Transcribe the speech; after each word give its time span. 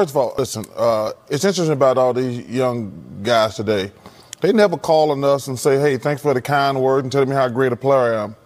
first 0.00 0.12
of 0.12 0.16
all, 0.16 0.34
listen, 0.38 0.64
uh, 0.76 1.12
it's 1.28 1.44
interesting 1.44 1.74
about 1.74 1.98
all 1.98 2.14
these 2.14 2.48
young 2.48 3.20
guys 3.22 3.54
today. 3.54 3.92
They 4.40 4.50
never 4.50 4.78
call 4.78 5.10
on 5.10 5.22
us 5.22 5.46
and 5.46 5.58
say, 5.58 5.78
hey, 5.78 5.98
thanks 5.98 6.22
for 6.22 6.32
the 6.32 6.40
kind 6.40 6.80
word 6.80 7.04
and 7.04 7.12
tell 7.12 7.26
me 7.26 7.34
how 7.34 7.46
great 7.50 7.70
a 7.70 7.76
player 7.76 8.14
I 8.14 8.24
am. 8.24 8.36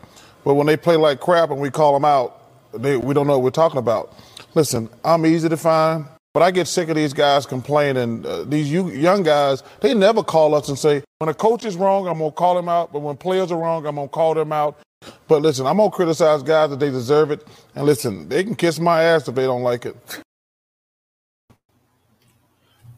But 0.43 0.55
when 0.55 0.67
they 0.67 0.77
play 0.77 0.97
like 0.97 1.21
crap 1.21 1.53
and 1.53 1.61
we 1.61 1.71
call 1.71 1.93
them 1.93 2.05
out, 2.05 2.43
they, 2.73 2.97
we 2.97 3.15
don't 3.15 3.29
know 3.29 3.35
what 3.35 3.45
we're 3.45 3.51
talking 3.51 3.79
about. 3.79 4.13
Listen, 4.57 4.91
I'm 5.05 5.25
easy 5.25 5.49
to 5.49 5.57
find, 5.57 6.07
but 6.33 6.43
I 6.43 6.51
get 6.51 6.67
sick 6.67 6.89
of 6.89 6.97
these 6.97 7.13
guys 7.13 7.47
complaining. 7.47 8.27
Uh, 8.27 8.43
these 8.43 8.73
young 8.73 9.23
guys, 9.23 9.63
they 9.81 9.95
never 9.95 10.25
call 10.25 10.57
us 10.57 10.69
and 10.69 10.77
say, 10.77 11.05
when 11.21 11.29
a 11.29 11.35
coach 11.35 11.65
is 11.65 11.77
wrong, 11.77 12.09
I'm 12.09 12.19
going 12.19 12.33
to 12.33 12.37
call 12.37 12.59
him 12.59 12.69
out. 12.69 12.93
But 12.93 12.99
when 12.99 13.17
players 13.17 13.53
are 13.53 13.59
wrong, 13.61 13.87
I'm 13.87 13.95
going 13.95 14.09
to 14.09 14.13
call 14.13 14.35
them 14.35 14.51
out. 14.51 14.81
But 15.29 15.43
listen, 15.43 15.67
I'm 15.67 15.77
going 15.77 15.93
to 15.93 15.95
criticize 15.95 16.43
guys 16.43 16.71
that 16.71 16.81
they 16.81 16.91
deserve 16.91 17.31
it. 17.31 17.47
And 17.77 17.87
listen, 17.87 18.29
they 18.29 18.43
can 18.43 18.57
kiss 18.57 18.81
my 18.81 19.05
ass 19.05 19.29
if 19.29 19.37
they 19.37 19.45
don't 19.45 19.63
like 19.63 19.87
it. 19.87 19.97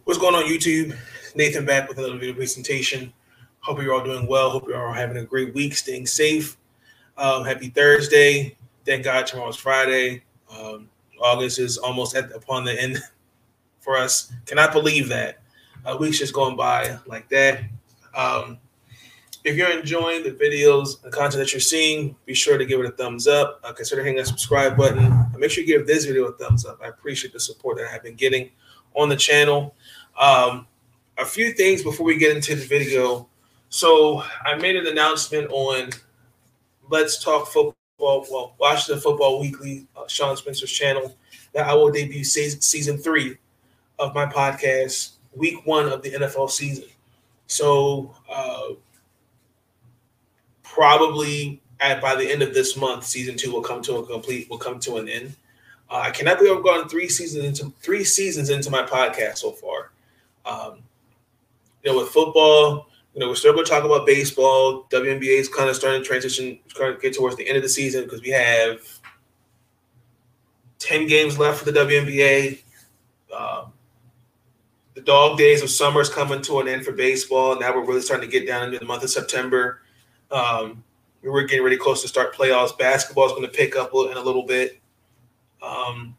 What's 0.07 0.21
going 0.21 0.37
on, 0.37 0.45
YouTube? 0.45 0.97
Nathan 1.35 1.65
back 1.65 1.89
with 1.89 1.99
another 1.99 2.17
video 2.17 2.33
presentation. 2.33 3.13
Hope 3.59 3.83
you're 3.83 3.93
all 3.93 4.05
doing 4.05 4.29
well. 4.29 4.51
Hope 4.51 4.69
you're 4.69 4.87
all 4.87 4.93
having 4.95 5.17
a 5.17 5.25
great 5.25 5.53
week, 5.53 5.75
staying 5.75 6.07
safe. 6.07 6.57
Um, 7.19 7.45
happy 7.45 7.71
Thursday. 7.71 8.57
Thank 8.85 9.03
God 9.03 9.27
tomorrow's 9.27 9.57
Friday. 9.57 10.23
Um, 10.49 10.89
August 11.21 11.59
is 11.59 11.77
almost 11.77 12.15
at 12.15 12.31
upon 12.31 12.63
the 12.63 12.81
end 12.81 12.99
for 13.81 13.97
us. 13.97 14.33
Cannot 14.47 14.73
believe 14.73 15.09
that. 15.09 15.43
A 15.85 15.97
week's 15.97 16.21
just 16.21 16.33
going 16.33 16.55
by 16.55 17.01
like 17.07 17.29
that. 17.31 17.65
Um, 18.15 18.59
if 19.43 19.57
you're 19.57 19.77
enjoying 19.77 20.23
the 20.23 20.31
videos 20.31 21.03
and 21.03 21.13
content 21.13 21.43
that 21.43 21.53
you're 21.53 21.59
seeing, 21.59 22.15
be 22.27 22.35
sure 22.35 22.59
to 22.59 22.65
give 22.65 22.79
it 22.79 22.87
a 22.87 22.93
thumbs 22.93 23.27
up. 23.27 23.61
Uh, 23.65 23.73
consider 23.73 24.05
hitting 24.05 24.19
that 24.19 24.29
subscribe 24.29 24.77
button. 24.77 25.05
And 25.05 25.37
make 25.39 25.51
sure 25.51 25.65
you 25.65 25.79
give 25.79 25.89
this 25.89 26.05
video 26.05 26.27
a 26.27 26.33
thumbs 26.33 26.65
up. 26.65 26.79
I 26.81 26.87
appreciate 26.87 27.33
the 27.33 27.41
support 27.41 27.79
that 27.79 27.89
I 27.89 27.91
have 27.91 28.05
been 28.05 28.15
getting 28.15 28.51
on 28.95 29.09
the 29.09 29.17
channel. 29.17 29.75
Um, 30.19 30.67
a 31.19 31.25
few 31.25 31.53
things 31.53 31.83
before 31.83 32.07
we 32.07 32.17
get 32.17 32.35
into 32.37 32.55
the 32.55 32.67
video. 32.67 33.29
So 33.69 34.23
I 34.45 34.57
made 34.57 34.77
an 34.77 34.87
announcement 34.87 35.51
on 35.51 35.91
Let's 36.89 37.23
Talk 37.23 37.49
Football, 37.49 37.75
well, 37.99 38.55
Washington 38.59 39.01
Football 39.01 39.41
Weekly, 39.41 39.87
uh, 39.97 40.07
Sean 40.07 40.37
Spencer's 40.37 40.71
channel, 40.71 41.17
that 41.53 41.67
I 41.67 41.75
will 41.75 41.91
debut 41.91 42.25
season, 42.25 42.61
season 42.61 42.99
three 42.99 43.37
of 43.99 44.15
my 44.15 44.27
podcast, 44.27 45.13
week 45.35 45.65
one 45.67 45.89
of 45.89 46.03
the 46.03 46.11
NFL 46.11 46.51
season. 46.51 46.85
So 47.47 48.15
uh, 48.31 48.75
probably 50.63 51.61
at 51.81 52.01
by 52.01 52.15
the 52.15 52.31
end 52.31 52.43
of 52.43 52.55
this 52.55 52.77
month, 52.77 53.05
season 53.05 53.37
two 53.37 53.53
will 53.53 53.63
come 53.63 53.83
to 53.83 53.97
a 53.97 54.07
complete 54.07 54.49
will 54.51 54.59
come 54.59 54.79
to 54.81 54.97
an 54.97 55.09
end. 55.09 55.35
Uh, 55.91 55.99
I 55.99 56.11
cannot 56.11 56.39
believe 56.39 56.57
I've 56.57 56.65
gone 56.65 56.89
three 56.89 57.09
seasons 57.09 57.45
into 57.45 57.73
three 57.81 58.05
seasons 58.05 58.51
into 58.51 58.71
my 58.71 58.83
podcast 58.83 59.39
so 59.39 59.53
far. 59.53 59.93
Um, 60.47 60.83
you 61.83 61.93
know, 61.93 61.99
with 61.99 62.09
football, 62.09 62.89
you 63.15 63.21
know, 63.21 63.29
we're 63.29 63.35
still 63.35 63.53
going 63.53 63.65
to 63.65 63.71
talk 63.71 63.85
about 63.85 64.07
baseball. 64.07 64.87
WNBA 64.91 65.39
is 65.39 65.49
kind 65.49 65.69
of 65.69 65.77
starting 65.77 66.03
to 66.03 66.07
transition, 66.07 66.59
kind 66.75 66.95
of 66.95 67.01
get 67.01 67.17
towards 67.17 67.37
the 67.37 67.47
end 67.47 67.57
of 67.57 67.63
the 67.63 67.69
season 67.69 68.05
because 68.05 68.23
we 68.23 68.31
have 68.31 68.81
10 70.79 71.07
games 71.07 71.39
left 71.39 71.59
for 71.59 71.71
the 71.71 71.79
WNBA. 71.81 72.63
Um, 73.37 73.73
the 74.95 75.01
dog 75.01 75.39
days 75.39 75.63
of 75.63 75.71
summer 75.71 76.01
is 76.01 76.09
coming 76.09 76.43
to 76.43 76.61
an 76.61 76.69
end 76.69 76.85
for 76.85 76.93
baseball. 76.93 77.59
Now 77.59 77.75
we're 77.75 77.85
really 77.85 78.01
starting 78.01 78.29
to 78.29 78.39
get 78.39 78.47
down 78.47 78.65
into 78.65 78.79
the 78.79 78.85
month 78.85 79.03
of 79.03 79.11
September. 79.11 79.83
Um, 80.31 80.83
we're 81.23 81.45
getting 81.45 81.65
really 81.65 81.77
close 81.77 82.03
to 82.03 82.09
start 82.09 82.35
playoffs. 82.35 82.77
Basketball 82.79 83.27
is 83.27 83.33
going 83.33 83.43
to 83.43 83.49
pick 83.49 83.77
up 83.77 83.91
in 83.95 84.17
a 84.17 84.21
little 84.21 84.45
bit. 84.45 84.81
Um, 85.63 86.17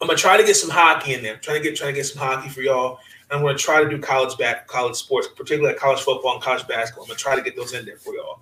I'm 0.00 0.08
gonna 0.08 0.18
try 0.18 0.36
to 0.36 0.44
get 0.44 0.56
some 0.56 0.70
hockey 0.70 1.14
in 1.14 1.22
there. 1.22 1.34
I'm 1.34 1.40
trying 1.40 1.62
to 1.62 1.68
get 1.68 1.76
trying 1.76 1.94
to 1.94 1.96
get 1.96 2.06
some 2.06 2.20
hockey 2.20 2.48
for 2.48 2.60
y'all. 2.60 2.98
I'm 3.30 3.40
going 3.40 3.56
to 3.56 3.62
try 3.62 3.82
to 3.82 3.88
do 3.88 3.98
college 3.98 4.36
back 4.38 4.66
college 4.68 4.96
sports, 4.96 5.28
particularly 5.28 5.74
like 5.74 5.80
college 5.80 6.00
football 6.00 6.34
and 6.34 6.42
college 6.42 6.66
basketball. 6.68 7.04
I'm 7.04 7.08
going 7.08 7.16
to 7.16 7.22
try 7.22 7.36
to 7.36 7.42
get 7.42 7.56
those 7.56 7.72
in 7.72 7.84
there 7.84 7.96
for 7.96 8.14
y'all. 8.14 8.40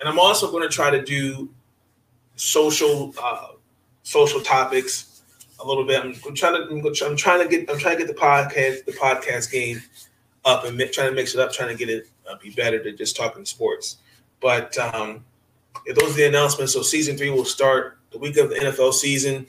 And 0.00 0.08
I'm 0.08 0.18
also 0.18 0.50
going 0.50 0.62
to 0.62 0.68
try 0.68 0.90
to 0.90 1.02
do 1.02 1.50
social 2.36 3.14
uh, 3.20 3.48
social 4.02 4.40
topics 4.40 5.22
a 5.60 5.66
little 5.66 5.84
bit. 5.84 6.02
I'm, 6.02 6.14
I'm 6.26 6.34
trying 6.34 6.68
to 6.68 7.06
I'm 7.06 7.16
trying 7.16 7.42
to 7.42 7.48
get 7.48 7.70
I'm 7.70 7.78
trying 7.78 7.98
to 7.98 8.04
get 8.04 8.14
the 8.14 8.20
podcast 8.20 8.84
the 8.84 8.92
podcast 8.92 9.50
game 9.50 9.82
up 10.44 10.64
and 10.64 10.78
trying 10.92 11.08
to 11.08 11.14
mix 11.14 11.34
it 11.34 11.40
up, 11.40 11.52
trying 11.52 11.70
to 11.70 11.74
get 11.74 11.90
it 11.90 12.08
uh, 12.28 12.36
be 12.42 12.50
better 12.50 12.82
than 12.82 12.96
just 12.96 13.16
talking 13.16 13.44
sports. 13.44 13.98
But 14.40 14.76
um, 14.78 15.24
those 15.86 16.12
are 16.12 16.16
the 16.16 16.26
announcements. 16.26 16.72
So 16.72 16.82
season 16.82 17.16
three 17.16 17.30
will 17.30 17.44
start 17.44 17.98
the 18.12 18.18
week 18.18 18.36
of 18.36 18.50
the 18.50 18.56
NFL 18.56 18.92
season. 18.92 19.46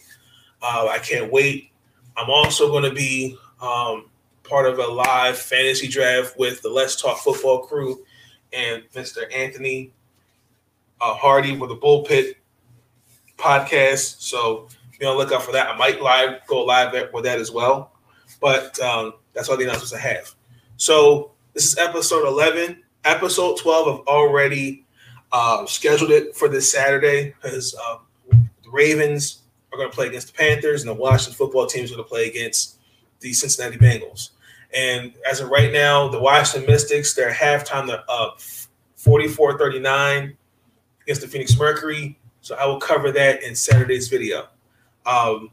Uh, 0.61 0.87
I 0.89 0.99
can't 0.99 1.31
wait. 1.31 1.71
I'm 2.15 2.29
also 2.29 2.69
going 2.69 2.83
to 2.83 2.93
be 2.93 3.37
um, 3.61 4.09
part 4.47 4.65
of 4.65 4.79
a 4.79 4.87
live 4.87 5.37
fantasy 5.37 5.87
draft 5.87 6.37
with 6.37 6.61
the 6.61 6.69
Let's 6.69 6.99
Talk 6.99 7.19
Football 7.19 7.59
crew 7.59 8.03
and 8.53 8.83
Mr. 8.93 9.23
Anthony 9.33 9.91
uh, 11.01 11.13
Hardy 11.13 11.57
with 11.57 11.69
the 11.69 11.75
Bullpit 11.75 12.35
podcast. 13.37 14.21
So 14.21 14.67
be 14.99 15.05
on 15.05 15.17
the 15.17 15.23
lookout 15.23 15.43
for 15.43 15.51
that. 15.51 15.67
I 15.67 15.77
might 15.77 16.01
live 16.01 16.45
go 16.47 16.63
live 16.63 16.93
with 17.13 17.23
that 17.25 17.39
as 17.39 17.51
well. 17.51 17.91
But 18.41 18.79
um, 18.79 19.13
that's 19.33 19.49
all 19.49 19.57
the 19.57 19.63
announcements 19.63 19.93
I 19.93 19.99
have. 19.99 20.33
So 20.77 21.31
this 21.53 21.65
is 21.65 21.77
episode 21.77 22.27
11. 22.27 22.83
Episode 23.05 23.57
12, 23.57 23.87
I've 23.87 24.07
already 24.07 24.85
uh, 25.31 25.65
scheduled 25.65 26.11
it 26.11 26.35
for 26.35 26.47
this 26.49 26.71
Saturday 26.71 27.33
because 27.41 27.75
uh, 27.75 27.97
the 28.31 28.69
Ravens 28.69 29.43
are 29.71 29.77
going 29.77 29.89
to 29.89 29.95
play 29.95 30.07
against 30.07 30.27
the 30.27 30.33
Panthers 30.33 30.81
and 30.81 30.89
the 30.89 30.93
Washington 30.93 31.33
football 31.33 31.67
team 31.67 31.83
is 31.83 31.91
going 31.91 32.03
to 32.03 32.09
play 32.09 32.27
against 32.27 32.77
the 33.19 33.33
Cincinnati 33.33 33.77
Bengals. 33.77 34.31
And 34.75 35.13
as 35.29 35.39
of 35.39 35.49
right 35.49 35.71
now, 35.71 36.07
the 36.07 36.19
Washington 36.19 36.69
Mystics, 36.69 37.13
their 37.13 37.31
halftime, 37.31 37.87
they're 37.87 38.03
up 38.09 38.41
44 38.95 39.57
39 39.57 40.37
against 41.03 41.21
the 41.21 41.27
Phoenix 41.27 41.57
Mercury. 41.57 42.19
So 42.41 42.55
I 42.55 42.65
will 42.65 42.79
cover 42.79 43.11
that 43.11 43.43
in 43.43 43.55
Saturday's 43.55 44.07
video. 44.07 44.47
Um, 45.05 45.51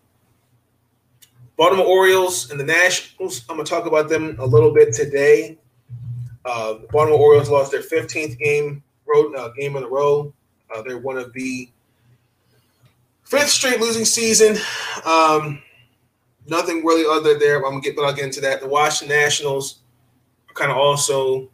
Baltimore 1.56 1.86
Orioles 1.86 2.50
and 2.50 2.58
the 2.58 2.64
Nationals, 2.64 3.44
I'm 3.48 3.56
going 3.56 3.64
to 3.64 3.70
talk 3.70 3.86
about 3.86 4.08
them 4.08 4.36
a 4.38 4.46
little 4.46 4.72
bit 4.72 4.92
today. 4.92 5.58
Uh, 6.44 6.74
the 6.74 6.86
Baltimore 6.90 7.20
Orioles 7.20 7.48
lost 7.48 7.70
their 7.70 7.82
15th 7.82 8.38
game 8.38 8.82
road 9.06 9.34
uh, 9.36 9.50
game 9.50 9.76
in 9.76 9.84
a 9.84 9.88
row. 9.88 10.32
Uh, 10.74 10.82
they're 10.82 10.98
one 10.98 11.16
of 11.16 11.32
the 11.32 11.68
fifth 13.24 13.50
straight 13.50 13.80
losing 13.80 14.04
season. 14.04 14.56
Um, 15.04 15.62
nothing 16.46 16.84
really 16.84 17.04
other 17.06 17.38
there. 17.38 17.56
I'm 17.56 17.72
gonna 17.72 17.80
get, 17.80 17.96
but 17.96 18.12
get 18.12 18.24
into 18.24 18.40
that. 18.42 18.60
The 18.60 18.68
Washington 18.68 19.16
Nationals 19.16 19.80
are 20.48 20.54
kind 20.54 20.70
of 20.70 20.76
also 20.76 21.48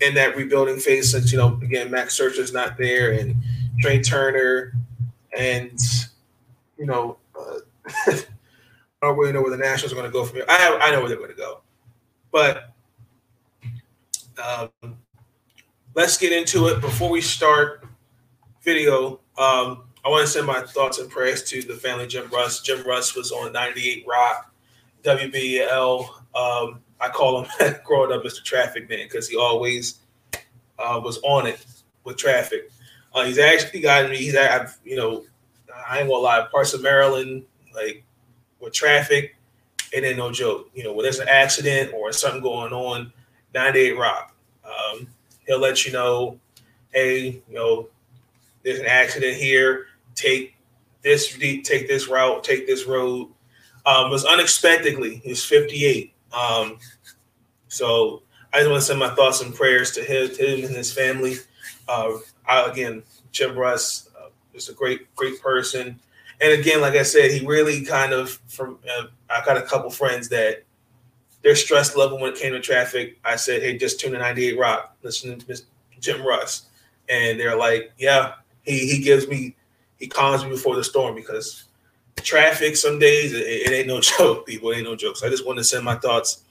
in 0.00 0.14
that 0.14 0.36
rebuilding 0.36 0.78
phase. 0.78 1.10
Since 1.10 1.32
you 1.32 1.38
know, 1.38 1.58
again, 1.62 1.90
Max 1.90 2.18
Scherzer 2.18 2.52
not 2.52 2.76
there, 2.76 3.12
and 3.12 3.34
Trea 3.80 4.02
Turner, 4.02 4.72
and 5.36 5.78
you 6.78 6.86
know, 6.86 7.18
uh, 7.38 7.58
I 8.06 8.22
don't 9.02 9.18
really 9.18 9.32
know 9.32 9.42
where 9.42 9.50
the 9.50 9.56
Nationals 9.56 9.92
are 9.92 9.96
going 9.96 10.06
to 10.06 10.12
go 10.12 10.24
from 10.24 10.36
here. 10.36 10.46
I 10.48 10.78
I 10.80 10.90
know 10.90 11.00
where 11.00 11.08
they're 11.08 11.18
going 11.18 11.30
to 11.30 11.36
go, 11.36 11.60
but 12.30 12.72
um, 14.42 14.96
let's 15.94 16.18
get 16.18 16.32
into 16.32 16.68
it. 16.68 16.80
Before 16.80 17.10
we 17.10 17.20
start 17.20 17.84
video, 18.62 19.20
um, 19.38 19.84
I 20.04 20.08
want 20.08 20.22
to 20.22 20.32
send 20.32 20.46
my 20.46 20.62
thoughts 20.62 20.98
and 20.98 21.08
prayers 21.08 21.44
to 21.44 21.62
the 21.62 21.74
family 21.74 22.08
Jim 22.08 22.28
Russ. 22.30 22.60
Jim 22.60 22.82
Russ 22.84 23.14
was 23.14 23.30
on 23.30 23.52
98 23.52 24.04
Rock, 24.08 24.52
WBL. 25.04 26.00
Um, 26.34 26.80
I 27.00 27.08
call 27.08 27.44
him 27.44 27.74
growing 27.84 28.12
up 28.12 28.24
Mr. 28.24 28.42
Traffic 28.42 28.88
Man 28.88 29.04
because 29.04 29.28
he 29.28 29.36
always 29.36 30.00
uh, 30.78 31.00
was 31.02 31.18
on 31.22 31.46
it 31.46 31.64
with 32.02 32.16
traffic. 32.16 32.70
Uh, 33.14 33.24
he's 33.24 33.38
actually 33.38 33.80
gotten 33.80 34.10
me. 34.10 34.16
He's, 34.16 34.34
I've, 34.34 34.76
you 34.84 34.96
know, 34.96 35.24
I 35.88 36.00
ain't 36.00 36.08
gonna 36.08 36.20
lie. 36.20 36.48
Parts 36.50 36.74
of 36.74 36.82
Maryland, 36.82 37.44
like 37.72 38.02
with 38.58 38.72
traffic, 38.72 39.36
it 39.92 40.02
ain't 40.02 40.16
no 40.16 40.32
joke. 40.32 40.68
You 40.74 40.82
know, 40.82 40.92
when 40.92 41.04
there's 41.04 41.20
an 41.20 41.28
accident 41.28 41.92
or 41.94 42.12
something 42.12 42.42
going 42.42 42.72
on, 42.72 43.12
98 43.54 43.98
Rock, 43.98 44.34
um, 44.64 45.06
he'll 45.46 45.60
let 45.60 45.86
you 45.86 45.92
know, 45.92 46.40
hey, 46.92 47.42
you 47.48 47.54
know, 47.54 47.88
there's 48.64 48.80
an 48.80 48.86
accident 48.86 49.36
here 49.36 49.86
take 50.14 50.56
this 51.02 51.36
take 51.36 51.88
this 51.88 52.08
route, 52.08 52.44
take 52.44 52.66
this 52.66 52.86
road. 52.86 53.28
Um, 53.84 54.10
was 54.10 54.24
unexpectedly. 54.24 55.16
He's 55.24 55.44
58. 55.44 56.14
Um, 56.32 56.78
so 57.66 58.22
I 58.52 58.58
just 58.58 58.70
want 58.70 58.80
to 58.80 58.86
send 58.86 59.00
my 59.00 59.12
thoughts 59.14 59.40
and 59.40 59.54
prayers 59.54 59.90
to 59.92 60.04
him, 60.04 60.28
to 60.36 60.46
him 60.46 60.64
and 60.66 60.76
his 60.76 60.92
family. 60.92 61.36
Uh, 61.88 62.12
I, 62.46 62.70
again, 62.70 63.02
Jim 63.32 63.58
Russ 63.58 64.08
uh, 64.16 64.28
is 64.54 64.68
a 64.68 64.74
great, 64.74 65.12
great 65.16 65.40
person. 65.40 65.98
And 66.40 66.52
again, 66.52 66.80
like 66.80 66.94
I 66.94 67.02
said, 67.02 67.30
he 67.30 67.46
really 67.46 67.84
kind 67.84 68.12
of 68.12 68.30
from. 68.48 68.78
Uh, 68.88 69.06
I 69.30 69.44
got 69.44 69.56
a 69.56 69.62
couple 69.62 69.90
friends 69.90 70.28
that 70.30 70.64
their 71.42 71.56
stress 71.56 71.96
level 71.96 72.20
when 72.20 72.32
it 72.32 72.38
came 72.38 72.52
to 72.52 72.60
traffic. 72.60 73.18
I 73.24 73.36
said, 73.36 73.62
"Hey, 73.62 73.78
just 73.78 74.00
tune 74.00 74.12
to 74.12 74.18
98 74.18 74.58
Rock, 74.58 74.96
listen 75.02 75.38
to 75.38 75.62
Jim 76.00 76.22
Russ," 76.26 76.66
and 77.08 77.38
they're 77.38 77.56
like, 77.56 77.92
"Yeah, 77.96 78.34
he 78.62 78.88
he 78.88 79.02
gives 79.02 79.28
me 79.28 79.54
he 80.02 80.08
calms 80.08 80.42
me 80.42 80.50
before 80.50 80.74
the 80.74 80.82
storm 80.82 81.14
because 81.14 81.66
traffic 82.16 82.74
some 82.74 82.98
days, 82.98 83.32
it, 83.32 83.46
it, 83.46 83.70
ain't 83.70 83.86
no 83.86 84.00
joke, 84.18 84.44
people. 84.44 84.72
It 84.72 84.78
ain't 84.78 84.84
no 84.84 84.96
joke. 84.96 85.16
So 85.16 85.28
I 85.28 85.30
just 85.30 85.46
want 85.46 85.58
to 85.58 85.64
send 85.64 85.84
my 85.84 85.94
thoughts, 85.94 86.42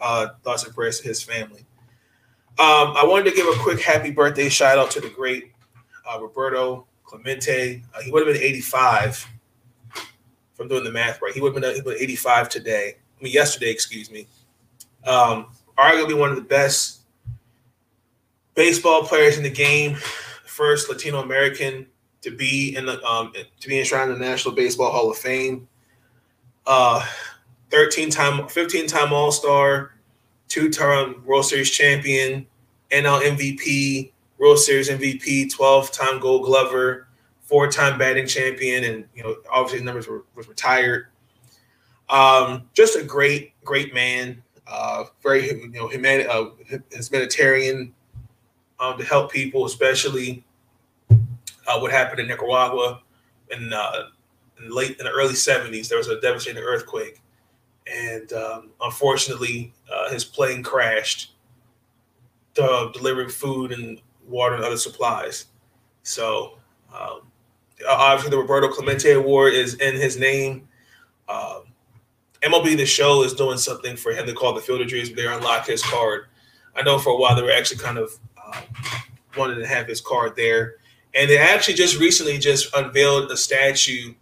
uh, 0.00 0.28
thoughts 0.42 0.64
and 0.64 0.74
prayers 0.74 1.00
to 1.00 1.08
his 1.08 1.22
family. 1.22 1.66
Um, 2.58 2.96
I 2.96 3.04
wanted 3.04 3.28
to 3.28 3.36
give 3.36 3.46
a 3.46 3.62
quick 3.62 3.82
happy 3.82 4.10
birthday 4.10 4.48
shout 4.48 4.78
out 4.78 4.90
to 4.92 5.00
the 5.00 5.10
great 5.10 5.52
uh, 6.10 6.18
Roberto 6.18 6.86
Clemente. 7.04 7.82
Uh, 7.94 8.00
he 8.00 8.10
would 8.10 8.26
have 8.26 8.34
been 8.34 8.42
85 8.42 9.28
from 10.54 10.68
doing 10.68 10.84
the 10.84 10.90
math 10.90 11.20
right. 11.20 11.34
He 11.34 11.42
would 11.42 11.54
have 11.54 11.62
been, 11.62 11.84
been 11.84 11.96
85 12.00 12.48
today. 12.48 12.94
I 12.96 13.22
mean, 13.22 13.34
yesterday, 13.34 13.70
excuse 13.70 14.10
me. 14.10 14.26
Um, 15.04 15.48
arguably 15.76 16.18
one 16.18 16.30
of 16.30 16.36
the 16.36 16.42
best 16.42 17.00
baseball 18.54 19.02
players 19.02 19.36
in 19.36 19.42
the 19.42 19.50
game, 19.50 19.96
first 20.46 20.88
Latino 20.88 21.20
American 21.20 21.86
to 22.24 22.30
be 22.30 22.74
in 22.74 22.86
the 22.86 23.04
um, 23.04 23.32
to 23.60 23.68
be 23.68 23.78
enshrined 23.78 24.10
in 24.10 24.18
the 24.18 24.24
National 24.24 24.54
Baseball 24.54 24.90
Hall 24.90 25.10
of 25.10 25.18
Fame. 25.18 25.68
Uh, 26.66 27.06
13 27.70 28.08
time, 28.08 28.48
15 28.48 28.86
time 28.86 29.12
All 29.12 29.30
Star, 29.30 29.92
two 30.48 30.70
time 30.70 31.22
World 31.26 31.44
Series 31.44 31.70
champion, 31.70 32.46
NL 32.90 33.20
MVP, 33.20 34.10
World 34.38 34.58
Series 34.58 34.88
MVP, 34.88 35.52
12 35.52 35.92
time 35.92 36.18
Gold 36.18 36.44
Glover, 36.44 37.08
four 37.42 37.70
time 37.70 37.98
batting 37.98 38.26
champion, 38.26 38.84
and 38.84 39.04
you 39.14 39.22
know 39.22 39.36
obviously 39.52 39.80
his 39.80 39.84
numbers 39.84 40.08
were 40.08 40.24
was 40.34 40.48
retired. 40.48 41.08
Um, 42.08 42.70
just 42.72 42.96
a 42.96 43.02
great, 43.02 43.52
great 43.64 43.92
man. 43.92 44.42
Uh, 44.66 45.04
very 45.22 45.46
you 45.46 45.68
know 45.68 45.88
uh, 45.88 46.50
humanitarian 46.90 47.92
um, 48.80 48.96
to 48.96 49.04
help 49.04 49.30
people, 49.30 49.66
especially 49.66 50.42
uh, 51.66 51.78
what 51.78 51.90
happened 51.90 52.20
in 52.20 52.28
Nicaragua 52.28 53.00
in, 53.50 53.72
uh, 53.72 54.08
in 54.62 54.70
late 54.70 54.98
in 54.98 55.04
the 55.04 55.10
early 55.10 55.34
70s. 55.34 55.88
There 55.88 55.98
was 55.98 56.08
a 56.08 56.20
devastating 56.20 56.62
earthquake, 56.62 57.20
and 57.86 58.32
um, 58.32 58.70
unfortunately, 58.80 59.72
uh, 59.92 60.10
his 60.10 60.24
plane 60.24 60.62
crashed, 60.62 61.32
uh, 62.60 62.88
delivering 62.92 63.28
food 63.28 63.72
and 63.72 64.00
water 64.26 64.54
and 64.54 64.64
other 64.64 64.76
supplies. 64.76 65.46
So, 66.02 66.58
um, 66.94 67.22
obviously, 67.88 68.30
the 68.30 68.38
Roberto 68.38 68.68
Clemente 68.68 69.12
Award 69.12 69.54
is 69.54 69.74
in 69.74 69.94
his 69.94 70.18
name. 70.18 70.68
Um, 71.28 71.62
MLB 72.42 72.76
The 72.76 72.86
Show 72.86 73.22
is 73.24 73.32
doing 73.32 73.56
something 73.56 73.96
for 73.96 74.12
him 74.12 74.26
to 74.26 74.34
call 74.34 74.52
the 74.52 74.60
Field 74.60 74.82
of 74.82 74.88
Dreams. 74.88 75.10
They 75.10 75.26
unlock 75.26 75.66
his 75.66 75.82
card. 75.82 76.26
I 76.76 76.82
know 76.82 76.98
for 76.98 77.10
a 77.10 77.16
while 77.16 77.34
they 77.34 77.42
were 77.42 77.50
actually 77.50 77.78
kind 77.78 77.98
of 77.98 78.18
um, 78.44 78.62
wanted 79.36 79.56
to 79.56 79.66
have 79.66 79.86
his 79.86 80.00
card 80.00 80.36
there. 80.36 80.76
And 81.14 81.30
they 81.30 81.38
actually 81.38 81.74
just 81.74 81.98
recently 81.98 82.38
just 82.38 82.74
unveiled 82.74 83.30
a 83.30 83.36
statue. 83.36 84.14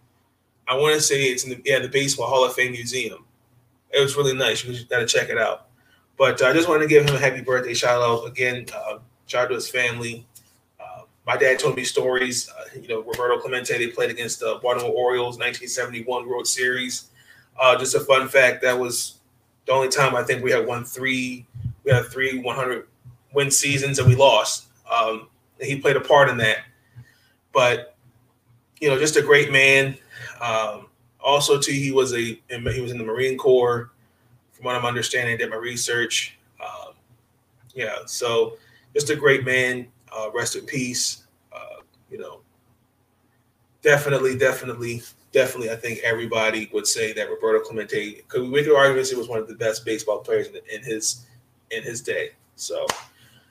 I 0.67 0.75
want 0.75 0.95
to 0.95 1.01
say 1.01 1.23
it's 1.23 1.43
in 1.43 1.49
the 1.49 1.61
yeah 1.65 1.79
the 1.79 1.89
Baseball 1.89 2.27
Hall 2.27 2.45
of 2.45 2.53
Fame 2.53 2.71
Museum. 2.71 3.25
It 3.91 3.99
was 3.99 4.15
really 4.15 4.35
nice. 4.35 4.63
You 4.63 4.83
got 4.85 4.99
to 4.99 5.05
check 5.05 5.29
it 5.29 5.37
out. 5.37 5.67
But 6.17 6.41
uh, 6.41 6.47
I 6.47 6.53
just 6.53 6.67
wanted 6.67 6.83
to 6.83 6.87
give 6.87 7.07
him 7.07 7.15
a 7.15 7.19
happy 7.19 7.41
birthday 7.41 7.73
shout 7.73 8.01
out 8.01 8.27
again. 8.27 8.65
Uh, 8.73 8.99
shout 9.25 9.45
out 9.45 9.47
to 9.49 9.55
his 9.55 9.69
family. 9.69 10.25
Uh, 10.79 11.01
my 11.25 11.35
dad 11.35 11.59
told 11.59 11.75
me 11.75 11.83
stories. 11.83 12.49
Uh, 12.49 12.79
you 12.79 12.87
know, 12.87 13.01
Roberto 13.01 13.39
Clemente. 13.39 13.77
They 13.77 13.87
played 13.87 14.11
against 14.11 14.39
the 14.39 14.59
Baltimore 14.61 14.91
Orioles, 14.91 15.37
1971 15.37 16.27
World 16.27 16.47
Series. 16.47 17.09
Uh, 17.59 17.77
just 17.77 17.95
a 17.95 17.99
fun 17.99 18.27
fact. 18.27 18.61
That 18.61 18.79
was 18.79 19.19
the 19.65 19.71
only 19.71 19.89
time 19.89 20.15
I 20.15 20.23
think 20.23 20.43
we 20.43 20.51
had 20.51 20.65
won 20.65 20.85
three. 20.85 21.45
We 21.83 21.91
had 21.91 22.05
three 22.05 22.39
100 22.39 22.87
win 23.33 23.51
seasons 23.51 23.99
and 23.99 24.07
we 24.07 24.15
lost. 24.15 24.67
Um, 24.91 25.27
he 25.59 25.79
played 25.79 25.97
a 25.97 26.01
part 26.01 26.29
in 26.29 26.37
that 26.37 26.59
but 27.53 27.95
you 28.81 28.89
know, 28.89 28.99
just 28.99 29.15
a 29.15 29.21
great 29.21 29.51
man. 29.51 29.97
Um, 30.41 30.87
also, 31.21 31.57
too, 31.59 31.71
he 31.71 31.91
was 31.91 32.13
a 32.13 32.37
he 32.49 32.81
was 32.81 32.91
in 32.91 32.97
the 32.97 33.03
Marine 33.03 33.37
Corps. 33.37 33.91
From 34.51 34.65
what 34.65 34.75
I'm 34.75 34.85
understanding, 34.85 35.37
did 35.37 35.49
my 35.49 35.55
research. 35.55 36.37
Um, 36.61 36.93
yeah, 37.73 37.99
so 38.05 38.57
just 38.93 39.09
a 39.09 39.15
great 39.15 39.45
man. 39.45 39.87
Uh, 40.11 40.29
rest 40.33 40.55
in 40.55 40.65
peace. 40.65 41.25
Uh, 41.53 41.81
you 42.11 42.17
know, 42.17 42.41
definitely, 43.81 44.37
definitely, 44.37 45.01
definitely. 45.31 45.71
I 45.71 45.75
think 45.75 45.99
everybody 46.03 46.69
would 46.73 46.85
say 46.85 47.13
that 47.13 47.29
Roberto 47.29 47.63
Clemente 47.63 48.21
could 48.27 48.41
we 48.41 48.49
make 48.49 48.65
the 48.65 48.75
arguments 48.75 49.09
he 49.09 49.15
was 49.15 49.29
one 49.29 49.39
of 49.39 49.47
the 49.47 49.55
best 49.55 49.85
baseball 49.85 50.19
players 50.19 50.47
in, 50.47 50.55
in 50.71 50.83
his 50.83 51.25
in 51.71 51.83
his 51.83 52.01
day. 52.01 52.31
So, 52.55 52.85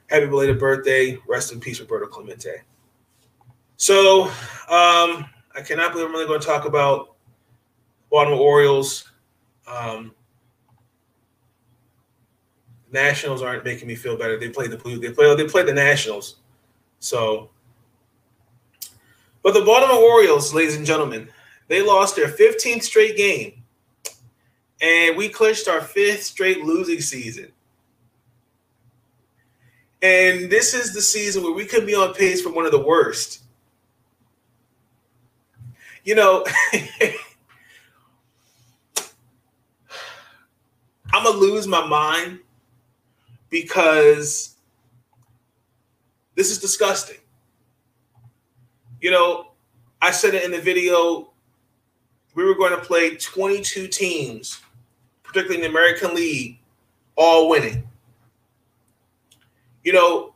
happy 0.09 0.27
belated 0.27 0.61
birthday. 0.61 1.19
Rest 1.27 1.53
in 1.53 1.59
peace, 1.59 1.81
Roberto 1.81 2.07
Clemente. 2.07 2.63
So 3.83 4.27
um, 4.69 5.27
I 5.57 5.61
cannot 5.67 5.91
believe 5.91 6.07
I'm 6.07 6.13
really 6.13 6.29
going 6.29 6.41
to 6.41 6.47
talk 6.47 6.67
about 6.67 7.17
Baltimore 8.13 8.39
Orioles. 8.39 9.11
Um, 9.67 10.15
Nationals 12.93 13.43
aren't 13.43 13.65
making 13.65 13.89
me 13.89 13.97
feel 13.97 14.17
better. 14.17 14.39
They 14.39 14.51
played 14.51 14.71
the 14.71 14.77
Blue. 14.77 15.01
They 15.01 15.11
play. 15.11 15.35
They 15.35 15.49
played 15.49 15.67
the 15.67 15.73
Nationals. 15.73 16.37
So, 17.01 17.51
but 19.43 19.53
the 19.53 19.65
Baltimore 19.65 20.01
Orioles, 20.01 20.55
ladies 20.55 20.77
and 20.77 20.87
gentlemen, 20.87 21.29
they 21.67 21.83
lost 21.83 22.15
their 22.15 22.29
15th 22.29 22.85
straight 22.85 23.17
game, 23.17 23.65
and 24.81 25.17
we 25.17 25.29
clinched 25.29 25.67
our 25.67 25.81
fifth 25.81 26.23
straight 26.23 26.63
losing 26.63 27.01
season. 27.01 27.51
And 30.03 30.49
this 30.49 30.73
is 30.73 30.95
the 30.95 31.03
season 31.03 31.43
where 31.43 31.53
we 31.53 31.67
could 31.67 31.85
be 31.85 31.97
on 31.97 32.15
pace 32.15 32.41
for 32.41 32.53
one 32.53 32.65
of 32.65 32.71
the 32.71 32.79
worst 32.79 33.42
you 36.05 36.15
know, 36.15 36.45
I'm 41.13 41.25
gonna 41.25 41.37
lose 41.37 41.67
my 41.67 41.87
mind 41.87 42.41
because 43.51 44.57
this 46.35 46.51
is 46.51 46.59
disgusting. 46.59 47.19
You 49.01 49.11
know, 49.11 49.53
I 50.01 50.11
said 50.11 50.35
it 50.35 50.45
in 50.45 50.51
the 50.51 50.61
video. 50.61 51.33
We 52.35 52.45
were 52.45 52.55
going 52.55 52.71
to 52.71 52.83
play 52.83 53.17
22 53.17 53.89
teams, 53.89 54.61
particularly 55.23 55.57
in 55.57 55.61
the 55.63 55.69
American 55.69 56.15
League, 56.15 56.59
all 57.15 57.51
winning. 57.51 57.87
You 59.85 59.93
know, 59.93 60.32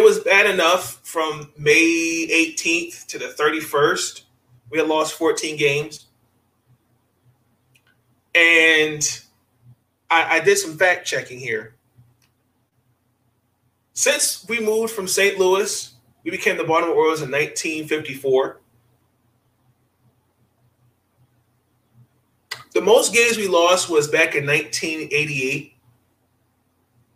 it 0.00 0.04
was 0.04 0.20
bad 0.20 0.48
enough 0.48 0.98
from 1.02 1.52
May 1.58 2.26
18th 2.56 3.06
to 3.08 3.18
the 3.18 3.26
31st. 3.26 4.22
We 4.70 4.78
had 4.78 4.88
lost 4.88 5.12
14 5.14 5.58
games. 5.58 6.06
And 8.34 9.02
I, 10.10 10.38
I 10.38 10.40
did 10.40 10.56
some 10.56 10.78
fact 10.78 11.06
checking 11.06 11.38
here. 11.38 11.74
Since 13.92 14.46
we 14.48 14.58
moved 14.58 14.94
from 14.94 15.06
St. 15.06 15.38
Louis, 15.38 15.92
we 16.24 16.30
became 16.30 16.56
the 16.56 16.64
Baltimore 16.64 16.96
Orioles 16.96 17.20
in 17.20 17.30
1954. 17.30 18.60
The 22.72 22.80
most 22.80 23.12
games 23.12 23.36
we 23.36 23.48
lost 23.48 23.90
was 23.90 24.08
back 24.08 24.34
in 24.34 24.46
1988. 24.46 25.74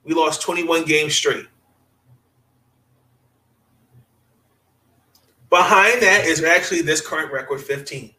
We 0.05 0.15
lost 0.15 0.43
21 0.43 0.85
games 0.85 1.15
straight. 1.15 1.47
Behind 5.55 6.03
that 6.03 6.25
is 6.25 6.43
actually 6.43 6.83
this 6.83 7.01
current 7.01 7.33
record 7.33 7.61
15. 7.61 8.13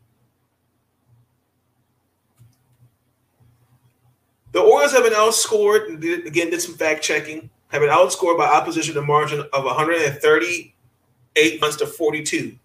The 4.54 4.62
Orioles 4.62 4.94
have 4.94 5.04
been 5.04 5.12
outscored, 5.12 6.02
again, 6.26 6.50
did 6.50 6.62
some 6.62 6.76
fact 6.76 7.04
checking, 7.04 7.50
have 7.68 7.82
been 7.82 7.90
outscored 7.90 8.38
by 8.38 8.46
opposition 8.46 8.98
a 8.98 9.02
margin 9.02 9.42
of 9.52 9.66
138 9.66 11.62
runs 11.62 11.76
to 11.76 11.86
42. 11.86 12.58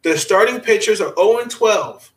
The 0.00 0.16
starting 0.16 0.60
pitchers 0.60 1.02
are 1.02 1.14
0 1.16 1.44
12 1.50 2.10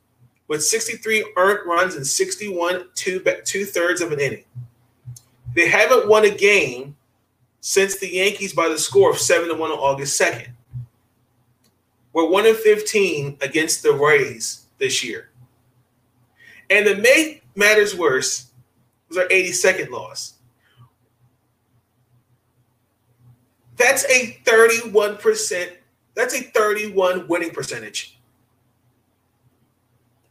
with 0.48 0.64
63 0.64 1.34
earned 1.36 1.68
runs 1.68 1.96
and 1.96 2.08
61 2.08 2.92
two, 2.96 3.22
two 3.44 3.66
thirds 3.66 4.00
of 4.00 4.14
an 4.14 4.22
inning. 4.22 4.46
They 5.54 5.68
haven't 5.68 6.08
won 6.08 6.24
a 6.24 6.34
game 6.34 6.96
since 7.60 7.98
the 7.98 8.08
Yankees 8.08 8.54
by 8.54 8.70
the 8.70 8.80
score 8.80 9.12
of 9.12 9.18
7 9.18 9.50
to 9.50 9.56
1 9.56 9.70
on 9.70 9.78
August 9.78 10.18
2nd. 10.18 10.48
We're 12.14 12.30
1 12.30 12.46
in 12.46 12.56
15 12.56 13.38
against 13.42 13.84
the 13.84 13.92
Rays 13.92 14.68
this 14.78 15.04
year. 15.04 15.30
And 16.70 16.86
to 16.86 16.96
make 16.96 17.44
matters 17.56 17.96
worse, 17.96 18.52
was 19.10 19.18
our 19.18 19.28
82nd 19.28 19.90
loss. 19.90 20.36
That's 23.78 24.06
a 24.06 24.40
31%, 24.46 25.70
that's 26.16 26.36
a 26.36 26.42
31 26.42 27.28
winning 27.28 27.52
percentage. 27.52 28.20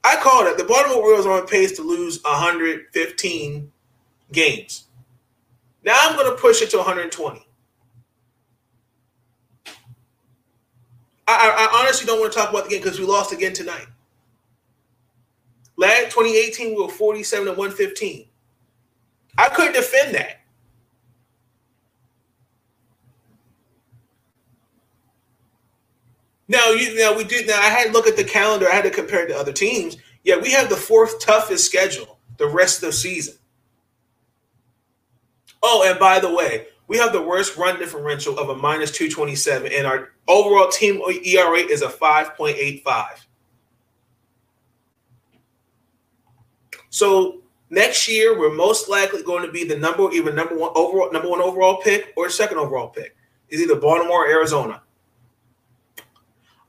I 0.04 0.16
called 0.16 0.46
it. 0.48 0.58
The 0.58 0.64
Baltimore 0.64 1.02
Orioles 1.02 1.26
are 1.26 1.40
on 1.40 1.46
pace 1.46 1.72
to 1.76 1.82
lose 1.82 2.22
115 2.22 3.72
games. 4.32 4.84
Now 5.84 5.96
I'm 5.96 6.16
going 6.16 6.34
to 6.34 6.40
push 6.40 6.62
it 6.62 6.70
to 6.70 6.78
120. 6.78 7.46
I, 11.28 11.68
I 11.72 11.80
honestly 11.80 12.06
don't 12.06 12.20
want 12.20 12.32
to 12.32 12.38
talk 12.38 12.50
about 12.50 12.64
the 12.64 12.70
game 12.70 12.82
because 12.82 12.98
we 12.98 13.06
lost 13.06 13.32
again 13.32 13.52
tonight. 13.52 13.86
Last 15.76 16.12
2018, 16.14 16.74
we 16.76 16.82
were 16.82 16.88
47 16.88 17.48
and 17.48 17.56
115. 17.56 18.26
I 19.38 19.48
couldn't 19.48 19.74
defend 19.74 20.14
that. 20.14 20.42
Now 26.48 26.70
you 26.70 26.94
now 26.98 27.16
we 27.16 27.24
did 27.24 27.46
now 27.46 27.58
I 27.58 27.70
had 27.70 27.86
to 27.86 27.92
look 27.92 28.06
at 28.06 28.16
the 28.16 28.24
calendar, 28.24 28.68
I 28.68 28.74
had 28.74 28.84
to 28.84 28.90
compare 28.90 29.24
it 29.24 29.28
to 29.28 29.36
other 29.36 29.52
teams. 29.52 29.96
Yeah, 30.22 30.36
we 30.36 30.52
have 30.52 30.68
the 30.68 30.76
fourth 30.76 31.18
toughest 31.18 31.64
schedule 31.64 32.18
the 32.36 32.46
rest 32.46 32.82
of 32.82 32.88
the 32.88 32.92
season. 32.92 33.34
Oh, 35.62 35.88
and 35.88 35.98
by 35.98 36.18
the 36.18 36.32
way, 36.32 36.66
we 36.92 36.98
have 36.98 37.14
the 37.14 37.22
worst 37.22 37.56
run 37.56 37.78
differential 37.78 38.38
of 38.38 38.50
a 38.50 38.54
minus 38.54 38.90
227, 38.90 39.72
and 39.72 39.86
our 39.86 40.10
overall 40.28 40.68
team 40.68 41.00
ERA 41.24 41.60
is 41.60 41.80
a 41.80 41.88
5.85. 41.88 43.06
So 46.90 47.40
next 47.70 48.06
year, 48.08 48.38
we're 48.38 48.52
most 48.52 48.90
likely 48.90 49.22
going 49.22 49.46
to 49.46 49.50
be 49.50 49.64
the 49.64 49.78
number 49.78 50.12
either 50.12 50.34
number 50.34 50.54
one 50.54 50.70
overall 50.74 51.10
number 51.10 51.30
one 51.30 51.40
overall 51.40 51.80
pick 51.80 52.12
or 52.14 52.28
second 52.28 52.58
overall 52.58 52.88
pick. 52.88 53.16
Is 53.48 53.62
either 53.62 53.76
Baltimore 53.76 54.26
or 54.26 54.28
Arizona. 54.28 54.82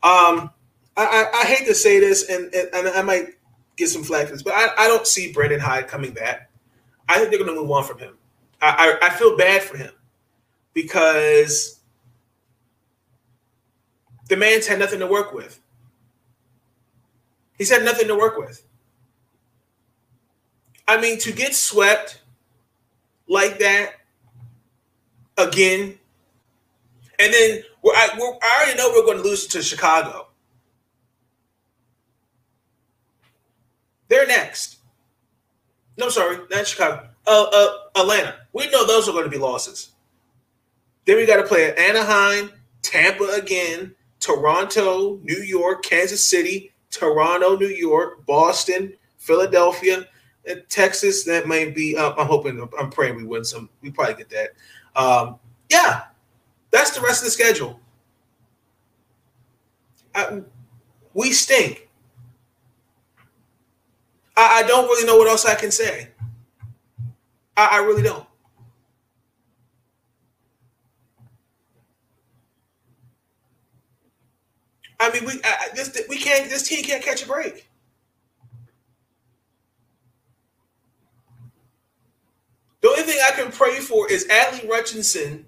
Um, 0.03 0.51
I, 0.95 1.05
I, 1.05 1.25
I 1.41 1.45
hate 1.45 1.67
to 1.67 1.75
say 1.75 1.99
this, 1.99 2.29
and, 2.29 2.45
and, 2.53 2.69
and 2.73 2.87
I 2.87 3.01
might 3.01 3.31
get 3.75 3.89
some 3.89 4.03
flack 4.03 4.27
for 4.27 4.33
this, 4.33 4.41
but 4.41 4.53
I, 4.53 4.69
I 4.77 4.87
don't 4.87 5.05
see 5.05 5.33
Brandon 5.33 5.59
Hyde 5.59 5.89
coming 5.89 6.13
back. 6.13 6.49
I 7.09 7.17
think 7.17 7.29
they're 7.29 7.39
going 7.39 7.53
to 7.53 7.61
move 7.61 7.71
on 7.71 7.83
from 7.83 7.99
him. 7.99 8.17
I, 8.61 8.97
I, 9.01 9.07
I 9.07 9.09
feel 9.09 9.35
bad 9.35 9.63
for 9.63 9.75
him 9.75 9.91
because 10.73 11.79
the 14.29 14.37
man's 14.37 14.67
had 14.67 14.79
nothing 14.79 14.99
to 14.99 15.07
work 15.07 15.33
with. 15.33 15.59
He's 17.57 17.69
had 17.69 17.83
nothing 17.83 18.07
to 18.07 18.15
work 18.15 18.37
with. 18.37 18.63
I 20.87 20.99
mean, 20.99 21.17
to 21.19 21.31
get 21.31 21.55
swept 21.55 22.21
like 23.27 23.59
that 23.59 23.93
again, 25.37 25.97
and 27.19 27.33
then 27.33 27.63
we're, 27.81 27.93
I, 27.93 28.09
we're, 28.19 28.33
I 28.41 28.63
already 28.63 28.77
know 28.77 28.91
we're 28.93 29.05
going 29.05 29.17
to 29.17 29.23
lose 29.23 29.47
to 29.47 29.61
Chicago. 29.61 30.27
They're 34.09 34.27
next. 34.27 34.77
No, 35.97 36.09
sorry, 36.09 36.37
not 36.51 36.67
Chicago. 36.67 37.09
Uh, 37.25 37.45
uh, 37.53 38.01
Atlanta. 38.01 38.35
We 38.51 38.69
know 38.69 38.85
those 38.85 39.07
are 39.07 39.13
going 39.13 39.23
to 39.23 39.29
be 39.29 39.37
losses. 39.37 39.92
Then 41.05 41.17
we 41.17 41.25
got 41.25 41.37
to 41.37 41.43
play 41.43 41.65
at 41.65 41.77
Anaheim, 41.77 42.51
Tampa 42.81 43.25
again, 43.35 43.93
Toronto, 44.19 45.19
New 45.23 45.41
York, 45.43 45.83
Kansas 45.83 46.23
City, 46.23 46.71
Toronto, 46.91 47.57
New 47.57 47.67
York, 47.67 48.25
Boston, 48.25 48.93
Philadelphia, 49.17 50.07
and 50.47 50.63
Texas. 50.69 51.23
That 51.23 51.47
might 51.47 51.75
be. 51.75 51.97
Uh, 51.97 52.13
I'm 52.17 52.27
hoping. 52.27 52.67
I'm 52.79 52.89
praying 52.89 53.15
we 53.15 53.25
win 53.25 53.43
some. 53.43 53.69
We 53.81 53.91
probably 53.91 54.15
get 54.15 54.29
that. 54.29 54.49
Um, 54.95 55.39
yeah, 55.69 56.03
that's 56.71 56.91
the 56.91 57.01
rest 57.01 57.21
of 57.21 57.25
the 57.25 57.31
schedule. 57.31 57.79
I, 60.15 60.41
we 61.13 61.31
stink. 61.31 61.89
I, 64.37 64.59
I, 64.59 64.67
don't 64.67 64.85
really 64.85 65.05
know 65.05 65.17
what 65.17 65.27
else 65.27 65.45
I 65.45 65.55
can 65.55 65.71
say. 65.71 66.09
I, 67.57 67.79
I 67.79 67.83
really 67.83 68.03
don't. 68.03 68.27
I 74.99 75.11
mean, 75.11 75.25
we 75.25 75.33
I, 75.43 75.69
this 75.75 75.97
we 76.09 76.17
can't. 76.17 76.49
This 76.49 76.67
team 76.67 76.83
can't 76.83 77.03
catch 77.03 77.23
a 77.23 77.27
break. 77.27 77.67
The 82.81 82.89
only 82.89 83.03
thing 83.03 83.19
I 83.25 83.31
can 83.31 83.51
pray 83.51 83.79
for 83.79 84.11
is 84.11 84.27
Adley 84.27 84.67
Rutschman. 84.69 85.45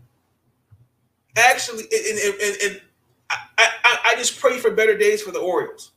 Actually, 1.37 1.83
and, 1.83 2.17
and, 2.41 2.57
and 2.63 2.81
I, 3.29 3.37
I, 3.57 3.97
I, 4.05 4.15
just 4.15 4.39
pray 4.39 4.57
for 4.57 4.71
better 4.71 4.97
days 4.97 5.21
for 5.21 5.31
the 5.31 5.39
Orioles. 5.39 5.91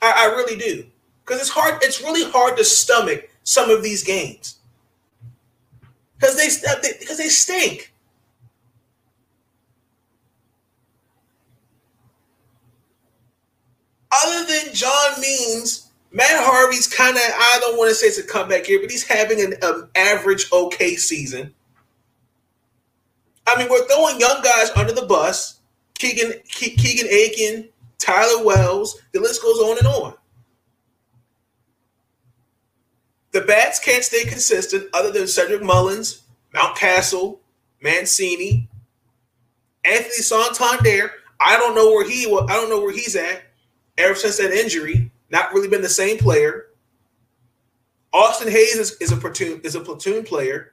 I, 0.00 0.12
I 0.16 0.36
really 0.36 0.56
do, 0.56 0.86
because 1.24 1.40
it's 1.40 1.50
hard. 1.50 1.82
It's 1.82 2.00
really 2.00 2.30
hard 2.30 2.56
to 2.58 2.64
stomach 2.64 3.28
some 3.42 3.70
of 3.70 3.82
these 3.82 4.04
games 4.04 4.60
because 6.14 6.36
they 6.36 6.94
because 7.00 7.18
they 7.18 7.28
stink. 7.28 7.89
Other 14.12 14.46
than 14.46 14.74
John 14.74 15.20
Means, 15.20 15.90
Matt 16.12 16.44
Harvey's 16.44 16.92
kind 16.92 17.16
of, 17.16 17.22
I 17.22 17.58
don't 17.60 17.78
want 17.78 17.90
to 17.90 17.94
say 17.94 18.06
it's 18.08 18.18
a 18.18 18.22
comeback 18.26 18.66
here, 18.66 18.80
but 18.80 18.90
he's 18.90 19.06
having 19.06 19.40
an 19.40 19.54
um, 19.62 19.88
average 19.94 20.46
okay 20.52 20.96
season. 20.96 21.54
I 23.46 23.58
mean, 23.58 23.68
we're 23.70 23.86
throwing 23.86 24.20
young 24.20 24.42
guys 24.42 24.70
under 24.76 24.92
the 24.92 25.06
bus. 25.06 25.60
Keegan, 25.98 26.32
Ke- 26.48 26.76
Keegan 26.76 27.06
Akin, 27.06 27.68
Tyler 27.98 28.44
Wells, 28.44 29.00
the 29.12 29.20
list 29.20 29.42
goes 29.42 29.58
on 29.58 29.78
and 29.78 29.86
on. 29.86 30.14
The 33.32 33.42
bats 33.42 33.78
can't 33.78 34.02
stay 34.02 34.24
consistent 34.24 34.88
other 34.92 35.12
than 35.12 35.28
Cedric 35.28 35.62
Mullins, 35.62 36.22
Mountcastle, 36.52 37.38
Mancini, 37.80 38.68
Anthony 39.84 40.10
Santander. 40.10 41.12
I 41.40 41.56
don't 41.56 41.76
know 41.76 41.88
where 41.92 42.08
he 42.08 42.26
I 42.26 42.54
don't 42.54 42.68
know 42.68 42.80
where 42.80 42.92
he's 42.92 43.14
at 43.14 43.42
ever 44.00 44.14
since 44.14 44.38
that 44.38 44.52
injury, 44.52 45.10
not 45.30 45.52
really 45.52 45.68
been 45.68 45.82
the 45.82 45.88
same 45.88 46.18
player. 46.18 46.66
Austin 48.12 48.50
Hays 48.50 48.76
is, 48.76 48.96
is 49.00 49.12
a 49.12 49.16
platoon 49.16 49.60
is 49.62 49.74
a 49.74 49.80
platoon 49.80 50.24
player. 50.24 50.72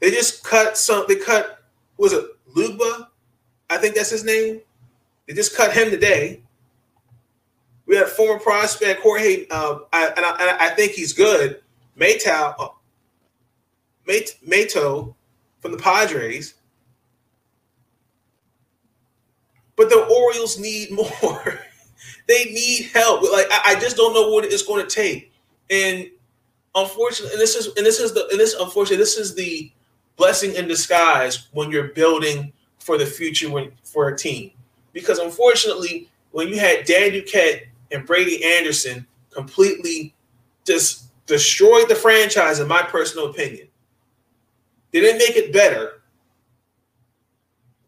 They 0.00 0.10
just 0.10 0.44
cut 0.44 0.78
some. 0.78 1.04
They 1.08 1.16
cut 1.16 1.62
was 1.98 2.12
it 2.12 2.24
Lugba? 2.54 3.08
I 3.68 3.76
think 3.76 3.94
that's 3.94 4.10
his 4.10 4.24
name. 4.24 4.60
They 5.26 5.34
just 5.34 5.54
cut 5.54 5.72
him 5.72 5.90
today. 5.90 6.42
We 7.86 7.96
had 7.96 8.08
former 8.08 8.38
prospect 8.38 9.00
Jorge, 9.00 9.46
uh, 9.50 9.80
I, 9.92 10.08
and, 10.08 10.24
I, 10.24 10.30
and, 10.30 10.58
I, 10.60 10.68
think 10.70 10.92
he's 10.92 11.12
good. 11.12 11.62
Maytow, 11.98 12.54
uh, 12.58 12.68
Mato 14.46 15.16
from 15.60 15.72
the 15.72 15.78
Padres. 15.78 16.54
But 19.76 19.88
the 19.88 20.04
Orioles 20.04 20.58
need 20.58 20.90
more. 21.22 21.60
They 22.28 22.44
need 22.46 22.90
help. 22.92 23.22
Like 23.22 23.46
I, 23.50 23.72
I 23.72 23.80
just 23.80 23.96
don't 23.96 24.14
know 24.14 24.28
what 24.30 24.44
it's 24.44 24.62
going 24.62 24.86
to 24.86 24.94
take. 24.94 25.32
And 25.70 26.08
unfortunately, 26.74 27.32
and 27.32 27.40
this 27.40 27.56
is 27.56 27.74
and 27.76 27.84
this 27.84 27.98
is 27.98 28.12
the 28.12 28.28
and 28.30 28.38
this 28.38 28.54
unfortunately 28.54 28.98
this 28.98 29.16
is 29.16 29.34
the 29.34 29.72
blessing 30.16 30.54
in 30.54 30.68
disguise 30.68 31.48
when 31.52 31.70
you're 31.70 31.88
building 31.88 32.52
for 32.78 32.98
the 32.98 33.06
future 33.06 33.50
when 33.50 33.72
for 33.82 34.08
a 34.08 34.16
team. 34.16 34.50
Because 34.92 35.18
unfortunately, 35.18 36.08
when 36.32 36.48
you 36.48 36.58
had 36.58 36.84
Dan 36.84 37.10
Duquette 37.10 37.66
and 37.92 38.06
Brady 38.06 38.44
Anderson 38.44 39.06
completely 39.30 40.14
just 40.66 41.04
destroyed 41.26 41.88
the 41.88 41.94
franchise, 41.94 42.58
in 42.58 42.68
my 42.68 42.82
personal 42.82 43.30
opinion, 43.30 43.68
they 44.90 45.00
didn't 45.00 45.18
make 45.18 45.36
it 45.36 45.52
better. 45.52 46.02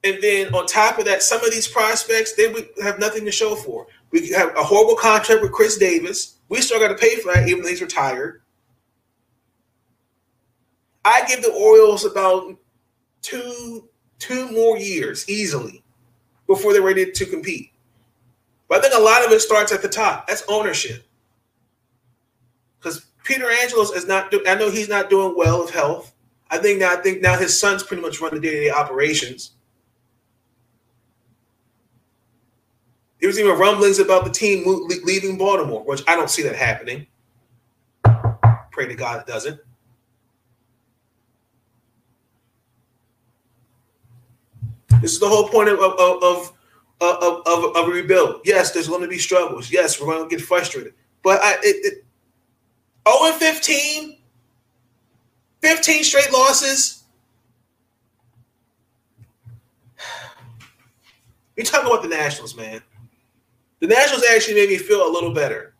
And 0.02 0.18
then 0.23 0.54
on 0.54 0.66
top 0.66 0.99
of 0.99 1.04
that, 1.06 1.23
some 1.23 1.44
of 1.44 1.50
these 1.50 1.68
prospects 1.68 2.35
they 2.35 2.49
would 2.49 2.68
have 2.82 2.99
nothing 2.99 3.25
to 3.26 3.32
show 3.32 3.54
for. 3.54 3.87
We 4.11 4.31
have 4.31 4.57
a 4.57 4.62
horrible 4.62 4.97
contract 4.97 5.43
with 5.43 5.52
Chris 5.52 5.79
Davis. 5.79 6.37
We 6.49 6.61
still 6.61 6.81
got 6.81 6.88
to 6.88 6.95
pay 6.97 7.17
for 7.17 7.33
that, 7.33 7.49
even 7.49 7.62
though 7.62 7.69
he's 7.69 7.81
retired. 7.81 8.43
I 11.05 11.25
give 11.26 11.43
the 11.43 11.52
Orioles 11.52 12.05
about 12.05 12.57
two 13.23 13.88
two 14.19 14.50
more 14.52 14.76
years 14.76 15.29
easily 15.29 15.83
before 16.47 16.73
they're 16.73 16.83
ready 16.83 17.11
to 17.11 17.26
compete. 17.26 17.71
But 18.69 18.79
I 18.79 18.83
think 18.83 18.95
a 18.95 19.02
lot 19.02 19.25
of 19.25 19.33
it 19.33 19.40
starts 19.40 19.73
at 19.73 19.83
the 19.83 19.88
top. 19.88 20.26
That's 20.26 20.45
ownership. 20.49 21.05
Because 22.79 23.07
Peter 23.25 23.50
Angelos 23.50 23.93
is 23.93 24.07
not. 24.07 24.31
Do- 24.31 24.45
I 24.47 24.55
know 24.55 24.71
he's 24.71 24.88
not 24.88 25.11
doing 25.11 25.35
well 25.37 25.62
of 25.62 25.71
health. 25.71 26.12
I 26.50 26.59
think 26.59 26.81
now. 26.81 26.93
I 26.93 26.97
think 26.97 27.21
now 27.23 27.37
his 27.38 27.59
sons 27.59 27.83
pretty 27.83 28.02
much 28.02 28.21
run 28.21 28.35
the 28.35 28.40
day 28.40 28.50
to 28.50 28.61
day 28.61 28.71
operations. 28.71 29.52
There 33.21 33.29
was 33.29 33.39
even 33.39 33.59
rumblings 33.59 33.99
about 33.99 34.25
the 34.25 34.31
team 34.31 34.65
leaving 35.05 35.37
Baltimore, 35.37 35.85
which 35.85 36.03
I 36.09 36.17
don't 36.17 36.31
see 36.31 36.43
that 36.43 36.57
happening. 36.57 37.07
Pray 38.73 38.89
to 38.89 38.95
God 38.95 39.21
it 39.21 39.27
doesn't. 39.27 39.61
This 45.03 45.12
is 45.12 45.21
the 45.21 45.29
whole 45.29 45.49
point 45.49 45.69
of 45.69 45.79
of 45.79 46.23
of, 46.23 47.23
of, 47.23 47.43
of, 47.47 47.77
of 47.77 47.89
a 47.89 47.91
rebuild. 47.91 48.43
Yes, 48.45 48.73
there's 48.73 48.89
going 48.89 49.03
to 49.03 49.09
be 49.09 49.19
struggles. 49.19 49.71
Yes, 49.71 50.00
we're 50.00 50.07
going 50.07 50.29
to 50.29 50.37
get 50.37 50.45
frustrated. 50.45 50.95
But 51.23 51.41
I, 51.43 51.55
it, 51.62 51.65
it 51.65 52.05
0 53.09 53.33
and 53.33 53.35
15, 53.35 54.19
15 55.62 56.05
straight 56.05 56.33
losses. 56.33 57.05
You're 61.57 61.67
talking 61.67 61.87
about 61.87 62.03
the 62.03 62.09
Nationals, 62.09 62.55
man. 62.55 62.83
The 63.80 63.87
Nationals 63.87 64.25
actually 64.30 64.54
made 64.54 64.68
me 64.68 64.78
feel 64.78 65.06
a 65.06 65.10
little 65.10 65.32
better 65.32 65.70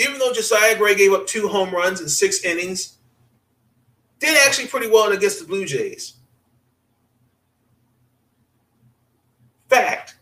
even 0.00 0.18
though 0.18 0.32
Josiah 0.32 0.76
Gray 0.76 0.94
gave 0.94 1.12
up 1.12 1.26
two 1.26 1.46
home 1.46 1.70
runs 1.70 2.00
in 2.00 2.08
six 2.08 2.42
innings, 2.44 2.96
did 4.18 4.36
actually 4.46 4.68
pretty 4.68 4.88
well 4.88 5.12
against 5.12 5.40
the 5.40 5.46
Blue 5.46 5.66
Jays. 5.66 6.14
Fact. 9.68 10.16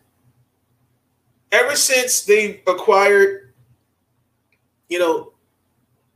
Ever 1.53 1.77
since 1.77 2.23
they 2.23 2.61
acquired, 2.67 3.53
you 4.89 4.99
know, 4.99 5.33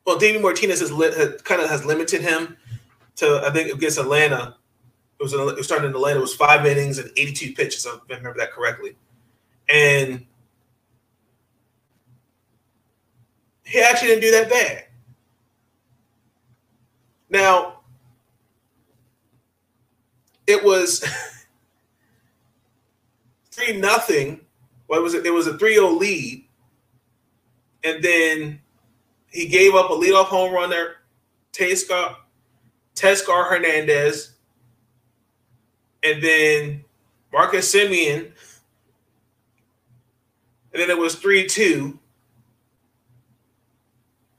well, 0.04 0.18
David 0.18 0.42
Martinez 0.42 0.80
has, 0.80 0.92
li- 0.92 1.14
has 1.14 1.40
kind 1.42 1.62
of 1.62 1.70
has 1.70 1.84
limited 1.84 2.20
him 2.20 2.56
to 3.16 3.42
I 3.44 3.50
think 3.50 3.72
against 3.72 3.98
Atlanta. 3.98 4.56
It 5.18 5.22
was, 5.22 5.32
it 5.32 5.38
was 5.38 5.64
starting 5.64 5.88
in 5.88 5.94
Atlanta. 5.94 6.18
It 6.18 6.22
was 6.22 6.34
five 6.34 6.66
innings 6.66 6.98
and 6.98 7.10
82 7.16 7.52
pitches. 7.54 7.86
If 7.86 8.00
I 8.10 8.16
remember 8.16 8.38
that 8.40 8.50
correctly, 8.50 8.96
and 9.68 10.26
he 13.72 13.80
actually 13.80 14.08
didn't 14.08 14.20
do 14.20 14.30
that 14.32 14.50
bad. 14.50 14.84
Now, 17.30 17.80
it 20.46 20.62
was 20.62 21.02
three 23.50 23.78
nothing. 23.78 24.42
What 24.88 25.02
was 25.02 25.14
it? 25.14 25.24
It 25.24 25.30
was 25.30 25.46
a 25.46 25.54
3-0 25.54 25.98
lead. 25.98 26.44
And 27.82 28.04
then 28.04 28.60
he 29.28 29.46
gave 29.46 29.74
up 29.74 29.88
a 29.88 29.94
leadoff 29.94 30.26
home 30.26 30.52
run 30.52 30.68
there. 30.68 30.96
Teoscar 31.54 32.18
Hernandez. 33.48 34.34
And 36.02 36.22
then 36.22 36.84
Marcus 37.32 37.74
Semien, 37.74 38.32
And 40.74 40.82
then 40.82 40.90
it 40.90 40.98
was 40.98 41.14
3 41.14 41.46
2. 41.46 41.98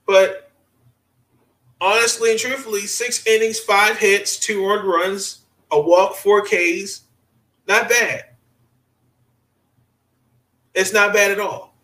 But 0.05 0.51
honestly 1.79 2.31
and 2.31 2.39
truthfully, 2.39 2.81
six 2.81 3.25
innings, 3.25 3.59
five 3.59 3.97
hits, 3.97 4.37
two 4.37 4.65
earned 4.65 4.87
runs, 4.87 5.45
a 5.71 5.79
walk, 5.79 6.15
four 6.15 6.41
Ks, 6.41 7.01
not 7.67 7.89
bad. 7.89 8.25
It's 10.73 10.93
not 10.93 11.13
bad 11.13 11.31
at 11.31 11.39
all. 11.39 11.75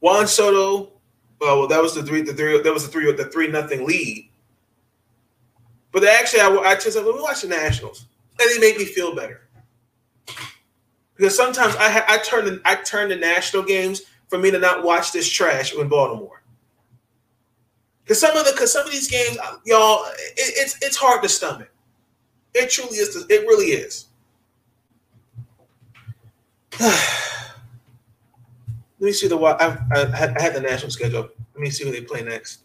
Juan 0.00 0.26
Soto, 0.26 0.92
well, 1.40 1.66
that 1.66 1.82
was 1.82 1.94
the 1.94 2.02
three, 2.02 2.22
the 2.22 2.34
three, 2.34 2.60
that 2.60 2.72
was 2.72 2.84
the 2.84 2.90
three, 2.90 3.10
the 3.12 3.24
three 3.26 3.48
nothing 3.48 3.86
lead. 3.86 4.30
But 5.92 6.04
actually, 6.04 6.40
I, 6.40 6.48
I 6.48 6.74
just 6.74 6.96
let 6.96 7.06
me 7.06 7.20
watch 7.20 7.42
the 7.42 7.48
Nationals, 7.48 8.06
and 8.38 8.50
they 8.50 8.58
make 8.58 8.78
me 8.78 8.84
feel 8.84 9.14
better 9.14 9.46
because 11.16 11.36
sometimes 11.36 11.74
I 11.78 12.04
I 12.06 12.18
turn 12.18 12.60
I 12.64 12.76
turn 12.76 13.08
the 13.08 13.16
national 13.16 13.62
games 13.62 14.02
for 14.28 14.38
me 14.38 14.50
to 14.50 14.58
not 14.58 14.82
watch 14.82 15.12
this 15.12 15.28
trash 15.28 15.74
in 15.74 15.88
Baltimore. 15.88 16.42
Because 18.02 18.20
some 18.20 18.36
of 18.36 18.44
the 18.44 18.52
because 18.52 18.72
some 18.72 18.86
of 18.86 18.92
these 18.92 19.08
games, 19.10 19.36
uh, 19.42 19.56
y'all, 19.64 20.04
it, 20.06 20.32
it's 20.36 20.76
it's 20.80 20.96
hard 20.96 21.22
to 21.22 21.28
stomach. 21.28 21.70
It 22.54 22.70
truly 22.70 22.96
is. 22.98 23.16
It 23.28 23.40
really 23.42 23.66
is. 23.66 24.06
Let 28.98 29.06
me 29.06 29.12
see 29.12 29.28
the 29.28 29.36
I, 29.36 29.76
I, 29.92 30.02
I 30.12 30.40
had 30.40 30.54
the 30.54 30.60
national 30.60 30.90
schedule. 30.90 31.28
Let 31.54 31.60
me 31.60 31.70
see 31.70 31.84
who 31.84 31.90
they 31.90 32.00
play 32.00 32.22
next. 32.22 32.60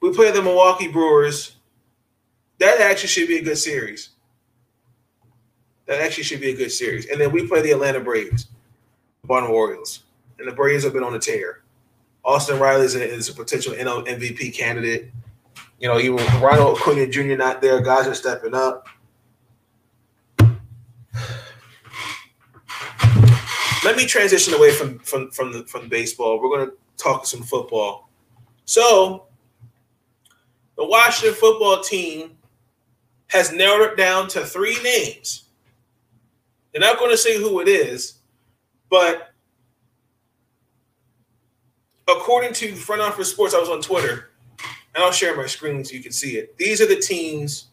We 0.00 0.14
play 0.14 0.30
the 0.30 0.42
Milwaukee 0.42 0.88
Brewers. 0.88 1.56
That 2.58 2.80
actually 2.80 3.08
should 3.08 3.28
be 3.28 3.38
a 3.38 3.42
good 3.42 3.58
series. 3.58 4.10
That 5.86 6.00
actually 6.00 6.24
should 6.24 6.40
be 6.40 6.50
a 6.50 6.56
good 6.56 6.70
series. 6.70 7.06
And 7.06 7.20
then 7.20 7.32
we 7.32 7.46
play 7.46 7.62
the 7.62 7.72
Atlanta 7.72 8.00
Braves. 8.00 8.46
Baltimore 9.24 9.54
Orioles, 9.54 10.04
and 10.38 10.48
the 10.48 10.52
Braves 10.52 10.84
have 10.84 10.92
been 10.92 11.02
on 11.04 11.14
a 11.14 11.18
tear. 11.18 11.62
Austin 12.24 12.58
Riley 12.58 12.84
is 12.84 12.94
a, 12.94 13.02
is 13.02 13.28
a 13.28 13.34
potential 13.34 13.72
NL 13.74 14.06
MVP 14.06 14.54
candidate. 14.54 15.10
You 15.78 15.88
know, 15.88 15.98
even 15.98 16.18
Ronald 16.40 16.78
Acuna 16.78 17.06
Jr. 17.06 17.36
not 17.36 17.62
there, 17.62 17.80
guys 17.80 18.06
are 18.06 18.14
stepping 18.14 18.54
up. 18.54 18.86
Let 23.82 23.96
me 23.96 24.04
transition 24.04 24.52
away 24.52 24.72
from 24.72 24.98
from 24.98 25.30
from 25.30 25.52
the, 25.52 25.64
from 25.64 25.88
baseball. 25.88 26.40
We're 26.40 26.54
going 26.56 26.68
to 26.68 26.76
talk 26.98 27.24
some 27.24 27.42
football. 27.42 28.10
So, 28.66 29.26
the 30.76 30.86
Washington 30.86 31.34
football 31.34 31.80
team 31.80 32.36
has 33.28 33.52
narrowed 33.52 33.92
it 33.92 33.96
down 33.96 34.28
to 34.28 34.44
three 34.44 34.76
names. 34.82 35.44
They're 36.72 36.80
not 36.80 36.98
going 36.98 37.10
to 37.10 37.16
say 37.16 37.38
who 37.38 37.60
it 37.60 37.68
is, 37.68 38.19
but 38.90 39.32
according 42.08 42.52
to 42.54 42.74
Front 42.74 43.00
Office 43.00 43.30
Sports, 43.30 43.54
I 43.54 43.60
was 43.60 43.68
on 43.68 43.80
Twitter, 43.80 44.30
and 44.94 45.04
I'll 45.04 45.12
share 45.12 45.36
my 45.36 45.46
screen 45.46 45.84
so 45.84 45.94
you 45.94 46.02
can 46.02 46.12
see 46.12 46.36
it. 46.36 46.56
These 46.58 46.80
are 46.80 46.86
the 46.86 47.00
teams. 47.00 47.68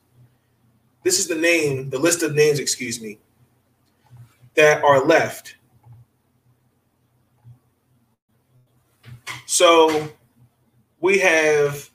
This 1.03 1.19
is 1.19 1.27
the 1.27 1.35
name, 1.35 1.89
the 1.89 1.99
list 1.99 2.21
of 2.21 2.35
names, 2.35 2.59
excuse 2.59 3.01
me, 3.01 3.17
that 4.55 4.83
are 4.83 5.03
left. 5.03 5.55
So 9.45 10.09
we 10.99 11.19
have 11.19 11.89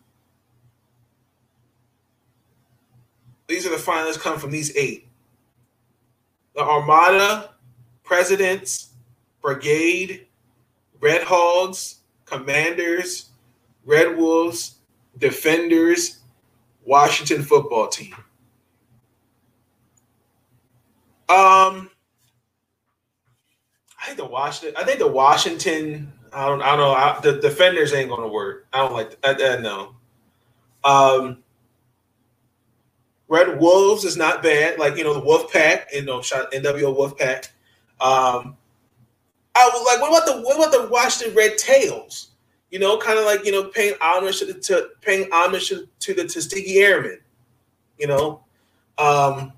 these 3.47 3.67
are 3.67 3.71
the 3.71 3.77
finalists 3.77 4.19
come 4.19 4.39
from 4.39 4.51
these 4.51 4.75
eight. 4.77 5.07
The 6.55 6.63
Armada, 6.63 7.51
Presidents, 8.03 8.92
Brigade, 9.43 10.27
Red 11.01 11.25
Hogs, 11.25 12.01
Commanders, 12.25 13.31
Red 13.85 14.17
Wolves, 14.17 14.77
Defenders, 15.19 16.21
Washington 16.85 17.43
football 17.43 17.89
team. 17.89 18.15
Um, 21.29 21.91
I 24.01 24.07
think 24.07 24.19
the 24.19 24.27
Washington. 24.27 24.77
I 24.81 24.85
think 24.85 24.99
the 24.99 25.09
Washington. 25.09 26.13
I 26.33 26.47
don't. 26.47 26.63
I 26.63 26.77
don't 26.77 26.79
know. 26.79 26.93
I, 26.93 27.21
the 27.21 27.41
defenders 27.41 27.93
ain't 27.93 28.09
to 28.23 28.29
work. 28.29 28.67
I 28.73 28.79
don't 28.79 28.93
like. 28.93 29.19
I 29.25 29.33
know. 29.63 29.95
Um, 30.85 31.43
Red 33.29 33.61
Wolves 33.61 34.05
is 34.05 34.17
not 34.17 34.43
bad. 34.43 34.79
Like 34.79 34.97
you 34.97 35.05
know 35.05 35.15
the 35.15 35.21
Wolf 35.21 35.53
Pack. 35.53 35.89
You 35.93 36.05
know, 36.05 36.21
shot 36.21 36.53
NWO 36.53 36.95
Wolf 36.95 37.17
Pack. 37.17 37.51
Um, 38.01 38.57
I 39.55 39.71
was 39.73 39.87
like, 39.87 40.01
what 40.01 40.09
about 40.09 40.27
the 40.27 40.43
what 40.43 40.57
about 40.57 40.73
the 40.73 40.89
Washington 40.91 41.37
Red 41.37 41.59
Tails? 41.59 42.29
You 42.71 42.79
know, 42.79 42.97
kind 42.99 43.19
of 43.19 43.25
like 43.27 43.45
you 43.45 43.53
know, 43.53 43.65
paying 43.65 43.95
homage 44.01 44.39
to, 44.39 44.55
to 44.55 44.89
paying 45.03 45.29
homage 45.31 45.69
to, 45.69 45.89
to 46.01 46.15
the 46.15 46.25
Tuskegee 46.25 46.79
Airmen. 46.79 47.21
You 47.99 48.07
know, 48.07 48.45
um, 48.99 49.53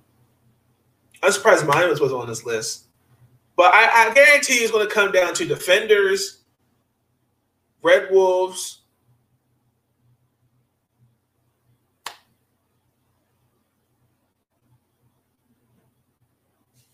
I'm 1.22 1.33
surprised 1.33 1.66
mine 1.66 1.88
was, 1.88 2.00
was 2.00 2.12
on 2.12 2.26
this 2.26 2.44
list, 2.44 2.87
but 3.57 3.72
I, 3.72 4.11
I 4.11 4.14
guarantee 4.14 4.54
it's 4.54 4.72
going 4.72 4.87
to 4.87 4.92
come 4.92 5.12
down 5.12 5.33
to 5.35 5.44
Defenders, 5.44 6.42
Red 7.83 8.09
Wolves. 8.11 8.80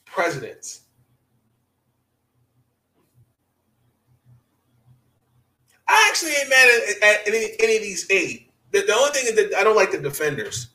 Presidents. 0.04 0.82
I 5.90 6.06
actually 6.08 6.32
ain't 6.32 6.48
mad 6.48 6.68
at, 6.68 7.02
at 7.02 7.26
any, 7.26 7.50
any, 7.58 7.76
of 7.76 7.82
these 7.82 8.08
eight. 8.10 8.48
The, 8.70 8.82
the, 8.82 8.94
only 8.94 9.10
thing 9.10 9.26
is 9.26 9.34
that 9.34 9.58
I 9.58 9.64
don't 9.64 9.74
like 9.74 9.90
the 9.90 9.98
defenders. 9.98 10.68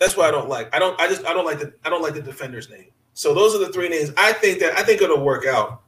That's 0.00 0.16
why 0.16 0.26
I 0.26 0.32
don't 0.32 0.48
like. 0.48 0.74
I 0.74 0.80
don't. 0.80 1.00
I 1.00 1.06
just. 1.06 1.24
I 1.24 1.32
don't 1.32 1.44
like 1.44 1.60
the. 1.60 1.72
I 1.84 1.90
don't 1.90 2.02
like 2.02 2.14
the 2.14 2.22
defenders 2.22 2.68
name. 2.68 2.86
So 3.14 3.34
those 3.34 3.54
are 3.54 3.58
the 3.58 3.72
three 3.72 3.88
names. 3.88 4.12
I 4.16 4.32
think 4.32 4.58
that 4.60 4.76
I 4.76 4.82
think 4.82 5.00
it'll 5.00 5.22
work 5.24 5.46
out. 5.46 5.82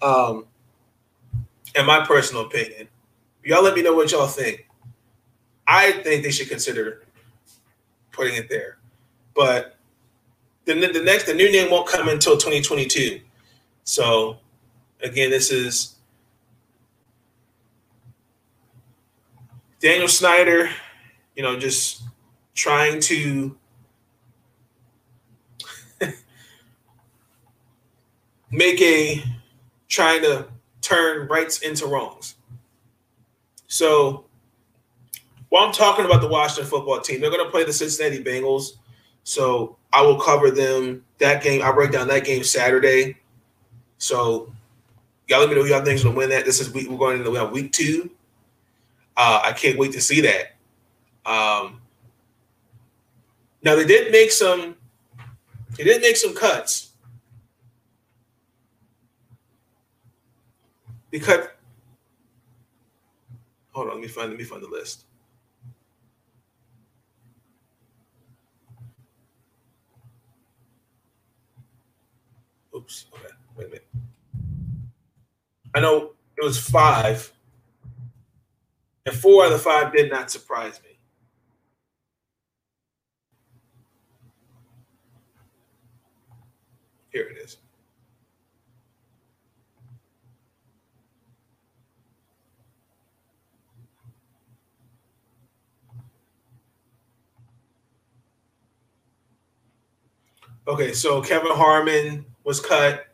Um, 0.00 0.46
in 1.74 1.84
my 1.84 2.04
personal 2.06 2.46
opinion, 2.46 2.88
y'all 3.44 3.62
let 3.62 3.74
me 3.74 3.82
know 3.82 3.94
what 3.94 4.10
y'all 4.12 4.26
think. 4.26 4.66
I 5.66 5.92
think 5.92 6.22
they 6.22 6.30
should 6.30 6.48
consider 6.48 7.02
putting 8.12 8.36
it 8.36 8.48
there, 8.48 8.78
but 9.34 9.76
the 10.64 10.74
the 10.74 11.02
next 11.02 11.24
the 11.24 11.34
new 11.34 11.50
name 11.52 11.70
won't 11.70 11.86
come 11.86 12.08
until 12.08 12.36
2022. 12.36 13.20
So 13.84 14.38
again, 15.02 15.30
this 15.30 15.50
is 15.50 15.95
Daniel 19.80 20.08
Snyder, 20.08 20.70
you 21.34 21.42
know, 21.42 21.58
just 21.58 22.02
trying 22.54 23.00
to 23.00 23.56
make 28.50 28.80
a 28.80 29.22
trying 29.88 30.22
to 30.22 30.46
turn 30.80 31.28
rights 31.28 31.60
into 31.60 31.86
wrongs. 31.86 32.36
So 33.66 34.24
while 35.48 35.64
I'm 35.64 35.72
talking 35.72 36.04
about 36.04 36.20
the 36.20 36.28
Washington 36.28 36.70
football 36.70 37.00
team, 37.00 37.20
they're 37.20 37.30
going 37.30 37.44
to 37.44 37.50
play 37.50 37.64
the 37.64 37.72
Cincinnati 37.72 38.22
Bengals. 38.22 38.72
So 39.24 39.76
I 39.92 40.02
will 40.02 40.20
cover 40.20 40.50
them 40.50 41.04
that 41.18 41.42
game. 41.42 41.62
I'll 41.62 41.74
break 41.74 41.92
down 41.92 42.08
that 42.08 42.24
game 42.24 42.44
Saturday. 42.44 43.16
So 43.98 44.52
Y'all 45.28 45.40
let 45.40 45.48
me 45.48 45.56
know 45.56 45.62
who 45.62 45.68
y'all 45.68 45.84
think's 45.84 46.04
gonna 46.04 46.14
win 46.14 46.30
that. 46.30 46.44
This 46.44 46.60
is 46.60 46.70
week 46.72 46.88
we're 46.88 46.96
going 46.96 47.18
into 47.18 47.44
week 47.46 47.72
two. 47.72 48.10
Uh, 49.16 49.40
I 49.44 49.52
can't 49.52 49.78
wait 49.78 49.92
to 49.92 50.00
see 50.00 50.20
that. 50.20 50.56
Um, 51.24 51.80
now 53.62 53.74
they 53.74 53.84
did 53.86 54.12
make 54.12 54.30
some. 54.30 54.76
They 55.76 55.84
did 55.84 56.02
make 56.02 56.16
some 56.16 56.34
cuts. 56.34 56.92
Because 61.10 61.48
hold 63.72 63.88
on, 63.88 63.94
let 63.94 64.02
me 64.02 64.08
find 64.08 64.30
let 64.30 64.38
me 64.38 64.44
find 64.44 64.62
the 64.62 64.68
list. 64.68 65.04
Oops. 72.74 73.06
Okay. 73.14 73.34
Wait 73.56 73.66
a 73.66 73.68
minute. 73.68 73.88
I 75.74 75.80
know 75.80 76.12
it 76.36 76.44
was 76.44 76.58
five, 76.58 77.32
and 79.06 79.14
four 79.14 79.46
out 79.46 79.52
of 79.52 79.62
five 79.62 79.92
did 79.92 80.10
not 80.10 80.30
surprise 80.30 80.80
me. 80.82 80.98
Here 87.10 87.28
it 87.28 87.38
is. 87.38 87.56
Okay, 100.68 100.92
so 100.92 101.22
Kelvin 101.22 101.52
Harmon 101.54 102.26
was 102.42 102.60
cut. 102.60 103.06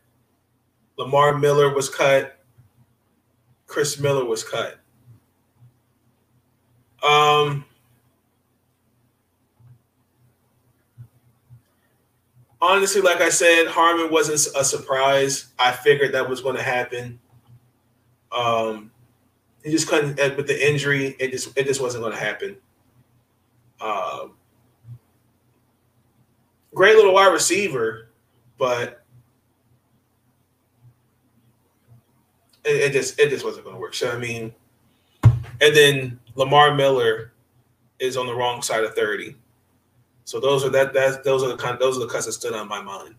Lamar 0.97 1.37
Miller 1.37 1.73
was 1.73 1.87
cut. 1.87 2.43
Chris 3.67 3.99
Miller 3.99 4.25
was 4.25 4.43
cut. 4.43 4.82
Um, 7.03 7.65
honestly, 12.61 13.01
like 13.01 13.21
I 13.21 13.29
said, 13.29 13.67
Harmon 13.67 14.09
wasn't 14.09 14.55
a 14.55 14.63
surprise. 14.63 15.47
I 15.59 15.71
figured 15.71 16.13
that 16.13 16.27
was 16.29 16.41
going 16.41 16.55
to 16.55 16.63
happen. 16.63 17.19
Um, 18.31 18.89
he 19.63 19.71
just 19.71 19.87
couldn't 19.87 20.17
with 20.37 20.47
the 20.47 20.69
injury. 20.69 21.15
It 21.19 21.31
just 21.31 21.55
it 21.57 21.65
just 21.65 21.81
wasn't 21.81 22.03
going 22.03 22.13
to 22.13 22.19
happen. 22.19 22.57
Um, 23.79 24.33
great 26.73 26.95
little 26.95 27.13
wide 27.13 27.31
receiver, 27.33 28.09
but 28.57 29.03
it, 32.65 32.75
it 32.75 32.91
just 32.93 33.19
it 33.19 33.29
just 33.29 33.45
wasn't 33.45 33.65
going 33.65 33.75
to 33.75 33.81
work. 33.81 33.93
So 33.93 34.11
I 34.11 34.17
mean, 34.17 34.53
and 35.23 35.75
then 35.75 36.19
Lamar 36.35 36.73
Miller 36.73 37.33
is 37.99 38.17
on 38.17 38.25
the 38.25 38.33
wrong 38.33 38.61
side 38.61 38.83
of 38.83 38.95
thirty. 38.95 39.35
So 40.25 40.39
those 40.39 40.63
are 40.63 40.69
that 40.69 40.93
that 40.93 41.23
those 41.23 41.43
are 41.43 41.49
the 41.49 41.57
kind 41.57 41.77
those 41.79 41.97
are 41.97 42.01
the 42.01 42.07
cuts 42.07 42.25
that 42.25 42.33
stood 42.33 42.53
on 42.53 42.67
my 42.67 42.81
mind. 42.81 43.15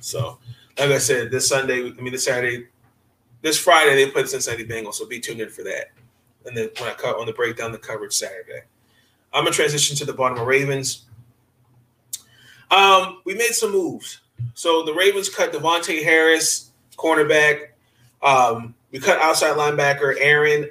So 0.00 0.38
like 0.78 0.90
I 0.90 0.98
said, 0.98 1.30
this 1.30 1.48
Sunday, 1.48 1.88
I 1.90 2.00
mean 2.00 2.12
this 2.12 2.24
Saturday, 2.24 2.66
this 3.42 3.58
Friday 3.58 3.94
they 3.94 4.10
put 4.10 4.28
Cincinnati 4.28 4.64
Bengals. 4.64 4.94
So 4.94 5.06
be 5.06 5.20
tuned 5.20 5.40
in 5.40 5.50
for 5.50 5.62
that. 5.64 5.92
And 6.46 6.56
then 6.56 6.70
when 6.78 6.88
I 6.88 6.94
cut 6.94 7.18
on 7.18 7.26
the 7.26 7.32
breakdown 7.32 7.72
the 7.72 7.78
coverage 7.78 8.12
Saturday, 8.12 8.62
I'm 9.32 9.44
gonna 9.44 9.54
transition 9.54 9.96
to 9.96 10.04
the 10.04 10.12
Baltimore 10.12 10.46
Ravens. 10.46 11.04
Um, 12.70 13.22
we 13.24 13.34
made 13.34 13.52
some 13.52 13.72
moves. 13.72 14.20
So 14.54 14.84
the 14.84 14.92
Ravens 14.92 15.28
cut 15.28 15.52
Davontae 15.52 16.04
Harris, 16.04 16.70
cornerback. 16.96 17.68
Um, 18.22 18.74
we 18.90 18.98
cut 18.98 19.20
outside 19.20 19.56
linebacker 19.56 20.16
Aaron 20.18 20.68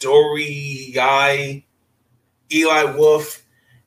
Adoree', 0.00 1.64
Eli 2.52 2.84
Wolf, 2.96 3.44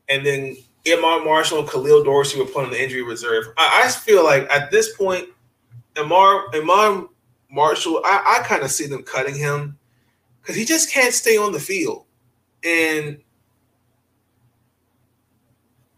and 0.10 0.26
then 0.26 0.58
Iman 0.88 1.26
Marshall 1.26 1.60
and 1.60 1.70
Khalil 1.70 2.04
Dorsey 2.04 2.40
were 2.40 2.46
put 2.46 2.66
on 2.66 2.72
the 2.72 2.82
injury 2.82 3.04
reserve. 3.04 3.46
I, 3.58 3.84
I 3.86 3.90
feel 3.90 4.24
like 4.24 4.50
at 4.50 4.72
this 4.72 4.96
point, 4.96 5.30
Amar 5.96 6.46
Iman 6.54 7.08
Marshall, 7.50 8.02
I, 8.04 8.40
I 8.40 8.48
kind 8.48 8.64
of 8.64 8.72
see 8.72 8.88
them 8.88 9.04
cutting 9.04 9.36
him 9.36 9.78
because 10.42 10.56
he 10.56 10.66
just 10.66 10.92
can't 10.92 11.14
stay 11.14 11.38
on 11.38 11.52
the 11.52 11.60
field. 11.60 12.06
And 12.64 13.20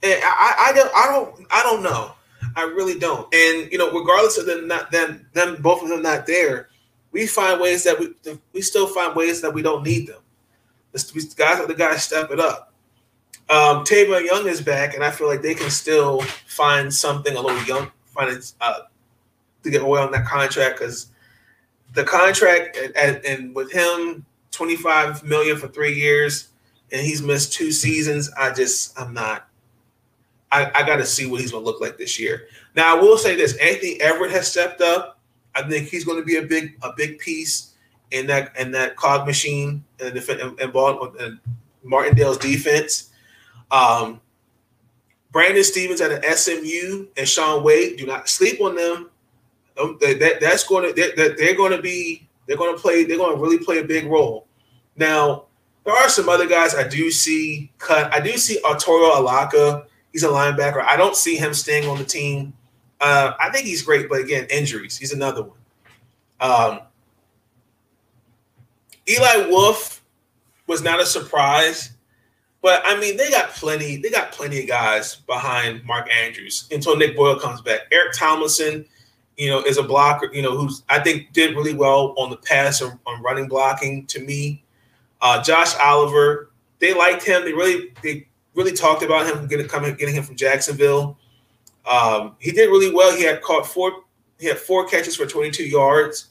and 0.04 0.22
I, 0.24 0.56
I 0.60 0.74
don't 0.74 0.92
I 0.96 1.06
don't 1.08 1.48
I 1.52 1.64
don't 1.64 1.84
know. 1.84 2.14
I 2.56 2.64
really 2.64 3.00
don't. 3.00 3.34
And 3.34 3.72
you 3.72 3.78
know, 3.78 3.92
regardless 3.92 4.38
of 4.38 4.46
them 4.46 4.68
not 4.68 4.92
them 4.92 5.28
them 5.34 5.62
both 5.62 5.82
of 5.82 5.90
them 5.90 6.02
not 6.02 6.26
there, 6.26 6.70
we 7.14 7.26
find 7.28 7.62
ways 7.62 7.84
that 7.86 7.98
we 7.98 8.14
we 8.52 8.62
still 8.62 8.88
find 8.88 9.16
ways 9.16 9.42
that 9.42 9.54
we 9.54 9.62
don't 9.62 9.84
need 9.84 10.08
them. 10.08 10.20
The 10.92 11.34
guys 11.38 11.66
the 11.66 11.74
guys 11.74 12.04
step 12.04 12.30
it 12.32 12.40
up. 12.40 12.74
Um, 13.50 13.84
Tavon 13.86 14.26
Young 14.26 14.48
is 14.48 14.62
back, 14.62 14.96
and 14.96 15.04
I 15.04 15.12
feel 15.12 15.28
like 15.28 15.42
they 15.42 15.54
can 15.54 15.70
still 15.70 16.22
find 16.48 16.94
something 16.94 17.36
a 17.36 17.42
little 17.42 17.64
young, 17.64 17.92
find 18.08 18.32
it 18.32 18.52
uh, 18.62 18.82
to 19.64 19.70
get 19.70 19.82
away 19.82 20.02
on 20.02 20.12
that 20.12 20.26
contract 20.26 20.80
because 20.80 21.08
the 21.94 22.04
contract 22.04 22.78
and, 22.98 23.24
and 23.26 23.56
with 23.56 23.72
him, 23.72 24.26
twenty 24.52 24.76
five 24.76 25.24
million 25.24 25.58
for 25.58 25.68
three 25.68 25.94
years, 25.94 26.50
and 26.92 27.02
he's 27.02 27.22
missed 27.22 27.54
two 27.54 27.72
seasons. 27.72 28.32
I 28.38 28.52
just 28.52 29.00
I'm 29.00 29.14
not 29.14 29.48
I, 30.54 30.72
I 30.76 30.84
got 30.86 30.98
to 30.98 31.06
see 31.06 31.26
what 31.26 31.42
he's 31.42 31.52
going 31.52 31.64
to 31.64 31.70
look 31.70 31.82
like 31.82 31.98
this 31.98 32.20
year. 32.20 32.48
Now, 32.76 32.96
I 32.96 33.00
will 33.00 33.18
say 33.18 33.36
this: 33.36 33.58
Anthony 33.58 33.98
Averett 33.98 34.30
has 34.32 34.50
stepped 34.50 34.82
up. 34.82 35.13
I 35.56 35.68
think 35.68 35.90
he's 35.90 36.06
going 36.06 36.20
to 36.20 36.26
be 36.26 36.38
a 36.38 36.42
big 36.42 36.78
a 36.82 36.92
big 36.96 37.20
piece 37.20 37.74
in 38.12 38.28
that 38.28 38.58
in 38.58 38.72
that 38.72 38.96
cog 38.96 39.28
machine 39.28 39.84
and 40.00 40.16
the 40.16 40.56
involved 40.60 41.20
in 41.22 41.40
Martindale's 41.84 42.38
defense. 42.38 43.12
Um, 43.72 44.22
Brandon 45.32 45.64
Stephens 45.64 46.02
at 46.02 46.12
an 46.12 46.24
SMU 46.36 47.08
and 47.18 47.28
Shaun 47.28 47.64
Wade 47.64 47.98
do 47.98 48.06
not 48.06 48.30
sleep 48.30 48.62
on 48.62 48.76
them. 48.76 49.10
That, 49.76 50.38
that's 50.40 50.64
going 50.64 50.88
to 50.88 50.94
they're, 51.16 51.36
they're 51.36 51.56
going 51.56 51.72
to 51.72 51.82
be 51.82 52.28
they're 52.48 52.58
going 52.58 52.76
to 52.76 52.82
play 52.82 53.04
they're 53.04 53.18
going 53.18 53.36
to 53.36 53.42
really 53.42 53.58
play 53.58 53.80
a 53.80 53.84
big 53.84 54.06
role. 54.06 54.48
Now 54.96 55.46
there 55.84 55.96
are 55.96 56.10
some 56.10 56.30
other 56.30 56.48
guys 56.48 56.76
I 56.76 56.88
do 56.88 57.10
see 57.10 57.72
cut. 57.80 58.14
I 58.14 58.20
do 58.20 58.38
see 58.38 58.60
Arturo 58.64 59.20
Alaka 59.20 59.88
He's 60.14 60.24
a 60.24 60.28
linebacker. 60.28 60.86
I 60.88 60.96
don't 60.96 61.16
see 61.16 61.36
him 61.36 61.56
staying 61.56 61.90
on 61.90 61.98
the 61.98 62.06
team. 62.06 62.54
Uh, 63.04 63.36
I 63.38 63.50
think 63.50 63.66
he's 63.66 63.82
great, 63.82 64.08
but 64.08 64.22
again, 64.22 64.48
injuries. 64.50 64.98
He's 64.98 65.12
another 65.12 65.44
one. 65.44 65.58
Um, 66.40 66.80
Eli 69.10 69.50
Wolf 69.50 70.02
was 70.68 70.82
not 70.82 71.02
a 71.02 71.06
surprise, 71.06 71.92
but 72.62 72.82
I 72.86 72.98
mean 72.98 73.18
they 73.18 73.30
got 73.30 73.50
plenty. 73.50 73.98
They 73.98 74.10
got 74.10 74.32
plenty 74.32 74.62
of 74.62 74.70
guys 74.70 75.18
behind 75.18 75.84
Mark 75.84 76.10
Andrews 76.10 76.70
until 76.72 76.96
Nick 76.96 77.18
Boyle 77.18 77.38
comes 77.38 77.62
back. 77.62 77.82
Eric 77.92 78.14
Tomlinson, 78.14 78.86
you 79.36 79.50
know, 79.50 79.62
is 79.64 79.78
a 79.78 79.84
blocker. 79.84 80.30
You 80.34 80.42
know, 80.42 80.56
who's 80.56 80.84
I 80.88 81.00
think 81.00 81.34
did 81.34 81.58
really 81.58 81.74
well 81.74 82.14
on 82.18 82.30
the 82.30 82.38
pass 82.38 82.82
or 82.82 82.98
on 83.06 83.22
running 83.22 83.50
blocking. 83.50 84.06
To 84.06 84.22
me, 84.22 84.64
uh, 85.22 85.44
Josh 85.44 85.76
Oliver, 85.76 86.52
they 86.80 86.94
liked 86.94 87.26
him. 87.26 87.44
They 87.44 87.52
really 87.52 87.92
they 88.02 88.28
really 88.56 88.72
talked 88.72 89.04
about 89.04 89.26
him 89.26 89.46
getting 89.48 89.68
coming 89.68 89.94
getting 89.96 90.16
him 90.16 90.24
from 90.24 90.38
Jacksonville. 90.38 91.18
Um, 91.86 92.36
he 92.40 92.52
did 92.52 92.68
really 92.68 92.94
well. 92.94 93.16
He 93.16 93.24
had 93.24 93.42
caught 93.42 93.68
four 93.68 94.04
he 94.40 94.48
had 94.48 94.58
four 94.58 94.86
catches 94.88 95.16
for 95.16 95.26
22 95.26 95.64
yards. 95.64 96.30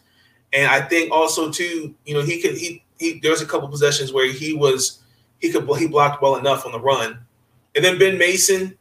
And 0.53 0.71
I 0.71 0.81
think 0.81 1.11
also 1.13 1.51
too, 1.51 1.95
you 2.05 2.15
know, 2.15 2.23
he 2.23 2.41
could 2.41 2.57
he 2.57 2.85
he 2.99 3.21
there 3.21 3.31
was 3.31 3.43
a 3.43 3.47
couple 3.47 3.69
possessions 3.69 4.13
where 4.13 4.31
he 4.31 4.55
was 4.55 5.03
he 5.41 5.51
could 5.51 5.69
he 5.79 5.87
blocked 5.87 6.23
well 6.23 6.37
enough 6.37 6.67
on 6.67 6.73
the 6.73 6.81
run. 6.81 7.19
And 7.75 7.85
then 7.85 7.99
Ben 7.99 8.19
Mason, 8.19 8.77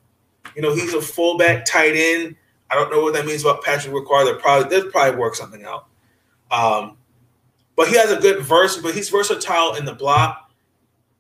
you 0.56 0.62
know, 0.62 0.74
he's 0.74 0.94
a 0.94 1.02
fullback 1.02 1.66
tight 1.66 1.94
end. 1.96 2.36
I 2.70 2.76
don't 2.76 2.92
know 2.92 3.02
what 3.02 3.14
that 3.14 3.26
means 3.26 3.42
about 3.42 3.64
Patrick 3.64 3.94
Ricard. 3.94 4.26
They'll 4.26 4.40
probably 4.40 4.70
they'll 4.70 4.92
probably 4.92 5.20
work 5.20 5.36
something 5.36 5.64
out. 5.66 5.88
Um, 6.52 6.98
but 7.78 7.88
he 7.88 7.96
has 7.96 8.12
a 8.12 8.18
good 8.18 8.44
verse, 8.44 8.78
but 8.78 8.94
he's 8.94 9.10
versatile 9.10 9.76
in 9.76 9.86
the 9.86 9.94
block. 9.94 10.52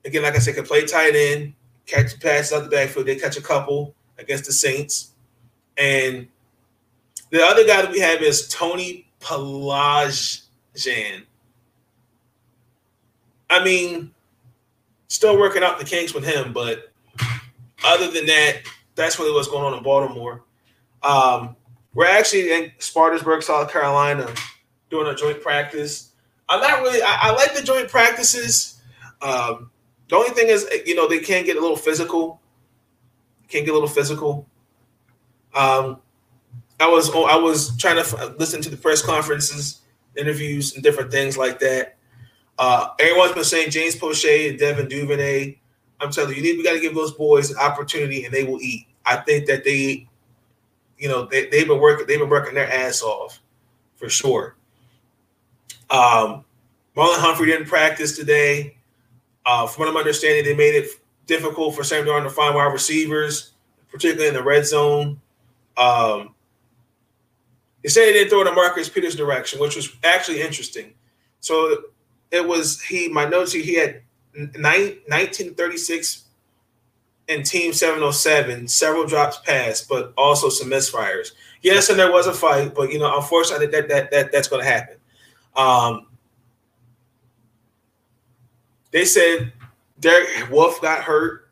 Again, 0.03 0.23
like 0.23 0.35
I 0.35 0.39
said, 0.39 0.55
can 0.55 0.65
play 0.65 0.85
tight 0.85 1.15
end 1.15 1.53
catch 1.91 2.19
passes 2.19 2.53
out 2.53 2.63
the 2.63 2.69
backfield. 2.69 3.05
They 3.05 3.15
catch 3.15 3.37
a 3.37 3.41
couple 3.41 3.95
against 4.17 4.45
the 4.45 4.53
Saints. 4.53 5.10
And 5.77 6.27
the 7.29 7.43
other 7.43 7.65
guy 7.65 7.81
that 7.81 7.91
we 7.91 7.99
have 7.99 8.21
is 8.21 8.47
Tony 8.47 9.07
Poljan. 9.19 10.35
I 13.49 13.63
mean, 13.63 14.11
still 15.07 15.37
working 15.37 15.63
out 15.63 15.79
the 15.79 15.85
kinks 15.85 16.13
with 16.13 16.25
him, 16.25 16.53
but 16.53 16.91
other 17.83 18.09
than 18.09 18.25
that, 18.27 18.61
that's 18.95 19.19
really 19.19 19.33
what's 19.33 19.47
going 19.47 19.65
on 19.65 19.77
in 19.77 19.83
Baltimore. 19.83 20.43
Um, 21.03 21.55
we're 21.93 22.07
actually 22.07 22.51
in 22.51 22.71
Spartanburg, 22.79 23.43
South 23.43 23.71
Carolina, 23.71 24.27
doing 24.89 25.07
a 25.07 25.15
joint 25.15 25.41
practice. 25.41 26.11
I'm 26.47 26.61
not 26.61 26.81
really. 26.81 27.01
I, 27.01 27.17
I 27.23 27.31
like 27.31 27.53
the 27.55 27.61
joint 27.61 27.89
practices. 27.89 28.81
Um, 29.21 29.71
the 30.09 30.15
only 30.15 30.31
thing 30.31 30.47
is, 30.47 30.67
you 30.85 30.95
know, 30.95 31.07
they 31.07 31.19
can 31.19 31.45
get 31.45 31.57
a 31.57 31.61
little 31.61 31.77
physical. 31.77 32.41
Can 33.47 33.65
get 33.65 33.71
a 33.71 33.73
little 33.73 33.87
physical. 33.87 34.47
Um, 35.55 36.01
I 36.79 36.87
was 36.87 37.09
I 37.09 37.35
was 37.35 37.77
trying 37.77 38.03
to 38.03 38.35
listen 38.39 38.61
to 38.61 38.69
the 38.69 38.77
press 38.77 39.01
conferences 39.01 39.81
interviews 40.15 40.75
and 40.75 40.83
different 40.83 41.11
things 41.11 41.37
like 41.37 41.59
that. 41.59 41.97
Uh, 42.57 42.89
everyone's 42.99 43.33
been 43.33 43.43
saying 43.43 43.71
James 43.71 43.95
Proche 43.95 44.49
and 44.49 44.59
Devin 44.59 44.87
Duvernay. 44.87 45.57
I'm 45.99 46.11
telling 46.11 46.31
you, 46.31 46.37
you 46.37 46.41
need, 46.41 46.57
we 46.57 46.63
got 46.63 46.73
to 46.73 46.79
give 46.79 46.95
those 46.95 47.13
boys 47.13 47.51
an 47.51 47.57
opportunity, 47.57 48.25
and 48.25 48.33
they 48.33 48.43
will 48.43 48.59
eat. 48.61 48.87
I 49.05 49.17
think 49.17 49.45
that 49.47 49.63
they, 49.63 50.07
you 50.97 51.07
know, 51.07 51.25
they, 51.25 51.47
they've 51.47 51.67
been 51.67 51.79
working. 51.79 52.07
They've 52.07 52.19
been 52.19 52.29
working 52.29 52.55
their 52.55 52.71
ass 52.71 53.01
off, 53.01 53.39
for 53.95 54.09
sure. 54.09 54.55
Um, 55.89 56.45
Marlon 56.95 57.19
Humphrey 57.19 57.47
didn't 57.47 57.67
practice 57.67 58.15
today. 58.15 58.77
Uh, 59.45 59.65
from 59.67 59.81
what 59.81 59.89
I'm 59.89 59.97
understanding, 59.97 60.43
they 60.43 60.55
made 60.55 60.75
it 60.75 60.89
difficult 61.25 61.75
for 61.75 61.83
Sam 61.83 62.05
Darnold 62.05 62.23
to 62.23 62.29
find 62.29 62.55
wide 62.55 62.73
receivers, 62.73 63.53
particularly 63.89 64.27
in 64.27 64.33
the 64.33 64.43
red 64.43 64.65
zone. 64.65 65.19
Um, 65.77 66.35
they 67.83 67.89
said 67.89 68.07
he 68.07 68.13
didn't 68.13 68.29
throw 68.29 68.41
it 68.41 68.47
in 68.47 68.55
Marcus 68.55 68.89
Peters' 68.89 69.15
direction, 69.15 69.59
which 69.59 69.75
was 69.75 69.95
actually 70.03 70.41
interesting. 70.41 70.93
So 71.39 71.77
it 72.29 72.47
was 72.47 72.81
he. 72.81 73.07
My 73.07 73.25
notes 73.25 73.53
here, 73.53 73.63
he 73.63 73.75
had 73.75 74.01
1936 74.33 76.25
and 77.27 77.45
Team 77.45 77.73
707, 77.73 78.67
several 78.67 79.05
drops 79.05 79.37
passed, 79.39 79.87
but 79.87 80.13
also 80.17 80.49
some 80.49 80.69
misfires. 80.69 81.31
Yes, 81.61 81.89
and 81.89 81.97
there 81.97 82.11
was 82.11 82.27
a 82.27 82.33
fight, 82.33 82.73
but 82.75 82.91
you 82.91 82.99
know, 82.99 83.15
unfortunately, 83.15 83.67
that 83.67 83.87
that 83.87 84.11
that 84.11 84.31
that's 84.31 84.47
going 84.47 84.63
to 84.63 84.69
happen. 84.69 84.97
Um, 85.55 86.07
they 88.91 89.05
said 89.05 89.53
Derek 89.99 90.49
Wolfe 90.49 90.81
got 90.81 91.03
hurt. 91.03 91.49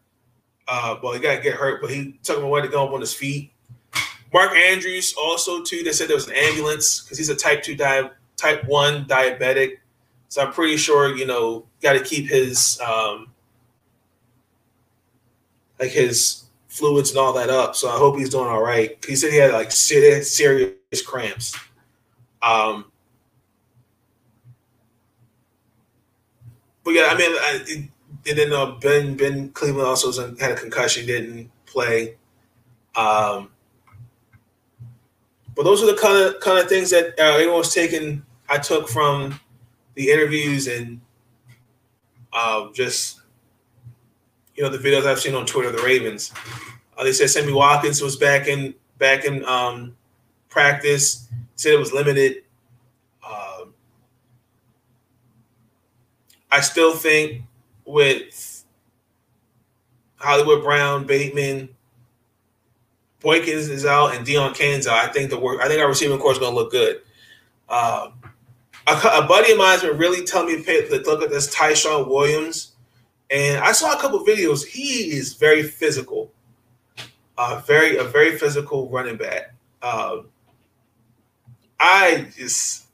Uh, 0.68 0.98
well, 1.02 1.14
he 1.14 1.20
got 1.20 1.38
to 1.38 1.42
get 1.42 1.56
hurt, 1.56 1.82
but 1.82 1.90
he 1.90 2.20
took 2.24 2.38
him 2.38 2.44
away 2.44 2.62
to 2.62 2.68
go 2.68 2.86
up 2.86 2.94
on 2.94 3.00
his 3.00 3.14
feet. 3.14 3.52
Mark 4.34 4.52
Andrews 4.56 5.14
also 5.18 5.64
too. 5.64 5.84
They 5.84 5.92
said 5.92 6.08
there 6.08 6.16
was 6.16 6.28
an 6.28 6.36
ambulance 6.36 7.02
because 7.02 7.18
he's 7.18 7.30
a 7.30 7.36
type 7.36 7.64
two 7.64 7.76
di- 7.76 8.12
type 8.38 8.64
one 8.66 9.06
diabetic. 9.06 9.78
So 10.28 10.44
I'm 10.44 10.54
pretty 10.54 10.78
sure 10.78 11.16
you 11.16 11.26
know 11.26 11.66
got 11.82 11.94
to 11.94 12.04
keep 12.04 12.30
his 12.30 12.80
um, 12.82 13.32
like 15.80 15.92
his 15.92 16.44
fluids 16.68 17.10
and 17.10 17.20
all 17.20 17.34
that 17.34 17.50
up. 17.50 17.76
So 17.76 17.90
I 17.90 17.98
hope 17.98 18.18
he's 18.18 18.30
doing 18.30 18.48
all 18.48 18.62
right. 18.62 19.04
He 19.06 19.16
said 19.16 19.32
he 19.32 19.38
had 19.38 19.52
like 19.52 19.72
serious 19.72 21.02
cramps. 21.06 21.58
Um, 22.42 22.86
but 26.84 26.92
yeah, 26.92 27.10
I 27.10 27.18
mean, 27.18 27.32
I, 27.32 27.90
and 28.28 28.38
then 28.38 28.54
uh, 28.54 28.78
Ben 28.80 29.16
Ben 29.16 29.50
Cleveland 29.50 29.88
also 29.88 30.36
had 30.38 30.52
a 30.52 30.56
concussion, 30.56 31.08
didn't 31.08 31.52
play. 31.66 32.16
Um, 32.96 33.50
but 35.60 35.66
those 35.66 35.84
are 35.84 35.88
the 35.88 35.98
kind 35.98 36.18
of 36.18 36.40
kind 36.40 36.58
of 36.58 36.70
things 36.70 36.90
that 36.90 37.20
uh, 37.20 37.34
everyone 37.34 37.58
was 37.58 37.74
taking. 37.74 38.24
I 38.48 38.60
took 38.60 38.88
from 38.88 39.38
the 39.96 40.10
interviews 40.10 40.68
and 40.68 41.02
uh, 42.32 42.72
just 42.72 43.20
you 44.56 44.64
know 44.64 44.70
the 44.70 44.78
videos 44.78 45.06
I've 45.06 45.20
seen 45.20 45.36
on 45.36 45.46
Twitter. 45.46 45.70
The 45.70 45.84
Ravens. 45.84 46.32
Uh, 46.98 47.04
they 47.04 47.12
said 47.12 47.30
Sammy 47.30 47.52
Watkins 47.52 48.02
was 48.02 48.16
back 48.16 48.48
in 48.48 48.74
back 49.00 49.26
in 49.26 49.44
um, 49.44 49.98
practice. 50.48 51.28
Said 51.58 51.74
it 51.74 51.78
was 51.78 51.92
limited. 51.92 52.44
Um, 53.30 53.74
I 56.50 56.62
still 56.62 56.96
think 56.96 57.42
with 57.84 58.64
Hollywood 60.16 60.64
Brown, 60.64 61.06
Bateman, 61.06 61.68
Boykins 63.22 63.70
is 63.70 63.86
out, 63.86 64.16
and 64.16 64.26
Deon 64.26 64.56
Cain's 64.56 64.88
out. 64.88 64.98
I 64.98 65.12
think 65.12 65.30
the 65.30 65.40
work. 65.40 65.62
I 65.62 65.68
think 65.68 65.82
our 65.82 65.88
receiving 65.88 66.18
corps 66.20 66.34
is 66.34 66.40
going 66.40 66.52
to 66.52 66.56
look 66.56 66.72
good. 66.72 67.02
Uh, 67.68 68.12
a, 68.88 68.92
a, 68.92 69.28
buddy 69.28 69.52
of 69.52 69.58
mine 69.58 69.72
has 69.72 69.82
been 69.82 69.98
really 69.98 70.26
telling 70.26 70.48
me 70.48 70.64
to 70.64 71.04
look 71.06 71.22
at 71.22 71.30
this 71.30 71.54
Ty'Son 71.54 72.08
Williams, 72.08 72.74
and 73.30 73.64
I 73.64 73.72
saw 73.74 73.94
a 73.94 74.02
couple 74.02 74.26
videos. 74.26 74.66
He 74.66 75.12
is 75.12 75.34
very 75.34 75.64
physical, 75.64 76.32
uh, 77.38 77.62
very 77.66 77.98
a 77.98 78.04
very 78.04 78.38
physical 78.38 78.90
running 78.90 79.18
back. 79.18 79.54
Uh, 79.82 80.22
I 81.80 82.28
just 82.36 82.88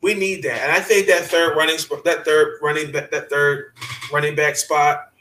we 0.00 0.14
need 0.14 0.42
that, 0.42 0.62
and 0.62 0.72
I 0.72 0.80
think 0.80 1.06
that 1.06 1.22
third 1.22 1.56
running 1.56 1.76
that 2.04 2.24
third 2.24 2.58
running 2.60 2.90
back 2.90 3.10
that 3.10 3.30
third 3.30 3.72
running 4.12 4.34
back 4.34 4.56
spot 4.56 5.12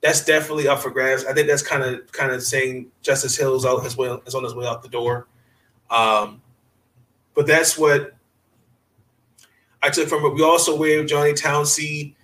that's 0.00 0.24
definitely 0.24 0.66
up 0.66 0.80
for 0.80 0.90
grabs. 0.90 1.24
I 1.24 1.32
think 1.32 1.46
that's 1.46 1.62
kind 1.62 1.82
of 1.82 2.10
kind 2.12 2.32
of 2.32 2.42
saying 2.42 2.90
Justice 3.02 3.36
Hill's 3.36 3.66
out 3.66 3.82
his 3.84 3.96
way 3.96 4.08
is 4.26 4.34
on 4.34 4.44
his 4.44 4.54
way 4.54 4.66
out 4.66 4.82
the 4.82 4.88
door. 4.88 5.28
Um, 5.90 6.40
but 7.34 7.46
that's 7.46 7.76
what 7.76 8.12
I 9.82 9.90
took 9.90 10.08
from 10.08 10.24
it. 10.24 10.34
We 10.34 10.42
also 10.42 10.76
waived 10.76 11.08
Johnny 11.08 11.34
Townsend. 11.34 12.14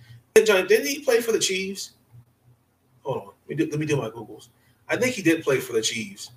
Johnny, 0.45 0.67
didn't 0.67 0.87
he 0.87 0.99
play 0.99 1.21
for 1.21 1.31
the 1.31 1.39
Chiefs? 1.39 1.91
Hold 3.03 3.17
on, 3.17 3.25
let 3.25 3.49
me 3.49 3.55
do, 3.55 3.71
let 3.71 3.79
me 3.79 3.85
do 3.85 3.95
my 3.95 4.09
googles. 4.09 4.49
I 4.89 4.95
think 4.95 5.15
he 5.15 5.21
did 5.21 5.43
play 5.43 5.59
for 5.59 5.73
the 5.73 5.81
Chiefs. 5.81 6.31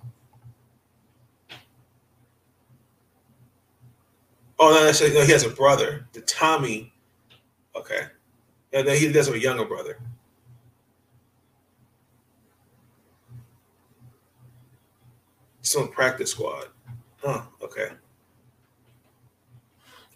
Oh 4.59 4.71
no, 4.71 4.89
actually, 4.89 5.15
no, 5.15 5.25
he 5.25 5.33
has 5.33 5.45
a 5.45 5.51
brother, 5.51 6.07
the 6.13 6.21
Tommy. 6.23 6.93
Okay, 7.75 8.03
yeah, 8.73 8.83
then 8.83 8.97
he 8.97 9.11
does 9.11 9.27
have 9.27 9.35
a 9.35 9.41
younger 9.41 9.65
brother. 9.65 9.99
Some 15.71 15.87
practice 15.87 16.33
squad. 16.33 16.67
Huh. 17.23 17.43
Okay. 17.63 17.91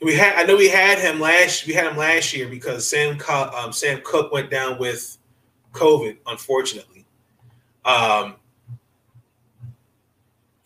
We 0.03 0.17
had. 0.17 0.35
I 0.35 0.43
know 0.43 0.57
we 0.57 0.69
had 0.69 0.99
him 0.99 1.21
last. 1.21 1.65
We 1.65 1.73
had 1.73 1.87
him 1.87 1.97
last 1.97 2.35
year 2.35 2.49
because 2.49 2.89
Sam 2.89 3.21
um, 3.29 3.73
Sam 3.73 4.01
Koch 4.01 4.33
went 4.33 4.51
down 4.51 4.81
with 4.81 5.17
COVID, 5.71 6.17
unfortunately. 6.27 7.07
Um, 7.85 8.35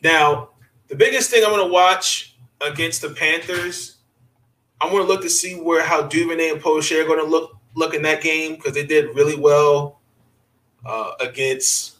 now, 0.02 0.52
the 0.86 0.96
biggest 0.96 1.30
thing 1.30 1.44
I'm 1.44 1.50
going 1.50 1.66
to 1.66 1.70
watch 1.70 2.38
against 2.62 3.02
the 3.02 3.10
Panthers. 3.10 3.98
I 4.80 4.86
want 4.86 5.06
to 5.06 5.12
look 5.12 5.20
to 5.20 5.28
see 5.28 5.56
where 5.56 5.84
how 5.84 6.00
Duvernay 6.06 6.48
and 6.48 6.62
Proche 6.62 6.98
are 6.98 7.06
going 7.06 7.22
to 7.22 7.30
look 7.30 7.58
look 7.74 7.92
in 7.92 8.00
that 8.04 8.22
game 8.22 8.54
because 8.54 8.72
they 8.72 8.86
did 8.86 9.14
really 9.14 9.36
well 9.36 10.00
uh, 10.86 11.10
against 11.20 11.97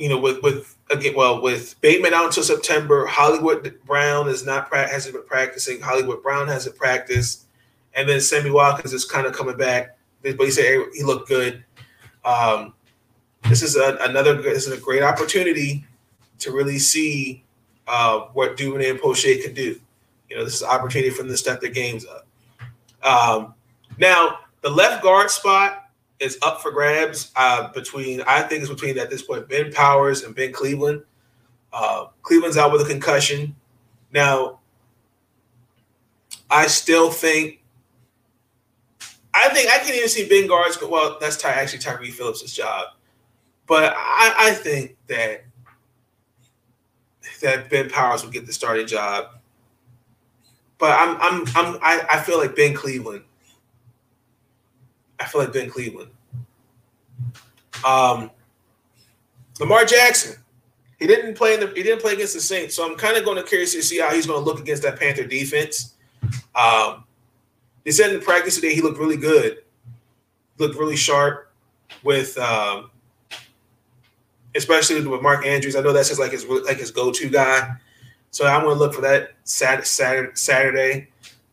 you 0.00 0.08
know 0.08 0.18
with 0.18 0.42
with 0.42 0.76
again 0.90 1.14
well 1.14 1.42
with 1.42 1.78
Bateman 1.82 2.14
out 2.14 2.26
until 2.26 2.42
September. 2.42 3.06
Hollywood 3.06 3.78
Brown 3.84 4.28
is 4.28 4.46
not 4.46 4.74
hasn't 4.74 5.14
been 5.14 5.24
practicing. 5.24 5.80
Hollywood 5.80 6.22
Brown 6.22 6.48
hasn't 6.48 6.74
practiced, 6.76 7.44
and 7.94 8.08
then 8.08 8.20
Sammy 8.20 8.50
Watkins 8.50 8.94
is 8.94 9.04
kind 9.04 9.26
of 9.26 9.34
coming 9.34 9.58
back. 9.58 9.98
But 10.22 10.40
he 10.40 10.50
said 10.50 10.86
he 10.94 11.04
looked 11.04 11.28
good. 11.28 11.62
Um, 12.24 12.72
this 13.48 13.62
is 13.62 13.76
a, 13.76 13.98
another 14.00 14.40
this 14.40 14.66
is 14.66 14.72
a 14.72 14.80
great 14.80 15.02
opportunity 15.02 15.84
to 16.38 16.50
really 16.50 16.78
see 16.78 17.44
uh, 17.86 18.20
what 18.32 18.56
Duvernay 18.56 18.90
and 18.90 18.98
Proche 18.98 19.42
could 19.42 19.54
do. 19.54 19.78
You 20.30 20.36
know, 20.36 20.44
this 20.44 20.54
is 20.54 20.62
an 20.62 20.68
opportunity 20.68 21.10
for 21.10 21.22
them 21.22 21.30
to 21.30 21.36
step 21.36 21.60
their 21.60 21.70
games 21.70 22.06
up. 22.06 22.26
Um, 23.02 23.54
now, 23.98 24.38
the 24.62 24.70
left 24.70 25.02
guard 25.02 25.30
spot 25.30 25.79
is 26.20 26.38
up 26.42 26.60
for 26.60 26.70
grabs 26.70 27.32
uh, 27.34 27.72
between, 27.72 28.20
I 28.22 28.42
think 28.42 28.60
it's 28.62 28.70
between 28.70 28.98
at 28.98 29.10
this 29.10 29.22
point, 29.22 29.48
Ben 29.48 29.72
Powers 29.72 30.22
and 30.22 30.34
Ben 30.34 30.52
Cleveland. 30.52 31.02
Uh, 31.72 32.06
Cleveland's 32.22 32.56
out 32.56 32.72
with 32.72 32.82
a 32.82 32.84
concussion. 32.84 33.56
Now, 34.12 34.60
I 36.50 36.66
still 36.66 37.10
think, 37.10 37.62
I 39.32 39.48
think 39.50 39.70
I 39.70 39.78
can 39.78 39.94
even 39.94 40.08
see 40.08 40.28
Ben 40.28 40.46
guards. 40.46 40.78
Well, 40.82 41.16
that's 41.20 41.36
Ty, 41.36 41.52
actually 41.52 41.78
Tyre 41.78 42.04
Phillips' 42.04 42.52
job. 42.52 42.88
But 43.66 43.94
I, 43.96 44.34
I 44.38 44.50
think 44.50 44.96
that 45.06 45.44
that 47.40 47.70
Ben 47.70 47.88
Powers 47.88 48.24
will 48.24 48.32
get 48.32 48.46
the 48.46 48.52
starting 48.52 48.86
job. 48.86 49.26
But 50.78 50.98
I'm 50.98 51.16
I'm 51.20 51.42
I'm 51.54 51.78
I, 51.80 52.06
I 52.10 52.20
feel 52.20 52.38
like 52.38 52.56
Ben 52.56 52.74
Cleveland. 52.74 53.22
I 55.20 55.26
feel 55.26 55.42
like 55.42 55.52
Ben 55.52 55.70
Cleveland. 55.70 56.10
Um 57.84 58.30
Lamar 59.58 59.84
Jackson. 59.84 60.36
He 60.98 61.06
didn't 61.06 61.34
play 61.34 61.54
in 61.54 61.60
the 61.60 61.68
he 61.68 61.82
didn't 61.82 62.00
play 62.00 62.14
against 62.14 62.34
the 62.34 62.40
Saints. 62.40 62.74
So 62.74 62.84
I'm 62.84 62.96
kind 62.96 63.16
of 63.16 63.24
going 63.24 63.36
to 63.36 63.42
curious 63.42 63.72
to 63.72 63.82
see 63.82 64.00
how 64.00 64.10
he's 64.12 64.26
going 64.26 64.38
to 64.38 64.44
look 64.44 64.60
against 64.60 64.82
that 64.82 64.98
Panther 64.98 65.24
defense. 65.24 65.94
Um 66.54 67.04
they 67.84 67.90
said 67.90 68.12
in 68.12 68.20
practice 68.20 68.56
today 68.56 68.74
he 68.74 68.82
looked 68.82 68.98
really 68.98 69.16
good. 69.16 69.58
Looked 70.58 70.76
really 70.76 70.96
sharp 70.96 71.52
with 72.02 72.36
um 72.38 72.90
especially 74.54 75.06
with 75.06 75.22
Mark 75.22 75.46
Andrews. 75.46 75.76
I 75.76 75.80
know 75.80 75.92
that's 75.92 76.08
just 76.08 76.20
like 76.20 76.32
his 76.32 76.44
like 76.44 76.78
his 76.78 76.90
go 76.90 77.12
to 77.12 77.28
guy. 77.28 77.70
So 78.30 78.46
I'm 78.46 78.62
going 78.62 78.76
to 78.76 78.78
look 78.78 78.94
for 78.94 79.00
that 79.02 79.32
Saturday. 79.44 80.30
Saturday. 80.34 81.09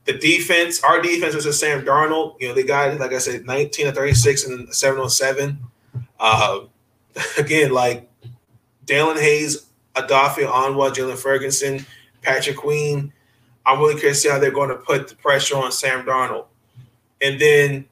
The 0.07 0.17
defense, 0.17 0.83
our 0.83 1.01
defense 1.01 1.35
was 1.35 1.59
Sam 1.59 1.83
Darnold. 1.83 2.39
You 2.39 2.47
know, 2.47 2.53
they 2.53 2.63
got 2.63 2.97
like 2.99 3.13
I 3.13 3.17
said, 3.19 3.45
19 3.45 3.87
to 3.87 3.91
36 3.91 4.45
and 4.47 4.73
707. 4.73 5.59
Uh, 6.19 6.61
again, 7.37 7.71
like 7.71 8.09
Daelin 8.85 9.19
Hayes, 9.19 9.67
Odafe 9.95 10.47
Onwuaghh, 10.47 10.93
Jaylon 10.93 11.17
Ferguson, 11.17 11.85
Patrick 12.21 12.57
Queen. 12.57 13.11
I'm 13.65 13.79
really 13.79 13.99
curious 13.99 14.21
to 14.21 14.27
see 14.27 14.33
how 14.33 14.39
they're 14.39 14.49
going 14.49 14.69
to 14.69 14.77
put 14.77 15.09
the 15.09 15.15
pressure 15.15 15.57
on 15.57 15.71
Sam 15.71 16.05
Darnold. 16.05 16.45
And 17.21 17.39
then 17.39 17.85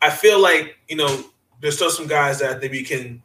I 0.00 0.10
feel 0.10 0.40
like, 0.40 0.76
you 0.88 0.96
know, 0.96 1.24
there's 1.60 1.76
still 1.76 1.90
some 1.90 2.08
guys 2.08 2.40
that 2.40 2.56
I 2.56 2.58
think 2.58 2.72
we 2.72 2.82
can 2.82 3.22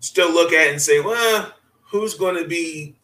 still 0.00 0.30
look 0.30 0.52
at 0.52 0.68
and 0.68 0.82
say, 0.82 1.00
well, 1.00 1.52
who's 1.84 2.14
going 2.14 2.36
to 2.36 2.46
be 2.46 2.94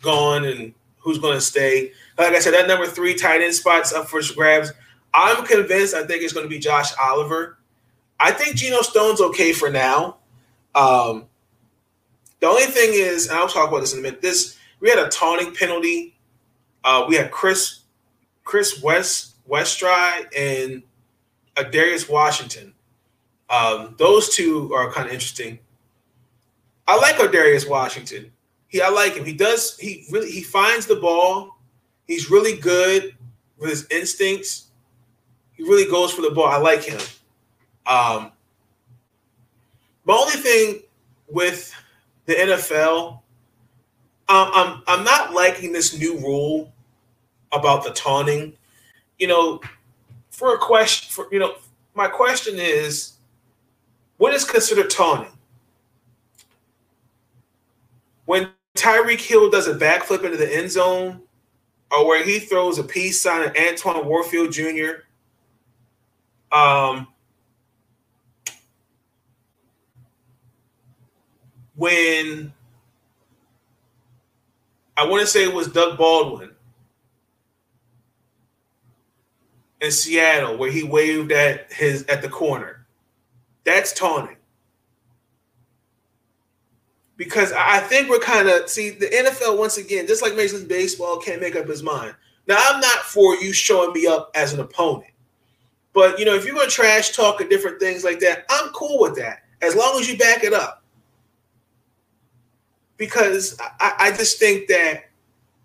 gone 0.00 0.44
and 0.44 0.72
who's 1.08 1.18
going 1.18 1.34
to 1.34 1.40
stay? 1.40 1.92
Like 2.18 2.34
I 2.34 2.38
said, 2.38 2.52
that 2.52 2.68
number 2.68 2.86
three 2.86 3.14
tight 3.14 3.40
end 3.40 3.54
spot's 3.54 3.94
up 3.94 4.08
for 4.08 4.20
grabs. 4.36 4.72
I'm 5.14 5.44
convinced. 5.46 5.94
I 5.94 6.04
think 6.04 6.22
it's 6.22 6.34
going 6.34 6.44
to 6.44 6.50
be 6.50 6.58
Josh 6.58 6.92
Oliver. 7.00 7.58
I 8.20 8.32
think 8.32 8.56
Geno 8.56 8.82
Stone's 8.82 9.20
okay 9.20 9.52
for 9.52 9.70
now. 9.70 10.18
Um, 10.74 11.26
the 12.40 12.46
only 12.46 12.66
thing 12.66 12.90
is, 12.92 13.28
and 13.28 13.38
I'll 13.38 13.48
talk 13.48 13.68
about 13.68 13.80
this 13.80 13.94
in 13.94 14.00
a 14.00 14.02
minute. 14.02 14.20
This 14.20 14.58
we 14.80 14.90
had 14.90 14.98
a 14.98 15.08
taunting 15.08 15.54
penalty. 15.54 16.14
Uh, 16.84 17.06
we 17.08 17.16
had 17.16 17.30
Chris 17.30 17.80
Chris 18.44 18.82
West 18.82 19.36
Westry 19.48 20.26
and 20.36 20.82
a 21.56 21.64
Darius 21.64 22.06
Washington. 22.06 22.74
Um, 23.48 23.94
those 23.98 24.34
two 24.34 24.74
are 24.74 24.92
kind 24.92 25.06
of 25.06 25.14
interesting. 25.14 25.58
I 26.86 26.96
like 26.96 27.16
Darius 27.32 27.66
Washington. 27.66 28.32
He 28.68 28.82
I 28.82 28.90
like 28.90 29.14
him. 29.14 29.24
He 29.24 29.32
does 29.32 29.76
he 29.78 30.06
really 30.10 30.30
he 30.30 30.42
finds 30.42 30.86
the 30.86 30.96
ball. 30.96 31.56
He's 32.06 32.30
really 32.30 32.56
good 32.56 33.14
with 33.58 33.70
his 33.70 33.86
instincts. 33.90 34.68
He 35.52 35.64
really 35.64 35.90
goes 35.90 36.12
for 36.12 36.22
the 36.22 36.30
ball. 36.30 36.46
I 36.46 36.58
like 36.58 36.84
him. 36.84 37.00
Um, 37.86 38.32
my 40.04 40.14
only 40.14 40.36
thing 40.36 40.82
with 41.30 41.74
the 42.26 42.34
NFL, 42.34 43.14
um, 44.28 44.50
I'm 44.54 44.82
I'm 44.86 45.04
not 45.04 45.32
liking 45.32 45.72
this 45.72 45.98
new 45.98 46.18
rule 46.18 46.72
about 47.52 47.84
the 47.84 47.90
taunting. 47.90 48.52
You 49.18 49.28
know, 49.28 49.60
for 50.30 50.54
a 50.54 50.58
question, 50.58 51.10
for 51.10 51.32
you 51.32 51.38
know, 51.38 51.54
my 51.94 52.06
question 52.06 52.56
is, 52.58 53.14
what 54.18 54.34
is 54.34 54.44
considered 54.44 54.90
taunting? 54.90 55.32
When 58.26 58.50
Tyreek 58.78 59.20
Hill 59.20 59.50
does 59.50 59.66
a 59.66 59.74
backflip 59.74 60.24
into 60.24 60.36
the 60.36 60.56
end 60.56 60.70
zone, 60.70 61.20
or 61.90 62.06
where 62.06 62.24
he 62.24 62.38
throws 62.38 62.78
a 62.78 62.84
peace 62.84 63.20
sign 63.20 63.48
at 63.48 63.58
Antoine 63.58 64.06
Warfield 64.06 64.52
Jr. 64.52 65.04
Um, 66.50 67.08
when 71.76 72.52
I 74.96 75.06
want 75.06 75.20
to 75.20 75.26
say 75.26 75.44
it 75.44 75.54
was 75.54 75.68
Doug 75.68 75.96
Baldwin 75.96 76.50
in 79.80 79.92
Seattle 79.92 80.56
where 80.56 80.72
he 80.72 80.82
waved 80.82 81.30
at 81.30 81.72
his 81.72 82.04
at 82.06 82.20
the 82.20 82.28
corner. 82.28 82.86
That's 83.62 83.92
taunting. 83.92 84.37
Because 87.18 87.52
I 87.52 87.80
think 87.80 88.08
we're 88.08 88.20
kind 88.20 88.48
of 88.48 88.70
see 88.70 88.90
the 88.90 89.06
NFL 89.06 89.58
once 89.58 89.76
again, 89.76 90.06
just 90.06 90.22
like 90.22 90.34
Major 90.34 90.56
League 90.56 90.68
Baseball, 90.68 91.18
can't 91.18 91.42
make 91.42 91.56
up 91.56 91.68
his 91.68 91.82
mind. 91.82 92.14
Now 92.46 92.56
I'm 92.58 92.80
not 92.80 93.00
for 93.00 93.36
you 93.36 93.52
showing 93.52 93.92
me 93.92 94.06
up 94.06 94.30
as 94.34 94.54
an 94.54 94.60
opponent, 94.60 95.12
but 95.92 96.18
you 96.18 96.24
know 96.24 96.34
if 96.34 96.46
you're 96.46 96.54
gonna 96.54 96.70
trash 96.70 97.10
talk 97.10 97.42
and 97.42 97.50
different 97.50 97.78
things 97.78 98.04
like 98.04 98.20
that, 98.20 98.46
I'm 98.48 98.70
cool 98.70 98.98
with 99.00 99.16
that 99.16 99.42
as 99.60 99.74
long 99.74 100.00
as 100.00 100.08
you 100.08 100.16
back 100.16 100.44
it 100.44 100.54
up 100.54 100.82
because 102.96 103.58
I, 103.80 103.94
I 103.98 104.10
just 104.10 104.38
think 104.38 104.68
that 104.68 105.04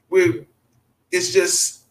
we 0.09 0.45
it's 1.11 1.31
just 1.33 1.83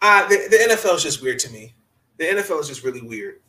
uh, 0.00 0.26
the, 0.28 0.48
the 0.50 0.74
NFL 0.74 0.96
is 0.96 1.02
just 1.02 1.22
weird 1.22 1.38
to 1.40 1.50
me. 1.50 1.74
The 2.18 2.24
NFL 2.24 2.60
is 2.60 2.68
just 2.68 2.84
really 2.84 3.02
weird. 3.02 3.40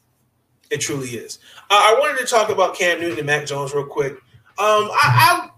It 0.69 0.78
truly 0.80 1.10
is. 1.10 1.39
Uh, 1.69 1.73
I 1.73 1.95
wanted 1.99 2.19
to 2.19 2.25
talk 2.25 2.49
about 2.49 2.75
Cam 2.75 2.99
Newton 2.99 3.19
and 3.19 3.28
Mac 3.28 3.45
Jones 3.45 3.73
real 3.73 3.86
quick. 3.86 4.13
Um, 4.58 4.89
I, 4.91 5.49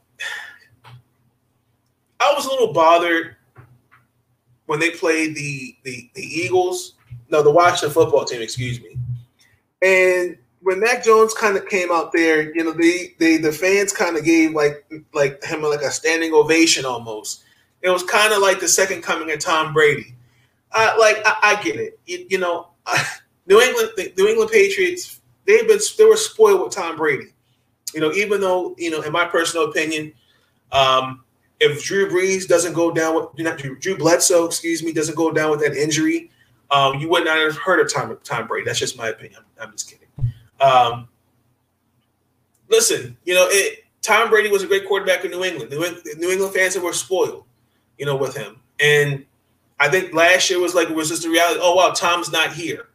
I, 0.86 0.92
I 2.20 2.34
was 2.34 2.46
a 2.46 2.50
little 2.50 2.74
bothered 2.74 3.36
when 4.66 4.80
they 4.80 4.92
played 4.92 5.36
the 5.36 5.76
the 5.84 6.10
the 6.14 6.24
Eagles. 6.24 6.94
No, 7.30 7.42
the 7.42 7.52
Washington 7.52 7.92
football 7.92 8.26
team. 8.26 8.42
Excuse 8.42 8.82
me. 8.82 8.98
And 9.82 10.38
when 10.62 10.80
Mac 10.80 11.04
Jones 11.04 11.34
kind 11.34 11.58
of 11.58 11.68
came 11.68 11.92
out 11.92 12.12
there, 12.12 12.54
you 12.56 12.64
know, 12.64 12.74
they 12.74 13.16
they 13.20 13.38
the 13.38 13.52
fans 13.52 13.94
kind 13.94 14.18
of 14.18 14.24
gave 14.24 14.52
like 14.52 14.86
like 15.14 15.44
him 15.44 15.62
like 15.62 15.82
a 15.82 15.92
standing 15.92 16.34
ovation 16.34 16.86
almost. 16.86 17.44
It 17.82 17.90
was 17.90 18.04
kind 18.04 18.34
of 18.34 18.42
like 18.42 18.60
the 18.60 18.68
second 18.68 19.04
coming 19.04 19.32
of 19.32 19.40
Tom 19.40 19.74
Brady. 19.74 20.16
Like 20.76 21.22
I, 21.26 21.38
I, 21.44 21.64
get 21.64 21.78
it, 21.78 22.00
you, 22.06 22.26
you 22.30 22.38
know, 22.38 22.70
uh, 22.86 23.04
New 23.48 23.62
England 23.62 23.92
the 23.98 24.14
New 24.18 24.28
England 24.28 24.52
Patriots 24.52 25.22
they've 25.46 25.68
been 25.68 25.80
they 25.98 26.06
were 26.06 26.18
spoiled 26.18 26.62
with 26.62 26.74
Tom 26.74 26.96
Brady. 26.96 27.34
You 27.94 28.02
know, 28.02 28.12
even 28.12 28.42
though 28.42 28.76
you 28.78 28.92
know, 28.92 29.02
in 29.02 29.12
my 29.12 29.26
personal 29.26 29.70
opinion, 29.70 30.14
um, 30.72 31.24
if 31.60 31.84
Drew 31.84 32.10
Brees 32.10 32.48
doesn't 32.48 32.74
go 32.74 32.92
down 32.92 33.16
with 33.16 33.28
not 33.40 33.58
Drew, 33.58 33.78
Drew 33.80 33.98
Bledsoe, 33.98 34.46
excuse 34.46 34.84
me, 34.84 34.92
doesn't 34.92 35.16
go 35.16 35.32
down 35.32 35.50
with 35.50 35.62
that 35.62 35.74
injury, 35.74 36.30
um, 36.70 37.00
you 37.00 37.10
would 37.10 37.26
not 37.26 37.38
have 37.38 37.58
heard 37.58 37.80
of 37.80 37.92
Tom 37.92 38.18
Tom 38.24 38.48
Brady. 38.48 38.66
That's 38.66 38.80
just 38.80 38.98
my 38.98 39.08
opinion. 39.10 39.42
I'm, 39.60 39.68
I'm 39.68 39.72
just 39.72 39.90
kidding. 39.90 40.34
Um, 40.60 41.08
listen, 42.70 43.18
you 43.24 43.34
know, 43.34 43.48
it, 43.50 43.86
Tom 44.02 44.30
Brady 44.30 44.50
was 44.50 44.64
a 44.64 44.68
great 44.68 44.88
quarterback 44.88 45.26
in 45.26 45.32
New 45.32 45.44
England. 45.44 45.72
New, 45.72 45.80
New 46.18 46.32
England 46.32 46.54
fans 46.54 46.78
were 46.78 46.94
spoiled, 46.94 47.46
you 47.98 48.06
know, 48.06 48.16
with 48.16 48.36
him. 48.36 48.60
And 48.80 49.26
I 49.80 49.90
think 49.90 50.14
last 50.14 50.50
year 50.50 50.60
was 50.60 50.76
like 50.76 50.90
it 50.90 50.96
was 50.96 51.10
just 51.10 51.26
a 51.26 51.30
reality. 51.30 51.60
Oh 51.62 51.76
wow, 51.76 51.92
Tom's 51.92 52.32
not 52.32 52.54
here, 52.54 52.88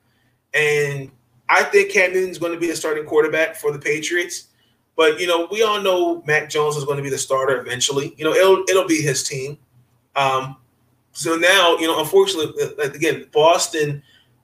and 0.55 1.11
I 1.49 1.65
think 1.65 1.93
Cam 1.93 2.13
Newton's 2.13 2.39
going 2.39 2.53
to 2.53 2.61
be 2.61 2.67
the 2.67 2.77
starting 2.77 3.05
quarterback 3.05 3.57
for 3.57 3.73
the 3.73 3.79
Patriots. 3.79 4.49
But 4.97 5.21
you 5.21 5.27
know, 5.27 5.49
we 5.51 5.63
all 5.63 5.81
know 5.81 6.23
Mac 6.27 6.51
Jones 6.51 6.77
is 6.77 6.85
going 6.85 6.99
to 6.99 7.03
be 7.03 7.11
the 7.11 7.19
starter 7.19 7.61
eventually. 7.61 8.15
You 8.17 8.25
know, 8.25 8.33
it'll 8.33 8.65
it'll 8.69 8.87
be 8.87 9.01
his 9.01 9.23
team. 9.23 9.59
Um, 10.15 10.57
so 11.13 11.37
now, 11.37 11.77
you 11.79 11.87
know, 11.87 12.01
unfortunately, 12.01 12.53
again, 12.79 13.27
Boston 13.33 14.03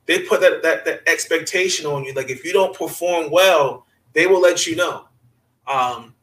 they 0.09 0.21
put 0.21 0.41
that, 0.41 0.63
that 0.63 0.87
that 0.87 1.03
expectation 1.07 1.87
on 1.87 2.03
you. 2.03 2.15
Like 2.15 2.31
if 2.31 2.43
you 2.45 2.53
don't 2.53 2.75
perform 2.75 3.31
well, 3.31 3.87
they 4.15 4.27
will 4.27 4.41
let 4.41 4.67
you 4.67 4.75
know. 4.75 5.05
Um, 5.67 6.15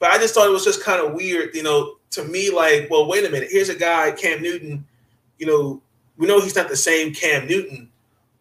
but 0.00 0.10
I 0.10 0.18
just 0.18 0.34
thought 0.34 0.48
it 0.48 0.52
was 0.52 0.64
just 0.64 0.82
kind 0.82 1.00
of 1.00 1.14
weird, 1.14 1.54
you 1.54 1.62
know, 1.62 1.98
to 2.10 2.24
me. 2.24 2.50
Like, 2.50 2.88
well, 2.90 3.06
wait 3.06 3.24
a 3.24 3.30
minute. 3.30 3.48
Here's 3.50 3.68
a 3.68 3.76
guy, 3.76 4.10
Cam 4.10 4.42
Newton. 4.42 4.84
You 5.38 5.46
know, 5.46 5.82
we 6.16 6.26
know 6.26 6.40
he's 6.40 6.56
not 6.56 6.68
the 6.68 6.76
same 6.76 7.14
Cam 7.14 7.46
Newton, 7.46 7.88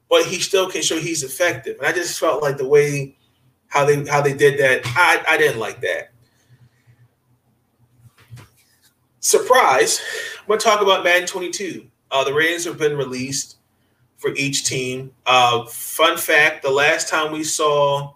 but 0.10 0.26
he 0.26 0.40
still 0.40 0.70
can 0.70 0.82
show 0.82 0.98
he's 0.98 1.24
effective. 1.24 1.78
And 1.78 1.88
I 1.88 1.92
just 1.92 2.20
felt 2.20 2.42
like 2.42 2.58
the 2.58 2.68
way 2.68 3.16
how 3.68 3.86
they 3.86 4.06
how 4.06 4.22
they 4.22 4.34
did 4.34 4.60
that, 4.60 4.82
I 4.86 5.24
I 5.28 5.38
didn't 5.38 5.60
like 5.60 5.82
that. 5.82 6.12
Surprise! 9.20 10.00
I'm 10.42 10.48
gonna 10.48 10.60
talk 10.60 10.82
about 10.82 11.04
Madden 11.04 11.28
22. 11.28 11.88
Uh, 12.12 12.24
the 12.24 12.34
ratings 12.34 12.66
have 12.66 12.78
been 12.78 12.96
released 12.96 13.58
for 14.18 14.32
each 14.36 14.66
team. 14.66 15.12
Uh, 15.26 15.66
fun 15.66 16.18
fact: 16.18 16.62
the 16.62 16.70
last 16.70 17.10
time 17.10 17.32
we 17.32 17.44
saw 17.44 18.14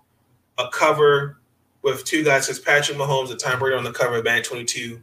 a 0.57 0.69
cover 0.71 1.39
with 1.81 2.03
two 2.03 2.23
guys, 2.23 2.45
since 2.45 2.59
Patrick 2.59 2.97
Mahomes 2.97 3.31
and 3.31 3.39
Tom 3.39 3.57
Brady 3.59 3.77
on 3.77 3.83
the 3.83 3.91
cover 3.91 4.17
of 4.17 4.25
Madden 4.25 4.43
22, 4.43 4.99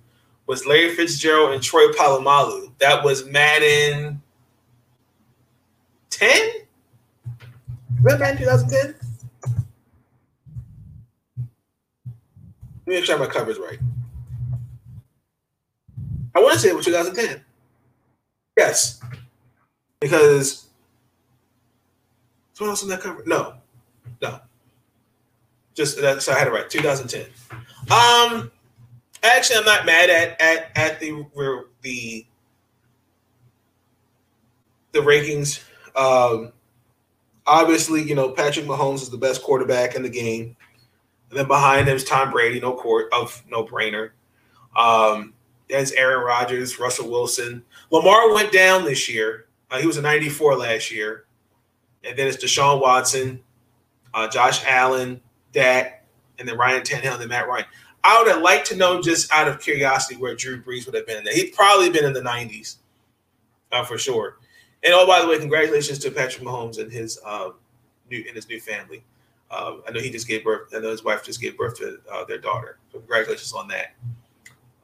was 0.47 0.67
Larry 0.67 0.95
Fitzgerald 0.95 1.53
and 1.53 1.63
Troy 1.63 1.89
Polamalu. 1.89 2.71
That 2.79 3.03
was 3.03 3.27
Madden 3.27 4.23
10. 6.11 6.51
That 8.03 8.21
Madden 8.21 8.39
2010? 8.39 8.95
Let 12.87 12.87
me 12.87 12.95
make 12.95 13.05
sure 13.05 13.19
my 13.19 13.27
cover's 13.27 13.59
right. 13.59 13.79
I 16.35 16.41
want 16.41 16.55
to 16.55 16.61
say 16.61 16.69
it 16.69 16.77
was 16.77 16.85
2010. 16.87 17.43
Yes, 18.57 19.01
because 20.01 20.67
Someone 22.57 22.71
else 22.71 22.83
on 22.85 22.89
that 22.89 23.03
cover? 23.03 23.23
No, 23.27 23.53
no. 24.23 24.41
Just 25.75 26.01
that. 26.01 26.23
So 26.23 26.33
I 26.33 26.39
had 26.39 26.49
it 26.49 26.53
right. 26.53 26.71
2010. 26.71 27.27
Um, 27.91 28.51
actually, 29.23 29.57
I'm 29.59 29.67
not 29.67 29.85
mad 29.85 30.09
at 30.09 30.41
at 30.41 30.71
at 30.75 30.99
the 30.99 31.27
the 31.83 32.25
the 34.93 35.01
rankings. 35.01 35.63
Um, 35.95 36.55
obviously, 37.47 38.03
you 38.03 38.15
know 38.15 38.31
Patrick 38.31 38.67
Mahomes 38.67 39.03
is 39.03 39.11
the 39.11 39.19
best 39.19 39.43
quarterback 39.43 39.95
in 39.95 40.03
the 40.03 40.11
game. 40.11 40.57
And 41.31 41.39
then 41.39 41.49
behind 41.49 41.89
him 41.89 41.97
is 41.97 42.05
Tom 42.05 42.31
Brady, 42.31 42.61
no 42.61 42.75
court 42.75 43.09
of 43.13 43.43
no 43.51 43.65
brainer. 43.65 44.11
Um, 44.77 45.35
there's 45.69 45.91
Aaron 45.93 46.25
Rodgers, 46.25 46.79
Russell 46.79 47.11
Wilson. 47.11 47.65
Lamar 47.91 48.33
went 48.33 48.53
down 48.53 48.85
this 48.85 49.09
year. 49.09 49.47
Uh, 49.71 49.79
he 49.79 49.87
was 49.87 49.97
a 49.97 50.03
94 50.03 50.57
last 50.57 50.93
year 50.93 51.27
and 52.07 52.17
then 52.17 52.27
it's 52.29 52.43
Deshaun 52.43 52.81
Watson, 52.81 53.43
uh, 54.15 54.29
Josh 54.29 54.65
Allen, 54.65 55.21
Dak, 55.53 56.05
and 56.39 56.49
then 56.49 56.57
Ryan 56.57 56.83
Tannehill 56.83 57.13
and 57.13 57.23
then 57.23 57.29
Matt 57.29 57.49
Ryan. 57.49 57.65
I 58.05 58.19
would 58.19 58.31
have 58.31 58.43
liked 58.43 58.69
to 58.69 58.77
know 58.77 59.03
just 59.03 59.33
out 59.33 59.49
of 59.49 59.61
curiosity 59.61 60.17
where 60.17 60.35
Drew 60.35 60.63
Brees 60.63 60.87
would 60.87 60.95
have 60.95 61.07
been. 61.07 61.27
He'd 61.27 61.53
probably 61.55 61.91
been 61.91 62.05
in 62.05 62.13
the 62.13 62.21
90s 62.21 62.77
uh, 63.73 63.85
for 63.85 63.99
sure. 63.99 64.39
And 64.85 64.95
oh, 64.95 65.07
by 65.07 65.21
the 65.21 65.27
way, 65.27 65.39
congratulations 65.39 65.99
to 66.01 66.11
Patrick 66.11 66.45
Mahomes 66.45 66.79
and 66.79 66.93
his 66.93 67.19
um, 67.25 67.55
new 68.11 68.25
and 68.27 68.37
his 68.37 68.49
new 68.49 68.61
family. 68.61 69.03
Um, 69.51 69.83
I 69.87 69.93
know 69.93 70.01
he 70.01 70.11
just 70.11 70.27
gave 70.27 70.45
birth. 70.45 70.75
I 70.75 70.81
know 70.81 70.91
his 70.91 71.05
wife 71.05 71.25
just 71.25 71.41
gave 71.41 71.57
birth 71.57 71.79
to 71.79 71.99
uh, 72.13 72.25
their 72.25 72.39
daughter. 72.39 72.79
So 72.93 72.99
congratulations 72.99 73.53
on 73.53 73.69
that. 73.69 73.95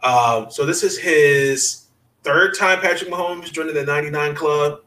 Um, 0.03 0.51
so 0.51 0.65
this 0.67 0.83
is 0.83 0.99
his 0.99 1.87
third 2.23 2.57
time 2.57 2.81
Patrick 2.81 3.11
Mahomes 3.11 3.53
joining 3.53 3.75
the 3.75 3.85
99 3.85 4.35
club. 4.35 4.81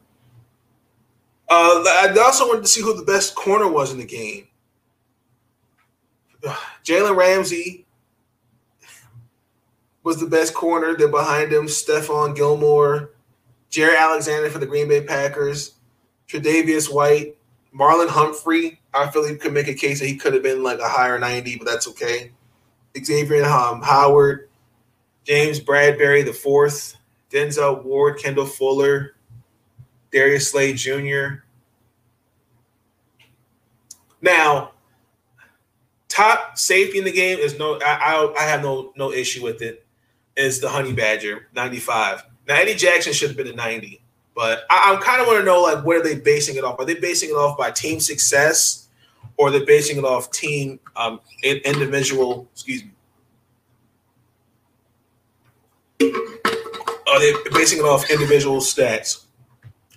Uh, 1.48 1.84
I 1.86 2.14
also 2.18 2.48
wanted 2.48 2.62
to 2.62 2.68
see 2.68 2.82
who 2.82 2.96
the 2.96 3.04
best 3.04 3.34
corner 3.34 3.68
was 3.68 3.92
in 3.92 3.98
the 3.98 4.04
game. 4.04 4.48
Jalen 6.84 7.16
Ramsey 7.16 7.86
was 10.02 10.18
the 10.18 10.26
best 10.26 10.54
corner. 10.54 10.96
Then 10.96 11.10
behind 11.10 11.52
him, 11.52 11.66
Stephon 11.66 12.34
Gilmore, 12.34 13.10
Jaire 13.70 13.98
Alexander 13.98 14.50
for 14.50 14.58
the 14.58 14.66
Green 14.66 14.88
Bay 14.88 15.02
Packers, 15.02 15.74
Tre'Davious 16.28 16.92
White, 16.92 17.36
Marlon 17.74 18.08
Humphrey. 18.08 18.80
I 18.94 19.10
feel 19.10 19.26
he 19.26 19.36
could 19.36 19.52
make 19.52 19.68
a 19.68 19.74
case 19.74 20.00
that 20.00 20.06
he 20.06 20.16
could 20.16 20.34
have 20.34 20.42
been 20.42 20.62
like 20.62 20.78
a 20.78 20.88
higher 20.88 21.18
90, 21.18 21.56
but 21.56 21.66
that's 21.66 21.88
okay. 21.88 22.32
Xavier 22.98 23.44
um, 23.44 23.82
Howard, 23.82 24.48
James 25.24 25.60
Bradberry 25.60 26.24
the 26.24 26.32
fourth, 26.32 26.96
Denzel 27.30 27.84
Ward, 27.84 28.18
Kendall 28.18 28.46
Fuller, 28.46 29.16
Darius 30.12 30.50
Slay 30.50 30.72
Jr. 30.72 31.42
Now, 34.22 34.72
top 36.08 36.56
safety 36.56 36.98
in 36.98 37.04
the 37.04 37.12
game 37.12 37.38
is 37.38 37.58
no. 37.58 37.78
I, 37.84 37.98
I, 38.14 38.34
I 38.38 38.42
have 38.44 38.62
no 38.62 38.92
no 38.96 39.12
issue 39.12 39.42
with 39.42 39.60
it. 39.60 39.84
Is 40.36 40.60
the 40.60 40.68
Honey 40.68 40.92
Badger 40.92 41.48
ninety 41.54 41.78
five? 41.78 42.24
Now 42.48 42.56
Eddie 42.56 42.74
Jackson 42.74 43.12
should 43.12 43.28
have 43.28 43.36
been 43.36 43.48
a 43.48 43.54
ninety, 43.54 44.00
but 44.34 44.64
I, 44.70 44.94
I 44.94 45.02
kind 45.02 45.20
of 45.20 45.26
want 45.26 45.38
to 45.40 45.44
know 45.44 45.62
like 45.62 45.84
what 45.84 45.96
are 45.96 46.02
they 46.02 46.16
basing 46.16 46.56
it 46.56 46.64
off? 46.64 46.78
Are 46.78 46.84
they 46.84 46.94
basing 46.94 47.30
it 47.30 47.34
off 47.34 47.58
by 47.58 47.70
team 47.70 48.00
success, 48.00 48.88
or 49.36 49.48
are 49.48 49.50
they 49.50 49.64
basing 49.64 49.98
it 49.98 50.04
off 50.04 50.30
team 50.30 50.78
um, 50.94 51.20
individual? 51.42 52.48
Excuse 52.52 52.84
me. 52.84 52.90
Are 57.08 57.20
they 57.20 57.32
basing 57.52 57.78
it 57.78 57.84
off 57.84 58.10
individual 58.10 58.58
stats? 58.58 59.24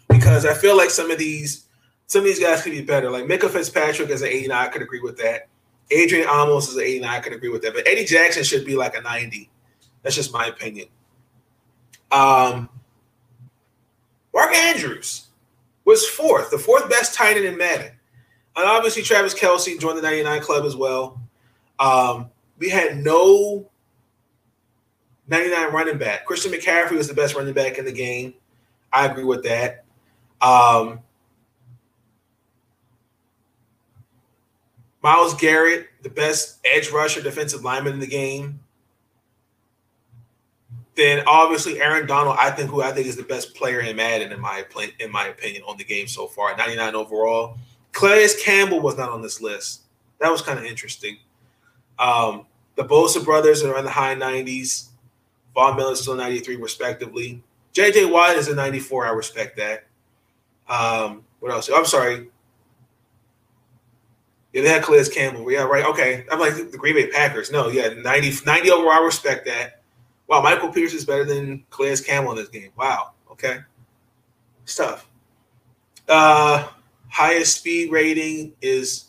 Because 0.07 0.45
I 0.45 0.53
feel 0.53 0.77
like 0.77 0.89
some 0.89 1.11
of 1.11 1.17
these 1.17 1.65
some 2.07 2.21
of 2.21 2.25
these 2.25 2.39
guys 2.39 2.63
could 2.63 2.71
be 2.71 2.81
better. 2.81 3.11
Like 3.11 3.25
Minkah 3.25 3.49
Fitzpatrick 3.49 4.09
as 4.09 4.23
an 4.23 4.29
89, 4.29 4.57
I 4.57 4.67
could 4.69 4.81
agree 4.81 4.99
with 4.99 5.17
that. 5.17 5.47
Adrian 5.91 6.27
Amos 6.27 6.69
is 6.69 6.75
an 6.75 6.83
89, 6.83 7.09
I 7.09 7.19
could 7.19 7.33
agree 7.33 7.49
with 7.49 7.61
that. 7.61 7.73
But 7.73 7.87
Eddie 7.87 8.05
Jackson 8.05 8.43
should 8.43 8.65
be 8.65 8.75
like 8.75 8.95
a 8.95 9.01
90. 9.01 9.49
That's 10.01 10.15
just 10.15 10.33
my 10.33 10.47
opinion. 10.47 10.87
Um, 12.11 12.69
Mark 14.33 14.53
Andrews 14.53 15.27
was 15.85 16.07
fourth, 16.07 16.51
the 16.51 16.57
fourth 16.57 16.89
best 16.89 17.13
tight 17.13 17.37
end 17.37 17.45
in 17.45 17.57
Madden. 17.57 17.91
And 18.55 18.67
obviously 18.67 19.03
Travis 19.03 19.33
Kelce 19.33 19.79
joined 19.79 19.97
the 19.97 20.01
99 20.01 20.41
club 20.41 20.65
as 20.65 20.75
well. 20.75 21.21
Um, 21.79 22.29
we 22.57 22.69
had 22.69 22.97
no 22.97 23.69
99 25.27 25.71
running 25.71 25.97
back. 25.97 26.25
Christian 26.25 26.51
McCaffrey 26.51 26.97
was 26.97 27.07
the 27.07 27.13
best 27.13 27.35
running 27.35 27.53
back 27.53 27.77
in 27.77 27.85
the 27.85 27.91
game. 27.91 28.33
I 28.91 29.05
agree 29.05 29.23
with 29.23 29.43
that. 29.43 29.85
Um, 30.41 31.01
Myles 35.01 35.35
Garrett, 35.35 35.87
the 36.01 36.09
best 36.09 36.59
edge 36.65 36.89
rusher, 36.89 37.21
defensive 37.21 37.63
lineman 37.63 37.93
in 37.93 37.99
the 37.99 38.07
game. 38.07 38.59
Then 40.99 41.23
obviously 41.27 41.79
Aaron 41.79 42.05
Donald, 42.05 42.35
I 42.37 42.51
think 42.51 42.69
who 42.69 42.81
I 42.81 42.91
think 42.91 43.07
is 43.07 43.15
the 43.15 43.23
best 43.23 43.55
player 43.55 43.79
in 43.79 43.95
Madden 43.95 44.33
in 44.33 44.39
my 44.41 44.65
in 44.99 45.09
my 45.09 45.27
opinion 45.27 45.63
on 45.65 45.77
the 45.77 45.85
game 45.85 46.09
so 46.09 46.27
far, 46.27 46.57
99 46.57 46.93
overall. 46.93 47.57
Calais 47.93 48.27
Campbell 48.43 48.81
was 48.81 48.97
not 48.97 49.07
on 49.09 49.21
this 49.21 49.39
list. 49.39 49.83
That 50.19 50.29
was 50.29 50.41
kind 50.41 50.59
of 50.59 50.65
interesting. 50.65 51.17
Um, 51.99 52.47
the 52.75 52.83
Bosa 52.83 53.23
brothers 53.23 53.63
are 53.63 53.77
in 53.77 53.85
the 53.85 53.89
high 53.89 54.13
90s. 54.13 54.89
Von 55.55 55.77
Miller 55.77 55.93
is 55.93 56.01
still 56.01 56.15
93, 56.15 56.57
respectively. 56.57 57.41
JJ 57.73 58.11
Watt 58.11 58.35
is 58.35 58.49
a 58.49 58.55
94. 58.55 59.05
I 59.05 59.11
respect 59.11 59.55
that. 59.55 59.85
Um, 60.67 61.23
what 61.39 61.53
else? 61.53 61.69
I'm 61.73 61.85
sorry. 61.85 62.27
Yeah, 64.51 64.63
they 64.63 64.69
had 64.69 64.83
Calais 64.83 65.07
Campbell. 65.07 65.49
Yeah, 65.49 65.63
right. 65.63 65.85
Okay. 65.85 66.25
I'm 66.29 66.41
like 66.41 66.55
the 66.55 66.77
Green 66.77 66.95
Bay 66.95 67.07
Packers. 67.07 67.53
No, 67.53 67.69
yeah, 67.69 67.87
90, 67.87 68.45
90 68.45 68.71
overall. 68.71 68.91
I 68.91 69.05
respect 69.05 69.45
that. 69.45 69.78
Wow, 70.29 70.41
Michael 70.43 70.69
Pierce 70.69 70.93
is 70.93 71.05
better 71.05 71.25
than 71.25 71.65
Calais 71.71 71.97
Campbell 72.05 72.31
in 72.31 72.37
this 72.37 72.49
game. 72.49 72.69
Wow. 72.77 73.13
Okay. 73.31 73.57
Stuff. 74.65 75.09
Uh, 76.07 76.67
highest 77.09 77.57
speed 77.57 77.91
rating 77.91 78.53
is 78.61 79.05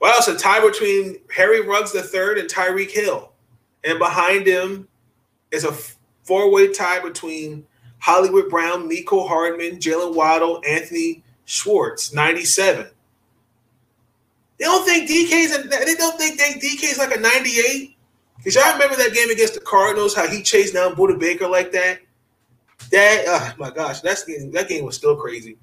well, 0.00 0.14
it's 0.18 0.26
a 0.26 0.36
tie 0.36 0.60
between 0.60 1.18
Harry 1.32 1.60
Ruggs 1.60 1.94
III 1.94 2.40
and 2.40 2.50
Tyreek 2.50 2.90
Hill. 2.90 3.30
And 3.84 4.00
behind 4.00 4.48
him 4.48 4.88
is 5.52 5.62
a 5.64 5.72
four-way 6.24 6.72
tie 6.72 6.98
between 6.98 7.64
Hollywood 8.00 8.50
Brown, 8.50 8.90
Mecole 8.90 9.28
Hardman, 9.28 9.78
Jaylen 9.78 10.16
Waddle, 10.16 10.60
Anthony 10.68 11.22
Schwartz, 11.44 12.12
97. 12.12 12.88
They 14.58 14.64
don't 14.64 14.84
think 14.84 15.08
DK's 15.08 15.56
a, 15.56 15.68
they 15.68 15.94
don't 15.94 16.18
think 16.18 16.40
DK's 16.40 16.98
like 16.98 17.16
a 17.16 17.20
98. 17.20 17.91
Cause 18.44 18.56
y'all 18.56 18.72
remember 18.72 18.96
that 18.96 19.14
game 19.14 19.30
against 19.30 19.54
the 19.54 19.60
Cardinals, 19.60 20.14
how 20.14 20.26
he 20.26 20.42
chased 20.42 20.74
down 20.74 20.94
Budda 20.94 21.18
Baker 21.18 21.48
like 21.48 21.70
that? 21.72 22.00
That 22.90 23.24
oh 23.26 23.54
my 23.58 23.70
gosh, 23.70 24.00
that's 24.00 24.24
that 24.24 24.66
game 24.68 24.84
was 24.84 24.96
still 24.96 25.16
crazy. 25.16 25.58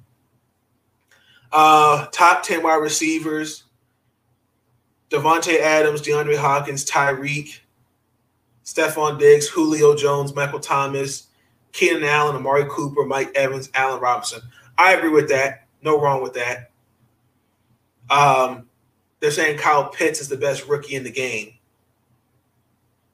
Uh 1.51 2.07
top 2.07 2.43
10 2.43 2.63
wide 2.63 2.75
receivers. 2.75 3.65
Davante 5.09 5.59
Adams, 5.59 6.01
DeAndre 6.01 6.37
Hopkins, 6.37 6.85
Tyreek, 6.85 7.59
Stefon 8.63 9.17
Diggs, 9.17 9.47
Julio 9.47 9.95
Jones, 9.95 10.35
Michael 10.35 10.59
Thomas, 10.59 11.27
Keenan 11.71 12.03
Allen, 12.03 12.35
Amari 12.35 12.65
Cooper, 12.69 13.05
Mike 13.05 13.31
Evans, 13.35 13.69
Allen 13.73 13.99
Robinson. 13.99 14.41
I 14.77 14.93
agree 14.93 15.09
with 15.09 15.29
that. 15.29 15.67
No 15.81 15.99
wrong 15.99 16.21
with 16.21 16.33
that. 16.33 16.71
Um, 18.09 18.67
they're 19.19 19.31
saying 19.31 19.57
Kyle 19.57 19.89
Pitts 19.89 20.21
is 20.21 20.29
the 20.29 20.37
best 20.37 20.67
rookie 20.67 20.95
in 20.95 21.03
the 21.03 21.11
game. 21.11 21.53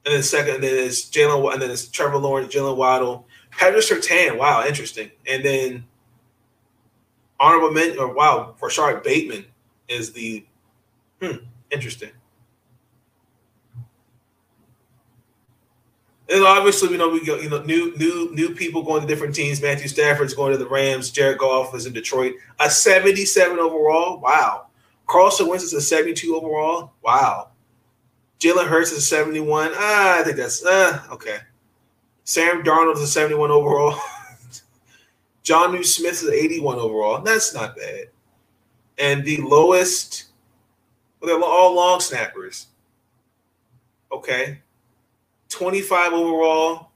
And 0.06 0.14
then 0.14 0.22
second, 0.22 0.54
and 0.54 0.64
then 0.64 0.86
it's 0.86 1.10
Jalen, 1.10 1.52
and 1.52 1.60
then 1.60 1.68
it's 1.68 1.88
Trevor 1.88 2.18
Lawrence, 2.18 2.54
Jaylen 2.54 2.76
Waddle, 2.76 3.26
Patrick 3.50 3.82
Surtain. 3.82 4.38
Wow, 4.38 4.64
interesting. 4.64 5.10
And 5.26 5.44
then 5.44 5.84
honorable 7.40 7.72
mention, 7.72 7.98
or 7.98 8.14
wow, 8.14 8.54
Rashod 8.62 9.02
Bateman 9.02 9.46
is 9.88 10.12
the 10.12 10.46
hmm, 11.20 11.38
interesting. 11.72 12.10
And 16.28 16.44
obviously, 16.44 16.88
we 16.88 16.96
know 16.96 17.08
we 17.08 17.24
go, 17.24 17.36
you 17.36 17.50
know, 17.50 17.62
new 17.62 17.96
new 17.96 18.30
new 18.32 18.54
people 18.54 18.84
going 18.84 19.00
to 19.00 19.08
different 19.08 19.34
teams. 19.34 19.60
Matthew 19.60 19.88
Stafford's 19.88 20.34
going 20.34 20.52
to 20.52 20.58
the 20.58 20.68
Rams. 20.68 21.10
Jared 21.10 21.38
Goff 21.38 21.74
is 21.74 21.86
in 21.86 21.92
Detroit. 21.92 22.34
A 22.60 22.70
77 22.70 23.58
overall. 23.58 24.20
Wow. 24.20 24.66
Carson 25.08 25.48
Wentz 25.48 25.64
is 25.64 25.72
a 25.72 25.80
72 25.80 26.34
overall. 26.34 26.92
Wow. 27.02 27.50
Jalen 28.38 28.66
Hurts 28.66 28.92
is 28.92 28.98
a 28.98 29.02
71. 29.02 29.72
Ah, 29.74 30.20
I 30.20 30.22
think 30.22 30.36
that's 30.36 30.64
uh, 30.64 31.02
okay. 31.10 31.38
Sam 32.24 32.62
Darnold 32.62 32.96
is 32.96 33.02
a 33.02 33.06
71 33.06 33.50
overall. 33.50 33.98
Jonnu 35.44 35.84
Smith 35.84 36.22
is 36.22 36.28
81 36.28 36.78
overall. 36.78 37.22
That's 37.22 37.54
not 37.54 37.76
bad. 37.76 38.06
And 38.98 39.24
the 39.24 39.36
lowest, 39.38 40.26
well, 41.20 41.28
they're 41.28 41.48
all 41.48 41.74
long 41.74 42.00
snappers. 42.00 42.66
Okay. 44.10 44.60
25 45.48 46.12
overall. 46.12 46.90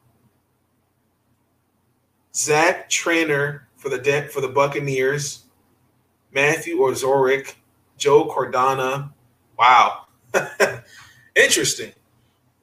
Zach 2.34 2.88
Trainer 2.88 3.68
for 3.76 3.88
the 3.88 4.28
for 4.32 4.40
the 4.40 4.48
Buccaneers. 4.48 5.44
Matthew 6.32 6.78
Ozorick 6.78 7.54
Joe 7.96 8.26
Cardona. 8.26 9.12
Wow. 9.58 10.06
Interesting. 11.36 11.92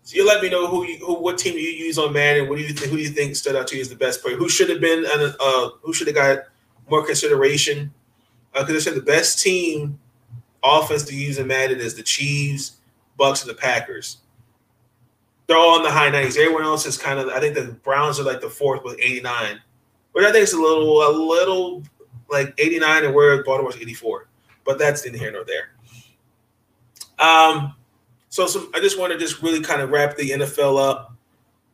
So 0.04 0.16
you 0.16 0.26
let 0.26 0.42
me 0.42 0.50
know 0.50 0.68
who 0.68 0.86
you 0.86 0.98
who 1.06 1.16
what 1.16 1.38
team 1.38 1.56
you 1.56 1.70
use 1.70 1.98
on 1.98 2.14
Madden. 2.14 2.48
What 2.48 2.58
do 2.58 2.64
you 2.64 2.74
think? 2.74 2.92
Who 2.92 2.98
do 2.98 3.04
you 3.04 3.10
think 3.10 3.36
stood 3.36 3.56
out 3.56 3.68
to 3.68 3.76
you 3.76 3.82
as 3.82 3.90
the 3.90 3.96
best 3.96 4.22
player? 4.22 4.38
Who 4.38 4.50
should 4.50 4.70
have 4.70 4.80
been? 4.80 5.06
Uh, 5.06 5.70
who 5.82 5.94
should 5.94 6.08
have 6.08 6.16
got 6.16 6.40
more 6.90 7.06
consideration? 7.06 7.94
Because 8.54 8.70
uh, 8.70 8.76
I 8.76 8.80
said 8.80 8.96
the 8.96 9.02
best 9.02 9.42
team 9.42 10.00
offense 10.64 11.04
to 11.04 11.16
use 11.16 11.38
in 11.38 11.48
Madden 11.48 11.80
is 11.80 11.96
the 11.96 12.04
Chiefs, 12.04 12.78
Bucks, 13.18 13.42
and 13.42 13.50
the 13.50 13.56
Packers. 13.56 14.18
They're 15.46 15.58
all 15.58 15.78
in 15.78 15.84
the 15.84 15.92
high 15.92 16.10
90s. 16.10 16.38
Everyone 16.38 16.64
else 16.64 16.86
is 16.86 16.98
kind 16.98 17.20
of. 17.20 17.28
I 17.30 17.40
think 17.40 17.56
the 17.56 17.74
Browns 17.84 18.20
are 18.20 18.24
like 18.24 18.42
the 18.42 18.50
fourth 18.50 18.84
with 18.84 19.00
89, 19.00 19.60
which 20.14 20.26
I 20.26 20.32
think 20.32 20.44
is 20.44 20.54
a 20.54 20.62
little 20.62 21.02
a 21.02 21.12
little 21.12 21.84
like 22.30 22.54
89 22.58 23.06
and 23.06 23.16
where 23.16 23.44
Baltimore's 23.44 23.78
84 23.78 24.28
but 24.68 24.78
that's 24.78 25.06
in 25.06 25.14
here 25.14 25.32
nor 25.32 25.46
there. 25.46 25.70
Um, 27.26 27.74
So 28.30 28.48
some, 28.48 28.70
I 28.74 28.80
just 28.80 29.00
want 29.00 29.14
to 29.14 29.20
just 29.20 29.42
really 29.42 29.62
kind 29.62 29.82
of 29.82 29.90
wrap 29.90 30.18
the 30.18 30.30
NFL 30.30 30.80
up 30.80 31.14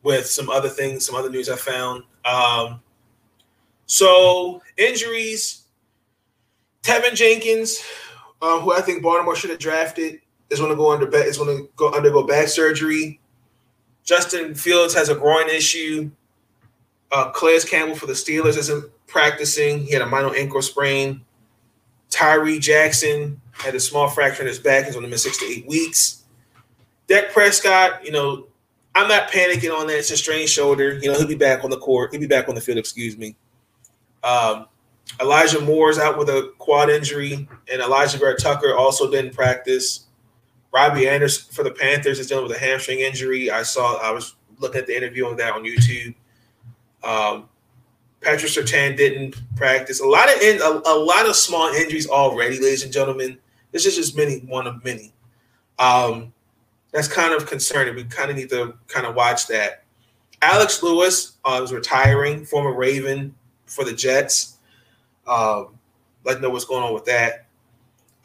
with 0.02 0.26
some 0.26 0.48
other 0.50 0.68
things, 0.68 1.06
some 1.06 1.14
other 1.14 1.30
news 1.30 1.48
I 1.48 1.56
found. 1.56 2.04
Um, 2.24 2.80
so 3.86 4.62
injuries, 4.76 5.64
Teven 6.82 7.14
Jenkins, 7.14 7.82
uh, 8.40 8.60
who 8.60 8.72
I 8.72 8.80
think 8.80 9.02
Baltimore 9.02 9.36
should 9.36 9.50
have 9.50 9.58
drafted, 9.58 10.20
is 10.50 10.58
going 10.58 10.70
to 10.70 10.76
go 10.76 10.92
under 10.92 11.08
is 11.16 11.38
going 11.38 11.56
to 11.56 11.68
go 11.76 11.92
undergo 11.92 12.26
back 12.26 12.48
surgery. 12.48 13.20
Justin 14.04 14.54
Fields 14.54 14.94
has 14.94 15.08
a 15.08 15.14
groin 15.14 15.48
issue. 15.48 16.10
Uh, 17.10 17.30
Campbell 17.32 17.94
for 17.94 18.06
the 18.06 18.12
Steelers 18.12 18.58
isn't 18.58 18.90
practicing. 19.06 19.80
He 19.86 19.92
had 19.92 20.02
a 20.02 20.06
minor 20.06 20.34
ankle 20.34 20.60
sprain. 20.60 21.22
Tyree 22.10 22.58
Jackson 22.58 23.40
had 23.52 23.74
a 23.74 23.80
small 23.80 24.08
fracture 24.08 24.42
in 24.42 24.48
his 24.48 24.58
back. 24.58 24.84
He's 24.84 24.94
going 24.94 25.04
to 25.04 25.10
miss 25.10 25.22
six 25.22 25.38
to 25.38 25.46
eight 25.46 25.66
weeks. 25.66 26.23
Dak 27.06 27.30
Prescott, 27.32 28.04
you 28.04 28.12
know, 28.12 28.46
I'm 28.94 29.08
not 29.08 29.30
panicking 29.30 29.76
on 29.76 29.88
that. 29.88 29.98
It's 29.98 30.10
a 30.10 30.16
strained 30.16 30.48
shoulder. 30.48 30.98
You 30.98 31.10
know, 31.10 31.18
he'll 31.18 31.26
be 31.26 31.34
back 31.34 31.64
on 31.64 31.70
the 31.70 31.78
court. 31.78 32.12
He'll 32.12 32.20
be 32.20 32.26
back 32.26 32.48
on 32.48 32.54
the 32.54 32.60
field, 32.60 32.78
excuse 32.78 33.18
me. 33.18 33.36
Um, 34.22 34.66
Elijah 35.20 35.60
Moore's 35.60 35.98
out 35.98 36.16
with 36.16 36.28
a 36.28 36.52
quad 36.58 36.90
injury, 36.90 37.48
and 37.70 37.82
Alijah 37.82 38.18
Vera-Tucker 38.18 38.74
also 38.74 39.10
didn't 39.10 39.34
practice. 39.34 40.06
Robbie 40.72 41.08
Anderson 41.08 41.52
for 41.52 41.62
the 41.62 41.70
Panthers 41.70 42.18
is 42.18 42.26
dealing 42.26 42.48
with 42.48 42.56
a 42.56 42.58
hamstring 42.58 43.00
injury. 43.00 43.50
I 43.50 43.62
saw 43.62 43.96
I 43.98 44.10
was 44.10 44.34
looking 44.58 44.80
at 44.80 44.86
the 44.86 44.96
interview 44.96 45.26
on 45.26 45.36
that 45.36 45.52
on 45.52 45.62
YouTube. 45.62 46.14
Um, 47.04 47.48
Patrick 48.20 48.50
Surtain 48.50 48.96
didn't 48.96 49.40
practice. 49.54 50.00
A 50.00 50.06
lot 50.06 50.28
of 50.34 50.40
in, 50.40 50.60
a, 50.60 50.82
a, 50.86 50.98
lot 50.98 51.28
of 51.28 51.36
small 51.36 51.68
injuries 51.68 52.08
already, 52.08 52.58
ladies 52.58 52.82
and 52.82 52.92
gentlemen. 52.92 53.38
This 53.70 53.86
is 53.86 53.94
just 53.94 54.16
many 54.16 54.38
one 54.38 54.66
of 54.66 54.82
many. 54.84 55.12
Um, 55.78 56.32
that's 56.94 57.08
kind 57.08 57.34
of 57.34 57.46
concerning. 57.46 57.96
We 57.96 58.04
kind 58.04 58.30
of 58.30 58.36
need 58.36 58.50
to 58.50 58.74
kind 58.86 59.04
of 59.04 59.16
watch 59.16 59.48
that. 59.48 59.82
Alex 60.40 60.80
Lewis 60.80 61.38
uh, 61.44 61.60
is 61.62 61.72
retiring, 61.72 62.44
former 62.44 62.72
Raven 62.72 63.34
for 63.66 63.84
the 63.84 63.92
Jets. 63.92 64.58
Um, 65.26 65.76
let 66.22 66.36
me 66.36 66.42
know 66.42 66.50
what's 66.50 66.64
going 66.64 66.84
on 66.84 66.94
with 66.94 67.04
that. 67.06 67.46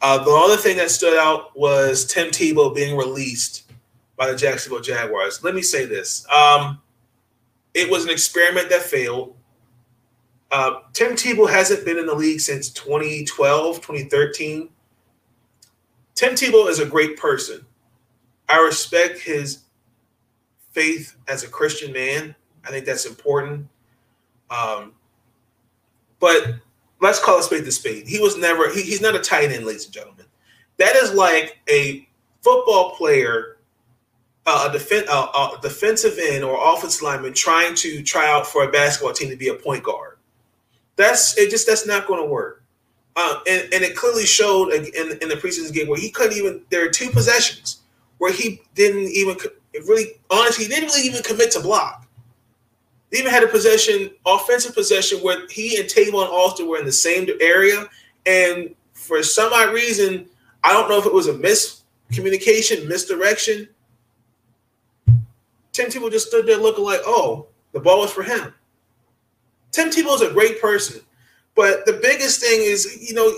Uh, 0.00 0.22
the 0.22 0.30
other 0.30 0.56
thing 0.56 0.76
that 0.76 0.92
stood 0.92 1.18
out 1.18 1.54
was 1.58 2.06
Tim 2.06 2.28
Tebow 2.28 2.72
being 2.72 2.96
released 2.96 3.72
by 4.16 4.30
the 4.30 4.36
Jacksonville 4.36 4.80
Jaguars. 4.80 5.42
Let 5.42 5.56
me 5.56 5.62
say 5.62 5.84
this. 5.84 6.24
Um, 6.30 6.80
it 7.74 7.90
was 7.90 8.04
an 8.04 8.10
experiment 8.10 8.70
that 8.70 8.82
failed. 8.82 9.34
Uh, 10.52 10.74
Tim 10.92 11.12
Tebow 11.14 11.50
hasn't 11.50 11.84
been 11.84 11.98
in 11.98 12.06
the 12.06 12.14
league 12.14 12.40
since 12.40 12.70
2012, 12.70 13.76
2013. 13.80 14.68
Tim 16.14 16.32
Tebow 16.34 16.68
is 16.68 16.78
a 16.78 16.86
great 16.86 17.16
person. 17.16 17.66
I 18.50 18.58
respect 18.60 19.20
his 19.20 19.60
faith 20.72 21.16
as 21.28 21.44
a 21.44 21.48
Christian 21.48 21.92
man. 21.92 22.34
I 22.64 22.70
think 22.70 22.84
that's 22.84 23.06
important. 23.06 23.68
Um, 24.50 24.92
but 26.18 26.56
let's 27.00 27.22
call 27.22 27.38
a 27.38 27.42
spade 27.42 27.66
a 27.66 27.72
spade. 27.72 28.06
He 28.06 28.18
was 28.18 28.36
never, 28.36 28.72
he, 28.72 28.82
he's 28.82 29.00
not 29.00 29.14
a 29.14 29.20
tight 29.20 29.50
end, 29.52 29.64
ladies 29.64 29.84
and 29.84 29.94
gentlemen. 29.94 30.26
That 30.78 30.96
is 30.96 31.12
like 31.12 31.58
a 31.68 32.08
football 32.42 32.96
player, 32.96 33.58
uh, 34.46 34.68
a, 34.68 34.72
def- 34.72 35.08
uh, 35.08 35.56
a 35.56 35.60
defensive 35.62 36.18
end 36.20 36.42
or 36.42 36.58
offensive 36.74 37.02
lineman 37.02 37.34
trying 37.34 37.74
to 37.76 38.02
try 38.02 38.28
out 38.28 38.46
for 38.46 38.64
a 38.64 38.70
basketball 38.70 39.12
team 39.12 39.30
to 39.30 39.36
be 39.36 39.48
a 39.48 39.54
point 39.54 39.84
guard. 39.84 40.18
That's 40.96 41.38
it. 41.38 41.50
Just 41.50 41.66
that's 41.66 41.86
not 41.86 42.06
going 42.06 42.20
to 42.22 42.28
work. 42.28 42.62
Uh, 43.16 43.40
and, 43.48 43.62
and 43.72 43.84
it 43.84 43.96
clearly 43.96 44.24
showed 44.24 44.72
in, 44.72 44.84
in 44.84 45.28
the 45.28 45.36
preseason 45.36 45.72
game 45.72 45.88
where 45.88 45.98
he 45.98 46.10
couldn't 46.10 46.36
even. 46.36 46.62
There 46.70 46.86
are 46.86 46.90
two 46.90 47.10
possessions 47.10 47.80
where 48.20 48.32
he 48.32 48.60
didn't 48.74 49.08
even 49.08 49.34
really, 49.86 50.12
honestly, 50.30 50.68
didn't 50.68 50.90
really 50.90 51.06
even 51.06 51.22
commit 51.22 51.50
to 51.50 51.60
block. 51.60 52.06
They 53.10 53.18
even 53.18 53.32
had 53.32 53.42
a 53.42 53.48
possession, 53.48 54.10
offensive 54.26 54.74
possession, 54.74 55.20
where 55.20 55.48
he 55.48 55.80
and 55.80 55.88
Tavon 55.88 56.28
Austin 56.28 56.68
were 56.68 56.78
in 56.78 56.84
the 56.84 56.92
same 56.92 57.26
area, 57.40 57.86
and 58.26 58.74
for 58.92 59.22
some 59.22 59.52
odd 59.54 59.72
reason, 59.72 60.28
I 60.62 60.74
don't 60.74 60.90
know 60.90 60.98
if 60.98 61.06
it 61.06 61.14
was 61.14 61.28
a 61.28 61.32
miscommunication, 61.32 62.86
misdirection. 62.86 63.66
Tim 65.72 65.88
Tebow 65.88 66.10
just 66.10 66.28
stood 66.28 66.46
there 66.46 66.58
looking 66.58 66.84
like, 66.84 67.00
oh, 67.06 67.46
the 67.72 67.80
ball 67.80 68.00
was 68.00 68.12
for 68.12 68.22
him. 68.22 68.52
Tim 69.72 69.88
Tebow 69.88 70.14
is 70.16 70.20
a 70.20 70.32
great 70.32 70.60
person, 70.60 71.00
but 71.54 71.86
the 71.86 71.94
biggest 71.94 72.42
thing 72.42 72.60
is, 72.60 73.08
you 73.08 73.14
know, 73.14 73.32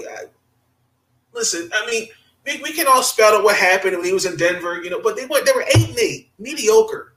listen. 1.33 1.70
I 1.72 1.87
mean, 1.87 2.09
we, 2.47 2.61
we 2.62 2.72
can 2.72 2.86
all 2.88 3.03
spell 3.03 3.36
out 3.36 3.45
what 3.45 3.57
happened 3.57 3.97
when 3.97 4.05
he 4.05 4.12
was 4.12 4.26
in 4.26 4.36
Denver, 4.36 4.82
you 4.82 4.90
know, 4.90 5.01
but 5.01 5.16
they 5.16 5.26
were 5.26 5.45
they 5.45 5.53
were 5.53 5.64
eight 5.74 5.88
and 5.88 5.99
eight, 5.99 6.30
mediocre. 6.38 7.14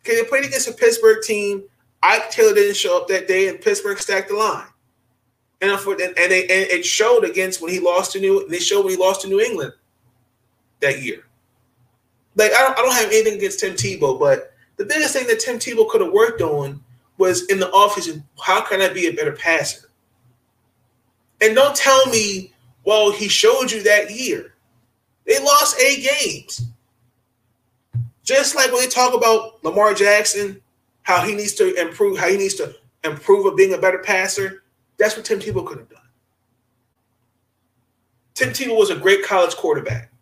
Okay, 0.00 0.16
they 0.16 0.28
played 0.28 0.44
against 0.44 0.68
a 0.68 0.72
Pittsburgh 0.72 1.22
team. 1.22 1.64
Ike 2.02 2.30
Taylor 2.30 2.54
didn't 2.54 2.76
show 2.76 3.00
up 3.00 3.08
that 3.08 3.26
day, 3.26 3.48
and 3.48 3.60
Pittsburgh 3.60 3.98
stacked 3.98 4.28
the 4.28 4.36
line. 4.36 4.66
And 5.60 5.70
and, 5.70 6.00
and, 6.00 6.30
they, 6.30 6.42
and 6.42 6.70
it 6.70 6.84
showed 6.84 7.24
against 7.24 7.62
when 7.62 7.72
he 7.72 7.80
lost 7.80 8.12
to 8.12 8.20
New. 8.20 8.46
They 8.48 8.58
showed 8.58 8.84
when 8.84 8.94
he 8.94 9.00
lost 9.00 9.22
to 9.22 9.28
New 9.28 9.40
England 9.40 9.72
that 10.80 11.02
year. 11.02 11.24
Like 12.36 12.52
I 12.52 12.60
don't, 12.60 12.78
I 12.78 12.82
don't 12.82 12.94
have 12.94 13.06
anything 13.06 13.38
against 13.38 13.60
Tim 13.60 13.72
Tebow, 13.72 14.18
but 14.18 14.52
the 14.76 14.84
biggest 14.84 15.14
thing 15.14 15.26
that 15.26 15.40
Tim 15.40 15.58
Tebow 15.58 15.88
could 15.88 16.02
have 16.02 16.12
worked 16.12 16.42
on 16.42 16.82
was 17.18 17.46
in 17.46 17.58
the 17.58 17.70
office 17.70 18.10
how 18.40 18.60
can 18.60 18.82
I 18.82 18.92
be 18.92 19.06
a 19.06 19.12
better 19.12 19.32
passer? 19.32 19.90
And 21.40 21.54
don't 21.54 21.74
tell 21.74 22.06
me, 22.06 22.52
well, 22.86 23.10
he 23.10 23.28
showed 23.28 23.70
you 23.72 23.82
that 23.82 24.12
year. 24.12 24.54
They 25.26 25.40
lost 25.40 25.78
eight 25.80 26.08
games. 26.08 26.68
Just 28.22 28.54
like 28.54 28.72
when 28.72 28.80
they 28.80 28.88
talk 28.88 29.12
about 29.12 29.62
Lamar 29.64 29.92
Jackson, 29.92 30.62
how 31.02 31.22
he 31.22 31.34
needs 31.34 31.54
to 31.54 31.74
improve, 31.74 32.16
how 32.16 32.28
he 32.28 32.36
needs 32.36 32.54
to 32.54 32.74
improve 33.04 33.44
of 33.44 33.56
being 33.56 33.74
a 33.74 33.78
better 33.78 33.98
passer, 33.98 34.62
that's 34.98 35.16
what 35.16 35.26
Tim 35.26 35.40
Tebow 35.40 35.66
could 35.66 35.78
have 35.78 35.88
done. 35.88 36.00
Tim 38.34 38.50
Tebow 38.50 38.78
was 38.78 38.90
a 38.90 38.96
great 38.96 39.24
college 39.24 39.56
quarterback. 39.56 40.12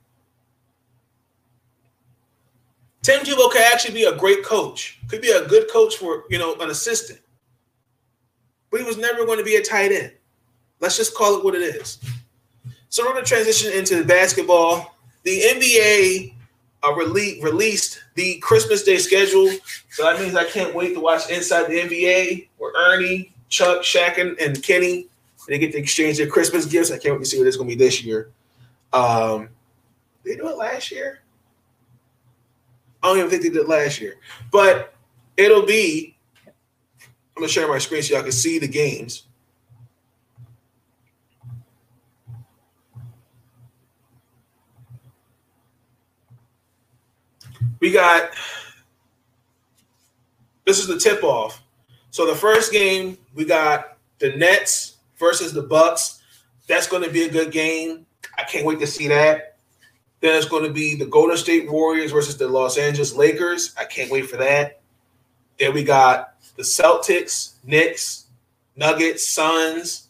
Tim 3.03 3.21
Tebow 3.21 3.51
could 3.51 3.62
actually 3.73 3.95
be 3.95 4.05
a 4.05 4.17
great 4.17 4.43
coach. 4.43 5.01
Could 5.09 5.21
be 5.21 5.31
a 5.31 5.47
good 5.47 5.71
coach 5.71 5.97
for 5.99 6.25
you 6.31 6.39
know 6.39 6.55
an 6.61 6.71
assistant, 6.71 7.21
but 8.71 8.81
he 8.81 8.87
was 8.87 8.97
never 8.97 9.27
going 9.27 9.39
to 9.39 9.45
be 9.45 9.57
a 9.57 9.62
tight 9.62 9.93
end. 9.93 10.12
Let's 10.81 10.97
just 10.97 11.15
call 11.15 11.37
it 11.37 11.45
what 11.45 11.55
it 11.55 11.62
is. 11.62 11.99
So 12.95 13.05
we're 13.05 13.11
going 13.11 13.24
to 13.24 13.28
transition 13.28 13.72
into 13.72 13.97
the 13.97 14.05
basketball. 14.05 14.95
The 15.24 15.40
NBA 15.40 16.32
uh, 16.84 16.92
rele- 16.92 17.42
released 17.42 18.01
the 18.14 18.38
Christmas 18.38 18.84
Day 18.84 18.99
schedule, 18.99 19.51
so 19.90 20.05
that 20.05 20.20
means 20.20 20.36
I 20.36 20.45
can't 20.45 20.72
wait 20.76 20.95
to 20.95 21.01
watch 21.01 21.28
Inside 21.28 21.64
the 21.64 21.80
NBA 21.80 22.51
where 22.59 22.72
Ernie, 22.76 23.32
Chuck, 23.49 23.82
Shaq, 23.82 24.18
and, 24.18 24.38
and 24.38 24.62
Kenny 24.62 25.09
they 25.49 25.59
get 25.59 25.72
to 25.72 25.78
exchange 25.78 26.18
their 26.18 26.28
Christmas 26.28 26.66
gifts. 26.66 26.92
I 26.92 26.99
can't 26.99 27.14
wait 27.14 27.24
to 27.24 27.28
see 27.28 27.36
what 27.36 27.49
it's 27.49 27.57
going 27.57 27.68
to 27.68 27.76
be 27.76 27.84
this 27.84 28.05
year. 28.05 28.30
Um, 28.92 29.49
they 30.24 30.36
do 30.36 30.49
it 30.49 30.57
last 30.57 30.92
year. 30.92 31.18
I 33.03 33.09
don't 33.09 33.18
even 33.18 33.28
think 33.28 33.42
they 33.42 33.49
did 33.49 33.66
last 33.66 34.01
year. 34.01 34.18
But 34.53 34.95
it'll 35.36 35.66
be, 35.66 36.16
I'm 36.47 37.40
gonna 37.40 37.49
share 37.49 37.66
my 37.66 37.78
screen 37.78 38.05
so 38.05 38.14
y'all 38.14 38.22
can 38.22 38.30
see 38.30 38.61
the 38.61 38.68
games. 38.68 39.24
We 47.85 47.93
got 47.93 48.30
this 50.64 50.78
is 50.78 50.87
the 50.87 50.99
tip 50.99 51.22
off. 51.22 51.62
So 52.12 52.26
the 52.26 52.35
first 52.35 52.72
game 52.72 53.18
we 53.35 53.45
got 53.45 53.99
the 54.20 54.35
Nets 54.37 54.97
versus 55.18 55.53
the 55.53 55.61
Bucks. 55.61 56.22
That's 56.66 56.87
going 56.87 57.03
to 57.03 57.11
be 57.11 57.24
a 57.24 57.28
good 57.28 57.53
game. 57.53 58.07
I 58.39 58.45
can't 58.45 58.64
wait 58.64 58.78
to 58.80 58.87
see 58.87 59.07
that. 59.09 59.59
Then 60.20 60.35
it's 60.35 60.49
going 60.49 60.64
to 60.64 60.72
be 60.72 60.95
the 60.95 61.05
Golden 61.05 61.37
State 61.37 61.70
Warriors 61.70 62.11
versus 62.11 62.39
the 62.39 62.49
Los 62.49 62.78
Angeles 62.78 63.14
Lakers. 63.14 63.74
I 63.78 63.85
can't 63.85 64.11
wait 64.11 64.30
for 64.30 64.39
that. 64.39 64.80
Then 65.59 65.74
we 65.74 65.85
got 65.85 66.37
the 66.57 66.62
Celtics, 66.62 67.57
Knicks, 67.64 68.28
Nuggets, 68.76 69.28
Suns, 69.28 70.09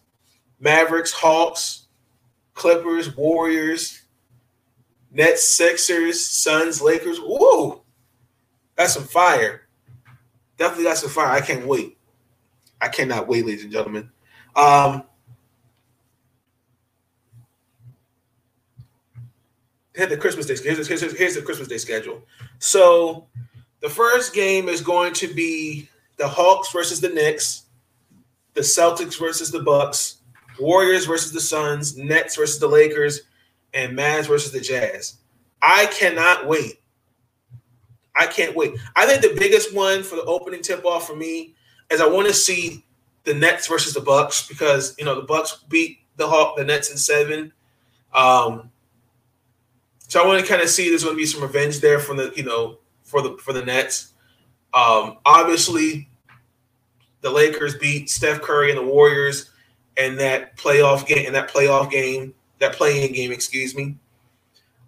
Mavericks, 0.61 1.11
Hawks, 1.11 1.87
Clippers, 2.55 3.17
Warriors, 3.17 4.04
Nets, 5.15 5.45
Sixers, 5.45 6.25
Suns, 6.25 6.83
Lakers. 6.83 7.19
Whoa, 7.19 7.83
that's 8.77 8.95
some 8.95 9.05
fire. 9.05 9.69
Definitely 10.59 10.85
got 10.85 10.99
some 10.99 11.11
fire. 11.11 11.29
I 11.29 11.41
can't 11.41 11.67
wait. 11.67 11.97
I 12.81 12.89
cannot 12.89 13.29
wait, 13.29 13.47
ladies 13.47 13.63
and 13.63 13.73
gentlemen. 13.73 14.11
Um, 14.57 15.05
hit 19.95 20.11
the 20.11 20.17
Christmas 20.17 20.47
Day. 20.47 20.57
Here's, 20.63 20.87
here's, 20.87 21.17
here's 21.17 21.35
the 21.35 21.43
Christmas 21.43 21.69
Day 21.69 21.79
schedule. 21.79 22.23
So 22.59 23.27
the 23.81 23.89
first 23.89 24.35
game 24.35 24.69
is 24.69 24.81
going 24.81 25.13
to 25.15 25.33
be 25.33 25.89
the 26.17 26.29
Hawks 26.29 26.73
versus 26.73 27.01
the 27.01 27.09
Knicks, 27.09 27.65
the 28.55 28.61
Celtics 28.61 29.19
versus 29.19 29.51
the 29.51 29.63
Bucks, 29.63 30.19
Warriors 30.61 31.07
versus 31.07 31.33
the 31.33 31.41
Suns, 31.41 31.97
Nets 31.97 32.37
versus 32.37 32.59
the 32.59 32.69
Lakers, 32.69 33.23
and 33.75 33.97
Mavs 33.97 34.27
versus 34.27 34.53
the 34.53 34.61
Jazz. 34.61 35.17
I 35.61 35.87
cannot 35.87 36.47
wait. 36.47 36.81
I 38.17 38.27
can't 38.27 38.55
wait. 38.55 38.75
I 38.95 39.07
think 39.07 39.23
the 39.23 39.35
biggest 39.39 39.75
one 39.75 40.03
for 40.03 40.17
the 40.17 40.25
opening 40.25 40.63
tip 40.63 40.85
off 40.85 41.07
for 41.07 41.17
me 41.17 41.55
is 41.91 42.01
I 42.01 42.07
want 42.07 42.29
to 42.29 42.35
see 42.35 42.85
the 43.25 43.35
Nets 43.35 43.67
versus 43.67 43.93
the 43.93 44.01
Bucks 44.01 44.47
because 44.47 44.95
you 44.99 45.05
know 45.05 45.17
the 45.17 45.27
Bucks 45.27 45.65
beat 45.69 45.99
the 46.17 46.27
Hawk 46.27 46.57
the 46.57 46.65
Nets 46.65 46.91
in 46.91 46.97
seven. 46.97 47.53
Um, 48.13 48.71
so 50.07 50.23
I 50.23 50.27
want 50.27 50.41
to 50.41 50.47
kind 50.47 50.63
of 50.63 50.69
see 50.69 50.89
there's 50.89 51.03
going 51.03 51.17
to 51.17 51.21
be 51.21 51.27
some 51.27 51.43
revenge 51.43 51.81
there 51.81 51.99
from 51.99 52.17
the 52.17 52.33
you 52.37 52.45
know 52.45 52.79
for 53.03 53.21
the 53.21 53.37
for 53.39 53.53
the 53.53 53.65
Nets. 53.65 54.13
Um, 54.73 55.19
obviously, 55.25 56.09
the 57.21 57.31
Lakers 57.31 57.77
beat 57.77 58.11
Steph 58.11 58.43
Curry 58.43 58.71
and 58.71 58.79
the 58.79 58.85
Warriors 58.85 59.51
in 59.97 60.17
that 60.17 60.57
playoff 60.57 61.07
game 61.07 61.27
in 61.27 61.33
that 61.33 61.51
playoff 61.51 61.91
game 61.91 62.35
that 62.65 62.77
playing 62.77 63.13
game, 63.13 63.33
excuse 63.33 63.75
me. 63.75 63.97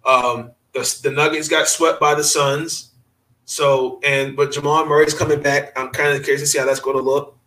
Um, 0.05 0.51
the, 0.73 0.99
the 1.03 1.11
Nuggets 1.11 1.47
got 1.47 1.67
swept 1.67 1.99
by 1.99 2.15
the 2.15 2.23
Suns. 2.23 2.91
So 3.45 3.99
and 4.03 4.35
but 4.35 4.51
Jamal 4.51 4.85
Murray's 4.85 5.13
coming 5.13 5.41
back. 5.41 5.71
I'm 5.77 5.89
kind 5.89 6.13
of 6.13 6.23
curious 6.23 6.41
to 6.41 6.47
see 6.47 6.59
how 6.59 6.65
that's 6.65 6.81
going 6.81 6.97
to 6.97 7.03
look. 7.03 7.37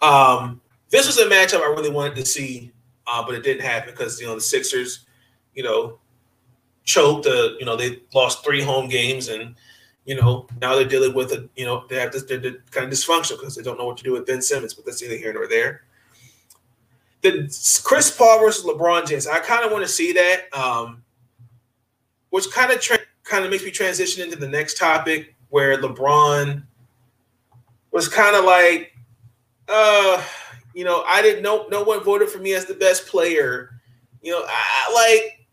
Um, 0.00 0.60
this 0.90 1.06
was 1.06 1.18
a 1.18 1.26
matchup 1.26 1.62
I 1.62 1.66
really 1.66 1.90
wanted 1.90 2.14
to 2.16 2.24
see, 2.24 2.72
uh, 3.08 3.24
but 3.26 3.34
it 3.34 3.42
didn't 3.42 3.62
happen 3.62 3.92
because 3.92 4.20
you 4.20 4.28
know 4.28 4.36
the 4.36 4.40
Sixers, 4.40 5.04
you 5.54 5.64
know, 5.64 5.98
choked. 6.84 7.26
Uh, 7.26 7.50
you 7.58 7.64
know 7.64 7.74
they 7.74 8.02
lost 8.14 8.44
three 8.44 8.62
home 8.62 8.88
games, 8.88 9.28
and 9.28 9.56
you 10.04 10.14
know 10.14 10.46
now 10.60 10.76
they're 10.76 10.84
dealing 10.84 11.12
with 11.12 11.32
a 11.32 11.48
you 11.56 11.66
know 11.66 11.84
they 11.88 11.96
have 11.96 12.12
this 12.12 12.22
kind 12.22 12.44
of 12.44 12.90
dysfunctional 12.90 13.40
because 13.40 13.56
they 13.56 13.62
don't 13.62 13.78
know 13.78 13.86
what 13.86 13.96
to 13.96 14.04
do 14.04 14.12
with 14.12 14.26
Ben 14.26 14.42
Simmons. 14.42 14.74
But 14.74 14.86
that's 14.86 15.02
neither 15.02 15.16
here 15.16 15.32
nor 15.32 15.48
there. 15.48 15.82
The 17.22 17.80
Chris 17.84 18.10
Paul 18.10 18.40
versus 18.40 18.64
LeBron 18.64 19.06
James, 19.06 19.26
I 19.26 19.40
kind 19.40 19.64
of 19.64 19.72
want 19.72 19.84
to 19.84 19.90
see 19.90 20.12
that, 20.12 20.52
um, 20.54 21.02
which 22.30 22.50
kind 22.50 22.72
of 22.72 22.80
tra- 22.80 22.98
kind 23.24 23.44
of 23.44 23.50
makes 23.50 23.64
me 23.64 23.70
transition 23.70 24.24
into 24.24 24.36
the 24.36 24.48
next 24.48 24.78
topic 24.78 25.34
where 25.50 25.76
LeBron 25.80 26.62
was 27.90 28.08
kind 28.08 28.36
of 28.36 28.44
like, 28.44 28.96
uh, 29.68 30.22
you 30.74 30.84
know, 30.84 31.02
I 31.06 31.20
didn't 31.20 31.42
know 31.42 31.66
no 31.70 31.82
one 31.82 32.02
voted 32.02 32.28
for 32.28 32.38
me 32.38 32.54
as 32.54 32.64
the 32.64 32.74
best 32.74 33.06
player. 33.06 33.70
You 34.22 34.32
know, 34.32 34.44
I 34.46 34.92
like 34.94 35.46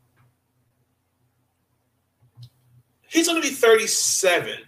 he's 3.10 3.28
going 3.28 3.42
to 3.42 3.48
be 3.48 3.54
37 3.54 4.60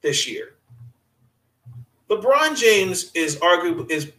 this 0.00 0.28
year. 0.28 0.54
LeBron 2.08 2.56
James 2.56 3.10
is 3.14 3.36
arguably 3.36 3.90
is 3.90 4.12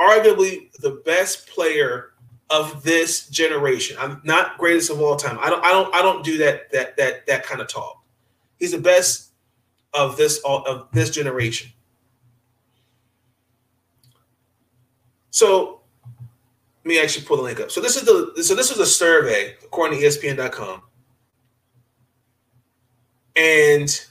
arguably 0.00 0.70
the 0.80 1.02
best 1.04 1.48
player 1.48 2.12
of 2.50 2.82
this 2.82 3.28
generation. 3.28 3.96
I'm 4.00 4.20
not 4.24 4.58
greatest 4.58 4.90
of 4.90 5.00
all 5.00 5.16
time. 5.16 5.38
I 5.40 5.50
don't 5.50 5.64
I 5.64 5.70
don't 5.72 5.94
I 5.94 6.02
don't 6.02 6.24
do 6.24 6.38
that 6.38 6.70
that 6.72 6.96
that 6.96 7.26
that 7.26 7.44
kind 7.44 7.60
of 7.60 7.68
talk. 7.68 8.02
He's 8.58 8.72
the 8.72 8.78
best 8.78 9.32
of 9.94 10.16
this 10.16 10.40
of 10.44 10.88
this 10.92 11.10
generation. 11.10 11.70
So 15.30 15.82
let 16.84 16.88
me 16.88 17.00
actually 17.00 17.26
pull 17.26 17.36
the 17.36 17.42
link 17.42 17.60
up. 17.60 17.70
So 17.70 17.80
this 17.80 17.96
is 17.96 18.04
the 18.04 18.42
so 18.42 18.54
this 18.54 18.70
is 18.70 18.78
a 18.78 18.86
survey 18.86 19.56
according 19.62 20.00
to 20.00 20.06
ESPN.com. 20.06 20.82
And 23.36 24.06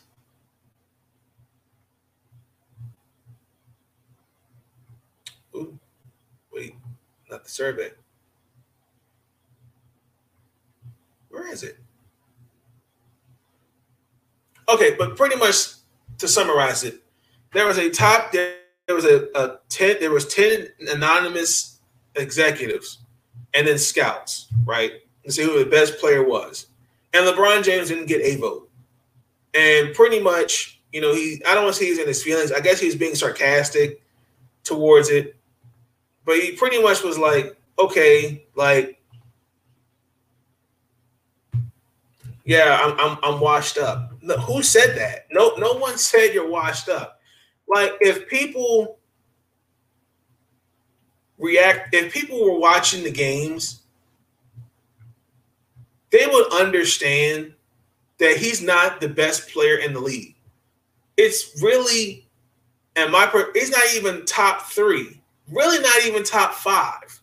ooh, 5.53 5.77
wait, 6.53 6.75
not 7.29 7.43
the 7.43 7.47
survey. 7.58 7.89
Where 11.30 11.51
is 11.51 11.64
it? 11.64 11.78
Okay, 14.70 14.95
but 14.97 15.18
pretty 15.18 15.38
much 15.38 15.74
to 16.20 16.28
summarize 16.28 16.84
it, 16.84 17.01
there 17.53 17.66
was 17.66 17.80
a 17.80 17.89
top 17.89 18.32
there, 18.32 18.55
there 18.86 18.95
was 18.95 19.05
a, 19.05 19.28
a 19.36 19.60
10 19.70 19.97
there 19.99 20.12
was 20.12 20.28
10 20.34 20.68
anonymous 20.93 21.80
executives 22.16 22.99
and 23.53 23.68
then 23.68 23.78
scouts, 23.78 24.47
right? 24.66 24.91
To 25.26 25.32
see 25.32 25.43
who 25.43 25.58
the 25.64 25.70
best 25.70 25.97
player 25.99 26.24
was. 26.24 26.68
And 27.14 27.26
LeBron 27.26 27.64
James 27.64 27.88
didn't 27.88 28.08
get 28.08 28.22
a 28.22 28.36
vote. 28.39 28.70
And 29.55 29.95
pretty 29.95 30.20
much, 30.20 30.82
you 30.91 31.01
know, 31.01 31.14
he 31.16 31.41
I 31.47 31.55
don't 31.55 31.64
want 31.64 31.76
to 31.76 31.80
say 31.80 31.88
he's 31.88 31.99
in 31.99 32.08
his 32.08 32.22
feelings. 32.22 32.51
I 32.51 32.60
guess 32.60 32.80
he's 32.80 32.95
being 32.95 33.16
sarcastic 33.16 34.03
towards 34.64 35.10
it. 35.10 35.36
But 36.28 36.39
he 36.41 36.51
pretty 36.51 36.84
much 36.84 37.03
was 37.03 37.17
like, 37.17 37.57
okay, 37.80 38.45
like 38.53 39.01
yeah, 42.43 42.80
I'm, 42.84 42.99
I'm 42.99 43.17
I'm 43.23 43.39
washed 43.39 43.78
up. 43.78 44.11
No, 44.21 44.36
who 44.38 44.61
said 44.61 44.97
that? 44.97 45.28
No, 45.32 45.53
no 45.57 45.75
one 45.75 45.97
said 45.97 46.34
you're 46.34 46.49
washed 46.49 46.89
up. 46.89 47.21
Like 47.65 47.93
if 48.01 48.28
people 48.28 48.99
react, 51.39 51.95
if 51.95 52.13
people 52.13 52.43
were 52.43 52.59
watching 52.59 53.05
the 53.05 53.11
games, 53.11 53.84
they 56.11 56.28
would 56.28 56.51
understand 56.51 57.53
that 58.17 58.36
he's 58.36 58.61
not 58.61 58.99
the 58.99 59.07
best 59.07 59.49
player 59.49 59.78
in 59.78 59.93
the 59.93 59.99
league. 60.01 60.36
It's 61.15 61.61
really, 61.61 62.28
and 62.97 63.13
my 63.13 63.32
he's 63.53 63.71
not 63.71 63.95
even 63.95 64.25
top 64.25 64.63
three. 64.63 65.16
Really, 65.50 65.80
not 65.80 66.06
even 66.06 66.24
top 66.24 66.54
five. 66.54 67.22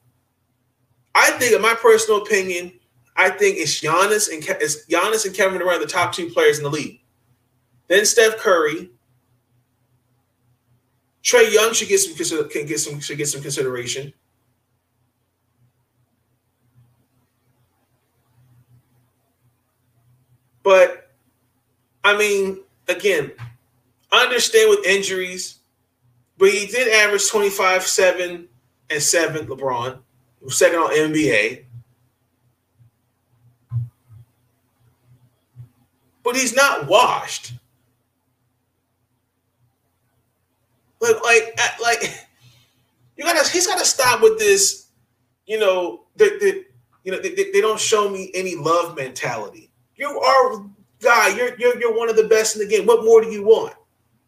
I 1.14 1.30
think, 1.32 1.54
in 1.54 1.62
my 1.62 1.74
personal 1.74 2.22
opinion, 2.22 2.72
I 3.16 3.30
think 3.30 3.58
it's 3.58 3.80
Giannis 3.80 4.32
and 4.32 4.42
Ke- 4.42 4.60
it's 4.60 4.86
Giannis 4.86 5.26
and 5.26 5.34
Kevin 5.34 5.58
Durant 5.58 5.80
the 5.80 5.86
top 5.86 6.12
two 6.12 6.30
players 6.30 6.58
in 6.58 6.64
the 6.64 6.70
league. 6.70 7.00
Then 7.88 8.04
Steph 8.06 8.38
Curry. 8.38 8.90
Trae 11.22 11.50
Young 11.52 11.72
should 11.72 11.88
get 11.88 11.98
some 11.98 12.48
can 12.48 12.66
get 12.66 12.80
some 12.80 13.00
should 13.00 13.16
get 13.16 13.28
some 13.28 13.40
consideration. 13.40 14.12
But 20.62 21.12
I 22.02 22.16
mean, 22.16 22.60
again, 22.88 23.32
I 24.12 24.24
understand 24.24 24.70
with 24.70 24.84
injuries, 24.84 25.60
but 26.44 26.52
he 26.52 26.66
did 26.66 26.92
average 26.92 27.30
25, 27.30 27.86
7, 27.86 28.46
and 28.90 29.02
7, 29.02 29.46
LeBron. 29.46 29.98
Second 30.48 30.78
on 30.78 30.90
NBA. 30.90 31.64
but 36.22 36.34
he's 36.34 36.54
not 36.54 36.88
washed. 36.88 37.52
Like, 41.00 41.22
like, 41.22 41.60
like, 41.80 42.26
you 43.16 43.24
gotta. 43.24 43.48
He's 43.48 43.66
gotta 43.66 43.84
stop 43.84 44.20
with 44.22 44.38
this. 44.38 44.86
You 45.46 45.58
know, 45.58 46.04
the, 46.16 46.24
the 46.40 46.64
you 47.04 47.12
know, 47.12 47.20
they, 47.20 47.34
they 47.34 47.60
don't 47.62 47.78
show 47.80 48.08
me 48.08 48.30
any 48.34 48.56
love 48.56 48.96
mentality. 48.96 49.70
You 49.96 50.08
are 50.18 50.64
guy. 51.00 51.36
You're 51.36 51.56
you're 51.58 51.78
you're 51.78 51.96
one 51.96 52.08
of 52.08 52.16
the 52.16 52.24
best 52.24 52.56
in 52.56 52.62
the 52.62 52.68
game. 52.68 52.86
What 52.86 53.02
more 53.02 53.20
do 53.20 53.30
you 53.30 53.44
want? 53.44 53.74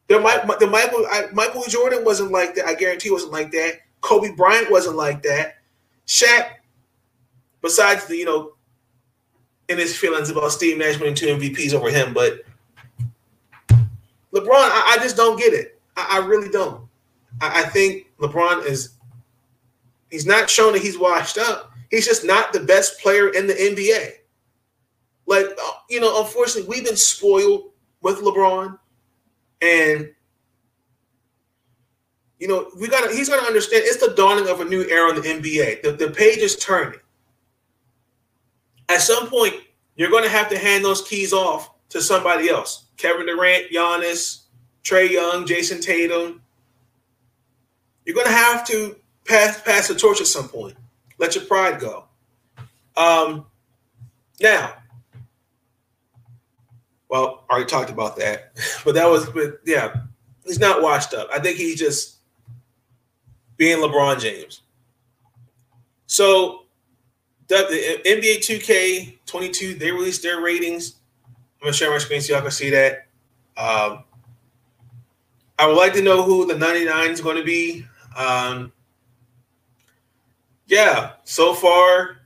Might 0.09 0.47
the 0.61 0.67
Michael 0.67 1.07
I, 1.11 1.27
Michael 1.33 1.65
Jordan 1.65 2.05
wasn't 2.05 2.31
like 2.31 2.55
that. 2.55 2.67
I 2.67 2.75
guarantee 2.75 3.11
wasn't 3.11 3.33
like 3.33 3.51
that. 3.53 3.81
Kobe 4.01 4.33
Bryant 4.33 4.71
wasn't 4.71 4.97
like 4.97 5.23
that. 5.23 5.57
Shaq, 6.07 6.51
besides 7.61 8.07
the 8.07 8.17
you 8.17 8.25
know 8.25 8.53
in 9.69 9.79
his 9.79 9.97
feelings 9.97 10.31
about 10.31 10.53
Steve 10.53 10.79
Nash 10.79 10.99
winning 10.99 11.17
two 11.17 11.27
MVPs 11.27 11.75
over 11.75 11.91
him, 11.91 12.15
but 12.15 12.43
LeBron, 14.33 14.51
I, 14.51 14.97
I 14.97 15.03
just 15.03 15.17
don't 15.17 15.39
get 15.39 15.53
it. 15.53 15.81
I, 15.97 16.21
I 16.21 16.27
really 16.27 16.49
don't. 16.49 16.87
I, 17.41 17.63
I, 17.63 17.69
think 17.69 18.07
LeBron 18.19 18.65
is 18.65 18.95
he's 20.11 20.27
not 20.27 20.49
showing 20.49 20.75
that 20.75 20.83
he's 20.83 20.99
washed 20.99 21.39
up. 21.39 21.73
He's 21.91 22.07
just 22.07 22.25
not 22.25 22.53
the 22.53 22.61
best 22.61 23.01
player 23.01 23.31
in 23.31 23.47
the 23.47 23.55
NBA. 23.55 24.13
Like 25.27 25.47
uh, 25.47 25.71
you 25.91 26.01
know, 26.01 26.23
unfortunately, 26.23 26.69
we've 26.69 26.85
been 26.85 26.97
spoiled 26.97 27.71
with 28.03 28.21
LeBron, 28.21 28.79
and 29.61 30.11
you 32.39 32.49
know, 32.49 32.71
we 32.79 32.89
got 32.89 33.11
he's 33.11 33.29
got 33.29 33.41
to 33.41 33.47
understand 33.47 33.85
it's 33.87 34.05
the 34.05 34.15
dawning 34.15 34.49
of 34.49 34.61
a 34.61 34.65
new 34.65 34.83
era 34.85 35.11
in 35.11 35.17
the 35.17 35.23
NBA. 35.23 35.83
The, 35.83 35.93
the 35.93 36.11
page 36.11 36.39
is 36.39 36.57
turning 36.57 37.01
at 38.89 39.01
some 39.01 39.29
point, 39.29 39.55
you're 39.97 40.11
going 40.11 40.25
to 40.25 40.31
have 40.31 40.49
to 40.51 40.59
hand 40.59 40.85
those 40.85 41.03
keys 41.03 41.33
off 41.33 41.71
to 41.91 42.01
somebody 42.01 42.49
else. 42.49 42.87
Kevin 42.97 43.27
Durant, 43.27 43.71
Giannis, 43.73 44.43
Trae 44.85 45.11
Young, 45.11 45.47
Jayson 45.47 45.81
Tatum. 45.81 46.43
You're 48.05 48.15
going 48.15 48.27
to 48.27 48.33
have 48.33 48.67
to 48.69 48.97
pass 49.25 49.61
pass 49.63 49.89
the 49.89 49.95
torch 49.95 50.21
at 50.21 50.27
some 50.27 50.49
point. 50.49 50.77
Let 51.19 51.35
your 51.35 51.45
pride 51.45 51.81
go. 51.81 52.05
Um, 52.97 53.47
now, 54.41 54.75
well, 57.09 57.45
already 57.51 57.67
talked 57.67 57.91
about 57.91 58.17
that, 58.17 58.53
but 58.85 58.95
that 58.95 59.07
was, 59.07 59.29
but 59.31 59.61
yeah, 59.65 59.95
he's 60.45 60.59
not 60.59 60.83
washed 60.83 61.15
up. 61.15 61.29
I 61.33 61.39
think 61.39 61.57
he's 61.57 61.79
just 61.79 62.17
being 63.57 63.79
LeBron 63.79 64.21
James. 64.21 64.63
So 66.07 66.65
the 67.49 68.01
NBA 68.05 68.39
2K 68.39 69.19
22, 69.27 69.75
they 69.75 69.91
released 69.91 70.23
their 70.23 70.41
ratings. 70.41 70.97
I'm 71.27 71.67
gonna 71.67 71.73
share 71.73 71.91
my 71.91 71.99
screen 71.99 72.21
so 72.21 72.35
y'all 72.35 72.43
can 72.43 72.51
see 72.51 72.71
that. 72.71 73.07
Um, 73.57 74.05
I 75.59 75.67
would 75.67 75.77
like 75.77 75.95
to 75.95 76.03
know 76.03 76.23
who 76.23 76.47
the 76.47 76.57
99 76.57 77.11
is 77.11 77.21
going 77.21 77.37
to 77.37 77.45
be. 77.45 77.87
Um, 78.17 78.73
yeah, 80.67 81.13
so 81.25 81.55
far, 81.55 82.19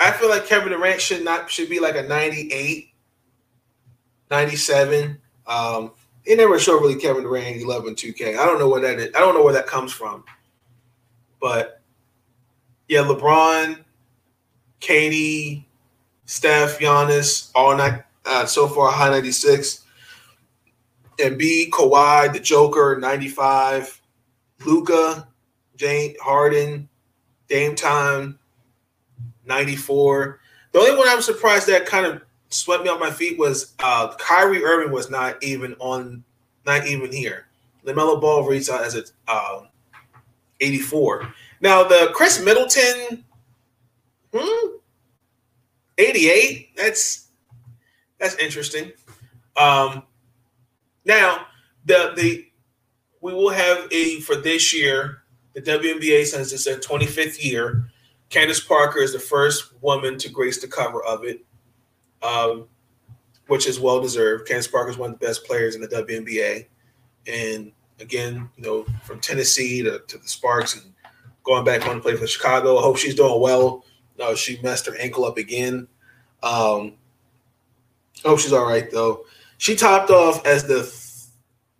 I 0.00 0.10
feel 0.10 0.28
like 0.28 0.46
Kevin 0.46 0.72
Durant 0.72 1.00
should 1.00 1.24
not 1.24 1.50
should 1.50 1.68
be 1.68 1.78
like 1.78 1.96
a 1.96 2.02
98, 2.02 2.88
97. 4.34 5.18
Um, 5.46 5.92
they 6.26 6.36
never 6.36 6.58
show 6.58 6.78
really 6.78 6.96
Kevin 6.96 7.22
Durant 7.22 7.60
11 7.60 7.94
2K. 7.94 8.38
I 8.38 8.46
don't 8.46 8.58
know 8.58 8.68
where 8.68 8.80
that 8.80 8.98
is. 8.98 9.14
I 9.14 9.20
don't 9.20 9.34
know 9.34 9.44
where 9.44 9.52
that 9.54 9.66
comes 9.66 9.92
from. 9.92 10.24
But 11.40 11.80
yeah, 12.88 13.00
LeBron, 13.00 13.78
KD, 14.80 15.64
Steph, 16.24 16.78
Giannis, 16.78 17.50
all 17.54 17.76
night 17.76 18.02
uh, 18.26 18.46
so 18.46 18.68
far 18.68 18.90
high 18.90 19.10
96. 19.10 19.84
And 21.22 21.38
B, 21.38 21.70
Kawhi, 21.72 22.32
the 22.32 22.40
Joker, 22.40 22.98
95. 23.00 24.00
Luka, 24.64 25.28
James 25.76 26.16
Harden, 26.20 26.88
Dame 27.48 27.74
Time, 27.74 28.38
94. 29.44 30.40
The 30.72 30.78
only 30.78 30.96
one 30.96 31.08
I'm 31.08 31.22
surprised 31.22 31.68
that 31.68 31.86
kind 31.86 32.06
of 32.06 32.22
swept 32.54 32.84
me 32.84 32.90
off 32.90 33.00
my 33.00 33.10
feet 33.10 33.38
was 33.38 33.74
uh 33.80 34.14
Kyrie 34.16 34.64
Irving 34.64 34.92
was 34.92 35.10
not 35.10 35.42
even 35.42 35.74
on, 35.78 36.24
not 36.66 36.86
even 36.86 37.12
here. 37.12 37.46
LaMelo 37.84 38.20
Ball 38.20 38.44
reached 38.44 38.70
out 38.70 38.84
as 38.84 38.94
a 38.94 39.32
um, 39.32 39.68
84. 40.60 41.32
Now 41.60 41.84
the 41.84 42.10
Khris 42.14 42.42
Middleton, 42.42 43.24
hmm, 44.34 44.68
88. 45.98 46.76
That's 46.76 47.28
that's 48.18 48.36
interesting. 48.36 48.92
Um, 49.56 50.04
now 51.04 51.46
the 51.84 52.12
the 52.16 52.46
we 53.20 53.32
will 53.32 53.50
have 53.50 53.88
a 53.90 54.20
for 54.20 54.36
this 54.36 54.72
year 54.72 55.24
the 55.54 55.62
WNBA 55.62 56.26
since 56.26 56.52
it's 56.52 56.64
their 56.64 56.78
25th 56.78 57.42
year. 57.42 57.88
Candace 58.28 58.60
Parker 58.60 59.00
is 59.00 59.12
the 59.12 59.18
first 59.18 59.72
woman 59.80 60.18
to 60.18 60.28
grace 60.28 60.60
the 60.60 60.66
cover 60.66 61.02
of 61.04 61.24
it, 61.24 61.44
um, 62.24 62.66
which 63.46 63.66
is 63.66 63.78
well 63.78 64.00
deserved. 64.00 64.48
Candace 64.48 64.66
Parker 64.66 64.90
is 64.90 64.96
one 64.96 65.12
of 65.12 65.18
the 65.20 65.26
best 65.26 65.44
players 65.44 65.74
in 65.74 65.80
the 65.80 65.88
WNBA, 65.88 66.66
and 67.26 67.72
again, 68.00 68.48
you 68.56 68.62
know, 68.62 68.86
from 69.04 69.20
Tennessee 69.20 69.82
to, 69.82 70.00
to 70.08 70.18
the 70.18 70.28
Sparks 70.28 70.74
and 70.76 70.92
going 71.44 71.64
back 71.64 71.86
on 71.86 71.96
to 71.96 72.00
play 72.00 72.16
for 72.16 72.26
Chicago. 72.26 72.78
I 72.78 72.82
hope 72.82 72.96
she's 72.96 73.14
doing 73.14 73.40
well. 73.40 73.84
No, 74.18 74.34
she 74.34 74.60
messed 74.62 74.86
her 74.86 74.96
ankle 74.98 75.24
up 75.24 75.38
again. 75.38 75.86
Um, 76.42 76.94
I 78.24 78.28
hope 78.28 78.40
she's 78.40 78.52
all 78.52 78.66
right 78.66 78.90
though. 78.90 79.24
She 79.58 79.76
topped 79.76 80.10
off 80.10 80.44
as 80.46 80.66
the 80.66 80.84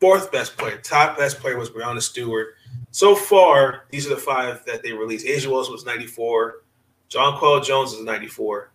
fourth 0.00 0.30
best 0.30 0.56
player. 0.56 0.78
Top 0.78 1.16
best 1.18 1.40
player 1.40 1.58
was 1.58 1.70
Breanna 1.70 2.02
Stewart. 2.02 2.54
So 2.90 3.16
far, 3.16 3.86
these 3.90 4.06
are 4.06 4.10
the 4.10 4.20
five 4.20 4.64
that 4.66 4.82
they 4.82 4.92
released. 4.92 5.26
A'ja 5.26 5.46
Wilson 5.46 5.72
was 5.72 5.84
94. 5.84 6.62
John 7.08 7.34
Jonquel 7.34 7.64
Jones 7.64 7.92
is 7.92 8.04
94. 8.04 8.70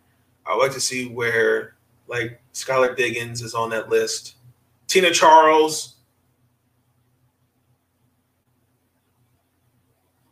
I 0.46 0.56
would 0.56 0.64
like 0.64 0.74
to 0.74 0.82
see 0.82 1.08
where 1.08 1.76
like 2.08 2.42
Skylar 2.54 2.96
Diggins 2.96 3.42
is 3.42 3.54
on 3.54 3.70
that 3.70 3.90
list. 3.90 4.36
Tina 4.88 5.12
Charles, 5.12 5.96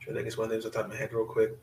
I 0.10 0.14
think 0.14 0.26
it's 0.26 0.38
one 0.38 0.50
names 0.50 0.66
off 0.66 0.72
the 0.72 0.78
top 0.78 0.86
of 0.86 0.92
my 0.92 0.98
head 0.98 1.14
real 1.14 1.26
quick. 1.26 1.58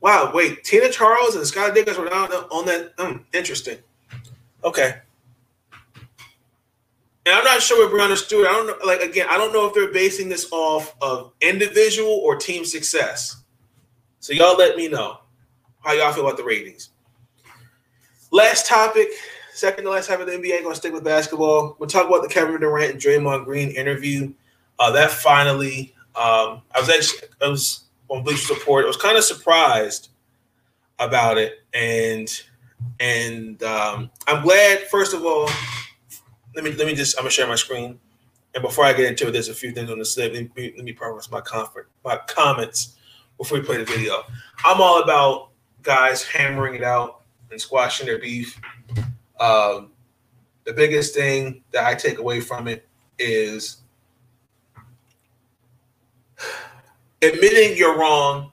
Wow, 0.00 0.32
wait, 0.34 0.64
Tina 0.64 0.88
Charles 0.90 1.36
and 1.36 1.46
Scott 1.46 1.74
Diggins 1.74 1.98
were 1.98 2.08
down 2.08 2.32
on 2.32 2.64
that. 2.64 2.94
Um, 2.98 3.26
interesting. 3.34 3.78
Okay. 4.64 5.00
And 7.26 7.34
I'm 7.34 7.44
not 7.44 7.60
sure 7.60 7.86
with 7.86 7.94
Breanna 7.94 8.16
Stewart. 8.16 8.48
I 8.48 8.52
don't 8.52 8.66
know. 8.66 8.76
Like 8.84 9.00
again, 9.00 9.26
I 9.28 9.36
don't 9.36 9.52
know 9.52 9.66
if 9.66 9.74
they're 9.74 9.92
basing 9.92 10.28
this 10.28 10.50
off 10.52 10.94
of 11.02 11.32
individual 11.40 12.10
or 12.10 12.36
team 12.36 12.64
success. 12.64 13.42
So 14.20 14.32
y'all 14.32 14.56
let 14.56 14.76
me 14.76 14.88
know 14.88 15.18
how 15.80 15.92
y'all 15.92 16.12
feel 16.12 16.26
about 16.26 16.38
the 16.38 16.44
ratings. 16.44 16.90
Last 18.30 18.66
topic, 18.66 19.08
second 19.52 19.84
to 19.84 19.90
last 19.90 20.08
topic 20.08 20.26
of 20.26 20.32
the 20.32 20.38
NBA. 20.38 20.62
Going 20.62 20.72
to 20.72 20.76
stick 20.76 20.92
with 20.92 21.04
basketball. 21.04 21.76
We'll 21.78 21.88
talk 21.88 22.06
about 22.06 22.22
the 22.22 22.28
Kevin 22.28 22.58
Durant 22.60 22.92
and 22.92 23.00
Draymond 23.00 23.44
Green 23.44 23.70
interview. 23.70 24.32
Uh, 24.78 24.92
that 24.92 25.10
finally, 25.10 25.94
um, 26.16 26.62
I 26.74 26.80
was 26.80 26.88
actually 26.88 27.28
I 27.42 27.48
was 27.48 27.84
on 28.08 28.22
Bleacher 28.24 28.54
Report. 28.54 28.84
I 28.84 28.88
was 28.88 28.96
kind 28.96 29.18
of 29.18 29.24
surprised 29.24 30.08
about 30.98 31.38
it, 31.38 31.60
and 31.74 32.28
and 32.98 33.62
um, 33.62 34.10
I'm 34.26 34.42
glad. 34.42 34.80
First 34.88 35.12
of 35.12 35.24
all, 35.24 35.48
let 36.54 36.64
me 36.64 36.72
let 36.72 36.86
me 36.86 36.94
just 36.94 37.16
I'm 37.16 37.22
gonna 37.22 37.30
share 37.30 37.46
my 37.46 37.54
screen. 37.54 37.98
And 38.54 38.62
before 38.62 38.84
I 38.84 38.92
get 38.92 39.06
into 39.06 39.28
it, 39.28 39.30
there's 39.30 39.48
a 39.48 39.54
few 39.54 39.70
things 39.70 39.90
on 39.90 39.98
the 39.98 40.04
slip. 40.04 40.32
Let 40.32 40.56
me, 40.56 40.72
let 40.76 40.84
me 40.84 40.92
preface 40.92 41.30
my 41.30 41.40
comfort, 41.40 41.88
my 42.04 42.18
comments 42.26 42.96
before 43.38 43.58
we 43.58 43.64
play 43.64 43.76
the 43.76 43.84
video. 43.84 44.22
I'm 44.64 44.80
all 44.80 45.02
about 45.02 45.50
guys 45.82 46.24
hammering 46.24 46.74
it 46.74 46.82
out 46.82 47.22
and 47.50 47.60
squashing 47.60 48.06
their 48.06 48.18
beef. 48.18 48.60
Um, 49.38 49.92
the 50.64 50.72
biggest 50.72 51.14
thing 51.14 51.62
that 51.70 51.84
I 51.84 51.94
take 51.94 52.18
away 52.18 52.40
from 52.40 52.66
it 52.66 52.86
is 53.18 53.78
admitting 57.22 57.76
you're 57.76 57.98
wrong 57.98 58.52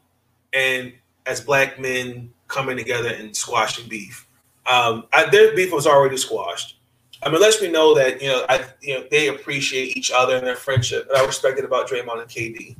and 0.54 0.94
as 1.26 1.42
black 1.42 1.80
men 1.80 2.32
coming 2.48 2.78
together 2.78 3.10
and 3.10 3.36
squashing 3.36 3.88
beef. 3.90 4.28
Um, 4.66 5.06
I, 5.14 5.30
their 5.30 5.56
beef 5.56 5.72
was 5.72 5.88
already 5.88 6.18
squashed. 6.18 6.77
I 7.24 7.30
mean, 7.30 7.42
lets 7.42 7.62
me 7.62 7.70
know 7.70 7.96
that 7.96 8.22
you 8.22 8.28
know, 8.28 8.46
I 8.48 8.66
you 8.82 8.96
know 8.96 9.06
they 9.10 9.28
appreciate 9.28 9.98
each 9.98 10.12
other 10.12 10.36
and 10.36 10.46
their 10.46 10.56
friendship. 10.56 11.08
And 11.10 11.18
I 11.18 11.26
respected 11.26 11.66
about 11.66 11.90
Draymond 11.90 12.22
and 12.22 12.30
KD. 12.30 12.76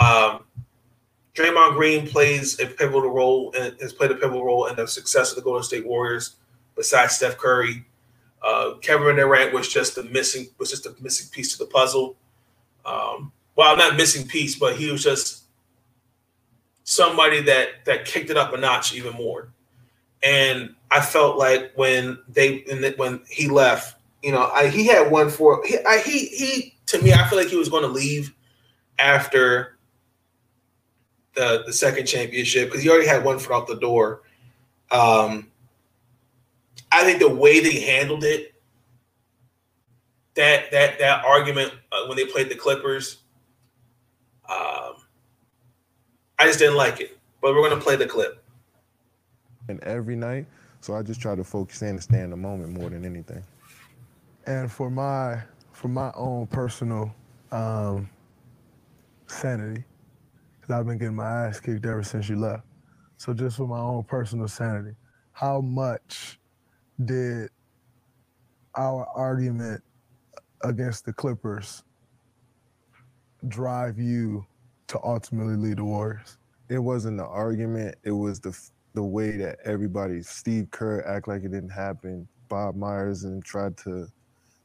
Um, 0.00 0.44
Draymond 1.34 1.74
Green 1.74 2.06
plays 2.06 2.60
a 2.60 2.66
pivotal 2.66 3.10
role 3.10 3.54
and 3.58 3.80
has 3.80 3.92
played 3.92 4.10
a 4.10 4.14
pivotal 4.14 4.44
role 4.44 4.66
in 4.66 4.76
the 4.76 4.86
success 4.86 5.30
of 5.30 5.36
the 5.36 5.42
Golden 5.42 5.62
State 5.62 5.86
Warriors. 5.86 6.36
Besides 6.76 7.16
Steph 7.16 7.36
Curry, 7.36 7.84
uh, 8.42 8.74
Kevin 8.80 9.16
Durant 9.16 9.52
was 9.52 9.68
just 9.68 9.94
the 9.94 10.04
missing 10.04 10.48
was 10.58 10.70
just 10.70 10.86
a 10.86 10.94
missing 11.00 11.28
piece 11.30 11.52
to 11.52 11.58
the 11.58 11.70
puzzle. 11.70 12.16
Um, 12.84 13.32
well, 13.56 13.76
not 13.76 13.96
missing 13.96 14.26
piece, 14.26 14.58
but 14.58 14.76
he 14.76 14.90
was 14.90 15.02
just 15.02 15.44
somebody 16.84 17.42
that 17.42 17.84
that 17.86 18.04
kicked 18.04 18.30
it 18.30 18.36
up 18.36 18.52
a 18.52 18.56
notch 18.56 18.94
even 18.94 19.14
more. 19.14 19.52
And 20.22 20.74
I 20.90 21.00
felt 21.00 21.38
like 21.38 21.72
when 21.76 22.18
they 22.28 22.64
when 22.96 23.20
he 23.28 23.48
left, 23.48 23.96
you 24.22 24.32
know, 24.32 24.50
I, 24.52 24.68
he 24.68 24.86
had 24.86 25.10
one 25.10 25.30
for 25.30 25.64
he, 25.66 25.78
I, 25.86 25.98
he 25.98 26.26
he 26.26 26.74
to 26.86 27.00
me, 27.00 27.12
I 27.12 27.26
feel 27.28 27.38
like 27.38 27.48
he 27.48 27.56
was 27.56 27.68
going 27.68 27.82
to 27.82 27.88
leave 27.88 28.34
after 28.98 29.78
the 31.34 31.62
the 31.66 31.72
second 31.72 32.06
championship 32.06 32.68
because 32.68 32.82
he 32.82 32.90
already 32.90 33.06
had 33.06 33.24
one 33.24 33.38
foot 33.38 33.54
out 33.54 33.66
the 33.66 33.76
door. 33.76 34.22
Um, 34.90 35.50
I 36.92 37.04
think 37.04 37.20
the 37.20 37.28
way 37.28 37.60
they 37.60 37.80
handled 37.80 38.24
it, 38.24 38.54
that 40.34 40.70
that 40.72 40.98
that 40.98 41.24
argument 41.24 41.72
uh, 41.92 42.06
when 42.06 42.16
they 42.16 42.26
played 42.26 42.48
the 42.48 42.56
Clippers, 42.56 43.18
um, 44.48 44.94
I 46.38 46.46
just 46.46 46.58
didn't 46.58 46.76
like 46.76 47.00
it. 47.00 47.16
But 47.40 47.54
we're 47.54 47.68
gonna 47.68 47.80
play 47.80 47.96
the 47.96 48.06
clip. 48.06 48.39
Every 49.82 50.16
night, 50.16 50.46
so 50.80 50.94
I 50.94 51.02
just 51.02 51.20
try 51.20 51.34
to 51.34 51.44
focus 51.44 51.82
in 51.82 51.90
and 51.90 52.02
stay 52.02 52.20
in 52.20 52.30
the 52.30 52.36
moment 52.36 52.72
more 52.72 52.90
than 52.90 53.04
anything. 53.04 53.42
And 54.46 54.70
for 54.70 54.90
my 54.90 55.42
for 55.72 55.88
my 55.88 56.10
own 56.16 56.46
personal 56.46 57.14
um, 57.52 58.10
sanity, 59.26 59.84
because 60.60 60.74
I've 60.74 60.86
been 60.86 60.98
getting 60.98 61.16
my 61.16 61.46
ass 61.46 61.60
kicked 61.60 61.86
ever 61.86 62.02
since 62.02 62.28
you 62.28 62.36
left. 62.36 62.64
So 63.16 63.34
just 63.34 63.58
for 63.58 63.66
my 63.66 63.78
own 63.78 64.04
personal 64.04 64.48
sanity, 64.48 64.96
how 65.32 65.60
much 65.60 66.38
did 67.04 67.50
our 68.74 69.06
argument 69.14 69.82
against 70.62 71.04
the 71.04 71.12
Clippers 71.12 71.82
drive 73.48 73.98
you 73.98 74.44
to 74.88 74.98
ultimately 75.02 75.56
lead 75.56 75.78
the 75.78 75.84
Warriors? 75.84 76.38
It 76.68 76.78
wasn't 76.78 77.18
the 77.18 77.26
argument. 77.26 77.96
It 78.04 78.12
was 78.12 78.40
the 78.40 78.58
the 78.94 79.02
way 79.02 79.36
that 79.36 79.58
everybody, 79.64 80.22
Steve 80.22 80.70
Kerr, 80.70 81.02
act 81.02 81.28
like 81.28 81.44
it 81.44 81.52
didn't 81.52 81.70
happen. 81.70 82.26
Bob 82.48 82.76
Myers 82.76 83.24
and 83.24 83.44
tried 83.44 83.76
to 83.78 84.08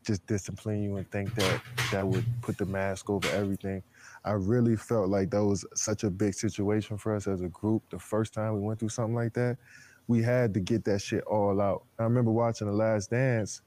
just 0.04 0.26
discipline 0.28 0.84
you 0.84 0.98
and 0.98 1.10
think 1.12 1.34
that 1.36 1.62
that 1.92 2.08
would 2.08 2.26
put 2.42 2.58
the 2.58 2.66
mask 2.66 3.10
over 3.10 3.28
everything. 3.30 3.84
I 4.24 4.32
really 4.32 4.76
felt 4.76 5.10
like 5.10 5.30
that 5.32 5.44
was 5.44 5.66
such 5.76 6.04
a 6.04 6.10
big 6.10 6.34
situation 6.34 6.98
for 6.98 7.16
us 7.16 7.28
as 7.28 7.42
a 7.42 7.50
group. 7.50 7.84
The 7.90 8.00
first 8.00 8.34
time 8.34 8.54
we 8.56 8.62
went 8.62 8.80
through 8.80 8.90
something 8.90 9.16
like 9.16 9.34
that, 9.34 9.58
we 10.08 10.22
had 10.22 10.54
to 10.54 10.60
get 10.60 10.84
that 10.86 11.02
shit 11.02 11.24
all 11.26 11.60
out. 11.62 11.84
I 12.00 12.04
remember 12.04 12.32
watching 12.32 12.68
The 12.68 12.74
Last 12.74 13.12
Dance, 13.12 13.62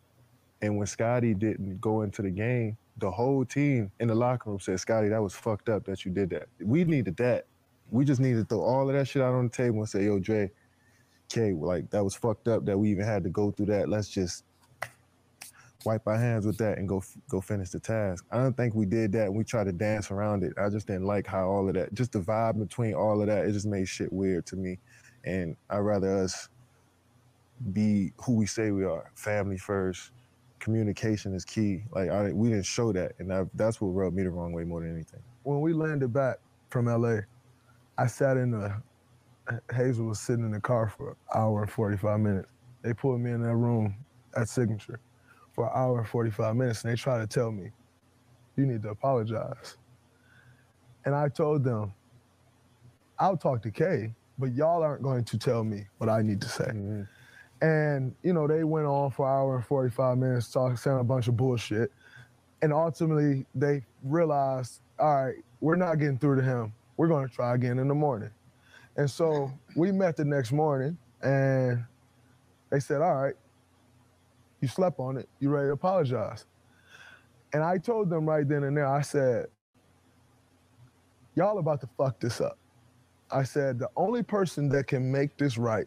And 0.61 0.77
when 0.77 0.87
Scottie 0.87 1.35
didn't 1.35 1.81
go 1.81 2.03
into 2.03 2.23
the 2.23 2.31
game, 2.31 2.77
the 2.97 3.11
whole 3.11 3.45
team 3.45 3.91
in 4.01 4.09
the 4.09 4.15
locker 4.15 4.51
room 4.51 4.59
said, 4.59 4.81
Scottie, 4.81 5.09
that 5.09 5.23
was 5.23 5.35
fucked 5.35 5.69
up 5.69 5.85
that 5.85 6.05
you 6.05 6.11
did 6.11 6.31
that. 6.31 6.49
We 6.61 6.85
needed 6.85 7.17
that. 7.19 7.47
We 7.91 8.05
just 8.05 8.21
needed 8.21 8.41
to 8.41 8.45
throw 8.45 8.61
all 8.63 8.89
of 8.89 8.95
that 8.95 9.09
shit 9.09 9.23
out 9.23 9.35
on 9.35 9.45
the 9.45 9.51
table 9.51 9.79
and 9.79 9.89
say, 9.89 10.05
yo, 10.05 10.19
Dre, 10.19 10.51
K, 11.29 11.53
like 11.53 11.91
that 11.91 12.03
was 12.03 12.15
fucked 12.15 12.49
up 12.49 12.65
that 12.67 12.79
we 12.79 12.91
even 12.91 13.05
had 13.05 13.25
to 13.25 13.31
go 13.31 13.51
through 13.51 13.67
that. 13.67 13.89
Let's 13.89 14.09
just 14.09 14.45
wipe 15.85 16.07
our 16.07 16.19
hands 16.19 16.47
with 16.47 16.59
that 16.59 16.79
and 16.79 16.89
go 16.89 17.03
go 17.29 17.41
finish 17.41 17.71
the 17.71 17.81
task. 17.81 18.25
I 18.31 18.39
don't 18.39 18.57
think 18.57 18.75
we 18.75 18.87
did 18.87 19.13
that. 19.13 19.33
We 19.33 19.45
tried 19.45 19.65
to 19.65 19.73
dance 19.73 20.11
around 20.11 20.43
it. 20.43 20.55
I 20.59 20.69
just 20.69 20.87
didn't 20.87 21.05
like 21.05 21.27
how 21.27 21.49
all 21.49 21.69
of 21.69 21.75
that, 21.75 21.95
just 21.95 22.13
the 22.13 22.21
vibe 22.21 22.59
between 22.59 22.95
all 22.95 23.21
of 23.21 23.27
that, 23.29 23.47
it 23.47 23.53
just 23.53 23.67
made 23.67 23.89
shit 23.89 24.13
weird 24.13 24.47
to 24.47 24.57
me. 24.57 24.79
And 25.25 25.57
I'd 25.71 25.79
rather 25.79 26.25
us 26.25 26.49
be 27.73 28.13
who 28.19 28.35
we 28.35 28.47
say 28.47 28.71
we 28.71 28.85
are, 28.85 29.11
family 29.15 29.59
first. 29.59 30.13
Communication 30.59 31.35
is 31.35 31.45
key. 31.45 31.85
Like 31.93 32.11
I, 32.11 32.33
we 32.33 32.49
didn't 32.49 32.67
show 32.67 32.93
that, 32.93 33.13
and 33.19 33.31
that, 33.31 33.49
that's 33.55 33.81
what 33.81 33.89
rubbed 33.89 34.17
me 34.17 34.25
the 34.25 34.31
wrong 34.31 34.53
way 34.53 34.65
more 34.65 34.81
than 34.81 34.93
anything. 34.93 35.21
When 35.45 35.61
we 35.61 35.73
landed 35.73 36.13
back 36.13 36.39
from 36.69 36.87
LA, 36.87 37.21
I 37.99 38.07
sat 38.07 38.37
in 38.37 38.53
the 38.53 38.75
Hazel 39.75 40.07
was 40.07 40.21
sitting 40.21 40.45
in 40.45 40.53
the 40.53 40.61
car 40.61 40.89
for 40.89 41.11
an 41.11 41.17
hour 41.35 41.63
and 41.63 41.71
45 41.71 42.21
minutes. 42.21 42.49
They 42.83 42.93
pulled 42.93 43.21
me 43.21 43.33
in 43.33 43.43
that 43.43 43.57
room 43.57 43.97
at 44.37 44.49
Signature 44.49 45.01
for 45.53 45.65
an 45.67 45.73
hour 45.75 45.99
and 45.99 46.09
45 46.09 46.55
minutes, 46.55 46.85
and 46.85 46.93
they 46.93 46.97
tried 46.97 47.19
to 47.19 47.27
tell 47.27 47.51
me, 47.51 47.71
you 48.57 48.67
need 48.67 48.83
to 48.83 48.91
apologize. 48.91 49.77
And 51.05 51.15
I 51.15 51.29
told 51.29 51.65
them, 51.65 51.93
I'll 53.19 53.37
talk 53.37 53.63
to 53.63 53.71
Kay, 53.71 54.15
but 54.39 54.53
y'all 54.55 54.83
aren't 54.83 55.03
going 55.03 55.25
to 55.25 55.39
tell 55.39 55.65
me 55.65 55.87
what 55.99 56.09
I 56.09 56.23
need 56.23 56.41
to 56.43 56.49
say. 56.49 56.67
Mm-hmm. 56.67 57.03
And, 57.61 58.15
you 58.23 58.33
know, 58.33 58.47
they 58.47 58.63
went 58.63 58.87
on 58.87 59.11
for 59.11 59.27
an 59.27 59.35
hour 59.35 59.57
and 59.57 59.65
45 59.67 60.19
minutes 60.19 60.53
talking, 60.53 60.77
saying 60.77 60.99
a 60.99 61.05
bunch 61.05 61.27
of 61.27 61.37
bullshit. 61.37 61.91
And 62.63 62.73
ultimately, 62.73 63.47
they 63.55 63.85
realized, 64.05 64.81
all 64.99 65.25
right, 65.25 65.37
we're 65.61 65.77
not 65.77 65.97
getting 65.97 66.19
through 66.19 66.37
to 66.37 66.43
him. 66.43 66.73
We're 66.99 67.09
going 67.09 67.27
to 67.27 67.35
try 67.35 67.55
again 67.55 67.79
in 67.79 67.89
the 67.89 67.95
morning. 67.95 68.31
And 68.97 69.11
so 69.11 69.51
we 69.77 69.93
met 69.93 70.17
the 70.17 70.25
next 70.25 70.53
morning 70.53 70.99
and 71.23 71.85
they 72.71 72.81
said, 72.81 73.01
All 73.01 73.15
right, 73.15 73.35
you 74.61 74.69
slept 74.69 74.99
on 74.99 75.17
it. 75.17 75.29
You 75.39 75.49
ready 75.49 75.69
to 75.69 75.73
apologize? 75.73 76.45
And 77.53 77.63
I 77.63 77.79
told 77.79 78.11
them 78.11 78.29
right 78.29 78.47
then 78.47 78.65
and 78.65 78.77
there, 78.77 78.87
I 78.87 79.01
said, 79.01 79.47
Y'all 81.37 81.59
about 81.59 81.81
to 81.83 81.89
fuck 81.97 82.19
this 82.19 82.41
up. 82.41 82.59
I 83.31 83.45
said, 83.45 83.79
The 83.79 83.89
only 83.97 84.25
person 84.25 84.69
that 84.71 84.89
can 84.89 85.11
make 85.11 85.37
this 85.37 85.57
right 85.57 85.87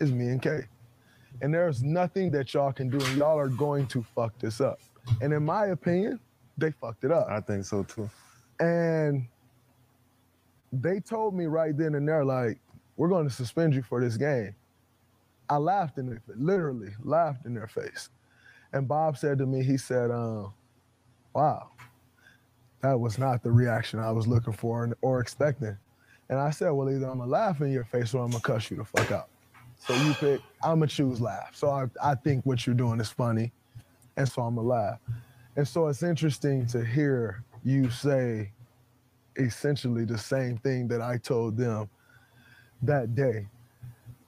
is 0.00 0.12
me 0.12 0.26
and 0.26 0.42
Kay. 0.42 0.62
And 1.40 1.54
there's 1.54 1.84
nothing 1.84 2.32
that 2.32 2.52
y'all 2.52 2.72
can 2.72 2.90
do, 2.90 2.98
and 2.98 3.16
y'all 3.16 3.38
are 3.38 3.48
going 3.48 3.86
to 3.88 4.02
fuck 4.02 4.36
this 4.40 4.60
up. 4.60 4.80
And 5.20 5.32
in 5.32 5.44
my 5.44 5.66
opinion, 5.66 6.18
they 6.58 6.72
fucked 6.72 7.04
it 7.04 7.12
up. 7.12 7.28
I 7.30 7.40
think 7.40 7.64
so 7.64 7.84
too. 7.84 8.10
And 8.58 9.28
they 10.72 11.00
told 11.00 11.34
me 11.34 11.46
right 11.46 11.76
then 11.76 11.94
and 11.94 12.08
there, 12.08 12.24
like, 12.24 12.58
we're 12.96 13.08
going 13.08 13.28
to 13.28 13.34
suspend 13.34 13.74
you 13.74 13.82
for 13.82 14.00
this 14.00 14.16
game. 14.16 14.54
I 15.48 15.58
laughed 15.58 15.98
in 15.98 16.06
their 16.06 16.22
literally 16.36 16.90
laughed 17.02 17.46
in 17.46 17.54
their 17.54 17.68
face. 17.68 18.10
And 18.72 18.88
Bob 18.88 19.16
said 19.16 19.38
to 19.38 19.46
me, 19.46 19.62
he 19.62 19.76
said, 19.76 20.10
um, 20.10 20.52
wow, 21.34 21.68
that 22.80 22.98
was 22.98 23.18
not 23.18 23.42
the 23.42 23.52
reaction 23.52 24.00
I 24.00 24.10
was 24.10 24.26
looking 24.26 24.52
for 24.52 24.96
or 25.02 25.20
expecting. 25.20 25.76
And 26.28 26.38
I 26.38 26.50
said, 26.50 26.70
well, 26.70 26.90
either 26.90 27.06
I'm 27.06 27.18
gonna 27.18 27.30
laugh 27.30 27.60
in 27.60 27.70
your 27.70 27.84
face 27.84 28.12
or 28.12 28.24
I'm 28.24 28.30
gonna 28.30 28.42
cuss 28.42 28.70
you 28.70 28.76
the 28.78 28.84
fuck 28.84 29.12
out. 29.12 29.28
So 29.78 29.94
you 29.94 30.14
pick, 30.14 30.40
I'm 30.62 30.80
gonna 30.80 30.88
choose 30.88 31.20
laugh. 31.20 31.54
So 31.54 31.70
I, 31.70 31.86
I 32.02 32.14
think 32.16 32.44
what 32.44 32.66
you're 32.66 32.74
doing 32.74 33.00
is 33.00 33.10
funny. 33.10 33.52
And 34.16 34.28
so 34.28 34.42
I'm 34.42 34.56
gonna 34.56 34.66
laugh. 34.66 34.98
And 35.54 35.66
so 35.66 35.86
it's 35.86 36.02
interesting 36.02 36.66
to 36.66 36.84
hear 36.84 37.44
you 37.64 37.90
say 37.90 38.50
essentially 39.36 40.04
the 40.04 40.18
same 40.18 40.56
thing 40.58 40.88
that 40.88 41.00
I 41.00 41.18
told 41.18 41.56
them 41.56 41.88
that 42.82 43.14
day. 43.14 43.46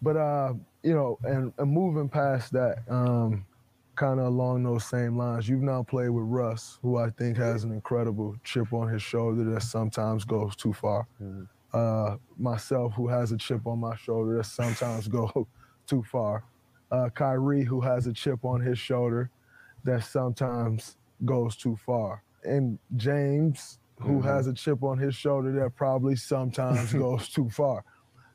But 0.01 0.17
uh, 0.17 0.55
you 0.83 0.95
know, 0.95 1.19
and, 1.25 1.53
and 1.59 1.71
moving 1.71 2.09
past 2.09 2.53
that, 2.53 2.79
um, 2.89 3.45
kind 3.97 4.21
of 4.21 4.27
along 4.27 4.63
those 4.63 4.85
same 4.85 5.17
lines, 5.17 5.49
you've 5.49 5.63
now 5.63 5.83
played 5.83 6.11
with 6.11 6.25
Russ, 6.25 6.79
who 6.83 6.99
I 6.99 7.11
think 7.11 7.37
has 7.37 7.65
an 7.65 7.73
incredible 7.73 8.37
chip 8.45 8.73
on 8.73 8.89
his 8.89 9.03
shoulder 9.03 9.43
that 9.45 9.63
sometimes 9.63 10.25
goes 10.25 10.55
too 10.55 10.73
far. 10.73 11.07
Mm-hmm. 11.23 11.45
Uh, 11.73 12.17
myself, 12.39 12.95
who 12.95 13.09
has 13.09 13.33
a 13.33 13.37
chip 13.37 13.67
on 13.67 13.81
my 13.81 13.95
shoulder 13.97 14.37
that 14.37 14.47
sometimes 14.47 15.09
go 15.09 15.47
too 15.87 16.03
far. 16.11 16.45
Uh, 16.91 17.11
Kyrie, 17.11 17.65
who 17.65 17.81
has 17.81 18.07
a 18.07 18.13
chip 18.13 18.45
on 18.45 18.61
his 18.61 18.79
shoulder 18.79 19.31
that 19.85 20.05
sometimes 20.05 20.97
goes 21.25 21.57
too 21.57 21.77
far. 21.85 22.23
And 22.45 22.79
James, 22.97 23.79
who 24.01 24.19
mm-hmm. 24.19 24.29
has 24.29 24.47
a 24.47 24.53
chip 24.53 24.83
on 24.83 24.99
his 24.99 25.15
shoulder 25.15 25.53
that 25.53 25.75
probably 25.77 26.17
sometimes 26.17 26.93
goes 26.93 27.29
too 27.29 27.51
far. 27.51 27.85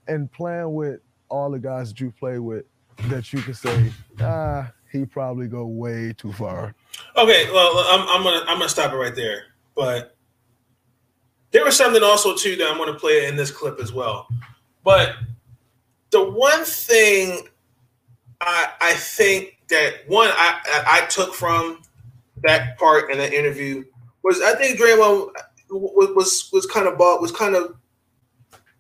And 0.08 0.32
playing 0.32 0.74
with 0.74 1.00
all 1.30 1.52
the 1.52 1.60
guys 1.60 1.90
that 1.90 2.00
you 2.00 2.12
play 2.12 2.40
with, 2.40 2.66
that 3.08 3.32
you 3.34 3.42
can 3.42 3.54
say, 3.54 3.92
ah, 4.22 4.72
he 4.92 5.06
probably 5.06 5.48
go 5.48 5.66
way 5.66 6.14
too 6.16 6.32
far. 6.34 6.76
Okay, 7.18 7.50
well, 7.52 7.78
I'm, 7.90 8.08
I'm 8.10 8.24
gonna 8.24 8.46
I'm 8.48 8.58
gonna 8.60 8.70
stop 8.70 8.94
it 8.94 8.96
right 8.96 9.16
there. 9.16 9.46
But 9.76 10.16
there 11.52 11.66
was 11.66 11.76
something 11.76 12.04
also 12.04 12.36
too 12.36 12.56
that 12.58 12.70
I'm 12.70 12.78
gonna 12.78 12.94
play 12.94 13.26
in 13.26 13.36
this 13.36 13.50
clip 13.50 13.80
as 13.80 13.92
well. 13.92 14.28
But 14.84 15.16
the 16.12 16.30
one 16.30 16.64
thing 16.64 17.48
I 18.40 18.68
I 18.80 18.94
think 18.94 19.58
that 19.70 20.08
one 20.08 20.30
I 20.32 20.60
I 20.86 21.06
took 21.08 21.34
from 21.34 21.82
that 22.44 22.78
part 22.78 23.10
in 23.10 23.18
the 23.18 23.38
interview 23.38 23.84
was 24.24 24.42
I 24.42 24.54
think 24.56 24.80
Draymond 24.80 25.32
was 25.70 26.50
was, 26.52 26.66
kind 26.66 26.88
of 26.88 26.98
was 26.98 27.32
kind 27.32 27.56
of 27.56 27.76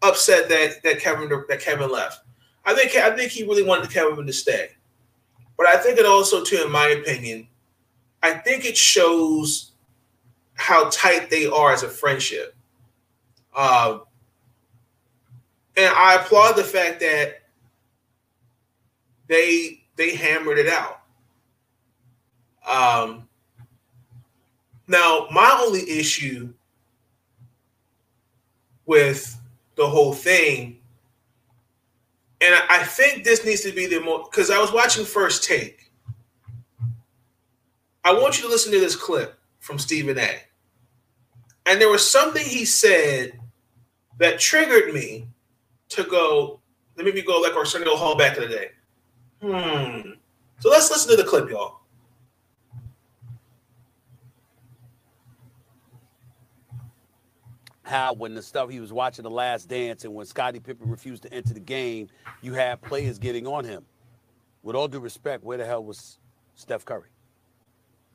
upset 0.01 0.49
that 0.49 0.83
that 0.83 0.99
Kevin 0.99 1.29
that 1.47 1.59
Kevin 1.59 1.91
left. 1.91 2.23
I 2.65 2.73
think 2.73 2.95
I 2.95 3.15
think 3.15 3.31
he 3.31 3.43
really 3.43 3.63
wanted 3.63 3.89
Kevin 3.89 4.25
to 4.25 4.33
stay, 4.33 4.69
but 5.57 5.67
I 5.67 5.77
think 5.77 5.99
it 5.99 6.05
also, 6.05 6.43
too, 6.43 6.63
in 6.63 6.71
my 6.71 6.87
opinion, 6.89 7.47
I 8.21 8.33
think 8.33 8.65
it 8.65 8.77
shows 8.77 9.71
how 10.55 10.89
tight 10.89 11.29
they 11.29 11.45
are 11.45 11.73
as 11.73 11.83
a 11.83 11.89
friendship. 11.89 12.55
Uh, 13.55 13.99
and 15.75 15.93
I 15.95 16.15
applaud 16.15 16.53
the 16.53 16.63
fact 16.63 16.99
that 16.99 17.41
they 19.27 19.83
they 19.95 20.15
hammered 20.15 20.57
it 20.57 20.67
out. 20.67 21.01
Um, 22.67 23.27
now, 24.87 25.27
my 25.31 25.59
only 25.61 25.89
issue 25.89 26.53
with 28.85 29.39
the 29.75 29.87
whole 29.87 30.13
thing. 30.13 30.79
And 32.41 32.55
I 32.69 32.83
think 32.83 33.23
this 33.23 33.45
needs 33.45 33.61
to 33.61 33.71
be 33.71 33.85
the 33.85 34.01
more 34.01 34.27
because 34.29 34.49
I 34.49 34.59
was 34.59 34.71
watching 34.71 35.05
First 35.05 35.43
Take. 35.43 35.91
I 38.03 38.11
want 38.11 38.37
you 38.37 38.43
to 38.43 38.49
listen 38.49 38.71
to 38.73 38.79
this 38.79 38.95
clip 38.95 39.39
from 39.59 39.79
Stephen 39.79 40.19
A. 40.19 40.41
And 41.65 41.79
there 41.79 41.89
was 41.89 42.07
something 42.09 42.45
he 42.45 42.65
said 42.65 43.39
that 44.19 44.39
triggered 44.39 44.93
me 44.93 45.27
to 45.89 46.03
go, 46.03 46.59
let 46.97 47.05
me 47.05 47.21
go 47.21 47.39
like 47.39 47.55
Arsenio 47.55 47.95
Hall 47.95 48.17
back 48.17 48.35
in 48.37 48.43
the 48.43 48.49
day. 48.49 48.69
Hmm. 49.41 50.11
So 50.59 50.69
let's 50.69 50.89
listen 50.89 51.11
to 51.11 51.21
the 51.21 51.27
clip, 51.27 51.49
y'all. 51.49 51.79
How 57.83 58.13
when 58.13 58.33
the 58.33 58.41
stuff 58.41 58.69
he 58.69 58.79
was 58.79 58.91
watching 58.91 59.23
the 59.23 59.29
last 59.29 59.67
dance 59.67 60.05
and 60.05 60.13
when 60.13 60.25
Scottie 60.25 60.59
Pippen 60.59 60.89
refused 60.89 61.23
to 61.23 61.33
enter 61.33 61.53
the 61.53 61.59
game, 61.59 62.07
you 62.41 62.53
had 62.53 62.81
players 62.81 63.19
getting 63.19 63.45
on 63.45 63.65
him. 63.65 63.85
With 64.63 64.75
all 64.75 64.87
due 64.87 64.99
respect, 64.99 65.43
where 65.43 65.57
the 65.57 65.65
hell 65.65 65.83
was 65.83 66.17
Steph 66.55 66.85
Curry? 66.85 67.09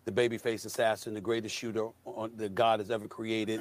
The 0.06 0.12
babyface 0.12 0.64
assassin, 0.64 1.12
the 1.12 1.20
greatest 1.20 1.54
shooter 1.54 1.88
on, 2.06 2.32
that 2.36 2.54
God 2.54 2.80
has 2.80 2.90
ever 2.90 3.06
created, 3.06 3.60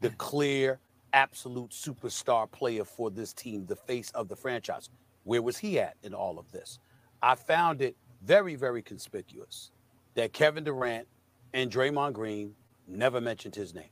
the 0.00 0.10
clear, 0.10 0.78
absolute 1.12 1.70
superstar 1.70 2.48
player 2.48 2.84
for 2.84 3.10
this 3.10 3.32
team, 3.32 3.66
the 3.66 3.74
face 3.74 4.10
of 4.12 4.28
the 4.28 4.36
franchise. 4.36 4.90
Where 5.24 5.42
was 5.42 5.58
he 5.58 5.80
at 5.80 5.96
in 6.04 6.14
all 6.14 6.38
of 6.38 6.52
this? 6.52 6.78
I 7.20 7.34
found 7.34 7.82
it 7.82 7.96
very, 8.22 8.54
very 8.54 8.80
conspicuous 8.80 9.72
that 10.14 10.32
Kevin 10.32 10.62
Durant 10.62 11.08
and 11.52 11.70
Draymond 11.70 12.12
Green 12.12 12.54
never 12.86 13.20
mentioned 13.20 13.56
his 13.56 13.74
name. 13.74 13.90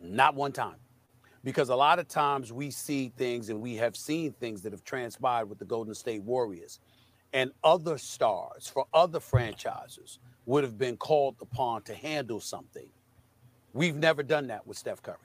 Not 0.00 0.34
one 0.34 0.50
time 0.50 0.76
because 1.44 1.68
a 1.68 1.76
lot 1.76 1.98
of 1.98 2.08
times 2.08 2.52
we 2.52 2.70
see 2.70 3.12
things 3.16 3.48
and 3.48 3.60
we 3.60 3.76
have 3.76 3.96
seen 3.96 4.32
things 4.32 4.62
that 4.62 4.72
have 4.72 4.84
transpired 4.84 5.46
with 5.46 5.58
the 5.58 5.64
Golden 5.64 5.94
State 5.94 6.22
Warriors 6.22 6.80
and 7.32 7.50
other 7.62 7.98
stars 7.98 8.68
for 8.68 8.86
other 8.92 9.20
franchises 9.20 10.18
would 10.46 10.64
have 10.64 10.78
been 10.78 10.96
called 10.96 11.36
upon 11.40 11.82
to 11.82 11.94
handle 11.94 12.40
something. 12.40 12.88
We've 13.72 13.96
never 13.96 14.22
done 14.22 14.46
that 14.48 14.66
with 14.66 14.78
Steph 14.78 15.02
Curry. 15.02 15.16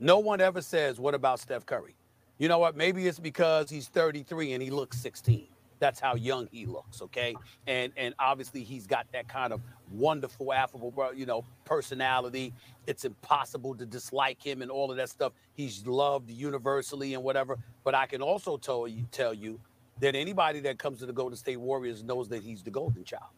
No 0.00 0.18
one 0.18 0.40
ever 0.40 0.60
says, 0.62 0.98
What 0.98 1.14
about 1.14 1.40
Steph 1.40 1.66
Curry? 1.66 1.94
You 2.38 2.48
know 2.48 2.58
what? 2.58 2.76
Maybe 2.76 3.06
it's 3.06 3.20
because 3.20 3.70
he's 3.70 3.88
33 3.88 4.54
and 4.54 4.62
he 4.62 4.70
looks 4.70 4.98
16. 4.98 5.46
That's 5.82 5.98
how 5.98 6.14
young 6.14 6.46
he 6.52 6.64
looks, 6.64 7.02
okay? 7.02 7.34
And 7.66 7.92
and 7.96 8.14
obviously 8.20 8.62
he's 8.62 8.86
got 8.86 9.04
that 9.10 9.26
kind 9.26 9.52
of 9.52 9.60
wonderful, 9.90 10.52
affable, 10.52 10.94
you 11.12 11.26
know, 11.26 11.44
personality. 11.64 12.54
It's 12.86 13.04
impossible 13.04 13.74
to 13.74 13.84
dislike 13.84 14.40
him 14.40 14.62
and 14.62 14.70
all 14.70 14.92
of 14.92 14.96
that 14.98 15.08
stuff. 15.08 15.32
He's 15.54 15.84
loved 15.84 16.30
universally 16.30 17.14
and 17.14 17.24
whatever. 17.24 17.58
But 17.82 17.96
I 17.96 18.06
can 18.06 18.22
also 18.22 18.56
tell 18.56 18.86
you 18.86 19.04
tell 19.10 19.34
you 19.34 19.58
that 19.98 20.14
anybody 20.14 20.60
that 20.60 20.78
comes 20.78 21.00
to 21.00 21.06
the 21.06 21.12
Golden 21.12 21.36
State 21.36 21.58
Warriors 21.58 22.04
knows 22.04 22.28
that 22.28 22.44
he's 22.44 22.62
the 22.62 22.70
golden 22.70 23.02
child. 23.02 23.32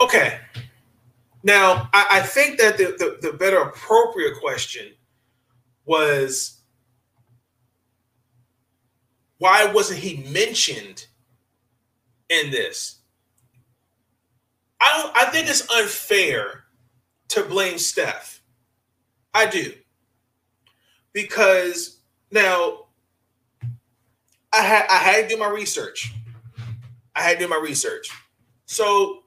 Okay. 0.00 0.40
Now, 1.44 1.88
I, 1.92 2.06
I 2.10 2.20
think 2.22 2.58
that 2.58 2.78
the, 2.78 2.96
the, 2.98 3.30
the 3.30 3.36
better 3.36 3.58
appropriate 3.60 4.40
question 4.40 4.92
was 5.84 6.57
why 9.38 9.66
wasn't 9.66 10.00
he 10.00 10.28
mentioned 10.30 11.06
in 12.28 12.50
this? 12.50 13.00
I 14.80 15.02
don't, 15.02 15.16
I 15.16 15.30
think 15.30 15.48
it's 15.48 15.68
unfair 15.70 16.64
to 17.28 17.42
blame 17.44 17.78
Steph. 17.78 18.42
I 19.34 19.46
do. 19.46 19.72
Because 21.12 22.00
now 22.30 22.86
I 24.52 24.62
had 24.62 24.86
I 24.90 24.96
had 24.96 25.28
to 25.28 25.34
do 25.34 25.40
my 25.40 25.48
research. 25.48 26.12
I 27.14 27.22
had 27.22 27.38
to 27.38 27.44
do 27.44 27.48
my 27.48 27.60
research. 27.62 28.08
So 28.66 29.22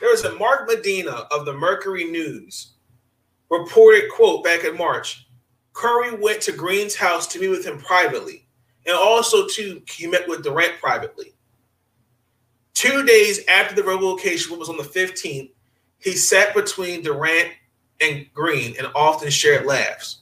there 0.00 0.10
was 0.10 0.24
a 0.24 0.34
Mark 0.34 0.66
Medina 0.68 1.26
of 1.30 1.44
the 1.44 1.52
Mercury 1.52 2.04
News 2.04 2.74
reported 3.50 4.10
quote 4.10 4.42
back 4.42 4.64
in 4.64 4.76
March. 4.76 5.26
Curry 5.72 6.16
went 6.16 6.40
to 6.42 6.52
Green's 6.52 6.94
house 6.94 7.26
to 7.28 7.40
meet 7.40 7.48
with 7.48 7.64
him 7.64 7.78
privately. 7.78 8.43
And 8.86 8.96
also, 8.96 9.46
too, 9.46 9.82
he 9.88 10.06
met 10.06 10.28
with 10.28 10.42
Durant 10.42 10.78
privately. 10.80 11.34
Two 12.74 13.04
days 13.04 13.40
after 13.48 13.74
the 13.74 13.84
revocation 13.84 14.58
was 14.58 14.68
on 14.68 14.76
the 14.76 14.82
15th, 14.82 15.50
he 15.98 16.12
sat 16.12 16.54
between 16.54 17.02
Durant 17.02 17.48
and 18.00 18.26
Green 18.34 18.74
and 18.78 18.88
often 18.94 19.30
shared 19.30 19.64
laughs. 19.64 20.20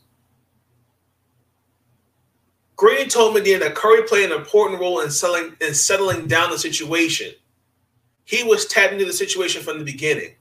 Green 2.77 3.09
told 3.09 3.35
Medina 3.35 3.61
that 3.61 3.75
Curry 3.75 4.03
played 4.05 4.31
an 4.31 4.39
important 4.39 4.81
role 4.81 5.01
in, 5.01 5.11
selling, 5.11 5.57
in 5.61 5.75
settling 5.75 6.27
down 6.27 6.51
the 6.51 6.59
situation. 6.59 7.33
He 8.25 8.45
was 8.45 8.67
tapped 8.67 8.93
into 8.93 9.05
the 9.05 9.13
situation 9.13 9.63
from 9.63 9.79
the 9.79 9.85
beginning. 9.85 10.35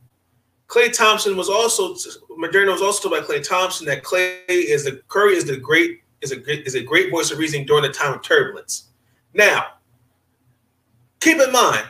Klay 0.67 0.91
Thompson 0.91 1.35
was 1.35 1.49
also 1.49 1.95
Medina 2.37 2.71
was 2.71 2.81
also 2.81 3.09
told 3.09 3.19
by 3.19 3.27
Klay 3.27 3.45
Thompson 3.45 3.85
that 3.87 4.03
Clay 4.03 4.39
is 4.47 4.85
the 4.85 5.01
Curry 5.09 5.33
is 5.33 5.43
the 5.43 5.57
great 5.57 6.01
is 6.21 6.31
a 6.31 6.65
is 6.65 6.75
a 6.75 6.83
great 6.83 7.11
voice 7.11 7.31
of 7.31 7.37
reason 7.37 7.65
during 7.65 7.83
the 7.83 7.89
time 7.89 8.13
of 8.13 8.21
turbulence. 8.21 8.87
Now, 9.33 9.65
keep 11.19 11.39
in 11.39 11.51
mind, 11.51 11.85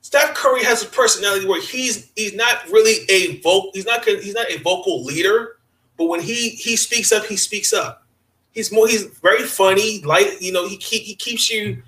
Steph 0.00 0.34
Curry 0.34 0.62
has 0.64 0.82
a 0.82 0.86
personality 0.86 1.46
where 1.46 1.60
he's 1.60 2.10
he's 2.14 2.34
not 2.34 2.66
really 2.70 3.04
a 3.08 3.40
vocal 3.40 3.70
he's 3.74 3.86
not 3.86 4.04
he's 4.04 4.34
not 4.34 4.50
a 4.50 4.58
vocal 4.58 5.02
leader, 5.04 5.56
but 5.96 6.06
when 6.06 6.20
he 6.20 6.50
he 6.50 6.76
speaks 6.76 7.12
up, 7.12 7.24
he 7.26 7.36
speaks 7.36 7.72
up. 7.72 8.06
He's 8.52 8.72
more 8.72 8.88
he's 8.88 9.04
very 9.04 9.42
funny, 9.42 10.00
light. 10.02 10.40
You 10.40 10.52
know, 10.52 10.66
he 10.66 10.76
keep, 10.76 11.02
he 11.02 11.14
keeps 11.14 11.50
you 11.50 11.82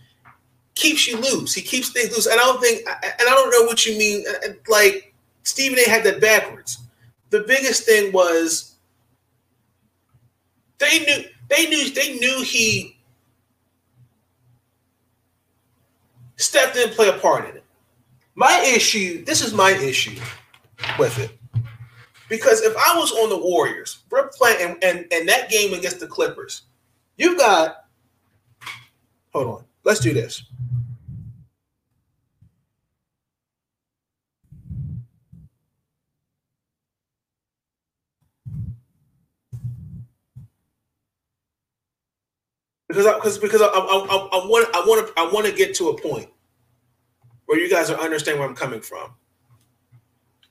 keeps 0.74 1.06
you 1.06 1.16
loose. 1.16 1.54
He 1.54 1.62
keeps 1.62 1.90
things 1.90 2.10
loose. 2.10 2.26
And 2.26 2.40
I 2.40 2.44
don't 2.44 2.60
think 2.60 2.86
and 2.88 3.14
I 3.20 3.30
don't 3.30 3.50
know 3.50 3.62
what 3.66 3.86
you 3.86 3.96
mean. 3.96 4.24
Like 4.68 5.14
Stephen 5.44 5.78
A. 5.78 5.88
had 5.88 6.04
that 6.04 6.20
backwards. 6.20 6.78
The 7.30 7.40
biggest 7.40 7.84
thing 7.84 8.12
was 8.12 8.74
they 10.78 11.00
knew 11.00 11.24
they 11.48 11.66
knew 11.68 11.90
they 11.90 12.18
knew 12.18 12.42
he 12.42 12.98
Steph 16.36 16.72
didn't 16.72 16.94
play 16.94 17.08
a 17.08 17.14
part 17.14 17.48
in 17.48 17.56
it. 17.56 17.64
My 18.36 18.64
issue, 18.74 19.24
this 19.24 19.42
is 19.44 19.52
my 19.52 19.72
issue 19.72 20.18
with 20.98 21.18
it. 21.18 21.32
Because 22.28 22.62
if 22.62 22.76
I 22.76 22.96
was 22.96 23.10
on 23.10 23.30
the 23.30 23.38
Warriors, 23.38 24.04
we're 24.10 24.28
playing 24.28 24.58
and, 24.60 24.84
and, 24.84 25.06
and 25.10 25.28
that 25.28 25.48
game 25.50 25.74
against 25.74 25.98
the 25.98 26.06
Clippers, 26.06 26.62
you've 27.16 27.38
got 27.38 27.86
hold 29.32 29.46
on, 29.48 29.64
let's 29.84 30.00
do 30.00 30.12
this. 30.12 30.44
Because 42.88 43.06
I, 43.06 43.14
because 43.14 43.38
because 43.38 43.60
I, 43.60 43.66
I, 43.66 43.68
I, 43.68 44.46
want 44.46 44.74
I 44.74 44.78
want 44.86 45.06
to 45.06 45.12
I 45.20 45.30
want 45.30 45.46
to 45.46 45.52
get 45.52 45.74
to 45.76 45.90
a 45.90 46.00
point 46.00 46.28
where 47.44 47.60
you 47.60 47.68
guys 47.68 47.90
are 47.90 48.00
understand 48.00 48.38
where 48.38 48.48
I'm 48.48 48.54
coming 48.54 48.80
from. 48.80 49.10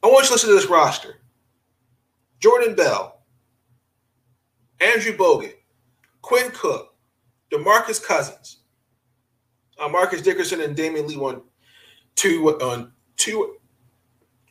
I 0.03 0.07
want 0.07 0.23
you 0.23 0.27
to 0.27 0.33
listen 0.33 0.49
to 0.49 0.55
this 0.55 0.67
roster: 0.67 1.15
Jordan 2.39 2.75
Bell, 2.75 3.21
Andrew 4.79 5.17
Bogut, 5.17 5.53
Quinn 6.21 6.51
Cook, 6.51 6.93
DeMarcus 7.51 8.03
Cousins, 8.03 8.57
uh, 9.79 9.87
Marcus 9.87 10.21
Derrickson, 10.21 10.63
and 10.63 10.75
Damion 10.75 11.07
Lee 11.07 11.15
on 11.15 11.41
two 12.15 12.49
on 12.61 12.91
two 13.15 13.55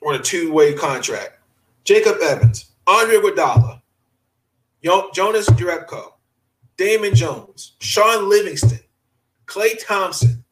on 0.05 0.17
a 0.17 0.19
two 0.19 0.53
way 0.53 0.75
contract. 0.75 1.39
Jacob 1.85 2.17
Evans, 2.21 2.73
Andre 2.89 3.19
Iguodala, 3.19 3.81
Jonas 5.15 5.49
Jerebko, 5.51 6.13
Damian 6.77 7.15
Jones, 7.15 7.77
Shaun 7.81 8.29
Livingston, 8.29 8.81
Klay 9.47 9.75
Thompson, 9.85 10.45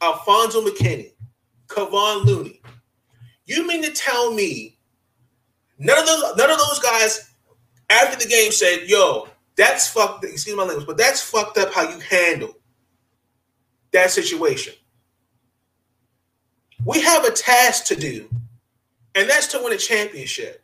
Alfonzo 0.00 0.64
McKinnie, 0.64 1.12
Kevon 1.68 2.24
Looney. 2.24 2.60
You 3.46 3.66
mean 3.66 3.82
to 3.82 3.92
tell 3.92 4.32
me 4.32 4.78
none 5.78 5.98
of 5.98 6.06
those 6.06 6.36
none 6.36 6.50
of 6.50 6.58
those 6.58 6.78
guys 6.80 7.34
after 7.90 8.18
the 8.18 8.28
game 8.28 8.52
said, 8.52 8.88
"Yo, 8.88 9.28
that's 9.56 9.88
fucked." 9.88 10.24
Excuse 10.24 10.56
my 10.56 10.64
language, 10.64 10.86
but 10.86 10.96
that's 10.96 11.22
fucked 11.22 11.58
up 11.58 11.72
how 11.72 11.88
you 11.88 11.98
handle 12.00 12.54
that 13.92 14.10
situation. 14.10 14.74
We 16.84 17.00
have 17.00 17.24
a 17.24 17.30
task 17.30 17.86
to 17.86 17.96
do, 17.96 18.28
and 19.14 19.28
that's 19.28 19.46
to 19.48 19.62
win 19.62 19.72
a 19.72 19.78
championship. 19.78 20.62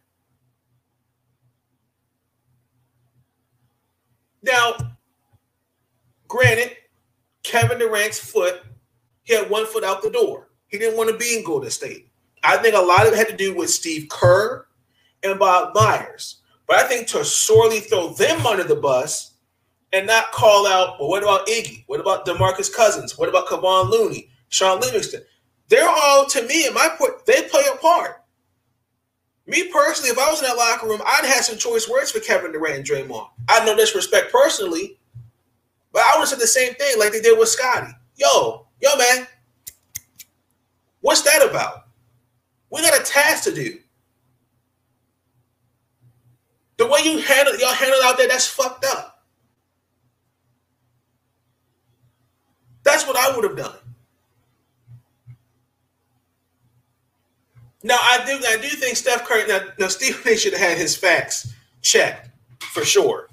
Now, 4.42 4.76
Granted, 6.28 6.76
Kevin 7.42 7.78
Durant's 7.78 8.18
foot, 8.18 8.62
he 9.22 9.34
had 9.34 9.50
one 9.50 9.66
foot 9.66 9.84
out 9.84 10.02
the 10.02 10.10
door. 10.10 10.48
He 10.66 10.78
didn't 10.78 10.96
want 10.96 11.10
to 11.10 11.16
be 11.16 11.36
in 11.36 11.44
Golden 11.44 11.70
State. 11.70 12.08
I 12.42 12.56
think 12.58 12.74
a 12.74 12.80
lot 12.80 13.06
of 13.06 13.12
it 13.12 13.16
had 13.16 13.28
to 13.28 13.36
do 13.36 13.54
with 13.54 13.70
Steve 13.70 14.08
Kerr 14.08 14.66
and 15.22 15.38
Bob 15.38 15.74
Myers. 15.74 16.42
But 16.66 16.76
I 16.78 16.88
think 16.88 17.08
to 17.08 17.24
sorely 17.24 17.80
throw 17.80 18.12
them 18.14 18.46
under 18.46 18.64
the 18.64 18.76
bus 18.76 19.34
and 19.92 20.06
not 20.06 20.32
call 20.32 20.66
out, 20.66 20.98
well, 20.98 21.08
what 21.08 21.22
about 21.22 21.46
Iggy? 21.46 21.84
What 21.86 22.00
about 22.00 22.26
DeMarcus 22.26 22.74
Cousins? 22.74 23.16
What 23.16 23.28
about 23.28 23.46
Kevon 23.46 23.90
Looney? 23.90 24.30
Shaun 24.48 24.80
Livingston? 24.80 25.22
They're 25.68 25.88
all, 25.88 26.26
to 26.26 26.42
me, 26.46 26.66
in 26.66 26.74
my 26.74 26.88
point, 26.98 27.24
they 27.26 27.48
play 27.48 27.62
a 27.72 27.76
part. 27.76 28.22
Me 29.46 29.70
personally, 29.70 30.10
if 30.10 30.18
I 30.18 30.30
was 30.30 30.40
in 30.40 30.46
that 30.46 30.56
locker 30.56 30.86
room, 30.86 31.02
I'd 31.04 31.26
have 31.26 31.44
some 31.44 31.58
choice 31.58 31.88
words 31.88 32.10
for 32.10 32.20
Kevin 32.20 32.52
Durant 32.52 32.76
and 32.76 32.84
Draymond. 32.84 33.28
I 33.48 33.64
know 33.64 33.76
disrespect 33.76 34.32
personally, 34.32 34.98
but 35.94 36.02
I 36.02 36.16
would 36.16 36.22
have 36.22 36.28
said 36.28 36.40
the 36.40 36.46
same 36.48 36.74
thing 36.74 36.98
like 36.98 37.12
they 37.12 37.20
did 37.20 37.38
with 37.38 37.48
Scotty. 37.48 37.92
Yo, 38.16 38.66
yo, 38.82 38.96
man, 38.96 39.28
what's 41.00 41.22
that 41.22 41.48
about? 41.48 41.84
We 42.68 42.82
got 42.82 43.00
a 43.00 43.04
task 43.04 43.44
to 43.44 43.54
do. 43.54 43.78
The 46.78 46.86
way 46.88 46.98
you 47.04 47.18
handle 47.18 47.56
y'all 47.56 47.72
handle 47.72 48.00
out 48.02 48.18
there, 48.18 48.26
that's 48.26 48.48
fucked 48.48 48.84
up. 48.84 49.24
That's 52.82 53.06
what 53.06 53.16
I 53.16 53.34
would 53.34 53.44
have 53.44 53.56
done. 53.56 53.78
Now 57.84 57.98
I 58.00 58.24
do 58.26 58.44
I 58.48 58.56
do 58.56 58.68
think 58.68 58.96
Steph 58.96 59.24
Curry 59.24 59.46
now, 59.46 59.60
now 59.78 59.88
Stephen 59.88 60.36
should 60.36 60.54
have 60.54 60.70
had 60.70 60.76
his 60.76 60.96
facts 60.96 61.54
checked 61.82 62.30
for 62.58 62.84
sure 62.84 63.28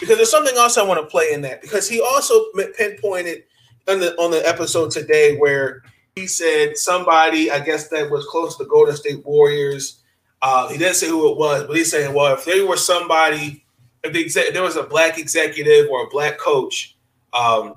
because 0.00 0.16
there's 0.16 0.30
something 0.30 0.56
else 0.56 0.78
I 0.78 0.82
want 0.82 1.00
to 1.00 1.06
play 1.06 1.32
in 1.32 1.42
that 1.42 1.62
because 1.62 1.88
he 1.88 2.00
also 2.00 2.44
pinpointed 2.76 3.44
on 3.88 4.00
the 4.00 4.14
on 4.20 4.30
the 4.30 4.46
episode 4.46 4.90
today 4.90 5.36
where 5.36 5.82
he 6.14 6.26
said 6.26 6.76
somebody 6.76 7.50
I 7.50 7.60
guess 7.60 7.88
that 7.88 8.10
was 8.10 8.26
close 8.26 8.56
to 8.56 8.64
the 8.64 8.70
Golden 8.70 8.96
State 8.96 9.24
Warriors. 9.24 10.02
Uh, 10.42 10.68
he 10.68 10.78
didn't 10.78 10.96
say 10.96 11.08
who 11.08 11.30
it 11.32 11.38
was, 11.38 11.64
but 11.66 11.76
he's 11.76 11.90
saying, 11.90 12.14
well, 12.14 12.34
if 12.34 12.44
there 12.44 12.66
were 12.66 12.76
somebody, 12.76 13.64
if, 14.04 14.12
the 14.12 14.20
if 14.20 14.52
there 14.52 14.62
was 14.62 14.76
a 14.76 14.82
black 14.82 15.18
executive 15.18 15.88
or 15.90 16.04
a 16.04 16.10
black 16.10 16.38
coach, 16.38 16.96
um, 17.32 17.74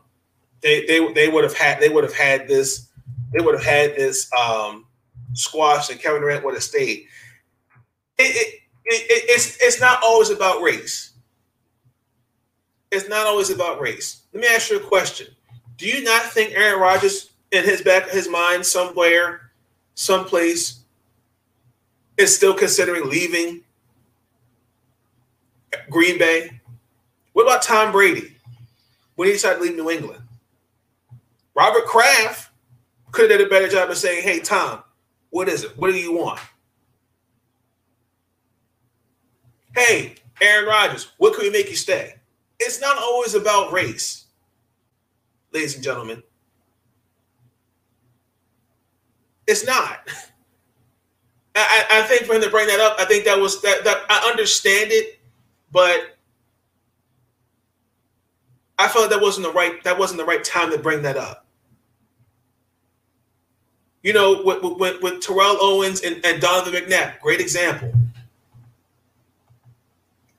they 0.62 0.86
they 0.86 1.14
they 1.14 1.30
would 1.30 1.44
have 1.44 1.56
had 1.56 1.80
they 1.80 1.90
would 1.90 2.04
have 2.04 2.14
had 2.14 2.48
this 2.48 2.90
they 3.34 3.44
would 3.44 3.56
have 3.56 3.64
had 3.64 3.96
this 3.96 4.30
um, 4.34 4.86
squash 5.34 5.90
and 5.90 6.00
Kevin 6.00 6.22
Durant 6.22 6.44
would 6.44 6.56
have 6.56 6.64
stayed. 6.64 7.06
It, 8.18 8.36
it, 8.36 8.60
it, 8.86 9.24
it's 9.30 9.58
it's 9.62 9.80
not 9.80 10.02
always 10.04 10.30
about 10.30 10.62
race 10.62 11.09
it's 12.92 13.08
not 13.08 13.28
always 13.28 13.50
about 13.50 13.80
race. 13.80 14.24
Let 14.34 14.42
me 14.42 14.48
ask 14.48 14.70
you 14.70 14.78
a 14.78 14.84
question. 14.84 15.28
Do 15.78 15.88
you 15.88 16.04
not 16.04 16.24
think 16.24 16.54
Aaron 16.54 16.80
Rodgers 16.80 17.32
in 17.52 17.64
his 17.64 17.82
back, 17.82 18.08
of 18.08 18.12
his 18.12 18.28
mind, 18.28 18.66
somewhere, 18.66 19.52
someplace, 19.96 20.82
is 22.18 22.36
still 22.36 22.54
considering 22.54 23.10
leaving 23.10 23.62
Green 25.90 26.18
Bay? 26.18 26.60
What 27.34 27.44
about 27.44 27.62
Tom 27.62 27.92
Brady 27.92 28.36
when 29.16 29.28
he 29.28 29.34
decided 29.34 29.58
to 29.58 29.64
leave 29.64 29.76
New 29.76 29.90
England? 29.90 30.22
Robert 31.56 31.86
Kraft 31.86 32.52
could 33.12 33.30
have 33.30 33.40
done 33.40 33.48
a 33.48 33.50
better 33.50 33.70
job 33.70 33.90
of 33.90 33.98
saying, 33.98 34.24
"Hey, 34.24 34.40
Tom, 34.40 34.84
what 35.30 35.48
is 35.48 35.64
it? 35.64 35.78
What 35.78 35.92
do 35.92 35.98
you 35.98 36.12
want?" 36.12 36.40
Hey, 39.76 40.16
Aaron 40.42 40.66
Rodgers, 40.66 41.12
what 41.18 41.34
can 41.34 41.44
we 41.44 41.50
make 41.50 41.70
you 41.70 41.76
stay? 41.76 42.19
It's 42.60 42.82
not 42.82 42.98
always 42.98 43.36
about 43.36 43.72
race, 43.72 44.26
ladies 45.52 45.76
and 45.76 45.84
gentlemen. 45.84 46.24
It's 49.48 49.66
not. 49.66 50.08
I, 51.56 51.86
I 51.92 52.02
think 52.04 52.24
for 52.24 52.34
him 52.36 52.42
to 52.42 52.50
bring 52.50 52.68
that 52.68 52.80
up, 52.80 52.96
I 53.00 53.06
think 53.06 53.26
that 53.26 53.40
was 53.40 53.62
that, 53.62 53.84
that 53.84 54.04
I 54.10 54.30
understand 54.30 54.92
it, 54.92 55.20
but 55.72 56.18
I 58.78 58.88
felt 58.88 59.10
that 59.10 59.22
wasn't 59.22 59.48
the 59.48 59.54
right 59.54 59.84
that 59.84 59.98
wasn't 59.98 60.20
the 60.20 60.26
right 60.26 60.44
time 60.44 60.72
to 60.72 60.78
bring 60.78 61.02
that 61.02 61.18
up. 61.18 61.46
You 64.04 64.14
know, 64.14 64.42
with, 64.44 64.64
with, 64.64 65.02
with 65.02 65.22
Terrell 65.22 65.58
Owens 65.60 66.02
and, 66.02 66.24
and 66.26 66.42
Donovan 66.42 66.74
McNabb, 66.74 67.20
great 67.20 67.42
example 67.42 67.92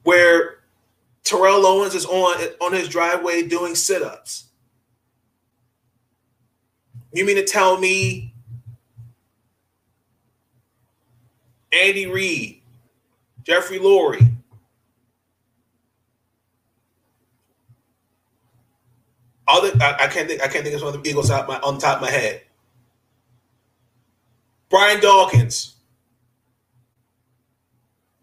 where 0.03 0.60
Terrell 1.31 1.65
Owens 1.65 1.95
is 1.95 2.07
on 2.07 2.45
on 2.61 2.73
his 2.73 2.89
driveway 2.89 3.47
doing 3.47 3.77
sit-ups. 3.77 4.47
You 7.13 7.25
mean 7.25 7.37
to 7.37 7.45
tell 7.45 7.79
me 7.79 8.35
Andy 11.73 12.07
Reid, 12.07 12.63
Jeffrey 13.45 13.79
Lurie, 13.79 14.29
the 19.47 19.79
I, 19.81 20.05
I, 20.05 20.09
can't 20.09 20.29
think 20.29 20.43
I 20.43 20.49
can't 20.49 20.65
think 20.65 20.75
of 20.75 20.81
some 20.81 20.89
of 20.89 21.01
the 21.01 21.09
Eagles 21.09 21.31
out 21.31 21.47
my 21.47 21.61
on 21.61 21.79
top 21.79 21.97
of 21.97 22.03
my 22.03 22.11
head. 22.11 22.43
Brian 24.69 25.01
Dawkins, 25.01 25.77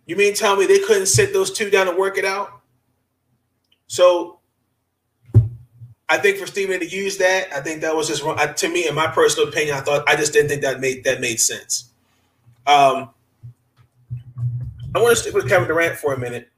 you 0.05 0.17
mean 0.17 0.33
tell 0.33 0.57
me 0.57 0.65
they 0.65 0.79
couldn't 0.79 1.05
sit 1.05 1.31
those 1.31 1.51
two 1.51 1.69
down 1.69 1.87
and 1.87 1.97
work 1.97 2.17
it 2.17 2.25
out? 2.25 2.56
So 3.87 4.39
I 6.09 6.17
think 6.17 6.37
for 6.37 6.47
Steven 6.47 6.79
to 6.79 6.87
use 6.87 7.17
that, 7.17 7.51
I 7.53 7.61
think 7.61 7.81
that 7.81 7.95
was 7.95 8.07
just 8.07 8.23
wrong. 8.23 8.37
I, 8.39 8.47
to 8.47 8.69
me, 8.69 8.87
in 8.87 8.95
my 8.95 9.07
personal 9.07 9.49
opinion, 9.49 9.75
I 9.75 9.81
thought 9.81 10.07
I 10.07 10.15
just 10.15 10.33
didn't 10.33 10.49
think 10.49 10.61
that 10.61 10.79
made 10.79 11.03
that 11.03 11.19
made 11.21 11.39
sense. 11.39 11.89
Um, 12.65 13.09
I 14.95 14.99
want 14.99 15.09
to 15.09 15.15
stick 15.15 15.33
with 15.33 15.47
Kevin 15.47 15.67
Durant 15.67 15.97
for 15.97 16.13
a 16.13 16.19
minute 16.19 16.49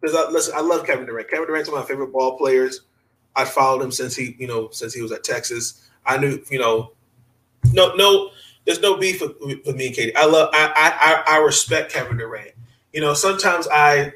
because 0.00 0.14
I, 0.14 0.30
listen, 0.30 0.54
I 0.56 0.60
love 0.60 0.86
Kevin 0.86 1.06
Durant. 1.06 1.28
Kevin 1.28 1.46
Durant's 1.46 1.70
one 1.70 1.78
of 1.78 1.84
my 1.84 1.88
favorite 1.88 2.12
ball 2.12 2.36
players. 2.36 2.82
I 3.36 3.44
followed 3.44 3.82
him 3.82 3.92
since 3.92 4.16
he, 4.16 4.34
you 4.38 4.46
know, 4.46 4.68
since 4.70 4.94
he 4.94 5.02
was 5.02 5.12
at 5.12 5.24
Texas. 5.24 5.88
I 6.04 6.16
knew, 6.16 6.42
you 6.50 6.58
know, 6.58 6.92
no, 7.72 7.94
no, 7.94 8.30
there's 8.64 8.80
no 8.80 8.96
beef 8.96 9.20
with, 9.20 9.32
with 9.40 9.76
me 9.76 9.88
and 9.88 9.96
KD. 9.96 10.12
I 10.16 10.24
love, 10.26 10.50
I, 10.52 11.22
I, 11.26 11.36
I 11.36 11.38
respect 11.38 11.92
Kevin 11.92 12.16
Durant 12.16 12.52
you 12.92 13.00
know, 13.00 13.14
sometimes 13.14 13.68
I, 13.70 14.12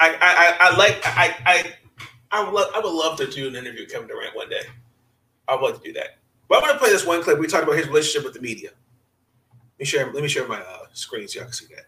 I, 0.00 0.16
I, 0.20 0.56
I 0.60 0.76
like, 0.76 1.00
I, 1.04 1.34
I, 1.46 1.74
I 2.30 2.44
would, 2.44 2.52
love, 2.52 2.70
I 2.74 2.80
would 2.80 2.92
love 2.92 3.16
to 3.18 3.26
do 3.26 3.48
an 3.48 3.56
interview 3.56 3.82
with 3.82 3.92
Kevin 3.92 4.08
Durant 4.08 4.36
one 4.36 4.48
day. 4.48 4.62
I 5.46 5.54
would 5.54 5.62
love 5.62 5.82
to 5.82 5.86
do 5.86 5.92
that. 5.94 6.18
But 6.48 6.58
I 6.58 6.60
want 6.66 6.72
to 6.74 6.78
play 6.78 6.90
this 6.90 7.06
one 7.06 7.22
clip. 7.22 7.38
We 7.38 7.46
talked 7.46 7.64
about 7.64 7.76
his 7.76 7.86
relationship 7.88 8.24
with 8.24 8.34
the 8.34 8.40
media. 8.40 8.70
Let 9.50 9.78
me 9.80 9.84
share. 9.84 10.12
Let 10.12 10.22
me 10.22 10.28
share 10.28 10.46
my 10.48 10.60
uh, 10.60 10.86
screen 10.92 11.28
so 11.28 11.38
y'all 11.38 11.46
can 11.46 11.52
see 11.52 11.66
that. 11.74 11.84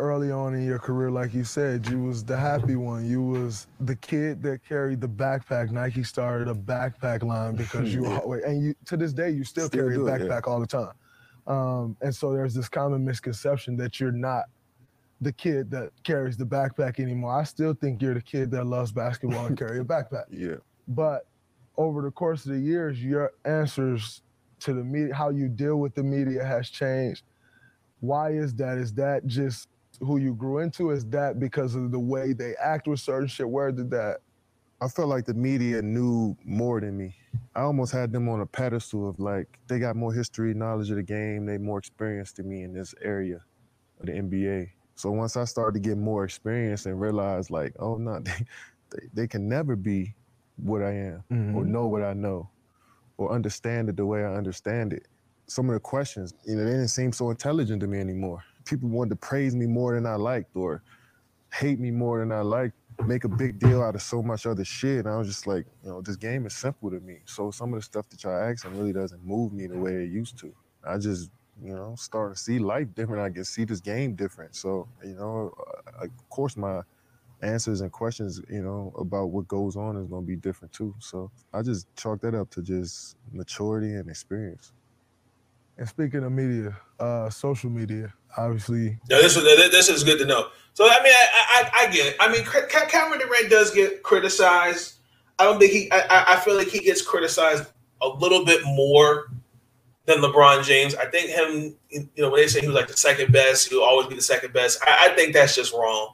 Early 0.00 0.30
on 0.30 0.54
in 0.54 0.64
your 0.64 0.78
career, 0.78 1.10
like 1.10 1.32
you 1.34 1.44
said, 1.44 1.86
you 1.88 2.02
was 2.02 2.24
the 2.24 2.36
happy 2.36 2.76
one. 2.76 3.08
You 3.08 3.22
was 3.22 3.66
the 3.80 3.94
kid 3.96 4.42
that 4.42 4.64
carried 4.66 5.00
the 5.00 5.08
backpack. 5.08 5.70
Nike 5.70 6.02
started 6.02 6.48
a 6.48 6.54
backpack 6.54 7.22
line 7.22 7.54
because 7.54 7.94
you 7.94 8.06
always, 8.22 8.42
and 8.44 8.64
you 8.64 8.74
to 8.86 8.96
this 8.96 9.12
day 9.12 9.30
you 9.30 9.44
still, 9.44 9.66
still 9.66 9.82
carry 9.82 9.96
a 9.96 9.98
backpack 9.98 10.46
yeah. 10.46 10.52
all 10.52 10.60
the 10.60 10.66
time. 10.66 10.92
Um, 11.46 11.96
and 12.00 12.14
so 12.14 12.32
there's 12.32 12.54
this 12.54 12.68
common 12.68 13.04
misconception 13.04 13.76
that 13.78 14.00
you're 14.00 14.12
not 14.12 14.44
the 15.20 15.32
kid 15.32 15.70
that 15.70 15.90
carries 16.02 16.36
the 16.36 16.46
backpack 16.46 16.98
anymore. 16.98 17.38
I 17.38 17.44
still 17.44 17.74
think 17.74 18.00
you're 18.00 18.14
the 18.14 18.22
kid 18.22 18.50
that 18.52 18.64
loves 18.64 18.92
basketball 18.92 19.46
and 19.46 19.56
carry 19.56 19.80
a 19.80 19.84
backpack. 19.84 20.24
Yeah. 20.30 20.56
But 20.88 21.26
over 21.76 22.02
the 22.02 22.10
course 22.10 22.44
of 22.46 22.52
the 22.52 22.58
years, 22.58 23.02
your 23.02 23.32
answers 23.44 24.22
to 24.60 24.72
the 24.72 24.84
media, 24.84 25.14
how 25.14 25.30
you 25.30 25.48
deal 25.48 25.76
with 25.76 25.94
the 25.94 26.02
media 26.02 26.44
has 26.44 26.70
changed. 26.70 27.24
Why 28.00 28.30
is 28.30 28.54
that? 28.54 28.78
Is 28.78 28.92
that 28.94 29.26
just 29.26 29.68
who 30.00 30.18
you 30.18 30.34
grew 30.34 30.58
into? 30.58 30.90
Is 30.90 31.04
that 31.06 31.38
because 31.38 31.74
of 31.74 31.90
the 31.90 31.98
way 31.98 32.32
they 32.32 32.54
act 32.56 32.88
with 32.88 33.00
certain 33.00 33.28
shit? 33.28 33.48
Where 33.48 33.70
did 33.70 33.90
that? 33.90 34.18
I 34.80 34.88
felt 34.88 35.08
like 35.08 35.26
the 35.26 35.34
media 35.34 35.82
knew 35.82 36.36
more 36.44 36.80
than 36.80 36.96
me. 36.96 37.14
I 37.54 37.60
almost 37.60 37.92
had 37.92 38.12
them 38.12 38.28
on 38.28 38.40
a 38.40 38.46
pedestal 38.46 39.08
of 39.08 39.20
like 39.20 39.58
they 39.68 39.78
got 39.78 39.94
more 39.94 40.12
history, 40.12 40.54
knowledge 40.54 40.90
of 40.90 40.96
the 40.96 41.02
game, 41.02 41.44
they 41.44 41.58
more 41.58 41.78
experienced 41.78 42.36
than 42.36 42.48
me 42.48 42.62
in 42.62 42.72
this 42.72 42.94
area 43.02 43.42
of 44.00 44.06
the 44.06 44.12
NBA. 44.12 44.70
So 44.94 45.10
once 45.10 45.36
I 45.36 45.44
started 45.44 45.82
to 45.82 45.86
get 45.86 45.98
more 45.98 46.24
experience 46.24 46.86
and 46.86 46.98
realize 46.98 47.50
like, 47.50 47.74
oh 47.78 47.96
no, 47.96 48.18
they, 48.20 48.46
they, 48.90 49.06
they 49.12 49.26
can 49.28 49.48
never 49.48 49.76
be 49.76 50.14
what 50.56 50.82
I 50.82 50.92
am 50.92 51.24
mm-hmm. 51.30 51.56
or 51.56 51.64
know 51.64 51.86
what 51.86 52.02
I 52.02 52.14
know 52.14 52.48
or 53.18 53.32
understand 53.32 53.90
it 53.90 53.96
the 53.96 54.06
way 54.06 54.24
I 54.24 54.34
understand 54.34 54.94
it. 54.94 55.06
Some 55.46 55.68
of 55.68 55.74
the 55.74 55.80
questions, 55.80 56.32
you 56.46 56.56
know, 56.56 56.64
they 56.64 56.70
didn't 56.70 56.88
seem 56.88 57.12
so 57.12 57.28
intelligent 57.30 57.80
to 57.82 57.86
me 57.86 58.00
anymore 58.00 58.42
people 58.64 58.88
wanted 58.88 59.10
to 59.10 59.16
praise 59.16 59.54
me 59.54 59.66
more 59.66 59.94
than 59.94 60.06
I 60.06 60.16
liked 60.16 60.54
or 60.56 60.82
hate 61.52 61.80
me 61.80 61.90
more 61.90 62.20
than 62.20 62.32
I 62.32 62.40
liked, 62.40 62.74
make 63.06 63.24
a 63.24 63.28
big 63.28 63.58
deal 63.58 63.82
out 63.82 63.94
of 63.94 64.02
so 64.02 64.22
much 64.22 64.46
other 64.46 64.64
shit. 64.64 65.00
And 65.00 65.08
I 65.08 65.16
was 65.16 65.28
just 65.28 65.46
like, 65.46 65.66
you 65.82 65.90
know, 65.90 66.00
this 66.00 66.16
game 66.16 66.46
is 66.46 66.54
simple 66.54 66.90
to 66.90 67.00
me. 67.00 67.18
So 67.24 67.50
some 67.50 67.72
of 67.74 67.80
the 67.80 67.84
stuff 67.84 68.08
that 68.10 68.22
y'all 68.22 68.40
asking 68.40 68.78
really 68.78 68.92
doesn't 68.92 69.24
move 69.24 69.52
me 69.52 69.66
the 69.66 69.78
way 69.78 69.94
it 70.04 70.10
used 70.10 70.38
to. 70.38 70.54
I 70.86 70.98
just, 70.98 71.30
you 71.62 71.74
know, 71.74 71.94
start 71.96 72.34
to 72.34 72.40
see 72.40 72.58
life 72.58 72.88
different. 72.94 73.22
I 73.22 73.30
can 73.30 73.44
see 73.44 73.64
this 73.64 73.80
game 73.80 74.14
different. 74.14 74.54
So, 74.54 74.88
you 75.04 75.14
know, 75.14 75.52
uh, 75.98 76.04
of 76.04 76.30
course 76.30 76.56
my 76.56 76.82
answers 77.42 77.80
and 77.80 77.90
questions, 77.90 78.40
you 78.50 78.62
know, 78.62 78.92
about 78.98 79.26
what 79.26 79.48
goes 79.48 79.76
on 79.76 79.96
is 79.96 80.06
going 80.06 80.22
to 80.22 80.26
be 80.26 80.36
different 80.36 80.72
too. 80.72 80.94
So 80.98 81.30
I 81.52 81.62
just 81.62 81.86
chalk 81.96 82.20
that 82.20 82.34
up 82.34 82.50
to 82.50 82.62
just 82.62 83.16
maturity 83.32 83.94
and 83.94 84.08
experience. 84.08 84.72
And 85.80 85.88
speaking 85.88 86.22
of 86.24 86.30
media, 86.30 86.76
uh, 87.00 87.30
social 87.30 87.70
media, 87.70 88.12
obviously. 88.36 88.98
Yeah, 89.08 89.16
this 89.16 89.34
is 89.34 89.44
this 89.44 89.88
is 89.88 90.04
good 90.04 90.18
to 90.18 90.26
know. 90.26 90.48
So 90.74 90.84
I 90.84 91.02
mean, 91.02 91.12
I 91.14 91.32
I, 91.48 91.70
I 91.74 91.90
get 91.90 92.06
it. 92.06 92.16
I 92.20 92.30
mean, 92.30 92.44
Cameron 92.44 93.18
Durant 93.18 93.48
does 93.48 93.70
get 93.70 94.02
criticized. 94.02 94.96
I 95.38 95.44
don't 95.44 95.58
think 95.58 95.72
he. 95.72 95.90
I, 95.90 96.34
I 96.34 96.36
feel 96.40 96.54
like 96.54 96.68
he 96.68 96.80
gets 96.80 97.00
criticized 97.00 97.64
a 98.02 98.08
little 98.08 98.44
bit 98.44 98.62
more 98.66 99.32
than 100.04 100.18
LeBron 100.18 100.64
James. 100.64 100.94
I 100.94 101.06
think 101.06 101.30
him. 101.30 101.74
You 101.88 102.08
know, 102.18 102.30
when 102.30 102.42
they 102.42 102.46
say 102.46 102.60
he 102.60 102.66
was 102.66 102.76
like 102.76 102.88
the 102.88 102.96
second 102.98 103.32
best, 103.32 103.70
he'll 103.70 103.80
always 103.80 104.06
be 104.06 104.14
the 104.14 104.20
second 104.20 104.52
best. 104.52 104.82
I, 104.86 105.08
I 105.08 105.16
think 105.16 105.32
that's 105.32 105.56
just 105.56 105.72
wrong. 105.72 106.12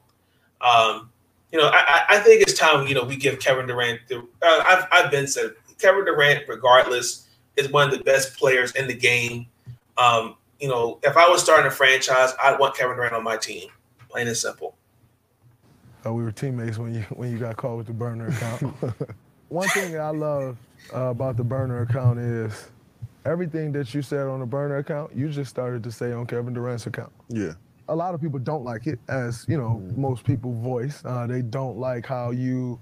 Um, 0.61 1.11
you 1.51 1.59
know, 1.59 1.69
I, 1.73 2.05
I 2.09 2.19
think 2.21 2.41
it's 2.41 2.55
time. 2.55 2.87
You 2.87 2.95
know, 2.95 3.03
we 3.03 3.17
give 3.17 3.41
Kevin 3.41 3.67
Durant. 3.67 3.99
The, 4.07 4.19
uh, 4.21 4.23
I've 4.65 4.87
I've 4.93 5.11
been 5.11 5.27
said 5.27 5.55
Kevin 5.81 6.05
Durant, 6.05 6.45
regardless, 6.47 7.27
is 7.57 7.69
one 7.69 7.89
of 7.89 7.99
the 7.99 8.05
best 8.05 8.37
players 8.37 8.71
in 8.77 8.87
the 8.87 8.95
game. 8.95 9.49
Um, 9.99 10.37
you 10.61 10.69
know, 10.69 10.99
if 11.03 11.17
I 11.17 11.29
was 11.29 11.43
starting 11.43 11.67
a 11.67 11.71
franchise, 11.71 12.33
I'd 12.43 12.59
want 12.59 12.77
Kevin 12.77 12.97
Durant 12.97 13.15
on 13.15 13.25
my 13.25 13.37
team. 13.37 13.69
Plain 14.09 14.29
and 14.29 14.37
simple. 14.37 14.77
Oh, 16.05 16.13
we 16.13 16.23
were 16.23 16.33
teammates 16.33 16.79
when 16.79 16.95
you 16.95 17.01
when 17.11 17.33
you 17.33 17.39
got 17.39 17.57
caught 17.57 17.77
with 17.77 17.87
the 17.87 17.93
burner 17.93 18.29
account. 18.29 18.75
One 19.49 19.69
thing 19.69 19.93
that 19.93 20.01
I 20.01 20.11
love 20.11 20.57
uh, 20.95 21.07
about 21.07 21.37
the 21.37 21.45
burner 21.45 21.83
account 21.83 22.19
is 22.19 22.69
everything 23.25 23.73
that 23.73 23.93
you 23.95 24.03
said 24.03 24.27
on 24.27 24.41
the 24.41 24.47
burner 24.47 24.79
account, 24.79 25.15
you 25.15 25.29
just 25.29 25.51
started 25.51 25.83
to 25.85 25.93
say 25.93 26.13
on 26.13 26.27
Kevin 26.27 26.55
Durant's 26.55 26.87
account. 26.87 27.13
Yeah. 27.29 27.53
A 27.89 27.95
lot 27.95 28.15
of 28.15 28.21
people 28.21 28.39
don't 28.39 28.65
like 28.65 28.87
it, 28.87 28.99
as 29.09 29.45
you 29.49 29.57
know, 29.57 29.81
mm. 29.83 29.97
most 29.97 30.25
people 30.25 30.53
voice. 30.53 31.03
Uh, 31.05 31.27
they 31.27 31.43
don't 31.43 31.77
like 31.77 32.07
how 32.07 32.31
you 32.31 32.81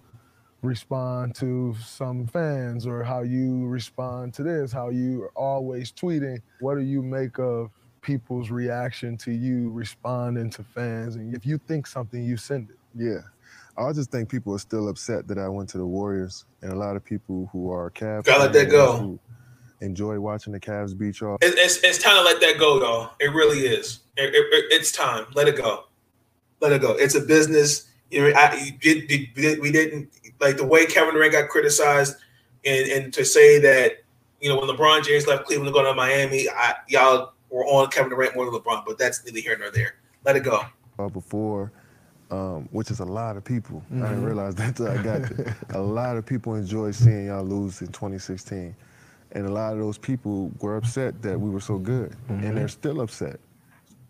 respond 0.64 1.34
to 1.36 1.74
some 1.84 2.26
fans 2.26 2.86
or 2.86 3.04
how 3.04 3.22
you 3.22 3.66
respond 3.66 4.34
to 4.34 4.42
this, 4.42 4.72
how 4.72 4.88
you 4.88 5.22
are 5.22 5.32
always 5.36 5.92
tweeting. 5.92 6.40
What 6.60 6.76
do 6.76 6.82
you 6.82 7.02
make 7.02 7.38
of 7.38 7.70
people's 8.00 8.50
reaction 8.50 9.16
to 9.18 9.30
you 9.30 9.70
responding 9.70 10.50
to 10.50 10.62
fans? 10.62 11.16
And 11.16 11.34
if 11.34 11.46
you 11.46 11.58
think 11.58 11.86
something, 11.86 12.22
you 12.22 12.36
send 12.36 12.70
it. 12.70 12.76
Yeah. 12.94 13.20
I 13.76 13.92
just 13.92 14.10
think 14.10 14.28
people 14.28 14.54
are 14.54 14.58
still 14.58 14.88
upset 14.88 15.26
that 15.28 15.38
I 15.38 15.48
went 15.48 15.68
to 15.70 15.78
the 15.78 15.86
Warriors, 15.86 16.44
and 16.62 16.72
a 16.72 16.76
lot 16.76 16.94
of 16.94 17.04
people 17.04 17.48
who 17.52 17.72
are 17.72 17.90
Cavs 17.90 18.24
gotta 18.24 18.44
let 18.44 18.52
that 18.52 18.70
go. 18.70 19.18
Enjoy 19.80 20.18
watching 20.20 20.52
the 20.52 20.60
Cavs 20.60 20.96
beat 20.96 21.20
y'all. 21.20 21.38
It's, 21.42 21.56
it's, 21.58 21.84
it's 21.84 22.02
time 22.02 22.16
to 22.16 22.22
let 22.22 22.40
that 22.40 22.58
go, 22.58 22.80
y'all. 22.80 23.10
It 23.20 23.34
really 23.34 23.66
is. 23.66 24.00
It, 24.16 24.32
it, 24.32 24.64
it's 24.70 24.92
time. 24.92 25.26
Let 25.34 25.48
it 25.48 25.56
go. 25.56 25.84
let 26.60 26.72
it 26.72 26.80
go. 26.80 26.92
It's 26.92 27.14
a 27.14 27.20
business. 27.20 27.88
You 28.10 28.22
know, 28.22 28.32
I, 28.36 28.72
you 28.80 29.06
did, 29.06 29.60
we 29.60 29.72
didn't 29.72 30.10
like 30.40 30.56
the 30.56 30.66
way 30.66 30.86
Kevin 30.86 31.14
Durant 31.14 31.32
got 31.32 31.48
criticized, 31.48 32.16
and 32.64 32.90
and 32.90 33.12
to 33.12 33.24
say 33.24 33.58
that 33.60 34.02
you 34.40 34.48
know 34.48 34.58
when 34.58 34.68
LeBron 34.68 35.04
James 35.04 35.26
left 35.26 35.46
Cleveland 35.46 35.68
to 35.68 35.72
go 35.72 35.82
to 35.82 35.94
Miami, 35.94 36.48
I, 36.48 36.74
y'all 36.88 37.32
were 37.50 37.64
on 37.66 37.88
Kevin 37.90 38.10
Durant 38.10 38.34
more 38.34 38.44
than 38.44 38.54
LeBron, 38.54 38.84
but 38.86 38.98
that's 38.98 39.24
neither 39.24 39.40
here 39.40 39.56
nor 39.58 39.70
there. 39.70 39.94
Let 40.24 40.36
it 40.36 40.40
go. 40.40 40.62
Uh, 40.98 41.08
before, 41.08 41.72
um, 42.30 42.68
which 42.72 42.90
is 42.90 43.00
a 43.00 43.04
lot 43.04 43.36
of 43.36 43.44
people. 43.44 43.82
Mm-hmm. 43.86 44.02
I 44.02 44.06
didn't 44.06 44.18
mm-hmm. 44.18 44.26
realize 44.26 44.54
that 44.56 44.68
until 44.68 44.88
I 44.88 45.02
got 45.02 45.22
there. 45.22 45.56
a 45.70 45.80
lot 45.80 46.16
of 46.16 46.24
people 46.24 46.54
enjoyed 46.54 46.94
seeing 46.94 47.26
y'all 47.26 47.44
lose 47.44 47.80
in 47.80 47.88
2016. 47.88 48.74
And 49.32 49.46
a 49.46 49.50
lot 49.50 49.72
of 49.72 49.80
those 49.80 49.98
people 49.98 50.52
were 50.60 50.76
upset 50.76 51.20
that 51.22 51.40
we 51.40 51.50
were 51.50 51.60
so 51.60 51.78
good. 51.78 52.10
Mm-hmm. 52.10 52.46
And 52.46 52.56
they're 52.56 52.68
still 52.68 53.00
upset 53.00 53.40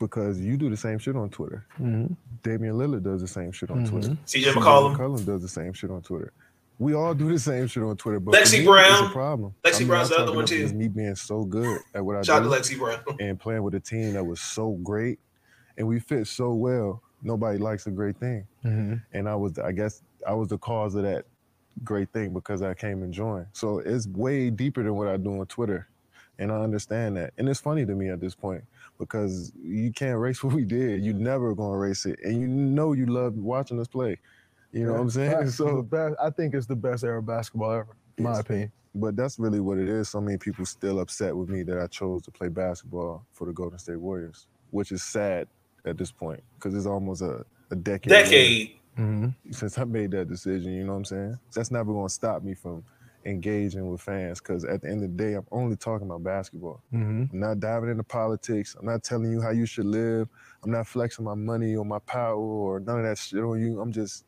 because 0.06 0.39
you 0.40 0.56
do 0.56 0.68
the 0.68 0.76
same 0.76 0.98
shit 0.98 1.16
on 1.16 1.31
Twitter. 1.31 1.64
Mm-hmm. 1.81 2.12
Damian 2.43 2.74
Lillard 2.74 3.02
does 3.02 3.22
the 3.22 3.28
same 3.28 3.52
shit 3.52 3.70
on 3.70 3.85
mm-hmm. 3.85 3.98
Twitter. 3.98 4.16
CJ 4.26 4.52
McCollum. 4.52 4.97
McCollum 4.97 5.24
does 5.24 5.43
the 5.43 5.48
same 5.48 5.72
shit 5.72 5.90
on 5.90 6.02
Twitter. 6.02 6.32
We 6.78 6.94
all 6.94 7.14
do 7.14 7.31
the 7.31 7.39
same 7.39 7.66
shit 7.66 7.82
on 7.82 7.97
Twitter. 7.97 8.20
But 8.20 8.35
Lexi 8.35 8.64
Brown. 8.64 9.06
a 9.06 9.10
problem. 9.10 9.55
Lexi 9.64 9.82
I'm 9.82 9.86
Brown's 9.86 10.10
the 10.10 10.18
other 10.18 10.35
one 10.35 10.44
too. 10.44 10.68
Me 10.72 10.89
being 10.89 11.14
so 11.14 11.44
good 11.44 11.81
at 11.94 12.05
what 12.05 12.16
I 12.16 12.22
Shout 12.22 12.43
do. 12.43 12.51
Shout 12.51 12.59
out 12.59 12.64
to 12.64 12.74
Lexi 12.74 12.78
Brown. 12.78 13.01
And 13.20 13.40
playing 13.40 13.62
with 13.62 13.74
a 13.74 13.81
team 13.81 14.12
that 14.12 14.24
was 14.24 14.40
so 14.40 14.72
great, 14.82 15.18
and 15.78 15.86
we 15.86 16.01
fit 16.01 16.26
so 16.26 16.52
well. 16.52 17.02
Nobody 17.22 17.59
likes 17.59 17.86
a 17.86 17.90
great 17.90 18.18
thing, 18.18 18.47
mm-hmm. 18.64 18.97
and 19.12 19.28
I 19.28 19.35
was, 19.35 19.59
I 19.59 19.72
guess, 19.72 20.02
I 20.26 20.35
was 20.35 20.48
the 20.48 20.59
cause 20.59 20.94
of 20.94 21.05
that 21.05 21.24
great 21.82 22.10
thing 22.12 22.35
because 22.35 22.60
I 22.60 22.74
came 22.74 23.02
and 23.02 23.14
joined. 23.14 23.47
So 23.52 23.78
it's 23.78 24.06
way 24.09 24.51
deeper 24.51 24.82
than 24.82 24.94
what 24.94 25.09
I 25.09 25.16
do 25.16 25.40
on 25.40 25.47
Twitter, 25.47 25.89
and 26.39 26.52
I 26.52 26.56
understand 26.56 27.16
that. 27.16 27.32
And 27.39 27.48
it's 27.48 27.60
funny 27.60 27.86
to 27.86 27.94
me 27.94 28.10
at 28.10 28.20
this 28.20 28.35
point 28.35 28.64
because 28.99 29.53
you 29.62 29.93
can't 29.93 30.19
race 30.19 30.43
what 30.45 30.55
we 30.55 30.65
did. 30.65 31.05
You're 31.05 31.15
never 31.15 31.55
gonna 31.55 31.77
race 31.77 32.07
it, 32.07 32.19
and 32.25 32.41
you 32.41 32.49
know 32.49 32.93
you 32.93 33.07
love 33.07 33.35
watching 33.35 33.81
us 33.81 33.89
play. 33.89 34.19
You 34.73 34.81
know 34.81 34.87
yeah, 34.87 34.93
what 34.93 35.01
I'm 35.03 35.11
saying? 35.11 35.51
So 35.51 35.83
best, 35.83 36.16
I 36.21 36.31
think 36.31 36.55
it's 36.55 36.66
the 36.66 36.77
best 36.77 37.05
era 37.05 37.19
of 37.19 37.27
basketball 37.27 37.71
ever, 37.73 37.97
in 38.19 38.25
my 38.25 38.41
opinion. 38.41 38.73
But 38.97 39.16
that's 39.16 39.39
really 39.39 39.61
what 39.61 39.79
it 39.79 39.89
is. 39.89 40.09
So 40.09 40.21
many 40.21 40.39
people 40.39 40.65
still 40.65 41.01
upset 41.01 41.37
with 41.37 41.49
me 41.49 41.62
that 41.65 41.79
I 41.79 41.87
chose 41.87 42.23
to 42.23 42.31
play 42.31 42.49
basketball 42.49 43.25
for 43.33 43.47
the 43.47 43.53
Golden 43.53 43.79
State 43.79 43.99
Warriors, 43.99 44.47
which 44.71 44.93
is 44.93 45.03
sad 45.03 45.49
at 45.85 45.99
this 45.99 46.11
point 46.11 46.43
because 46.57 46.75
it's 46.75 46.87
almost 46.87 47.23
a, 47.23 47.45
a 47.71 47.77
decade. 47.77 48.11
Decade. 48.11 48.77
Mm-hmm. 48.99 49.51
Since 49.51 49.79
I 49.79 49.85
made 49.85 50.12
that 50.12 50.29
decision, 50.29 50.73
you 50.73 50.85
know 50.85 50.93
what 50.93 50.99
I'm 50.99 51.05
saying? 51.05 51.39
That's 51.53 51.71
never 51.71 51.93
going 51.93 52.07
to 52.07 52.15
stop 52.15 52.43
me 52.43 52.55
from 52.55 52.85
engaging 53.25 53.91
with 53.91 54.01
fans 54.01 54.41
because 54.41 54.65
at 54.65 54.83
the 54.83 54.89
end 54.89 55.03
of 55.03 55.17
the 55.17 55.23
day, 55.25 55.35
I'm 55.35 55.47
only 55.51 55.77
talking 55.77 56.07
about 56.07 56.23
basketball. 56.23 56.83
Mm-hmm. 56.93 57.25
I'm 57.33 57.41
not 57.41 57.61
diving 57.61 57.91
into 57.91 58.03
politics. 58.03 58.77
I'm 58.79 58.87
not 58.87 59.03
telling 59.03 59.31
you 59.31 59.41
how 59.41 59.51
you 59.51 59.67
should 59.67 59.87
live. 59.87 60.29
I'm 60.63 60.71
not 60.71 60.87
flexing 60.87 61.25
my 61.25 61.35
money 61.35 61.77
or 61.77 61.85
my 61.85 61.99
power 62.01 62.37
or 62.37 62.81
none 62.81 62.99
of 62.99 63.05
that 63.05 63.19
shit 63.19 63.41
on 63.41 63.61
you. 63.61 63.81
I'm 63.81 63.93
just 63.93 64.25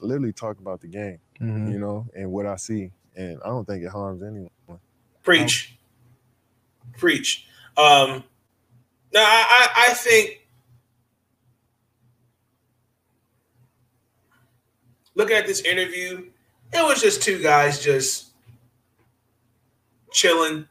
literally 0.00 0.32
talking 0.32 0.62
about 0.62 0.80
the 0.80 0.88
game, 0.88 1.18
mm-hmm. 1.40 1.72
you 1.72 1.78
know, 1.78 2.06
and 2.14 2.30
what 2.30 2.46
I 2.46 2.56
see. 2.56 2.90
And 3.16 3.40
I 3.44 3.48
don't 3.48 3.64
think 3.64 3.82
it 3.82 3.90
harms 3.90 4.22
anyone. 4.22 4.50
Preach. 5.22 5.76
Preach. 6.96 7.46
Um, 7.76 8.24
now, 9.12 9.24
I, 9.24 9.86
I 9.88 9.94
think 9.94 10.46
looking 15.14 15.36
at 15.36 15.46
this 15.46 15.62
interview, 15.62 16.30
it 16.72 16.84
was 16.84 17.00
just 17.02 17.22
two 17.22 17.42
guys 17.42 17.82
just 17.82 18.27
chilling, 20.10 20.66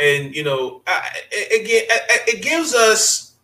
and 0.00 0.34
you 0.34 0.44
know, 0.44 0.82
again, 0.86 1.84
it, 1.88 2.36
it 2.36 2.42
gives 2.42 2.74
us 2.74 3.34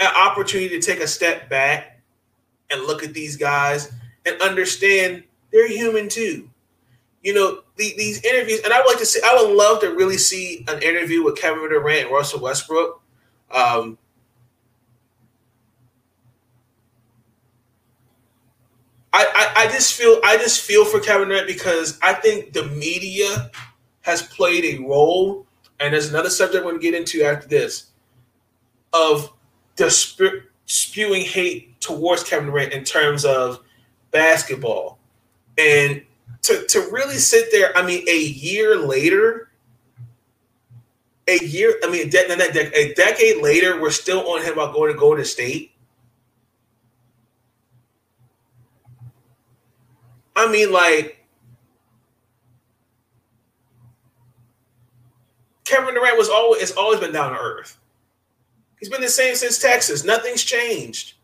an 0.00 0.10
opportunity 0.16 0.78
to 0.78 0.84
take 0.84 1.00
a 1.00 1.06
step 1.06 1.48
back 1.48 2.00
and 2.70 2.82
look 2.82 3.02
at 3.02 3.14
these 3.14 3.36
guys 3.36 3.92
and 4.26 4.40
understand 4.42 5.22
they're 5.52 5.68
human 5.68 6.08
too. 6.08 6.48
You 7.22 7.34
know, 7.34 7.60
the, 7.76 7.94
these 7.96 8.22
interviews, 8.24 8.60
and 8.64 8.72
I 8.72 8.80
would 8.80 8.88
like 8.88 8.98
to 8.98 9.06
see, 9.06 9.20
I 9.24 9.34
would 9.34 9.56
love 9.56 9.80
to 9.80 9.94
really 9.94 10.18
see 10.18 10.64
an 10.68 10.82
interview 10.82 11.24
with 11.24 11.36
Kevin 11.36 11.68
Durant 11.68 12.06
and 12.06 12.10
Russell 12.10 12.40
Westbrook. 12.40 13.00
Um, 13.50 13.98
I, 19.14 19.26
I, 19.32 19.62
I 19.62 19.66
just 19.70 19.94
feel 19.94 20.18
I 20.24 20.36
just 20.36 20.62
feel 20.62 20.84
for 20.84 20.98
Kevin 20.98 21.28
Durant 21.28 21.46
because 21.46 22.00
I 22.02 22.14
think 22.14 22.52
the 22.52 22.64
media 22.66 23.48
has 24.00 24.22
played 24.22 24.64
a 24.64 24.82
role, 24.82 25.46
and 25.78 25.94
there's 25.94 26.10
another 26.10 26.30
subject 26.30 26.56
I'm 26.56 26.64
going 26.64 26.80
to 26.80 26.82
get 26.82 26.94
into 26.94 27.22
after 27.22 27.46
this, 27.46 27.92
of 28.92 29.32
the 29.76 29.88
sp- 29.88 30.50
spewing 30.66 31.22
hate 31.22 31.80
towards 31.80 32.24
Kevin 32.24 32.46
Durant 32.48 32.72
in 32.72 32.82
terms 32.82 33.24
of 33.24 33.60
basketball, 34.10 34.98
and 35.58 36.02
to 36.42 36.66
to 36.66 36.80
really 36.90 37.16
sit 37.16 37.52
there. 37.52 37.76
I 37.78 37.86
mean, 37.86 38.04
a 38.08 38.18
year 38.18 38.76
later, 38.76 39.50
a 41.28 41.38
year. 41.44 41.76
I 41.84 41.90
mean, 41.90 42.08
a, 42.08 42.10
de- 42.10 42.76
a 42.76 42.94
decade 42.94 43.40
later, 43.40 43.80
we're 43.80 43.90
still 43.90 44.28
on 44.28 44.42
him 44.42 44.54
about 44.54 44.74
going 44.74 44.92
to 44.92 44.98
Golden 44.98 45.24
State. 45.24 45.70
I 50.36 50.50
mean, 50.50 50.72
like 50.72 51.24
Kevin 55.64 55.94
Durant 55.94 56.18
was 56.18 56.28
always 56.28 56.60
has 56.60 56.72
always 56.72 57.00
been 57.00 57.12
down 57.12 57.32
to 57.32 57.38
earth. 57.38 57.78
He's 58.78 58.88
been 58.88 59.00
the 59.00 59.08
same 59.08 59.34
since 59.34 59.58
Texas. 59.58 60.04
Nothing's 60.04 60.42
changed. 60.42 61.14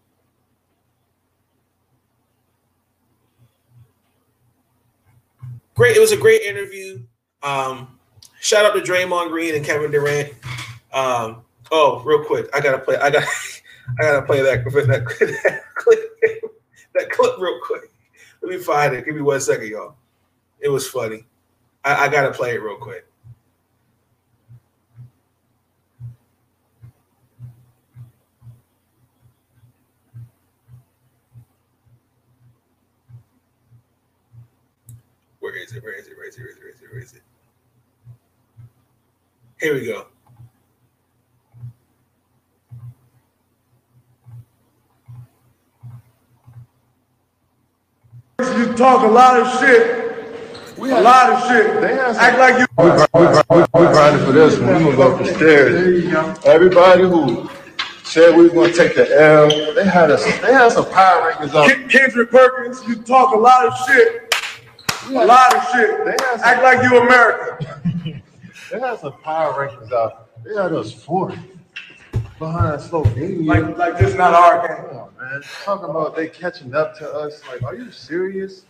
Great. 5.75 5.97
It 5.97 6.01
was 6.01 6.13
a 6.13 6.17
great 6.17 6.43
interview. 6.43 7.01
Um, 7.43 7.99
shout 8.41 8.65
out 8.65 8.75
to 8.75 8.81
Draymond 8.81 9.29
Green 9.29 9.55
and 9.55 9.65
Kevin 9.65 9.91
Durant. 9.91 10.33
Um, 10.93 11.43
oh, 11.71 12.03
real 12.05 12.25
quick, 12.25 12.49
I 12.55 12.61
gotta 12.61 12.79
play. 12.79 12.97
I 12.97 13.11
got. 13.11 13.25
I 13.99 14.03
gotta 14.03 14.23
play 14.23 14.41
that, 14.43 14.65
that 14.65 15.63
clip. 15.75 15.99
That 16.95 17.11
clip 17.11 17.39
real 17.39 17.59
quick. 17.65 17.91
Let 18.43 18.51
me 18.51 18.59
find 18.59 18.95
it. 18.95 19.05
Give 19.05 19.15
me 19.15 19.23
one 19.23 19.41
second, 19.41 19.69
y'all. 19.69 19.97
It 20.61 20.69
was 20.69 20.89
funny. 20.89 21.27
I, 21.85 22.07
I 22.07 22.09
gotta 22.09 22.33
play 22.33 22.55
it 22.55 22.63
real 22.63 22.77
quick. 22.77 23.07
Where 35.41 35.57
is 35.57 35.73
it? 35.73 35.83
Where 35.83 35.95
is 35.95 36.07
it? 36.07 36.17
Where 36.17 36.29
is 36.29 36.37
it? 36.37 36.41
Where 36.41 36.51
is 36.51 36.57
it? 36.57 36.63
Where 36.63 36.71
is 36.71 36.83
it? 36.83 36.93
Where 36.93 37.03
is 37.03 37.13
it? 37.15 37.23
Here 39.61 39.75
we 39.75 39.87
go. 39.87 40.07
You 48.41 48.73
talk 48.73 49.05
a 49.05 49.07
lot 49.07 49.39
of 49.39 49.61
shit. 49.61 50.79
We 50.79 50.91
a 50.93 51.01
lot 51.01 51.31
of 51.31 51.47
shit. 51.47 51.85
Act 51.85 52.39
like 52.39 52.59
you. 52.59 52.67
We, 52.79 52.91
we, 52.91 53.27
we, 53.51 53.61
we 53.61 53.93
grinding 53.93 54.25
for 54.25 54.33
this 54.33 54.59
one. 54.59 54.69
We 54.69 54.85
gonna 54.85 54.97
go 54.97 55.13
up 55.13 55.19
the 55.19 55.35
stairs. 55.35 55.75
There 55.75 55.93
you 55.93 56.11
go. 56.11 56.35
Everybody 56.47 57.03
who 57.03 57.51
said 58.03 58.35
we 58.35 58.45
was 58.45 58.53
gonna 58.53 58.73
take 58.73 58.95
the 58.95 59.21
L, 59.21 59.75
they 59.75 59.85
had 59.85 60.11
us. 60.11 60.25
They 60.25 60.53
had 60.55 60.73
some 60.73 60.91
power 60.91 61.33
rankings 61.33 61.55
on. 61.55 61.89
Kendrick 61.91 62.31
Perkins, 62.31 62.83
you 62.89 62.97
talk 63.03 63.35
a 63.35 63.39
lot 63.39 63.67
of 63.67 63.75
shit. 63.87 64.35
A 65.11 65.13
lot 65.13 65.55
of 65.55 65.63
shit. 65.73 66.05
They 66.07 66.13
had 66.13 66.41
some, 66.41 66.45
Act 66.45 66.63
like 66.63 66.91
you 66.91 66.99
American. 66.99 68.23
they 68.73 68.81
had 68.81 68.99
some 69.01 69.13
power 69.21 69.69
rankings 69.69 69.93
out. 69.93 70.31
They 70.45 70.55
had 70.55 70.73
us 70.73 70.95
40 70.95 71.39
behind 72.41 72.81
slow 72.81 73.05
game. 73.05 73.47
Like, 73.47 73.79
like 73.79 73.99
this 73.99 74.17
not 74.17 74.35
our 74.35 74.67
game 74.67 74.89
Come 74.89 74.97
on, 74.97 75.13
man. 75.21 75.43
Talking 75.63 75.91
about 75.91 76.17
they 76.17 76.27
catching 76.27 76.75
up 76.75 76.99
to 76.99 77.09
us. 77.09 77.41
Like, 77.47 77.63
are 77.63 77.77
you 77.77 77.93
serious? 77.93 78.65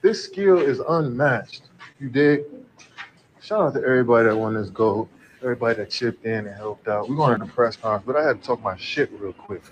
This 0.00 0.24
skill 0.24 0.58
is 0.58 0.80
unmatched. 0.88 1.64
You 2.00 2.08
dig? 2.08 2.44
Shout 3.42 3.60
out 3.60 3.74
to 3.74 3.80
everybody 3.80 4.28
that 4.28 4.36
won 4.36 4.54
this 4.54 4.70
gold. 4.70 5.08
Everybody 5.42 5.76
that 5.78 5.90
chipped 5.90 6.24
in 6.24 6.46
and 6.46 6.56
helped 6.56 6.88
out. 6.88 7.08
We're 7.08 7.16
going 7.16 7.40
to 7.40 7.44
the 7.44 7.52
press 7.52 7.76
conference, 7.76 8.04
but 8.06 8.16
I 8.16 8.26
had 8.26 8.40
to 8.40 8.46
talk 8.46 8.62
my 8.62 8.76
shit 8.76 9.10
real 9.18 9.32
quick. 9.32 9.62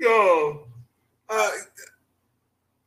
Yo, 0.00 0.68
uh, 1.28 1.50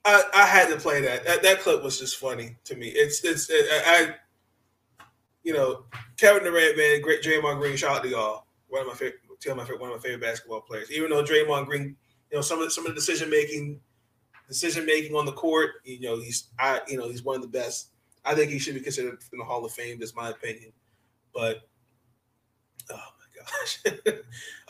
I 0.06 0.24
I 0.34 0.46
had 0.46 0.70
to 0.70 0.78
play 0.78 1.02
that. 1.02 1.26
That 1.26 1.44
that 1.44 1.60
clip 1.60 1.84
was 1.84 2.00
just 2.00 2.16
funny 2.16 2.56
to 2.64 2.76
me. 2.76 2.88
It's 2.88 3.22
it's 3.26 3.50
it, 3.50 3.66
I, 3.70 4.16
you 5.44 5.54
know, 5.54 5.86
Kevin 6.18 6.44
Durant, 6.44 6.78
man, 6.78 7.02
great 7.02 7.22
Draymond 7.22 7.60
Green, 7.60 7.76
shout 7.76 7.98
out 7.98 8.04
to 8.04 8.10
y'all 8.10 8.46
one 8.68 8.82
of 8.82 8.88
my 8.88 8.94
favorite, 8.94 9.20
one 9.80 9.90
of 9.92 9.98
my 9.98 10.02
favorite 10.02 10.22
basketball 10.22 10.62
players. 10.62 10.92
Even 10.92 11.10
though 11.10 11.24
Draymond 11.24 11.66
Green, 11.66 11.96
you 12.32 12.38
know, 12.38 12.42
some 12.42 12.60
of 12.60 12.66
the, 12.66 12.72
some 12.72 12.86
of 12.86 12.92
the 12.92 12.96
decision 12.96 13.30
making, 13.30 13.80
decision 14.48 14.86
making 14.86 15.16
on 15.16 15.26
the 15.26 15.34
court, 15.34 15.72
you 15.84 16.00
know, 16.00 16.20
he's 16.20 16.48
I, 16.58 16.82
you 16.88 16.98
know, 16.98 17.10
he's 17.10 17.24
one 17.24 17.36
of 17.36 17.42
the 17.42 17.48
best. 17.48 17.90
I 18.24 18.36
think 18.36 18.52
he 18.52 18.60
should 18.60 18.76
be 18.76 18.82
considered 18.82 19.18
in 19.34 19.40
the 19.40 19.46
Hall 19.46 19.66
of 19.66 19.72
Fame. 19.74 20.00
That's 20.00 20.16
my 20.16 20.30
opinion. 20.30 20.72
But 21.34 21.68
Oh 22.90 22.96
my 22.96 23.42
gosh. 23.42 23.80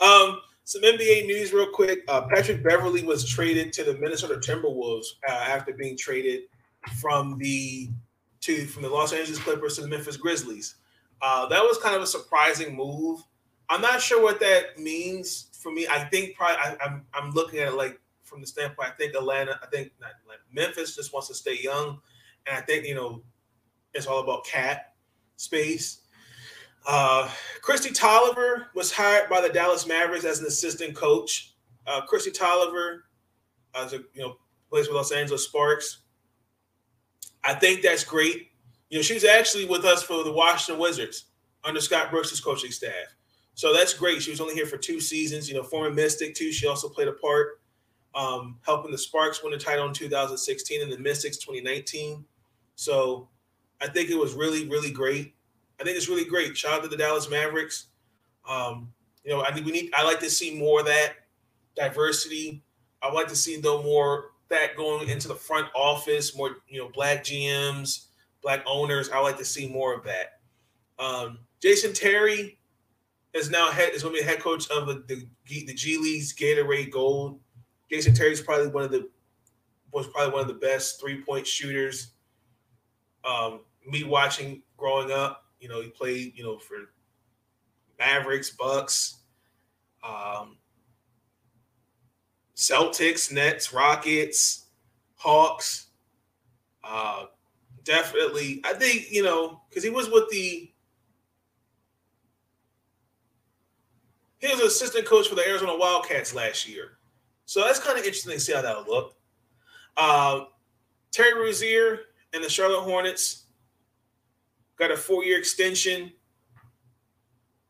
um, 0.00 0.40
some 0.64 0.82
NBA 0.82 1.26
news, 1.26 1.52
real 1.52 1.70
quick. 1.70 2.04
Uh, 2.08 2.22
Patrick 2.22 2.62
Beverley 2.62 3.04
was 3.04 3.28
traded 3.28 3.72
to 3.74 3.84
the 3.84 3.94
Minnesota 3.98 4.34
Timberwolves 4.34 5.06
uh, 5.28 5.32
after 5.32 5.72
being 5.72 5.96
traded 5.96 6.42
from 7.00 7.38
the 7.38 7.90
to 8.42 8.66
from 8.66 8.82
the 8.82 8.88
Los 8.88 9.12
Angeles 9.12 9.38
Clippers 9.38 9.76
to 9.76 9.82
the 9.82 9.88
Memphis 9.88 10.16
Grizzlies. 10.16 10.76
Uh, 11.20 11.46
that 11.46 11.62
was 11.62 11.78
kind 11.78 11.94
of 11.94 12.02
a 12.02 12.06
surprising 12.06 12.76
move. 12.76 13.20
I'm 13.68 13.80
not 13.80 14.02
sure 14.02 14.22
what 14.22 14.40
that 14.40 14.78
means 14.78 15.48
for 15.52 15.72
me. 15.72 15.86
I 15.88 16.04
think 16.04 16.36
probably 16.36 16.56
I, 16.56 16.76
I'm 16.84 17.06
I'm 17.14 17.30
looking 17.30 17.60
at 17.60 17.68
it 17.68 17.74
like 17.74 17.98
from 18.24 18.40
the 18.40 18.46
standpoint. 18.46 18.90
I 18.90 18.92
think 18.92 19.14
Atlanta. 19.14 19.58
I 19.62 19.66
think 19.66 19.92
not 20.00 20.10
Atlanta, 20.22 20.42
Memphis 20.52 20.96
just 20.96 21.12
wants 21.12 21.28
to 21.28 21.34
stay 21.34 21.58
young, 21.62 22.00
and 22.46 22.56
I 22.56 22.60
think 22.60 22.86
you 22.86 22.94
know 22.94 23.22
it's 23.94 24.06
all 24.06 24.20
about 24.20 24.44
cap 24.44 24.94
space. 25.36 26.00
Uh, 26.86 27.30
Kristi 27.62 27.96
Toliver 27.96 28.66
was 28.74 28.92
hired 28.92 29.30
by 29.30 29.40
the 29.40 29.48
Dallas 29.48 29.86
Mavericks 29.86 30.24
as 30.24 30.40
an 30.40 30.46
assistant 30.46 30.96
coach. 30.96 31.54
Uh, 31.86 32.00
Kristi 32.06 32.36
Toliver, 32.36 33.02
as 33.74 33.92
a 33.92 33.98
you 34.14 34.22
know, 34.22 34.36
plays 34.68 34.88
for 34.88 34.94
Los 34.94 35.12
Angeles 35.12 35.44
Sparks. 35.44 35.98
I 37.44 37.54
think 37.54 37.82
that's 37.82 38.04
great. 38.04 38.48
You 38.90 38.98
know, 38.98 39.02
she's 39.02 39.24
actually 39.24 39.64
with 39.66 39.84
us 39.84 40.02
for 40.02 40.22
the 40.22 40.32
Washington 40.32 40.80
Wizards 40.80 41.26
under 41.64 41.80
Scott 41.80 42.10
Brooks' 42.10 42.40
coaching 42.40 42.70
staff. 42.70 42.92
So 43.54 43.72
that's 43.72 43.94
great. 43.94 44.22
She 44.22 44.30
was 44.30 44.40
only 44.40 44.54
here 44.54 44.66
for 44.66 44.76
two 44.76 45.00
seasons. 45.00 45.48
You 45.48 45.54
know, 45.54 45.62
former 45.62 45.90
Mystic 45.90 46.34
too. 46.34 46.52
She 46.52 46.66
also 46.66 46.88
played 46.88 47.08
a 47.08 47.12
part 47.12 47.60
um, 48.14 48.58
helping 48.64 48.90
the 48.90 48.98
Sparks 48.98 49.42
win 49.42 49.52
the 49.52 49.58
title 49.58 49.86
in 49.86 49.94
2016 49.94 50.82
and 50.82 50.92
the 50.92 50.98
Mystics 50.98 51.38
2019. 51.38 52.24
So 52.74 53.28
I 53.80 53.88
think 53.88 54.10
it 54.10 54.18
was 54.18 54.34
really, 54.34 54.68
really 54.68 54.90
great. 54.90 55.34
I 55.80 55.84
think 55.84 55.96
it's 55.96 56.08
really 56.08 56.24
great. 56.24 56.56
Shout 56.56 56.74
out 56.74 56.82
to 56.82 56.88
the 56.88 56.96
Dallas 56.96 57.28
Mavericks. 57.30 57.88
Um, 58.48 58.92
you 59.24 59.32
know, 59.32 59.42
I 59.42 59.52
think 59.52 59.66
we 59.66 59.72
need. 59.72 59.90
I 59.94 60.04
like 60.04 60.20
to 60.20 60.30
see 60.30 60.58
more 60.58 60.80
of 60.80 60.86
that 60.86 61.14
diversity. 61.76 62.62
I 63.02 63.10
like 63.10 63.28
to 63.28 63.36
see 63.36 63.60
no 63.60 63.82
more 63.82 64.31
that 64.52 64.76
going 64.76 65.08
into 65.08 65.28
the 65.28 65.34
front 65.34 65.66
office. 65.74 66.36
More, 66.36 66.58
you 66.68 66.78
know, 66.78 66.88
black 66.94 67.24
GMs, 67.24 68.06
black 68.42 68.62
owners. 68.66 69.10
I 69.10 69.18
like 69.18 69.38
to 69.38 69.44
see 69.44 69.68
more 69.68 69.94
of 69.94 70.04
that. 70.04 70.38
Um, 70.98 71.38
Jason 71.60 71.92
Terry 71.92 72.58
is 73.34 73.50
now 73.50 73.70
head 73.70 73.90
is 73.92 74.02
going 74.02 74.14
to 74.14 74.20
be 74.20 74.26
head 74.26 74.40
coach 74.40 74.70
of 74.70 74.86
the, 74.86 75.04
the 75.08 75.26
the 75.66 75.74
G 75.74 75.98
League's 75.98 76.34
Gatorade 76.34 76.90
Gold. 76.90 77.40
Jason 77.90 78.14
Terry 78.14 78.32
is 78.32 78.40
probably 78.40 78.68
one 78.68 78.84
of 78.84 78.90
the 78.90 79.08
was 79.92 80.06
probably 80.06 80.32
one 80.32 80.42
of 80.42 80.48
the 80.48 80.54
best 80.54 81.00
three 81.00 81.22
point 81.22 81.46
shooters. 81.46 82.12
Um, 83.24 83.60
me 83.86 84.04
watching 84.04 84.62
growing 84.76 85.10
up, 85.12 85.44
you 85.60 85.68
know, 85.68 85.80
he 85.80 85.88
played, 85.88 86.32
you 86.36 86.42
know, 86.42 86.58
for 86.58 86.76
Mavericks, 87.98 88.50
Bucks, 88.50 89.18
um, 90.02 90.56
Celtics, 92.56 93.32
Nets, 93.32 93.72
Rockets, 93.72 94.66
Hawks. 95.16 95.86
Uh, 96.84 97.26
definitely, 97.84 98.60
I 98.64 98.74
think 98.74 99.10
you 99.10 99.22
know 99.22 99.62
because 99.68 99.84
he 99.84 99.90
was 99.90 100.10
with 100.10 100.28
the 100.30 100.72
he 104.38 104.48
was 104.48 104.60
an 104.60 104.66
assistant 104.66 105.06
coach 105.06 105.28
for 105.28 105.34
the 105.34 105.46
Arizona 105.46 105.76
Wildcats 105.76 106.34
last 106.34 106.68
year, 106.68 106.98
so 107.46 107.60
that's 107.62 107.78
kind 107.78 107.98
of 107.98 108.04
interesting 108.04 108.32
to 108.32 108.40
see 108.40 108.52
how 108.52 108.62
that'll 108.62 108.84
look. 108.84 109.14
Uh, 109.96 110.44
Terry 111.12 111.40
Rozier 111.40 112.00
and 112.32 112.42
the 112.42 112.48
Charlotte 112.48 112.82
Hornets 112.82 113.44
got 114.76 114.90
a 114.90 114.96
four-year 114.96 115.38
extension. 115.38 116.12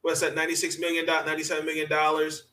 What's 0.00 0.20
that? 0.20 0.34
Ninety-six 0.34 0.78
million, 0.78 1.04
ninety-seven 1.06 1.66
million 1.66 1.88
dollars. 1.88 2.44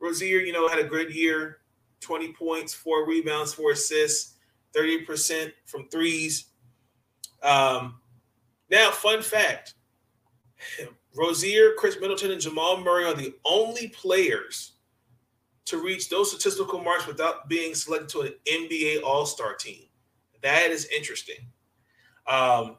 Rozier, 0.00 0.38
you 0.40 0.52
know, 0.52 0.66
had 0.68 0.78
a 0.78 0.84
good 0.84 1.14
year. 1.14 1.58
20 2.00 2.32
points, 2.32 2.74
four 2.74 3.06
rebounds, 3.06 3.54
four 3.54 3.72
assists, 3.72 4.36
30% 4.74 5.52
from 5.64 5.88
threes. 5.88 6.46
Um, 7.42 8.00
now, 8.70 8.90
fun 8.90 9.22
fact 9.22 9.74
Rozier, 11.16 11.72
Khris 11.76 12.00
Middleton, 12.00 12.30
and 12.30 12.40
Jamal 12.40 12.80
Murray 12.80 13.04
are 13.04 13.14
the 13.14 13.34
only 13.44 13.88
players 13.88 14.72
to 15.64 15.82
reach 15.82 16.08
those 16.08 16.30
statistical 16.30 16.82
marks 16.82 17.06
without 17.06 17.48
being 17.48 17.74
selected 17.74 18.08
to 18.10 18.20
an 18.22 18.34
NBA 18.46 19.02
All 19.02 19.26
Star 19.26 19.54
team. 19.54 19.84
That 20.42 20.70
is 20.70 20.86
interesting. 20.86 21.36
Um, 22.26 22.76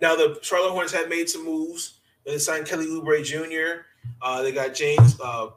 now, 0.00 0.14
the 0.14 0.38
Charlotte 0.42 0.72
Hornets 0.72 0.92
have 0.92 1.08
made 1.08 1.28
some 1.28 1.44
moves. 1.44 2.00
They 2.24 2.38
signed 2.38 2.66
Kelly 2.66 2.86
Oubre 2.86 3.24
Jr., 3.24 3.86
uh, 4.22 4.42
they 4.42 4.52
got 4.52 4.74
James 4.74 5.18
uh, 5.20 5.48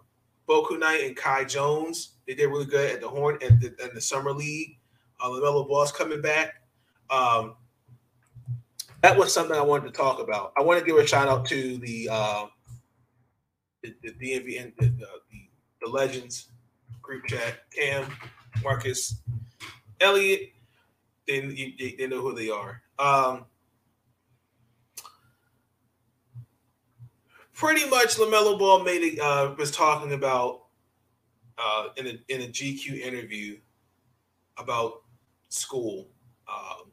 Bouknight 0.47 1.05
and 1.05 1.15
Kai 1.15 1.43
Jones. 1.43 2.10
They 2.27 2.35
did 2.35 2.47
really 2.47 2.65
good 2.65 2.91
at 2.91 3.01
the 3.01 3.07
Horn 3.07 3.37
and 3.41 3.59
the, 3.59 3.75
and 3.81 3.95
the 3.95 4.01
summer 4.01 4.31
league. 4.31 4.77
Uh, 5.19 5.29
LaMelo 5.29 5.67
Ball's 5.67 5.91
coming 5.91 6.21
back. 6.21 6.61
Um, 7.09 7.55
that 9.01 9.17
was 9.17 9.33
something 9.33 9.55
I 9.55 9.61
wanted 9.61 9.87
to 9.87 9.91
talk 9.91 10.19
about. 10.19 10.53
I 10.57 10.61
want 10.61 10.79
to 10.79 10.85
give 10.85 10.97
a 10.97 11.05
shout 11.05 11.27
out 11.27 11.45
to 11.47 11.77
the 11.77 12.09
uh, 12.11 12.45
the, 13.83 13.95
the 14.03 14.11
DMV 14.11 14.61
and 14.61 14.73
the, 14.77 14.85
the, 14.85 15.07
the 15.81 15.89
Legends 15.89 16.49
group 17.01 17.25
chat. 17.25 17.63
Cam, 17.75 18.05
Marcus, 18.63 19.21
Elliot. 19.99 20.51
They, 21.27 21.39
they, 21.79 21.95
they 21.97 22.07
know 22.07 22.21
who 22.21 22.35
they 22.35 22.49
are. 22.49 22.81
Um, 22.99 23.45
pretty 27.53 27.89
much, 27.89 28.17
Lamelo 28.17 28.57
Ball 28.57 28.83
made 28.83 29.01
it. 29.01 29.19
Uh, 29.19 29.53
was 29.57 29.71
talking 29.71 30.13
about 30.13 30.60
uh, 31.61 31.87
in 31.97 32.07
a 32.07 32.19
in 32.29 32.41
a 32.41 32.47
GQ 32.47 32.99
interview 32.99 33.57
about 34.57 35.01
school. 35.49 36.07
Um, 36.47 36.91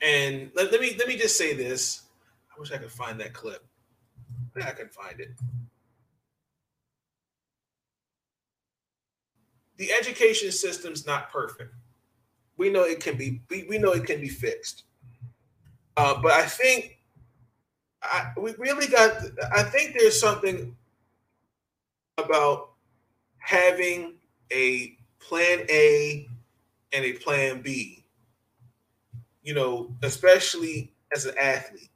and 0.00 0.50
let, 0.54 0.70
let 0.70 0.80
me 0.80 0.94
let 0.98 1.08
me 1.08 1.16
just 1.16 1.36
say 1.36 1.54
this. 1.54 2.02
I 2.54 2.60
wish 2.60 2.70
I 2.70 2.76
could 2.76 2.92
find 2.92 3.18
that 3.20 3.32
clip. 3.32 3.64
I 4.56 4.70
can 4.70 4.88
find 4.88 5.18
it. 5.18 5.30
The 9.76 9.90
education 9.92 10.52
system's 10.52 11.04
not 11.06 11.30
perfect. 11.30 11.74
We 12.56 12.70
know 12.70 12.84
it 12.84 13.00
can 13.00 13.16
be. 13.16 13.40
We, 13.50 13.66
we 13.68 13.78
know 13.78 13.90
it 13.90 14.06
can 14.06 14.20
be 14.20 14.28
fixed. 14.28 14.84
Uh, 15.96 16.20
but 16.22 16.32
I 16.32 16.42
think 16.42 16.98
I, 18.00 18.30
we 18.38 18.54
really 18.58 18.86
got. 18.86 19.16
I 19.52 19.64
think 19.64 19.96
there's 19.98 20.20
something 20.20 20.76
about 22.18 22.70
having 23.38 24.14
a 24.52 24.96
plan 25.20 25.60
A 25.68 26.28
and 26.92 27.04
a 27.04 27.12
plan 27.14 27.62
B. 27.62 28.04
You 29.42 29.54
know, 29.54 29.94
especially 30.02 30.92
as 31.14 31.26
an 31.26 31.34
athlete, 31.40 31.90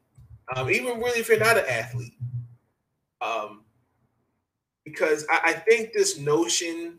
um, 0.54 0.70
even 0.70 0.98
really 0.98 1.20
if 1.20 1.28
you're 1.28 1.38
not 1.38 1.56
an 1.56 1.64
athlete, 1.68 2.14
um, 3.20 3.64
because 4.84 5.26
I, 5.30 5.40
I 5.44 5.52
think 5.52 5.92
this 5.92 6.18
notion 6.18 6.98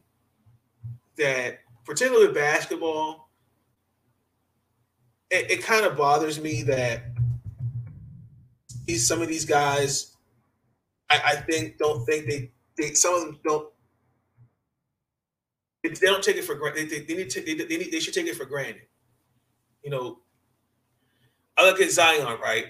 that, 1.18 1.60
particularly 1.86 2.34
basketball, 2.34 3.30
it, 5.30 5.52
it 5.52 5.64
kind 5.64 5.86
of 5.86 5.96
bothers 5.96 6.40
me 6.40 6.64
that 6.64 7.04
these 8.86 9.08
some 9.08 9.22
of 9.22 9.28
these 9.28 9.46
guys, 9.46 10.16
I, 11.10 11.22
I 11.26 11.36
think, 11.36 11.78
don't 11.78 12.06
think 12.06 12.28
they 12.28 12.52
they 12.80 12.93
some 12.93 13.14
of 13.14 13.22
them 13.22 13.39
don't 13.43 13.69
they, 15.84 15.89
they 15.89 16.07
don't 16.07 16.23
take 16.23 16.35
it 16.35 16.43
for 16.43 16.56
granted. 16.56 16.89
They, 16.89 17.01
they, 17.01 17.15
need 17.15 17.30
to 17.31 17.41
they, 17.41 17.53
they, 17.53 17.77
need, 17.77 17.91
they 17.91 17.99
should 17.99 18.14
take 18.14 18.27
it 18.27 18.35
for 18.35 18.45
granted. 18.45 18.81
You 19.84 19.91
know, 19.91 20.19
I 21.57 21.65
look 21.65 21.80
at 21.80 21.91
Zion, 21.91 22.39
right? 22.41 22.65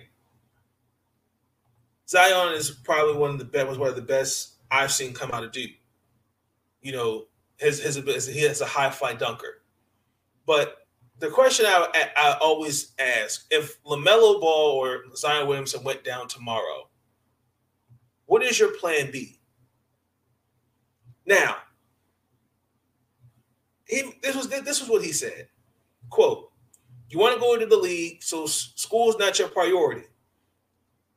Zion 2.07 2.53
is 2.53 2.71
probably 2.71 3.15
one 3.15 3.31
of 3.31 3.39
the 3.39 3.45
best 3.45 3.67
was 3.67 3.77
one 3.77 3.89
of 3.89 3.95
the 3.95 4.01
best 4.01 4.55
I've 4.71 4.91
seen 4.91 5.13
come 5.13 5.31
out 5.31 5.43
of 5.43 5.51
Duke. 5.51 5.71
You 6.81 6.91
know, 6.91 7.25
his 7.57 7.81
his 7.81 8.27
he 8.27 8.41
has 8.41 8.61
a 8.61 8.65
high 8.65 8.89
fly 8.89 9.13
dunker. 9.13 9.61
But 10.45 10.77
the 11.19 11.29
question 11.29 11.65
I, 11.67 12.09
I 12.15 12.37
always 12.41 12.93
ask: 12.99 13.45
If 13.51 13.81
LaMelo 13.83 14.39
Ball 14.39 14.71
or 14.71 15.03
Zion 15.15 15.47
Williamson 15.47 15.83
went 15.83 16.03
down 16.03 16.27
tomorrow, 16.27 16.89
what 18.25 18.43
is 18.43 18.59
your 18.59 18.75
plan 18.77 19.11
B? 19.11 19.38
Now, 21.29 21.57
he 23.85 24.15
this 24.23 24.35
was 24.35 24.49
this 24.49 24.81
was 24.81 24.89
what 24.89 25.03
he 25.03 25.11
said. 25.11 25.47
Quote, 26.09 26.51
you 27.09 27.19
want 27.19 27.35
to 27.35 27.39
go 27.39 27.53
into 27.53 27.67
the 27.67 27.77
league, 27.77 28.23
so 28.23 28.47
school 28.47 29.09
is 29.09 29.17
not 29.19 29.37
your 29.37 29.47
priority. 29.47 30.07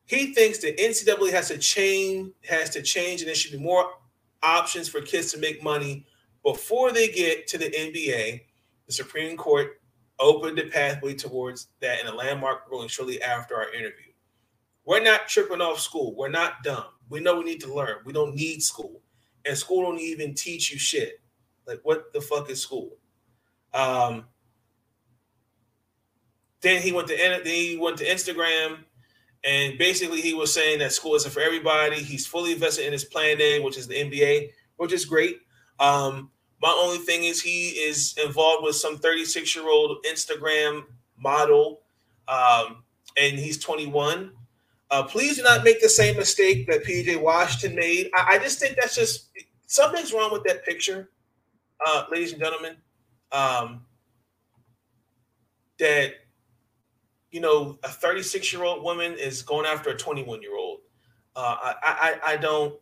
He 0.05 0.35
thinks 0.35 0.59
the 0.59 0.75
NCAA 0.75 1.31
has 1.31 1.49
to 1.49 1.57
change, 1.57 2.33
has 2.47 2.69
to 2.71 2.83
change, 2.83 3.23
and 3.23 3.29
there 3.29 3.35
should 3.35 3.53
be 3.53 3.59
more 3.59 3.91
options 4.43 4.87
for 4.87 5.01
kids 5.01 5.33
to 5.33 5.39
make 5.39 5.63
money 5.63 6.05
before 6.45 6.93
they 6.93 7.09
get 7.09 7.47
to 7.47 7.57
the 7.57 7.71
NBA. 7.71 8.43
The 8.87 8.93
Supreme 8.93 9.39
Court 9.39 9.81
opened 10.19 10.59
the 10.59 10.67
pathway 10.67 11.15
towards 11.15 11.69
that 11.81 12.01
in 12.01 12.07
a 12.07 12.15
landmark 12.15 12.71
ruling 12.71 12.89
shortly 12.89 13.23
after 13.23 13.57
our 13.57 13.73
interview. 13.73 14.13
We're 14.85 15.03
not 15.03 15.29
tripping 15.29 15.63
off 15.63 15.81
school. 15.81 16.15
We're 16.15 16.29
not 16.29 16.63
dumb. 16.65 16.85
We 17.09 17.21
know 17.21 17.39
we 17.39 17.45
need 17.45 17.61
to 17.63 17.73
learn. 17.73 17.99
We 18.05 18.13
don't 18.13 18.35
need 18.35 18.63
school. 18.63 19.02
And 19.45 19.57
school 19.57 19.83
don't 19.83 20.01
even 20.01 20.35
teach 20.35 20.73
you 20.73 20.79
shit. 20.79 21.21
Like 21.67 21.81
what 21.83 22.13
the 22.13 22.21
fuck 22.21 22.51
is 22.51 22.61
school? 22.61 22.97
Um 23.75 24.27
then 26.61 26.81
he 26.81 26.93
went 26.93 27.09
to 27.09 27.17
then 27.17 27.45
he 27.45 27.77
went 27.77 27.99
to 27.99 28.07
Instagram 28.07 28.79
and 29.45 29.77
basically 29.79 30.21
he 30.21 30.35
was 30.35 30.53
saying 30.55 30.79
that 30.79 30.93
school 30.93 31.15
isn't 31.17 31.33
for 31.33 31.41
everybody. 31.41 32.03
He's 32.03 32.27
fully 32.27 32.53
invested 32.53 32.87
in 32.87 32.93
his 32.93 33.05
plan 33.05 33.41
A, 33.41 33.61
which 33.61 33.77
is 33.77 33.89
the 33.89 33.95
NBA, 33.95 34.51
which 34.77 34.93
is 34.93 35.05
great. 35.05 35.39
Um, 35.81 36.31
my 36.61 36.73
only 36.81 36.99
thing 36.99 37.25
is 37.25 37.43
he 37.43 37.71
is 37.71 38.15
involved 38.25 38.65
with 38.65 38.77
some 38.77 38.99
36 38.99 39.57
year 39.57 39.69
old 39.69 40.05
Instagram 40.09 40.85
model, 41.19 41.81
um, 42.29 42.85
and 43.21 43.37
he's 43.39 43.59
21. 43.59 44.31
Uh, 44.93 45.03
please 45.03 45.39
do 45.39 45.43
not 45.43 45.65
make 45.65 45.81
the 45.81 45.89
same 45.89 46.17
mistake 46.19 46.67
that 46.67 46.85
PJ 46.85 47.19
Washington 47.21 47.75
made. 47.75 48.11
I, 48.15 48.37
I 48.37 48.39
just 48.39 48.61
think 48.61 48.77
that's 48.77 48.95
just 48.95 49.31
something's 49.67 50.13
wrong 50.13 50.31
with 50.31 50.45
that 50.45 50.67
picture, 50.67 51.09
uh, 51.87 52.05
ladies 52.13 52.33
and 52.33 52.43
gentlemen. 52.43 52.77
Um, 53.33 53.87
that 55.79 56.13
you 57.31 57.41
know, 57.41 57.79
a 57.83 57.89
36 57.89 58.53
year 58.53 58.65
old 58.65 58.85
woman 58.85 59.15
is 59.15 59.41
going 59.43 59.65
after 59.65 59.89
a 59.89 59.97
21 59.97 60.43
year 60.43 60.59
old. 60.59 60.81
Uh, 61.35 61.57
I, 61.59 61.75
I, 61.83 62.33
I 62.35 62.37
don't. 62.37 62.75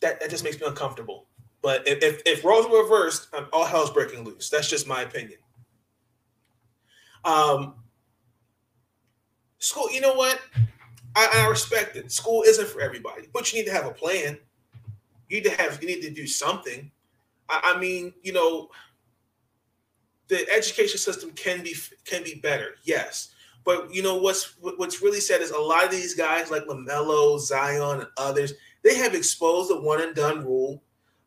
That, 0.00 0.18
that 0.20 0.30
just 0.30 0.42
makes 0.42 0.60
me 0.60 0.66
uncomfortable. 0.66 1.28
But 1.62 1.86
if, 1.86 2.02
if, 2.02 2.22
if 2.26 2.44
roles 2.44 2.66
were 2.66 2.82
reversed, 2.82 3.28
um, 3.34 3.46
all 3.52 3.66
hell's 3.66 3.90
breaking 3.90 4.24
loose. 4.24 4.50
That's 4.50 4.68
just 4.68 4.88
my 4.88 5.02
opinion. 5.02 5.38
Um, 7.24 7.74
school, 9.58 9.90
you 9.92 10.00
know 10.00 10.14
what? 10.14 10.40
I, 11.16 11.42
I 11.44 11.48
respect 11.48 11.96
it. 11.96 12.10
School 12.12 12.42
isn't 12.46 12.68
for 12.68 12.80
everybody, 12.80 13.28
but 13.32 13.52
you 13.52 13.58
need 13.60 13.66
to 13.66 13.72
have 13.74 13.86
a 13.86 13.92
plan. 13.92 14.38
You 15.28 15.36
need 15.40 15.44
to 15.44 15.56
have. 15.56 15.80
You 15.82 15.88
need 15.88 16.02
to 16.02 16.10
do 16.10 16.26
something. 16.26 16.90
I, 17.48 17.74
I 17.74 17.80
mean, 17.80 18.12
you 18.22 18.32
know, 18.32 18.70
the 20.28 20.48
education 20.50 20.98
system 20.98 21.30
can 21.32 21.62
be 21.62 21.74
can 22.04 22.22
be 22.22 22.36
better, 22.36 22.76
yes. 22.84 23.30
But 23.64 23.92
you 23.94 24.02
know 24.02 24.16
what's 24.16 24.56
what's 24.60 25.02
really 25.02 25.20
sad 25.20 25.42
is 25.42 25.50
a 25.50 25.58
lot 25.58 25.84
of 25.84 25.90
these 25.90 26.14
guys 26.14 26.50
like 26.50 26.64
LaMelo, 26.64 27.38
Zion, 27.38 28.00
and 28.00 28.08
others, 28.16 28.54
they 28.82 28.96
have 28.96 29.14
exposed 29.14 29.70
the 29.70 29.80
one 29.80 30.00
and 30.00 30.14
done 30.14 30.44
rule. 30.44 30.82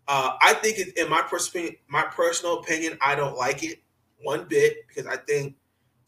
Uh, 0.08 0.36
I 0.42 0.54
think, 0.56 0.80
it, 0.80 0.98
in 0.98 1.10
my 1.10 1.22
personal 1.22 1.70
my 1.88 2.04
personal 2.04 2.60
opinion, 2.60 2.98
I 3.02 3.16
don't 3.16 3.38
like 3.38 3.64
it 3.64 3.80
one 4.24 4.46
bit 4.48 4.88
because 4.88 5.06
I 5.06 5.18
think 5.18 5.56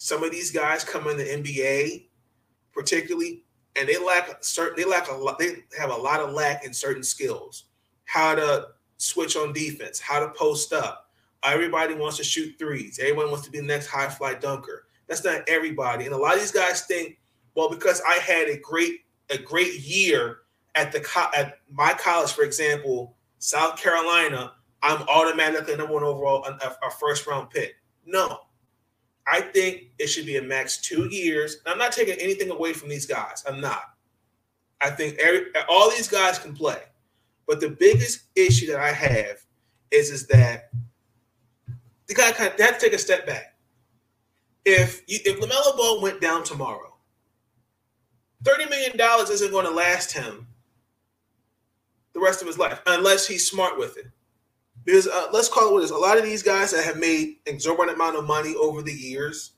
some 0.06 0.24
of 0.24 0.30
these 0.30 0.52
guys 0.52 0.84
come 0.84 1.08
in 1.08 1.18
the 1.18 1.24
NBA, 1.24 2.06
particularly, 2.72 3.42
and 3.76 3.90
they 3.90 3.98
lack 3.98 4.44
certain 4.44 4.76
they 4.78 4.88
lack 4.88 5.10
a 5.10 5.16
lot. 5.16 5.40
They 5.40 5.64
have 5.80 5.90
a 5.90 5.96
lot 5.96 6.20
of 6.20 6.32
lack 6.32 6.64
in 6.64 6.76
certain 6.76 7.02
skills, 7.02 7.64
how 8.04 8.36
to 8.36 8.68
switch 8.98 9.36
on 9.36 9.52
defense, 9.52 10.00
how 10.00 10.20
to 10.20 10.30
post 10.30 10.74
up. 10.74 11.10
Everybody 11.44 11.96
wants 11.96 12.18
to 12.18 12.24
shoot 12.24 12.54
threes. 12.60 13.00
Everyone 13.02 13.32
wants 13.32 13.46
to 13.46 13.52
be 13.52 13.60
the 13.60 13.66
next 13.66 13.88
high 13.88 14.08
fly 14.08 14.36
dunker. 14.36 14.86
That's 15.08 15.24
not 15.24 15.42
everybody. 15.48 16.06
And 16.06 16.14
a 16.14 16.18
lot 16.18 16.36
of 16.36 16.40
these 16.40 16.52
guys 16.52 16.84
think, 16.84 17.18
well, 17.56 17.72
because 17.72 18.00
I 18.08 18.20
had 18.20 18.48
a 18.48 18.60
great 18.60 19.06
a 19.32 19.40
great 19.40 19.80
year 19.80 20.42
at 20.76 20.92
the 20.92 21.00
co- 21.00 21.32
at 21.36 21.62
my 21.72 21.94
college, 21.94 22.32
for 22.32 22.44
example, 22.44 23.16
South 23.40 23.82
Carolina, 23.82 24.54
I'm 24.84 25.02
automatically 25.10 25.76
number 25.76 25.94
one 25.94 26.04
overall, 26.04 26.46
a, 26.46 26.76
a 26.86 26.92
first 26.92 27.26
round 27.26 27.50
pick. 27.50 27.78
No, 28.06 28.42
I 29.28 29.42
think 29.42 29.92
it 29.98 30.08
should 30.08 30.26
be 30.26 30.38
a 30.38 30.42
max 30.42 30.78
two 30.78 31.08
years. 31.10 31.58
I'm 31.66 31.78
not 31.78 31.92
taking 31.92 32.20
anything 32.20 32.52
away 32.52 32.74
from 32.74 32.90
these 32.90 33.06
guys. 33.06 33.44
I'm 33.48 33.60
not. 33.60 33.82
I 34.82 34.90
think 34.92 35.18
every, 35.18 35.48
all 35.68 35.90
these 35.90 36.08
guys 36.08 36.38
can 36.38 36.54
play. 36.54 36.82
But 37.48 37.60
the 37.60 37.70
biggest 37.70 38.24
issue 38.36 38.68
that 38.68 38.80
I 38.80 38.92
have 38.92 39.38
is 39.92 40.10
is 40.10 40.28
that 40.28 40.70
the 42.08 42.14
guy 42.14 42.32
kind 42.32 42.52
of, 42.52 42.58
they 42.58 42.64
have 42.64 42.78
to 42.78 42.86
take 42.86 42.94
a 42.94 43.00
step 43.00 43.26
back. 43.26 43.56
If 44.66 45.02
you, 45.08 45.20
if 45.26 45.40
LaMelo 45.40 45.78
Ball 45.78 46.02
went 46.02 46.22
down 46.22 46.44
tomorrow, 46.44 46.96
thirty 48.44 48.68
million 48.70 48.98
dollars 48.98 49.30
isn't 49.30 49.52
going 49.52 49.66
to 49.66 49.72
last 49.72 50.12
him 50.12 50.48
the 52.14 52.20
rest 52.20 52.42
of 52.42 52.48
his 52.48 52.58
life 52.58 52.82
unless 52.88 53.28
he's 53.28 53.48
smart 53.48 53.78
with 53.78 53.98
it. 53.98 54.08
Because 54.86 55.08
uh, 55.08 55.28
let's 55.34 55.50
call 55.50 55.70
it 55.70 55.74
what 55.74 55.82
it 55.82 55.86
is. 55.86 55.92
A 55.92 55.98
lot 55.98 56.18
of 56.18 56.24
these 56.24 56.44
guys 56.44 56.72
that 56.72 56.86
have 56.86 56.98
made 56.98 57.38
exorbitant 57.48 57.98
amount 57.98 58.18
of 58.18 58.26
money 58.26 58.56
over 58.56 58.84
the 58.84 58.94
years 58.94 59.54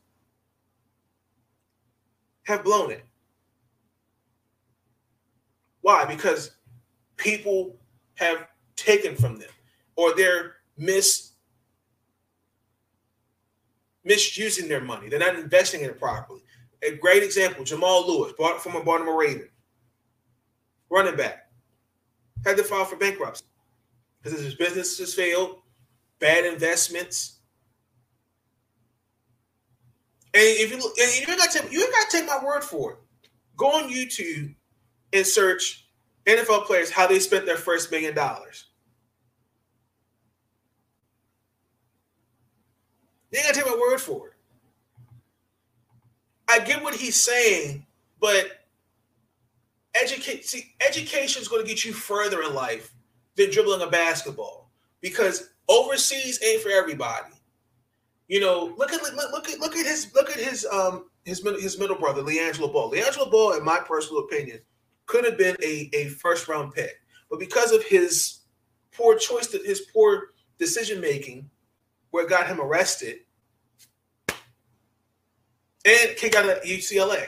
have 2.43 2.63
blown 2.63 2.91
it. 2.91 3.03
Why? 5.81 6.05
Because 6.05 6.55
people 7.17 7.75
have 8.15 8.47
taken 8.77 9.15
from 9.15 9.37
them 9.37 9.49
or 9.97 10.15
they're 10.15 10.55
mis 10.77 11.33
misusing 14.05 14.69
their 14.69 14.81
money. 14.81 15.09
They're 15.09 15.19
not 15.19 15.35
investing 15.35 15.81
in 15.81 15.89
it 15.89 15.99
properly. 15.99 16.41
A 16.83 16.95
great 16.95 17.23
example, 17.23 17.65
Jamal 17.65 18.07
Lewis, 18.07 18.31
former 18.37 18.83
Baltimore 18.83 19.19
Raven, 19.19 19.49
running 20.89 21.17
back, 21.17 21.49
had 22.45 22.55
to 22.55 22.63
file 22.63 22.85
for 22.85 22.95
bankruptcy 22.95 23.46
because 24.27 24.43
his 24.43 24.55
business 24.55 24.97
has 24.99 25.13
failed, 25.13 25.57
bad 26.19 26.45
investments. 26.45 27.39
And 30.33 30.43
if 30.43 30.71
you 30.71 30.77
look, 30.77 30.97
and 30.99 31.13
you 31.15 31.25
ain't 31.27 31.39
got 31.39 31.51
to 31.51 31.71
you 31.71 31.81
ain't 31.81 31.91
got 31.91 32.09
to 32.09 32.17
take 32.17 32.27
my 32.27 32.43
word 32.43 32.63
for 32.63 32.93
it. 32.93 32.97
Go 33.55 33.67
on 33.67 33.89
YouTube 33.89 34.53
and 35.13 35.25
search 35.25 35.87
NFL 36.25 36.65
players 36.65 36.91
how 36.91 37.07
they 37.07 37.19
spent 37.19 37.45
their 37.45 37.57
first 37.57 37.91
million 37.91 38.13
dollars. 38.13 38.65
You 43.31 43.39
ain't 43.39 43.47
gotta 43.47 43.59
take 43.59 43.71
my 43.71 43.79
word 43.79 43.99
for 43.99 44.27
it. 44.27 44.33
I 46.49 46.59
get 46.59 46.83
what 46.83 46.95
he's 46.95 47.21
saying, 47.21 47.85
but 48.19 48.65
educate 49.95 50.45
see, 50.45 50.73
education 50.85 51.41
is 51.41 51.47
going 51.47 51.61
to 51.61 51.67
get 51.67 51.83
you 51.83 51.91
further 51.91 52.41
in 52.43 52.53
life 52.53 52.93
than 53.37 53.51
dribbling 53.51 53.81
a 53.81 53.87
basketball 53.87 54.69
because 55.01 55.49
overseas 55.69 56.39
ain't 56.43 56.61
for 56.61 56.69
everybody. 56.69 57.33
You 58.27 58.41
know, 58.41 58.73
look 58.77 58.91
at 58.91 59.01
look, 59.01 59.13
look 59.31 59.49
at 59.49 59.59
look 59.59 59.75
at 59.77 59.85
his 59.85 60.11
look 60.13 60.29
at 60.29 60.37
his 60.37 60.65
um 60.65 61.05
his 61.23 61.43
middle 61.43 61.61
his 61.61 61.79
middle 61.79 61.97
brother, 61.97 62.21
LiAngelo 62.21 62.73
Ball. 62.73 62.91
LiAngelo 62.91 63.31
Ball, 63.31 63.53
in 63.53 63.63
my 63.63 63.79
personal 63.79 64.23
opinion, 64.23 64.59
could 65.05 65.23
have 65.23 65.37
been 65.37 65.55
a, 65.63 65.89
a 65.93 66.09
first 66.09 66.47
round 66.49 66.73
pick. 66.73 66.99
But 67.29 67.39
because 67.39 67.71
of 67.71 67.83
his 67.83 68.39
poor 68.91 69.17
choice, 69.17 69.47
that 69.47 69.65
his 69.65 69.81
poor 69.93 70.31
decision 70.57 70.99
making, 70.99 71.49
where 72.11 72.25
it 72.25 72.29
got 72.29 72.47
him 72.47 72.59
arrested 72.59 73.19
and 75.85 76.17
kicked 76.17 76.35
out 76.35 76.49
of 76.49 76.63
UCLA. 76.63 77.27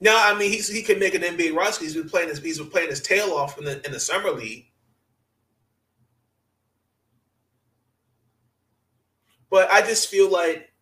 Now, 0.00 0.32
I 0.32 0.38
mean, 0.38 0.50
he's, 0.50 0.68
he 0.68 0.82
can 0.82 0.98
make 0.98 1.14
an 1.14 1.22
NBA 1.22 1.54
roster. 1.54 1.84
He's 1.84 1.94
been 1.94 2.08
playing 2.08 2.28
his 2.28 2.38
he's 2.40 2.58
been 2.58 2.70
playing 2.70 2.90
his 2.90 3.00
tail 3.00 3.32
off 3.32 3.58
in 3.58 3.64
the 3.64 3.84
in 3.86 3.92
the 3.92 4.00
summer 4.00 4.30
league. 4.30 4.66
But 9.50 9.70
I 9.70 9.82
just 9.82 10.08
feel 10.08 10.30
like 10.30 10.72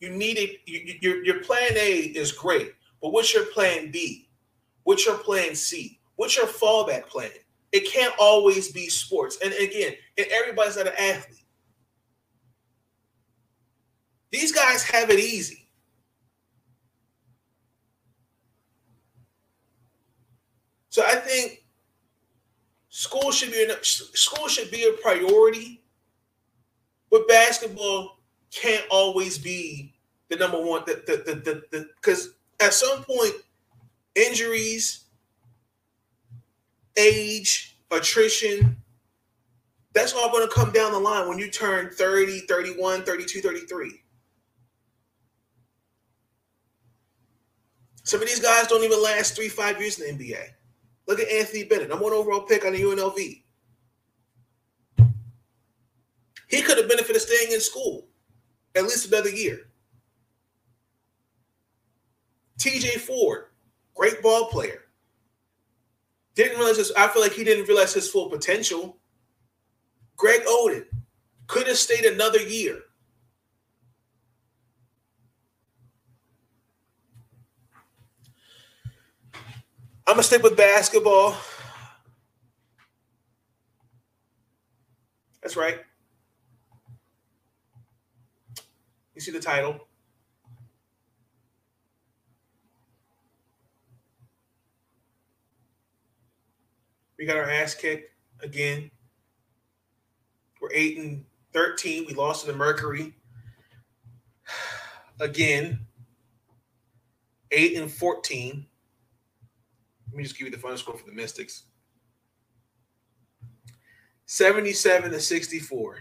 you 0.00 0.10
need 0.10 0.36
it. 0.38 0.60
You, 0.66 0.94
your 1.00 1.24
your 1.24 1.44
plan 1.44 1.72
A 1.76 1.98
is 1.98 2.32
great, 2.32 2.74
but 3.00 3.12
what's 3.12 3.32
your 3.32 3.46
plan 3.46 3.90
B? 3.90 4.28
What's 4.82 5.06
your 5.06 5.16
plan 5.16 5.54
C? 5.54 6.00
What's 6.16 6.36
your 6.36 6.46
fallback 6.46 7.06
plan? 7.06 7.30
It 7.72 7.90
can't 7.90 8.12
always 8.18 8.72
be 8.72 8.88
sports. 8.88 9.38
And 9.42 9.52
again, 9.54 9.92
and 10.18 10.26
everybody's 10.32 10.76
not 10.76 10.88
an 10.88 10.94
athlete. 10.98 11.44
These 14.32 14.52
guys 14.52 14.82
have 14.84 15.10
it 15.10 15.20
easy. 15.20 15.59
So 20.90 21.04
I 21.06 21.14
think 21.14 21.64
school 22.88 23.30
should 23.30 23.52
be 23.52 23.62
a, 23.62 23.76
school 23.82 24.48
should 24.48 24.70
be 24.70 24.84
a 24.84 25.00
priority, 25.00 25.82
but 27.10 27.26
basketball 27.28 28.18
can't 28.52 28.84
always 28.90 29.38
be 29.38 29.94
the 30.28 30.36
number 30.36 30.60
one. 30.60 30.82
The 30.86 31.02
the 31.06 31.34
the 31.40 31.62
the 31.70 31.88
because 31.96 32.34
at 32.60 32.74
some 32.74 33.04
point, 33.04 33.32
injuries, 34.16 35.04
age, 36.96 37.78
attrition, 37.92 38.76
that's 39.92 40.12
all 40.12 40.30
going 40.32 40.46
to 40.46 40.52
come 40.52 40.72
down 40.72 40.92
the 40.92 40.98
line 40.98 41.28
when 41.28 41.38
you 41.38 41.50
turn 41.50 41.90
30, 41.90 42.40
31, 42.40 43.04
32, 43.04 43.40
33. 43.40 44.02
Some 48.02 48.20
of 48.20 48.26
these 48.26 48.40
guys 48.40 48.66
don't 48.66 48.82
even 48.82 49.00
last 49.00 49.36
three, 49.36 49.48
five 49.48 49.80
years 49.80 50.00
in 50.00 50.18
the 50.18 50.24
NBA. 50.24 50.48
Look 51.10 51.18
at 51.18 51.28
Anthony 51.28 51.64
Bennett, 51.64 51.88
number 51.88 52.04
one 52.04 52.12
overall 52.12 52.42
pick 52.42 52.64
on 52.64 52.72
the 52.72 52.80
UNLV. 52.80 53.42
He 56.46 56.62
could 56.62 56.66
could 56.66 56.78
have 56.78 56.88
benefited 56.88 57.20
staying 57.20 57.50
in 57.50 57.60
school 57.60 58.06
at 58.76 58.84
least 58.84 59.08
another 59.08 59.28
year. 59.28 59.70
TJ 62.60 63.00
Ford, 63.00 63.46
great 63.96 64.22
ball 64.22 64.50
player. 64.50 64.82
Didn't 66.36 66.58
realize 66.58 66.76
his, 66.76 66.92
I 66.96 67.08
feel 67.08 67.22
like 67.22 67.32
he 67.32 67.42
didn't 67.42 67.66
realize 67.66 67.92
his 67.92 68.08
full 68.08 68.30
potential. 68.30 68.96
Greg 70.16 70.42
Oden 70.44 70.84
could 71.48 71.66
have 71.66 71.76
stayed 71.76 72.04
another 72.04 72.38
year. 72.38 72.82
I'm 80.10 80.16
gonna 80.16 80.24
stick 80.24 80.42
with 80.42 80.56
basketball. 80.56 81.36
That's 85.40 85.56
right. 85.56 85.78
You 89.14 89.20
see 89.20 89.30
the 89.30 89.38
title. 89.38 89.86
We 97.16 97.24
got 97.24 97.36
our 97.36 97.48
ass 97.48 97.76
kicked 97.76 98.12
again. 98.40 98.90
We're 100.60 100.72
8 100.72 100.98
and 100.98 101.24
13. 101.52 102.06
We 102.08 102.14
lost 102.14 102.44
to 102.44 102.50
the 102.50 102.58
Mercury 102.58 103.14
again. 105.20 105.86
8 107.52 107.76
and 107.76 107.88
14. 107.88 108.66
Let 110.10 110.16
me 110.16 110.24
just 110.24 110.36
give 110.36 110.46
you 110.46 110.50
the 110.50 110.58
final 110.58 110.76
score 110.76 110.96
for 110.96 111.06
the 111.06 111.14
Mystics 111.14 111.64
77 114.26 115.12
to 115.12 115.20
64. 115.20 115.98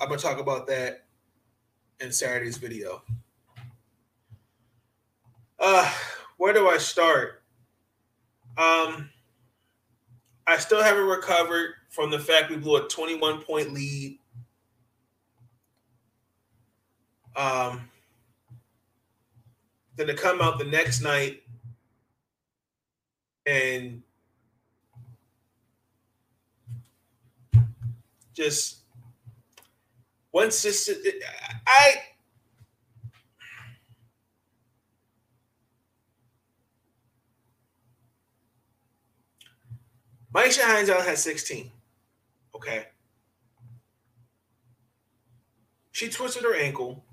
I'm 0.00 0.08
going 0.08 0.18
to 0.18 0.24
talk 0.24 0.38
about 0.38 0.66
that 0.66 1.04
in 2.00 2.12
Saturday's 2.12 2.58
video. 2.58 3.02
Uh, 5.58 5.90
where 6.36 6.52
do 6.52 6.68
I 6.68 6.76
start? 6.76 7.42
Um, 8.58 9.08
I 10.46 10.58
still 10.58 10.82
haven't 10.82 11.06
recovered 11.06 11.70
from 11.88 12.10
the 12.10 12.18
fact 12.18 12.50
we 12.50 12.56
blew 12.56 12.76
a 12.76 12.88
21 12.88 13.42
point 13.42 13.72
lead. 13.72 14.18
Um, 17.36 17.88
then 19.96 20.06
to 20.08 20.14
come 20.14 20.42
out 20.42 20.58
the 20.58 20.64
next 20.64 21.00
night 21.00 21.43
and 23.46 24.02
just 28.32 28.78
once 30.32 30.62
this 30.62 30.90
I 31.66 31.96
Myisha 40.34 40.62
Hines 40.62 40.88
had 40.88 41.16
16. 41.16 41.70
Okay. 42.56 42.86
She 45.92 46.08
twisted 46.08 46.42
her 46.42 46.56
ankle. 46.56 47.04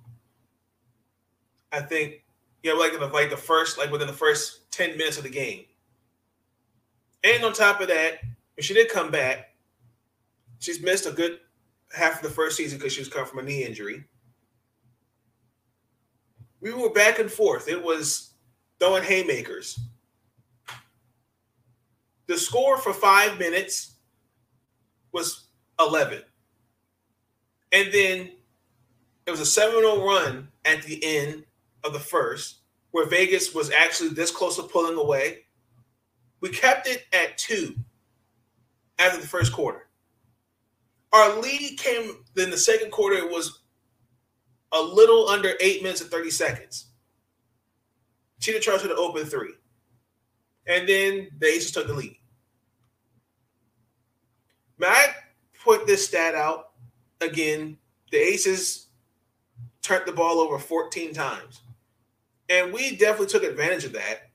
I 1.72 1.82
think, 1.82 2.24
yeah, 2.64 2.74
like 2.74 2.94
in 2.94 2.99
the 2.99 3.08
like 3.08 3.30
the 3.30 3.38
first, 3.38 3.78
like 3.78 3.91
within 3.91 4.08
the 4.08 4.14
first 4.14 4.72
10 4.72 4.98
minutes 4.98 5.18
of 5.18 5.24
the 5.24 5.30
game. 5.30 5.66
And 7.23 7.43
on 7.43 7.53
top 7.53 7.81
of 7.81 7.88
that, 7.88 8.19
when 8.56 8.64
she 8.64 8.73
did 8.73 8.89
come 8.89 9.11
back, 9.11 9.56
she's 10.60 10.81
missed 10.81 11.06
a 11.06 11.11
good 11.11 11.39
half 11.95 12.18
of 12.18 12.23
the 12.23 12.34
first 12.34 12.57
season 12.57 12.77
because 12.77 12.93
she 12.93 13.02
was 13.02 13.10
coming 13.10 13.27
from 13.27 13.39
a 13.39 13.43
knee 13.43 13.64
injury. 13.64 14.03
We 16.61 16.73
were 16.73 16.91
back 16.91 17.19
and 17.19 17.31
forth. 17.31 17.68
It 17.68 17.84
was 17.84 18.34
throwing 18.80 19.03
haymakers. 19.03 19.80
The 22.27 22.38
score 22.38 22.77
for 22.77 22.93
five 22.93 23.38
minutes 23.39 23.95
was 25.11 25.48
11. 25.80 26.22
And 27.72 27.91
then 27.91 28.31
it 29.26 29.31
was 29.31 29.39
a 29.39 29.45
7 29.45 29.73
0 29.73 30.06
run 30.06 30.48
at 30.65 30.84
the 30.84 31.03
end 31.03 31.45
of 31.84 31.93
the 31.93 31.99
first, 31.99 32.60
where 32.91 33.07
Vegas 33.07 33.53
was 33.53 33.72
actually 33.72 34.10
this 34.10 34.31
close 34.31 34.57
to 34.57 34.64
pulling 34.64 34.98
away. 34.98 35.39
We 36.41 36.49
kept 36.49 36.88
it 36.88 37.05
at 37.13 37.38
two 37.38 37.76
after 38.99 39.22
the 39.22 39.27
first 39.27 39.53
quarter. 39.53 39.88
Our 41.13 41.39
lead 41.39 41.77
came 41.77 42.23
in 42.38 42.49
the 42.49 42.57
second 42.57 42.91
quarter, 42.91 43.18
it 43.18 43.30
was 43.30 43.61
a 44.72 44.81
little 44.81 45.27
under 45.27 45.53
eight 45.59 45.84
minutes 45.84 46.01
and 46.01 46.09
30 46.09 46.31
seconds. 46.31 46.88
Tina 48.39 48.59
Charles 48.59 48.81
had 48.81 48.91
an 48.91 48.97
open 48.97 49.26
three. 49.26 49.53
And 50.68 50.88
then 50.88 51.30
the 51.39 51.47
Aces 51.47 51.72
took 51.72 51.88
the 51.88 51.93
lead. 51.93 52.18
May 54.77 54.88
I 54.88 55.07
put 55.63 55.85
this 55.85 56.07
stat 56.07 56.34
out 56.34 56.72
again? 57.19 57.77
The 58.11 58.18
Aces 58.18 58.88
turned 59.81 60.05
the 60.05 60.11
ball 60.11 60.39
over 60.39 60.57
14 60.57 61.13
times. 61.13 61.61
And 62.49 62.73
we 62.73 62.95
definitely 62.95 63.27
took 63.27 63.43
advantage 63.43 63.85
of 63.85 63.93
that. 63.93 64.31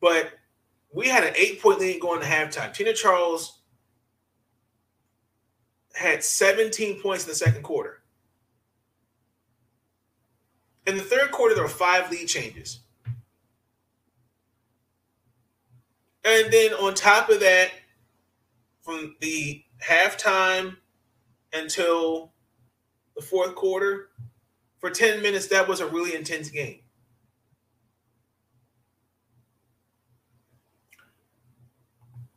But 0.00 0.32
we 0.92 1.08
had 1.08 1.24
an 1.24 1.34
eight 1.36 1.60
point 1.60 1.80
lead 1.80 2.00
going 2.00 2.20
to 2.20 2.26
halftime. 2.26 2.72
Tina 2.72 2.92
Charles 2.92 3.60
had 5.94 6.22
17 6.22 7.00
points 7.00 7.24
in 7.24 7.30
the 7.30 7.34
second 7.34 7.62
quarter. 7.62 8.02
In 10.86 10.96
the 10.96 11.02
third 11.02 11.32
quarter, 11.32 11.54
there 11.54 11.64
were 11.64 11.68
five 11.68 12.10
lead 12.10 12.26
changes. 12.26 12.80
And 16.24 16.52
then 16.52 16.74
on 16.74 16.94
top 16.94 17.28
of 17.28 17.40
that, 17.40 17.70
from 18.82 19.16
the 19.20 19.64
halftime 19.82 20.76
until 21.52 22.32
the 23.16 23.22
fourth 23.22 23.54
quarter, 23.54 24.10
for 24.78 24.90
10 24.90 25.22
minutes, 25.22 25.48
that 25.48 25.66
was 25.66 25.80
a 25.80 25.86
really 25.86 26.14
intense 26.14 26.50
game. 26.50 26.80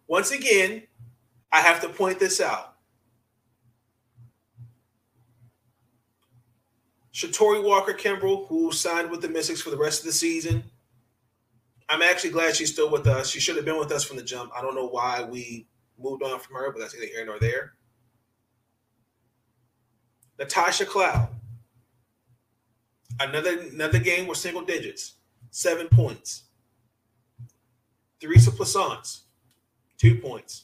Once 0.09 0.31
again, 0.31 0.81
I 1.51 1.61
have 1.61 1.79
to 1.81 1.87
point 1.87 2.19
this 2.19 2.41
out. 2.41 2.73
Shatori 7.13 7.63
Walker 7.63 7.93
Kimbrough, 7.93 8.47
who 8.47 8.71
signed 8.71 9.11
with 9.11 9.21
the 9.21 9.29
Mystics 9.29 9.61
for 9.61 9.69
the 9.69 9.77
rest 9.77 9.99
of 9.99 10.07
the 10.07 10.11
season. 10.11 10.63
I'm 11.87 12.01
actually 12.01 12.31
glad 12.31 12.55
she's 12.55 12.73
still 12.73 12.89
with 12.89 13.05
us. 13.05 13.29
She 13.29 13.39
should 13.39 13.55
have 13.55 13.65
been 13.65 13.77
with 13.77 13.91
us 13.91 14.03
from 14.03 14.17
the 14.17 14.23
jump. 14.23 14.51
I 14.57 14.61
don't 14.61 14.73
know 14.73 14.87
why 14.87 15.23
we 15.23 15.67
moved 15.99 16.23
on 16.23 16.39
from 16.39 16.55
her, 16.55 16.71
but 16.71 16.79
that's 16.79 16.95
neither 16.95 17.07
here 17.07 17.25
nor 17.25 17.37
there. 17.39 17.73
Natasha 20.39 20.85
Cloud. 20.85 21.29
Another 23.19 23.59
another 23.59 23.99
game 23.99 24.25
with 24.27 24.37
single 24.37 24.63
digits, 24.63 25.15
seven 25.51 25.87
points. 25.87 26.45
Theresa 28.19 28.51
Plaisance, 28.51 29.25
two 29.99 30.15
points. 30.15 30.63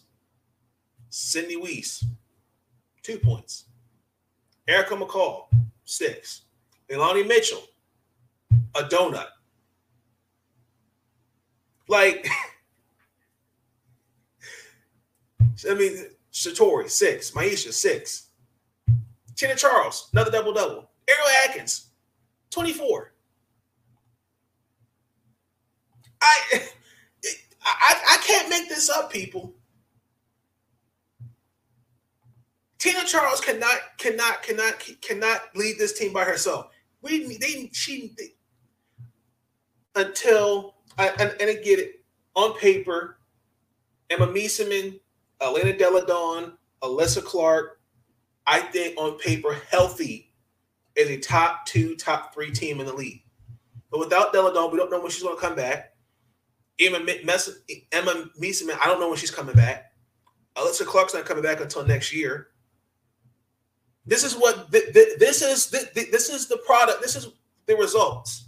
Sydney 1.10 1.58
Wiese, 1.58 2.06
two 3.04 3.20
points. 3.20 3.66
Erica 4.68 4.96
McCall, 4.96 5.46
six. 5.84 6.42
Leilani 6.90 7.28
Mitchell, 7.28 7.64
a 8.76 8.84
donut. 8.84 9.28
Like, 11.88 12.28
I 15.70 15.74
mean, 15.74 16.06
Shatori, 16.34 16.90
six. 16.90 17.32
Myisha, 17.32 17.72
six. 17.72 18.30
Tina 19.36 19.56
Charles, 19.56 20.10
another 20.14 20.32
double 20.32 20.54
double. 20.54 20.90
Ariel 21.08 21.28
Atkins, 21.48 21.88
24. 22.52 23.12
I, 26.22 26.62
I 27.66 28.02
I 28.08 28.18
can't 28.26 28.50
make 28.50 28.70
this 28.70 28.90
up, 28.90 29.12
people. 29.12 29.54
Tina 32.78 33.04
Charles 33.06 33.42
cannot 33.42 33.80
cannot 33.98 34.44
cannot 34.44 34.88
cannot 35.02 35.42
lead 35.56 35.78
this 35.78 35.98
team 35.98 36.14
by 36.14 36.24
herself. 36.24 36.68
We 37.02 37.38
they 37.38 37.70
she 37.74 38.14
they, 38.18 38.34
until 39.96 40.76
I, 40.98 41.10
and, 41.20 41.36
and 41.40 41.64
get 41.64 41.80
it 41.80 42.04
on 42.36 42.58
paper. 42.58 43.18
Emma 44.10 44.28
Meesseman, 44.28 45.00
Elena 45.42 45.76
Delle 45.76 46.06
Donne, 46.06 46.54
Alysha 46.84 47.24
Clark, 47.24 47.80
I 48.46 48.60
think 48.60 49.00
on 49.00 49.18
paper, 49.18 49.58
healthy 49.72 50.32
is 50.96 51.10
a 51.10 51.18
top 51.18 51.66
two, 51.66 51.96
top 51.96 52.34
three 52.34 52.52
team 52.52 52.80
in 52.80 52.86
the 52.86 52.94
league. 52.94 53.24
But 53.90 54.00
without 54.00 54.32
Delle 54.32 54.54
Donne, 54.54 54.72
we 54.72 54.78
don't 54.78 54.92
know 54.92 55.02
when 55.02 55.10
she's 55.10 55.24
going 55.24 55.36
to 55.36 55.42
come 55.42 55.56
back. 55.56 55.95
Emma, 56.80 57.00
Emma 57.00 58.30
Meesseman, 58.40 58.78
I 58.82 58.88
don't 58.88 59.00
know 59.00 59.10
when 59.10 59.18
she's 59.18 59.32
coming 59.32 59.56
back. 59.56 59.94
Alysha 60.56 60.86
Clark's 60.86 61.14
not 61.14 61.26
coming 61.26 61.44
back 61.44 61.62
until 61.62 61.86
next 61.86 62.14
year. 62.14 62.48
This 64.06 64.24
is 64.24 64.36
what 64.36 64.72
th- 64.72 64.94
th- 64.94 65.18
this 65.20 65.42
is. 65.42 65.68
Th- 65.68 66.12
this 66.12 66.30
is 66.30 66.48
the 66.48 66.58
product. 66.58 67.02
This 67.02 67.16
is 67.16 67.30
the 67.66 67.76
results. 67.76 68.46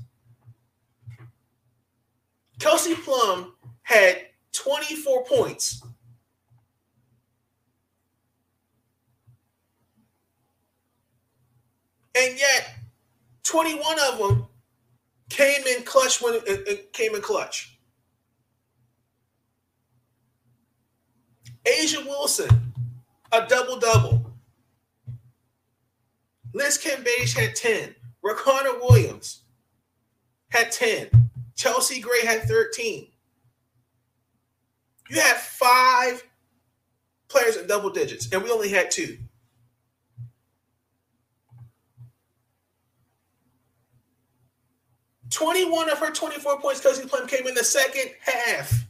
Kelsey 2.59 2.95
Plum 2.95 3.53
had 3.83 4.27
24 4.53 5.25
points. 5.25 5.83
And 12.15 12.37
yet, 12.39 12.75
21 13.43 13.97
of 14.11 14.17
them 14.17 14.47
came 15.29 15.61
in 15.67 15.83
clutch 15.83 16.21
when 16.21 16.39
it, 16.47 16.91
came 16.93 17.13
in 17.13 17.21
clutch. 17.21 17.76
A'ja 21.67 22.05
Wilson, 22.05 22.73
a 23.31 23.45
double 23.47 23.77
double. 23.77 24.31
Liz 26.53 26.77
Cambage 26.77 27.37
had 27.37 27.55
10. 27.55 27.93
Riquna 28.23 28.79
Williams 28.81 29.41
had 30.49 30.71
10. 30.71 31.09
Chelsea 31.55 31.99
Gray 31.99 32.25
had 32.25 32.43
13. 32.43 33.07
You 35.09 35.19
had 35.21 35.37
five 35.37 36.23
players 37.29 37.57
in 37.57 37.67
double 37.67 37.89
digits, 37.89 38.31
and 38.31 38.43
we 38.43 38.51
only 38.51 38.69
had 38.69 38.91
two. 38.91 39.17
Twenty-one 45.29 45.89
of 45.89 45.99
her 45.99 46.11
twenty-four 46.11 46.59
points, 46.59 46.81
Kelsey 46.81 47.07
Plum 47.07 47.27
came 47.27 47.47
in 47.47 47.53
the 47.53 47.63
second 47.63 48.11
half. 48.21 48.86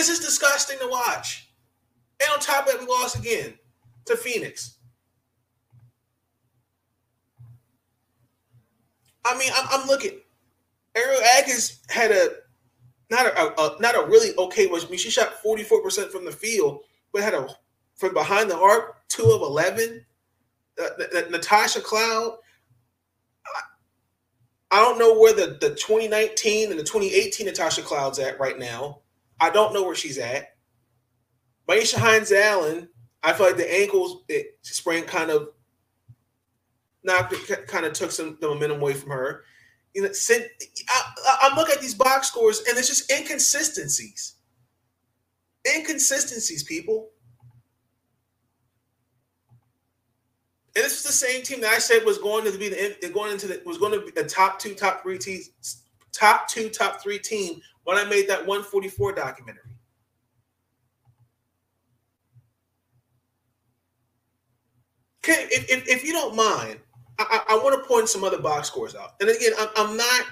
This 0.00 0.08
is 0.08 0.18
disgusting 0.18 0.78
to 0.78 0.88
watch. 0.88 1.50
And 2.22 2.32
on 2.32 2.40
top 2.40 2.66
of 2.66 2.72
that, 2.72 2.80
we 2.80 2.86
lost 2.86 3.18
again 3.18 3.52
to 4.06 4.16
Phoenix. 4.16 4.78
I 9.26 9.36
mean, 9.36 9.52
I'm, 9.54 9.66
I'm 9.70 9.86
looking. 9.86 10.12
Ariel 10.94 11.20
Atkins 11.36 11.82
had 11.90 12.12
a 12.12 12.30
not 13.10 13.26
a, 13.26 13.60
a, 13.60 13.76
not 13.78 13.94
a 13.94 14.06
really 14.06 14.34
okay. 14.38 14.68
I 14.68 14.88
mean, 14.88 14.98
she 14.98 15.10
shot 15.10 15.34
44% 15.44 16.10
from 16.10 16.24
the 16.24 16.32
field, 16.32 16.80
but 17.12 17.22
had 17.22 17.34
a 17.34 17.46
from 17.96 18.14
behind 18.14 18.50
the 18.50 18.56
arc, 18.56 19.06
two 19.08 19.24
of 19.24 19.42
11. 19.42 20.02
Uh, 20.82 20.88
Natasha 21.28 21.82
Cloud, 21.82 22.38
I, 23.46 24.78
I 24.78 24.80
don't 24.80 24.98
know 24.98 25.20
where 25.20 25.34
the, 25.34 25.58
the 25.60 25.74
2019 25.74 26.70
and 26.70 26.80
the 26.80 26.84
2018 26.84 27.44
Natasha 27.44 27.82
Cloud's 27.82 28.18
at 28.18 28.40
right 28.40 28.58
now. 28.58 29.00
I 29.40 29.50
don't 29.50 29.72
know 29.72 29.82
where 29.82 29.94
she's 29.94 30.18
at. 30.18 30.56
Myisha 31.68 31.98
Hines 31.98 32.32
Allen, 32.32 32.88
I 33.22 33.32
feel 33.32 33.46
like 33.46 33.56
the 33.56 33.72
ankles 33.72 34.22
sprain 34.62 35.04
kind 35.04 35.30
of 35.30 35.50
knocked 37.02 37.34
kind 37.66 37.86
of 37.86 37.92
took 37.92 38.10
some 38.10 38.36
the 38.40 38.48
momentum 38.48 38.80
away 38.80 38.94
from 38.94 39.10
her. 39.10 39.44
You 39.94 40.02
know, 40.02 40.08
I, 40.08 41.50
I 41.50 41.56
look 41.56 41.70
at 41.70 41.80
these 41.80 41.94
box 41.94 42.28
scores 42.28 42.60
and 42.68 42.78
it's 42.78 42.88
just 42.88 43.10
inconsistencies. 43.10 44.34
Inconsistencies, 45.66 46.62
people. 46.62 47.10
And 50.76 50.84
this 50.84 50.92
was 50.92 51.02
the 51.02 51.26
same 51.26 51.42
team 51.42 51.60
that 51.62 51.72
I 51.72 51.78
said 51.78 52.04
was 52.04 52.18
going 52.18 52.44
to 52.50 52.56
be 52.56 52.68
the 52.68 53.10
going 53.12 53.32
into 53.32 53.48
the 53.48 53.60
was 53.66 53.78
going 53.78 53.92
to 53.92 54.06
be 54.06 54.12
the 54.12 54.24
top 54.24 54.58
two, 54.58 54.74
top 54.74 55.02
three 55.02 55.18
teams, 55.18 55.50
top 56.12 56.48
two, 56.48 56.68
top 56.68 57.02
three 57.02 57.18
team 57.18 57.60
when 57.84 57.96
I 57.96 58.04
made 58.04 58.28
that 58.28 58.40
144 58.40 59.12
documentary. 59.14 59.62
Okay, 65.22 65.46
if, 65.50 65.70
if, 65.70 65.88
if 65.88 66.04
you 66.04 66.12
don't 66.12 66.34
mind, 66.34 66.78
I, 67.18 67.42
I, 67.50 67.54
want 67.56 67.80
to 67.80 67.86
point 67.86 68.08
some 68.08 68.24
other 68.24 68.38
box 68.38 68.68
scores 68.68 68.94
out. 68.94 69.16
And 69.20 69.28
again, 69.28 69.52
I'm, 69.58 69.68
I'm 69.76 69.96
not 69.96 70.26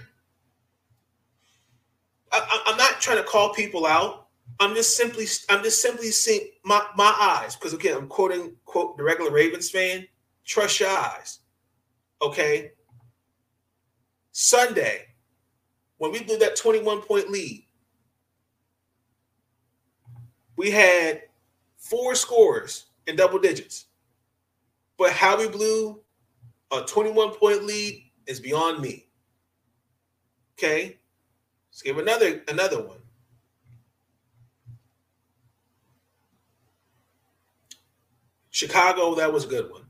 I, 2.33 2.63
I'm 2.67 2.77
not 2.77 3.01
trying 3.01 3.19
to 3.19 3.23
call 3.23 3.53
people 3.53 3.87
out. 3.87 4.27
I'm 4.61 4.75
just 4.75 4.97
simply 4.97 5.27
I'm 5.49 5.63
just 5.63 5.83
simply 5.83 6.11
seeing 6.11 6.49
my, 6.65 6.83
my 6.97 7.15
eyes 7.21 7.55
because 7.55 7.75
again 7.75 7.97
I'm 7.97 8.09
quoting 8.09 8.57
quote 8.65 8.97
the 8.97 9.05
regular 9.05 9.31
Ravens 9.31 9.71
fan. 9.71 10.07
Trust 10.45 10.81
your 10.81 10.91
eyes. 10.91 11.41
Okay. 12.23 12.73
Sunday, 14.33 15.08
when 15.99 16.13
we 16.13 16.23
blew 16.23 16.39
that 16.39 16.57
21 16.57 17.03
point 17.03 17.31
lead, 17.31 17.65
we 20.57 20.71
had 20.71 21.23
four 21.77 22.15
scores 22.15 22.87
in 23.07 23.17
double 23.17 23.39
digits. 23.39 23.87
But 24.97 25.13
how 25.13 25.39
we 25.39 25.49
blew 25.49 26.01
a 26.73 26.83
21 26.83 27.35
point 27.35 27.65
lead 27.65 28.11
is 28.27 28.41
beyond 28.41 28.81
me. 28.81 29.07
Okay. 30.59 30.99
Let's 31.71 31.83
give 31.83 31.99
another 31.99 32.43
another 32.49 32.83
one. 32.83 32.99
Chicago, 38.51 39.15
that 39.15 39.33
was 39.33 39.45
a 39.45 39.49
good 39.49 39.71
one. 39.71 39.85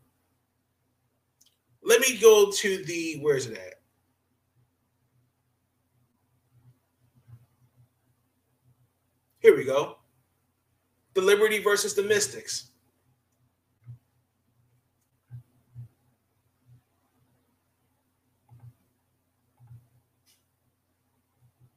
Let 1.83 2.01
me 2.01 2.19
go 2.21 2.51
to 2.51 2.85
the 2.85 3.19
where 3.23 3.37
is 3.37 3.47
it 3.47 3.57
at? 3.57 3.78
Here 9.49 9.57
we 9.57 9.65
go. 9.65 9.97
The 11.15 11.23
Liberty 11.23 11.63
versus 11.63 11.95
the 11.95 12.03
Mystics. 12.03 12.69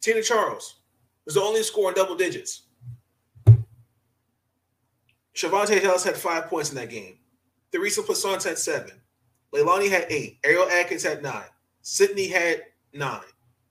Tina 0.02 0.22
Charles 0.22 0.82
was 1.24 1.36
the 1.36 1.42
only 1.42 1.64
score 1.64 1.88
in 1.88 1.96
double 1.96 2.16
digits. 2.16 2.64
Shavonte 5.34 5.80
Hills 5.80 6.04
had 6.04 6.18
five 6.18 6.48
points 6.48 6.72
in 6.72 6.76
that 6.76 6.90
game. 6.90 7.20
Theresa 7.72 8.04
Plaisance 8.04 8.44
had 8.44 8.58
seven. 8.58 9.00
Leilani 9.54 9.90
had 9.90 10.08
eight. 10.10 10.40
Ariel 10.44 10.68
Atkins 10.68 11.04
had 11.04 11.24
nine. 11.24 11.48
Sydney 11.84 12.28
had 12.28 12.64
nine. 12.94 13.22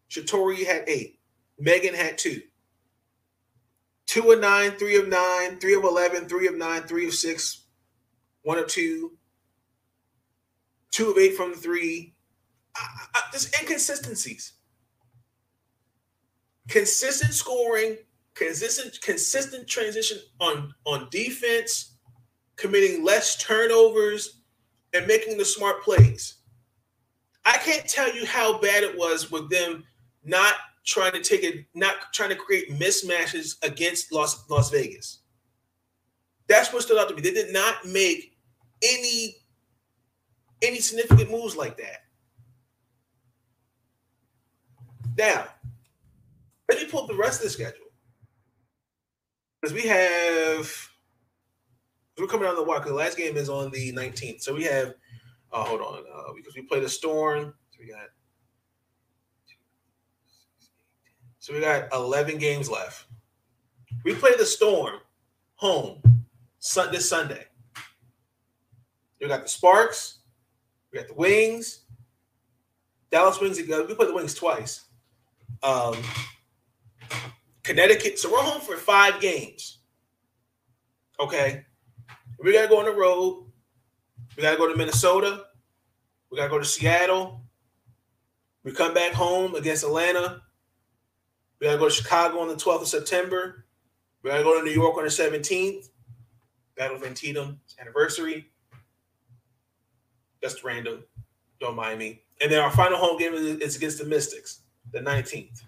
Shatori 0.09 0.65
had 0.65 0.89
eight. 0.89 1.19
Megan 1.59 1.93
had 1.93 2.17
two. 2.17 2.41
Two 4.11 4.33
of 4.33 4.41
nine, 4.41 4.73
three 4.73 4.97
of 4.97 5.07
nine, 5.07 5.61
three 5.61 5.75
of 5.75 5.85
11, 5.85 6.29
three 6.29 6.49
of 6.49 6.57
nine, 6.57 6.83
three 6.83 7.07
of 7.07 7.15
six, 7.15 7.67
one 8.43 8.59
of 8.59 8.67
two, 8.67 9.13
two 10.91 11.13
of 11.13 11.17
eight 11.17 11.37
from 11.37 11.55
three. 11.55 12.17
Just 13.33 13.55
inconsistencies 13.61 14.55
consistent 16.67 17.33
scoring, 17.33 17.99
consistent 18.35 19.01
consistent 19.01 19.69
transition 19.69 20.19
on 20.41 20.75
on 20.87 21.07
defense, 21.13 21.97
committing 22.57 23.05
less 23.05 23.37
turnovers, 23.37 24.41
and 24.93 25.07
making 25.07 25.39
the 25.39 25.45
smart 25.45 25.85
plays. 25.85 26.39
I 27.45 27.59
can't 27.59 27.87
tell 27.87 28.13
you 28.13 28.27
how 28.27 28.59
bad 28.59 28.83
it 28.83 28.99
was 28.99 29.31
with 29.31 29.49
them 29.51 29.85
not 30.25 30.55
trying 30.91 31.13
to 31.13 31.23
take 31.23 31.45
it, 31.45 31.67
not 31.73 32.13
trying 32.13 32.31
to 32.31 32.37
create 32.37 32.69
mismatches 32.73 33.57
against 33.63 34.13
Las 34.13 34.45
Las 34.51 34.71
Vegas. 34.71 35.21
That's 36.49 36.73
what 36.73 36.83
stood 36.83 36.99
out 36.99 37.09
to 37.09 37.15
me. 37.15 37.23
They 37.23 37.33
did 37.33 37.53
not 37.53 37.87
make 37.87 38.37
any 38.83 39.37
any 40.63 40.81
significant 40.81 41.31
moves 41.31 41.57
like 41.57 41.77
that. 41.77 42.01
Now, 45.17 45.47
let 46.69 46.79
me 46.79 46.87
pull 46.87 47.03
up 47.03 47.09
the 47.09 47.15
rest 47.15 47.41
of 47.41 47.45
the 47.45 47.51
schedule. 47.51 47.87
Because 49.61 49.75
we 49.75 49.89
have 49.89 50.89
we're 52.19 52.27
coming 52.27 52.47
out 52.47 52.53
of 52.53 52.57
the 52.59 52.65
wire 52.65 52.81
because 52.81 52.91
the 52.91 52.97
last 52.97 53.17
game 53.17 53.37
is 53.37 53.49
on 53.49 53.71
the 53.71 53.93
19th. 53.93 54.43
So 54.43 54.55
we 54.55 54.65
have 54.65 54.95
oh 55.53 55.63
hold 55.63 55.81
on, 55.83 56.05
uh, 56.13 56.33
because 56.35 56.57
we 56.57 56.63
play 56.63 56.81
the 56.81 56.89
storm. 56.89 57.55
So 57.71 57.79
we 57.81 57.89
got 57.89 58.09
so 61.41 61.53
we 61.53 61.61
got 61.61 61.93
11 61.93 62.39
games 62.39 62.71
left. 62.71 63.07
We 64.05 64.15
play 64.15 64.33
the 64.39 64.47
storm 64.47 65.01
home 65.57 66.01
this 66.93 67.09
Sunday. 67.09 67.47
We 69.21 69.27
got 69.27 69.43
the 69.43 69.49
Sparks, 69.49 70.19
we 70.93 70.99
got 70.99 71.09
the 71.09 71.15
Wings, 71.15 71.81
Dallas 73.11 73.41
Wings. 73.41 73.59
We 73.59 73.65
play 73.65 74.07
the 74.07 74.15
Wings 74.15 74.35
twice. 74.35 74.85
Um, 75.63 75.97
Connecticut. 77.63 78.19
So 78.19 78.31
we're 78.31 78.39
home 78.39 78.61
for 78.61 78.77
five 78.77 79.21
games. 79.21 79.79
Okay. 81.19 81.65
We 82.43 82.53
got 82.53 82.63
to 82.63 82.69
go 82.69 82.79
on 82.79 82.85
the 82.85 82.93
road. 82.93 83.47
We 84.37 84.43
got 84.43 84.53
to 84.53 84.57
go 84.57 84.71
to 84.71 84.77
Minnesota. 84.77 85.45
We 86.31 86.37
got 86.37 86.45
to 86.45 86.51
go 86.51 86.59
to 86.59 86.65
Seattle. 86.65 87.43
We 88.63 88.73
come 88.73 88.95
back 88.95 89.13
home 89.13 89.55
against 89.55 89.85
Atlanta. 89.85 90.43
We 91.61 91.67
gotta 91.67 91.79
go 91.79 91.89
to 91.89 91.95
Chicago 91.95 92.41
on 92.41 92.49
the 92.49 92.55
12th 92.55 92.83
of 92.83 92.89
September. 92.89 93.67
We 94.23 94.31
gotta 94.31 94.43
go 94.43 94.59
to 94.59 94.65
New 94.65 94.73
York 94.73 94.97
on 94.97 95.05
the 95.05 95.11
17th. 95.11 95.89
Battle 96.77 96.97
of 96.97 97.03
Antietam's 97.03 97.77
anniversary. 97.79 98.47
Just 100.43 100.65
random. 100.65 101.05
Don't 101.61 101.77
mind 101.77 101.99
me. 101.99 102.23
And 102.41 102.51
then 102.51 102.61
our 102.61 102.71
final 102.71 102.97
home 102.97 103.19
game 103.19 103.35
is 103.35 103.77
against 103.77 103.99
the 103.99 104.07
Mystics, 104.07 104.61
the 104.93 105.01
19th. 105.01 105.63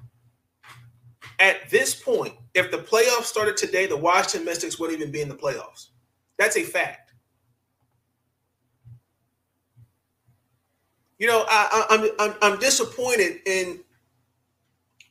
At 1.39 1.69
this 1.69 1.95
point, 1.95 2.35
if 2.55 2.71
the 2.71 2.79
playoffs 2.79 3.25
started 3.25 3.59
today, 3.59 3.87
the 3.87 3.97
Washington 3.97 4.47
Mystics 4.47 4.79
wouldn't 4.79 4.99
even 4.99 5.13
be 5.13 5.21
in 5.21 5.29
the 5.29 5.35
playoffs. 5.35 5.89
That's 6.39 6.57
a 6.57 6.63
fact. 6.63 7.13
You 11.19 11.27
know, 11.29 11.45
I, 11.49 11.87
I'm, 11.91 12.09
I'm 12.19 12.35
I'm 12.43 12.59
disappointed 12.59 13.41
in 13.47 13.81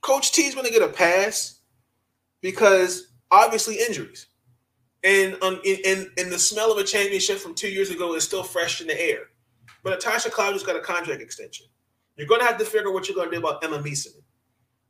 Coach 0.02 0.32
T's 0.32 0.56
going 0.56 0.66
to 0.66 0.74
get 0.74 0.82
a 0.82 0.88
pass 0.88 1.60
because 2.42 3.14
obviously 3.30 3.80
injuries, 3.80 4.28
and 5.04 5.38
um, 5.42 5.60
in, 5.64 6.12
in 6.18 6.30
the 6.30 6.38
smell 6.40 6.72
of 6.72 6.78
a 6.78 6.84
championship 6.84 7.38
from 7.38 7.56
two 7.56 7.70
years 7.70 7.90
ago 7.90 8.16
is 8.16 8.24
still 8.24 8.44
fresh 8.44 8.82
in 8.82 8.88
the 8.88 9.00
air. 9.00 9.30
But 9.84 9.92
Natasha 9.92 10.30
Cloud 10.30 10.54
just 10.54 10.66
got 10.66 10.76
a 10.76 10.82
contract 10.82 11.22
extension. 11.22 11.68
You're 12.18 12.28
going 12.28 12.42
to 12.42 12.48
have 12.48 12.58
to 12.58 12.66
figure 12.66 12.90
out 12.90 12.94
what 12.94 13.08
you're 13.08 13.16
going 13.16 13.30
to 13.32 13.36
do 13.36 13.46
about 13.46 13.64
Emma 13.64 13.80
Meesseman. 13.80 14.22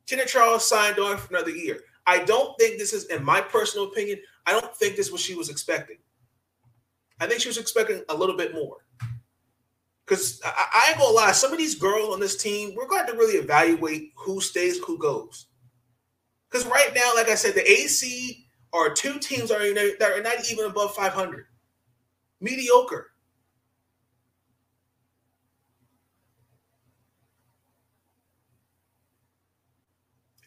Tina 0.06 0.26
Charles 0.26 0.68
signed 0.68 0.98
on 0.98 1.16
for 1.16 1.34
another 1.34 1.50
year. 1.50 1.80
I 2.06 2.24
don't 2.24 2.58
think 2.58 2.78
this 2.78 2.92
is, 2.92 3.04
in 3.06 3.24
my 3.24 3.40
personal 3.40 3.86
opinion, 3.86 4.18
I 4.44 4.52
don't 4.52 4.76
think 4.76 4.96
this 4.96 5.06
is 5.06 5.12
what 5.12 5.20
she 5.20 5.34
was 5.34 5.48
expecting. 5.48 5.98
I 7.20 7.26
think 7.26 7.40
she 7.40 7.48
was 7.48 7.58
expecting 7.58 8.02
a 8.08 8.14
little 8.14 8.36
bit 8.36 8.52
more. 8.52 8.78
Because 10.06 10.40
I, 10.44 10.66
I, 10.74 10.88
ain't 10.90 10.98
gonna 10.98 11.14
lie, 11.14 11.32
some 11.32 11.52
of 11.52 11.58
these 11.58 11.76
girls 11.76 12.12
on 12.12 12.20
this 12.20 12.36
team, 12.36 12.74
we're 12.74 12.88
going 12.88 13.06
to 13.06 13.12
really 13.12 13.38
evaluate 13.38 14.12
who 14.16 14.40
stays, 14.40 14.78
who 14.78 14.98
goes. 14.98 15.46
Because 16.50 16.66
right 16.66 16.92
now, 16.94 17.12
like 17.14 17.28
I 17.28 17.34
said, 17.34 17.54
the 17.54 17.70
AC 17.70 18.46
are 18.72 18.92
two 18.92 19.18
teams 19.18 19.50
are, 19.50 19.58
that 19.58 20.12
are 20.12 20.22
not 20.22 20.50
even 20.50 20.66
above 20.66 20.94
500. 20.94 21.46
Mediocre. 22.40 23.12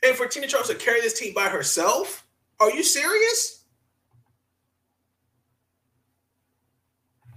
And 0.06 0.16
for 0.16 0.28
Tina 0.28 0.46
Charles 0.46 0.68
to 0.68 0.76
carry 0.76 1.02
this 1.02 1.18
team 1.18 1.34
by 1.34 1.48
herself? 1.50 2.28
Are 2.60 2.70
you 2.70 2.84
serious? 2.84 3.64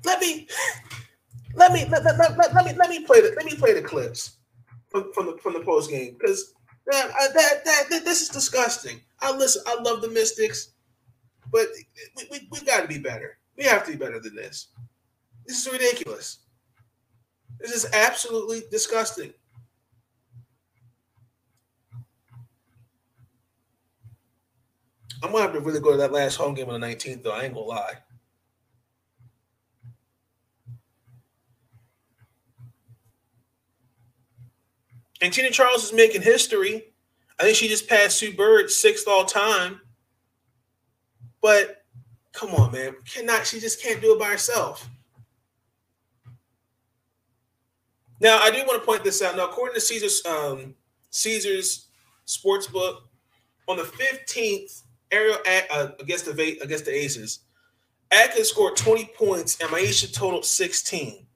Let 0.05 0.21
me 0.21 0.49
let 1.55 1.73
me 1.73 1.85
let, 1.87 2.05
let, 2.05 2.19
let, 2.19 2.55
let 2.55 2.65
me 2.65 2.73
let 2.75 2.91
me 2.91 3.05
play 3.05 3.21
the 3.21 3.33
let 3.37 3.45
me 3.45 3.55
play 3.55 3.73
the 3.73 3.83
clips 3.83 4.39
from, 4.91 5.13
from 5.13 5.27
the 5.27 5.39
from 5.39 5.55
the 5.55 5.61
post 5.61 5.91
game 5.91 6.17
because 6.19 6.55
that, 6.87 7.13
that, 7.35 7.65
that 7.65 7.91
that 7.91 8.05
this 8.05 8.23
is 8.23 8.29
disgusting. 8.29 9.01
I 9.21 9.35
listen. 9.35 9.63
I 9.67 9.81
love 9.81 10.01
the 10.01 10.09
Mystics, 10.09 10.73
but 11.53 11.67
we, 12.17 12.25
we, 12.31 12.49
we 12.51 12.61
got 12.61 12.83
to 12.83 12.89
be 12.89 12.99
better. 12.99 13.39
We 13.57 13.65
have 13.65 13.85
to 13.85 13.93
be 13.93 13.97
better 13.97 14.21
than 14.21 14.35
this. 14.35 14.69
This 15.47 15.67
is 15.67 15.73
ridiculous. 15.73 16.39
This 17.61 17.73
is 17.73 17.93
absolutely 17.93 18.63
disgusting. 18.71 19.33
I'm 25.23 25.33
gonna 25.33 25.43
have 25.43 25.53
to 25.53 25.61
really 25.61 25.81
go 25.81 25.93
to 25.93 25.97
that 25.99 26.13
last 26.13 26.37
home 26.37 26.55
game 26.55 26.71
on 26.71 26.81
the 26.81 26.87
19th, 26.87 27.25
though. 27.25 27.33
I 27.33 27.45
ain't 27.45 27.55
gonna 27.55 27.67
lie. 27.67 27.95
And 35.21 35.33
Tina 35.33 35.51
Charles 35.51 35.85
is 35.85 35.93
making 35.93 36.23
history. 36.23 36.93
I 37.39 37.45
think 37.45 37.57
she 37.57 37.69
just 37.69 37.89
passed 37.89 38.19
Sue 38.19 38.33
Bird 38.35 38.71
sixth 38.71 39.07
all 39.09 39.25
time. 39.25 39.81
But 41.41 41.85
come 42.33 42.51
on, 42.51 42.73
man, 42.73 42.95
cannot 43.13 43.47
she 43.47 43.61
just 43.61 43.83
can't 43.83 44.01
do 44.01 44.15
it 44.15 44.19
by 44.19 44.27
herself? 44.27 44.89
Now 48.21 48.39
I 48.41 48.51
do 48.51 48.59
want 48.67 48.81
to 48.81 48.87
point 48.87 49.05
this 49.05 49.23
out. 49.23 49.37
Now, 49.37 49.47
according 49.47 49.75
to 49.75 49.81
Caesar's 49.81 50.25
um, 50.27 50.75
Caesar's 51.11 51.87
sports 52.25 52.67
book, 52.67 53.09
on 53.69 53.77
the 53.77 53.85
15th, 53.85 54.83
Ariel 55.11 55.37
uh, 55.71 55.89
against 56.01 56.25
the 56.25 56.59
against 56.63 56.87
the 56.87 56.95
Aces. 56.95 57.41
Atkins 58.11 58.49
scored 58.49 58.77
20 58.77 59.11
points 59.17 59.61
and 59.61 59.69
Myisha 59.71 60.13
totaled 60.13 60.47
16. 60.47 61.27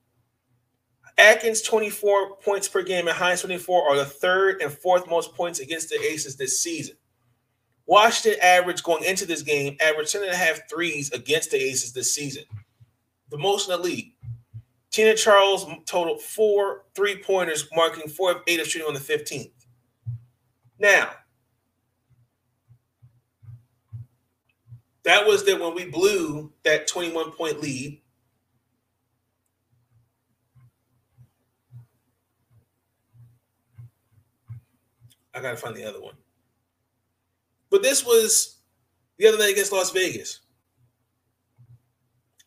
Atkins 1.19 1.63
24 1.63 2.37
points 2.37 2.69
per 2.69 2.83
game 2.83 3.09
and 3.09 3.17
Hines 3.17 3.41
24 3.43 3.89
are 3.91 3.97
the 3.97 4.05
third 4.05 4.63
and 4.63 4.73
fourth 4.73 5.09
most 5.09 5.35
points 5.35 5.61
against 5.61 5.91
the 5.91 6.01
Aces 6.01 6.37
this 6.37 6.61
season. 6.63 6.97
Washington 7.87 8.41
average 8.43 8.83
going 8.83 9.05
into 9.05 9.27
this 9.27 9.43
game 9.43 9.77
averaged 9.81 10.13
10 10.13 10.23
and 10.23 10.33
a 10.33 10.37
half 10.37 10.69
threes 10.71 11.11
against 11.13 11.51
the 11.51 11.59
Aces 11.59 11.93
this 11.93 12.15
season, 12.15 12.45
the 13.31 13.39
most 13.39 13.69
in 13.69 13.77
the 13.77 13.83
league. 13.83 14.13
Tina 14.91 15.15
Charles 15.15 15.67
totaled 15.87 16.21
four 16.23 16.85
three 16.95 17.17
pointers, 17.17 17.67
marking 17.75 18.09
four 18.09 18.31
of 18.31 18.43
eight 18.47 18.61
of 18.61 18.67
shooting 18.67 18.89
on 18.89 18.95
the 18.95 19.01
15th. 19.01 19.51
Now, 20.79 21.11
That 25.05 25.27
was 25.27 25.45
that 25.47 25.61
when 25.61 25.75
we 25.75 25.85
blew 25.85 26.53
that 26.65 26.87
21 26.87 27.33
point 27.33 27.61
lead. 27.61 28.01
I 35.35 35.41
gotta 35.41 35.57
find 35.57 35.75
the 35.75 35.85
other 35.85 36.01
one. 36.01 36.15
But 37.71 37.83
this 37.83 38.05
was 38.05 38.59
the 39.19 39.29
other 39.29 39.39
night 39.39 39.53
against 39.53 39.73
Las 39.73 39.91
Vegas. 39.91 40.41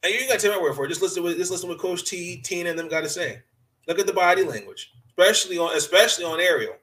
And 0.04 0.14
you 0.14 0.28
gotta 0.28 0.40
take 0.40 0.52
my 0.52 0.62
word 0.62 0.76
for 0.76 0.86
it. 0.86 0.90
Just 0.90 1.02
listen 1.02 1.24
to 1.24 1.36
just 1.36 1.52
listen 1.52 1.70
what 1.70 1.80
Coach 1.80 2.04
T, 2.04 2.42
Tina, 2.42 2.70
and 2.70 2.78
them 2.78 2.90
got 2.90 3.02
to 3.02 3.10
say. 3.10 3.42
Look 3.88 4.00
at 4.00 4.08
the 4.08 4.14
body 4.14 4.44
language, 4.44 4.94
especially 5.10 5.58
on 5.58 5.76
especially 5.76 6.26
on 6.26 6.40
Ariel. 6.40 6.76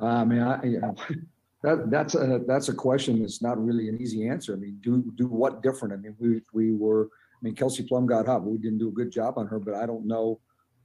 I 0.00 0.24
mean, 0.24 0.40
I 0.40 0.62
you 0.64 0.80
know, 0.80 0.94
that, 1.62 1.90
that's 1.90 2.14
a, 2.14 2.40
that's 2.46 2.68
a 2.68 2.74
question 2.74 3.20
that's 3.20 3.42
not 3.42 3.62
really 3.62 3.88
an 3.88 4.00
easy 4.00 4.28
answer. 4.28 4.52
I 4.52 4.56
mean, 4.56 4.78
do, 4.80 5.02
do 5.16 5.26
what 5.26 5.62
different? 5.62 5.94
I 5.94 5.96
mean, 5.96 6.14
we, 6.18 6.40
we 6.52 6.72
were, 6.72 7.06
I 7.06 7.38
mean, 7.42 7.54
Kelsey 7.54 7.82
Plum 7.82 8.06
got 8.06 8.26
hot, 8.26 8.44
we 8.44 8.58
didn't 8.58 8.78
do 8.78 8.88
a 8.88 8.92
good 8.92 9.10
job 9.10 9.38
on 9.38 9.46
her, 9.48 9.58
but 9.58 9.74
I 9.74 9.86
don't 9.86 10.06
know, 10.06 10.40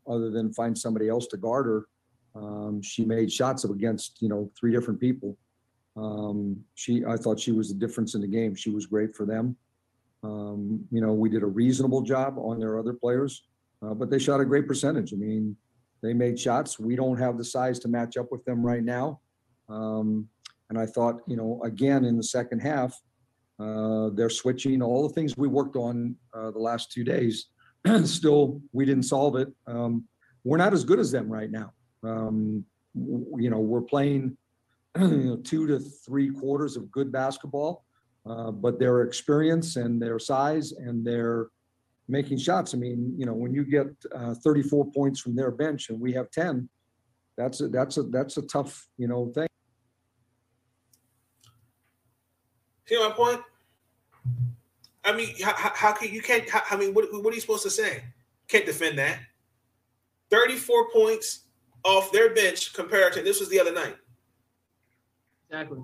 other 0.07 0.30
than 0.30 0.53
find 0.53 0.77
somebody 0.77 1.09
else 1.09 1.27
to 1.27 1.38
guard 1.38 1.65
her. 1.65 1.88
Um, 2.35 2.81
she 2.81 3.05
made 3.05 3.31
shots 3.31 3.63
against, 3.63 4.21
you 4.21 4.30
know, 4.30 4.51
three 4.59 4.71
different 4.71 4.99
people. 4.99 5.38
Um, 5.95 6.57
she, 6.75 7.03
I 7.05 7.17
thought 7.17 7.39
she 7.39 7.51
was 7.51 7.69
the 7.69 7.75
difference 7.75 8.15
in 8.15 8.21
the 8.21 8.27
game. 8.27 8.55
She 8.55 8.71
was 8.71 8.88
great 8.88 9.15
for 9.15 9.25
them. 9.25 9.55
Um, 10.23 10.85
you 10.89 11.01
know, 11.01 11.13
we 11.13 11.30
did 11.30 11.43
a 11.43 11.47
reasonable 11.47 12.01
job 12.01 12.38
on 12.38 12.59
their 12.59 12.80
other 12.80 12.93
players, 12.93 13.43
uh, 13.85 13.93
but 13.93 14.09
they 14.09 14.19
shot 14.19 14.39
a 14.39 14.45
great 14.45 14.67
percentage. 14.67 15.13
I 15.13 15.17
mean, 15.17 15.55
they 16.01 16.13
made 16.13 16.39
shots. 16.39 16.80
We 16.80 16.95
don't 16.95 17.17
have 17.17 17.38
the 17.38 17.43
size 17.45 17.80
to 17.80 17.88
match 17.88 18.17
up 18.17 18.31
with 18.31 18.43
them 18.45 18.65
right 18.65 18.84
now. 18.84 19.19
Um, 19.69 20.27
and 20.69 20.80
I 20.80 20.85
thought, 20.85 21.21
you 21.27 21.35
know, 21.35 21.61
again, 21.63 22.05
in 22.05 22.17
the 22.17 22.23
second 22.23 22.59
half, 22.59 22.99
uh, 23.59 24.09
they're 24.13 24.30
switching 24.30 24.81
all 24.81 25.07
the 25.07 25.13
things 25.13 25.38
we 25.38 25.47
worked 25.47 25.75
on 25.75 26.15
uh, 26.34 26.51
the 26.51 26.59
last 26.59 26.91
two 26.91 27.03
days. 27.03 27.47
Still, 28.05 28.61
we 28.72 28.85
didn't 28.85 29.03
solve 29.03 29.35
it. 29.35 29.49
Um, 29.68 30.05
we're 30.43 30.57
not 30.57 30.73
as 30.73 30.84
good 30.84 30.99
as 30.99 31.11
them 31.11 31.31
right 31.31 31.51
now. 31.51 31.73
Um, 32.03 32.65
you 32.95 33.49
know, 33.49 33.60
we're 33.60 33.81
playing 33.81 34.38
two 34.97 35.68
to 35.68 35.80
three 35.80 36.30
quarters 36.30 36.77
of 36.77 36.91
good 36.91 37.11
basketball, 37.11 37.85
uh, 38.26 38.51
but 38.51 38.80
their 38.80 39.01
experience 39.03 39.76
and 39.76 40.01
their 40.01 40.19
size 40.19 40.72
and 40.73 41.05
their 41.05 41.47
making 42.07 42.38
shots. 42.38 42.73
I 42.73 42.77
mean, 42.77 43.15
you 43.18 43.26
know, 43.26 43.34
when 43.34 43.53
you 43.53 43.64
get 43.64 43.88
uh, 44.14 44.35
34 44.35 44.91
points 44.91 45.19
from 45.19 45.35
their 45.35 45.51
bench 45.51 45.89
and 45.89 45.99
we 45.99 46.14
have 46.14 46.30
10, 46.31 46.69
that's 47.38 47.61
a, 47.61 47.68
that's 47.68 47.97
a 47.97 48.03
that's 48.03 48.38
a 48.38 48.43
tough 48.43 48.88
you 48.97 49.07
know 49.07 49.31
thing. 49.34 49.47
See 52.85 52.99
my 52.99 53.11
point? 53.11 53.41
I 55.05 55.15
mean, 55.15 55.35
how, 55.41 55.71
how 55.73 55.91
can 55.91 56.13
you 56.13 56.21
can't? 56.21 56.49
How, 56.49 56.61
I 56.71 56.77
mean, 56.77 56.93
what, 56.93 57.05
what 57.11 57.31
are 57.31 57.35
you 57.35 57.41
supposed 57.41 57.63
to 57.63 57.69
say? 57.69 58.03
Can't 58.47 58.65
defend 58.65 58.97
that. 58.99 59.19
Thirty-four 60.30 60.91
points 60.91 61.41
off 61.84 62.11
their 62.11 62.34
bench 62.34 62.73
compared 62.73 63.13
to 63.13 63.21
this 63.21 63.39
was 63.39 63.49
the 63.49 63.59
other 63.59 63.73
night. 63.73 63.95
Exactly. 65.49 65.80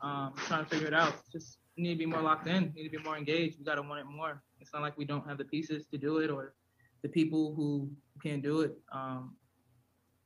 Um, 0.00 0.32
trying 0.36 0.64
to 0.64 0.70
figure 0.70 0.86
it 0.86 0.94
out. 0.94 1.14
Just 1.30 1.58
need 1.76 1.94
to 1.94 1.98
be 1.98 2.06
more 2.06 2.22
locked 2.22 2.46
in. 2.46 2.72
Need 2.74 2.84
to 2.84 2.98
be 2.98 3.04
more 3.04 3.16
engaged. 3.16 3.58
We 3.58 3.64
got 3.64 3.74
to 3.74 3.82
want 3.82 4.00
it 4.00 4.06
more. 4.06 4.42
It's 4.60 4.72
not 4.72 4.82
like 4.82 4.96
we 4.96 5.04
don't 5.04 5.26
have 5.28 5.38
the 5.38 5.44
pieces 5.44 5.86
to 5.86 5.98
do 5.98 6.18
it 6.18 6.30
or 6.30 6.54
the 7.02 7.08
people 7.08 7.54
who 7.54 7.90
can 8.22 8.40
do 8.40 8.62
it. 8.62 8.76
Um, 8.92 9.36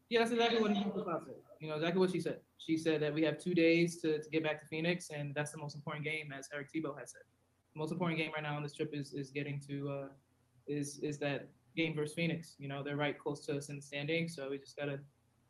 yeah, 0.09 0.21
that's 0.21 0.31
exactly 0.31 0.61
what 0.61 0.71
he 0.71 0.83
said. 0.83 0.95
You 1.61 1.69
know, 1.69 1.75
exactly 1.75 2.01
what 2.01 2.11
she 2.11 2.21
said. 2.21 2.39
She 2.59 2.77
said 2.77 3.03
that 3.03 3.13
we 3.13 3.23
have 3.23 3.39
two 3.39 3.55
days 3.55 4.01
to, 4.03 4.23
to 4.23 4.31
get 4.31 4.45
back 4.45 4.61
to 4.61 4.67
Phoenix, 4.67 5.11
and 5.11 5.35
that's 5.35 5.51
the 5.51 5.59
most 5.59 5.75
important 5.75 6.05
game, 6.05 6.33
as 6.37 6.49
Eric 6.55 6.69
Thibault 6.73 6.97
has 6.99 7.13
said. 7.13 7.23
Most 7.75 7.93
important 7.93 8.19
game 8.19 8.31
right 8.35 8.43
now 8.43 8.57
on 8.57 8.63
this 8.63 8.75
trip 8.75 8.91
is 8.93 9.13
is 9.15 9.31
getting 9.31 9.61
to 9.69 9.91
uh, 9.91 10.09
is 10.67 10.99
is 11.03 11.19
that 11.19 11.49
game 11.77 11.95
versus 11.95 12.15
Phoenix. 12.15 12.57
You 12.59 12.69
know, 12.69 12.83
they're 12.83 12.97
right 12.97 13.19
close 13.19 13.45
to 13.47 13.57
us 13.57 13.69
in 13.69 13.77
the 13.77 13.83
standing, 13.83 14.29
so 14.29 14.51
we 14.51 14.59
just 14.59 14.77
gotta 14.77 14.99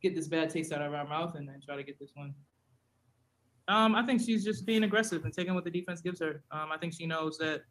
get 0.02 0.14
this 0.14 0.28
bad 0.28 0.50
taste 0.50 0.72
out 0.72 0.82
of 0.82 0.94
our 0.94 1.06
mouth 1.06 1.34
and 1.34 1.48
then 1.48 1.60
try 1.64 1.76
to 1.76 1.82
get 1.82 1.98
this 1.98 2.10
one. 2.14 2.34
Um, 3.68 3.94
I 3.94 4.04
think 4.04 4.20
she's 4.20 4.44
just 4.44 4.66
being 4.66 4.82
aggressive 4.82 5.24
and 5.24 5.32
taking 5.32 5.54
what 5.54 5.64
the 5.64 5.70
defense 5.70 6.00
gives 6.00 6.20
her. 6.20 6.42
Um, 6.50 6.72
I 6.72 6.78
think 6.78 6.92
she 6.92 7.06
knows 7.06 7.38
that 7.38 7.62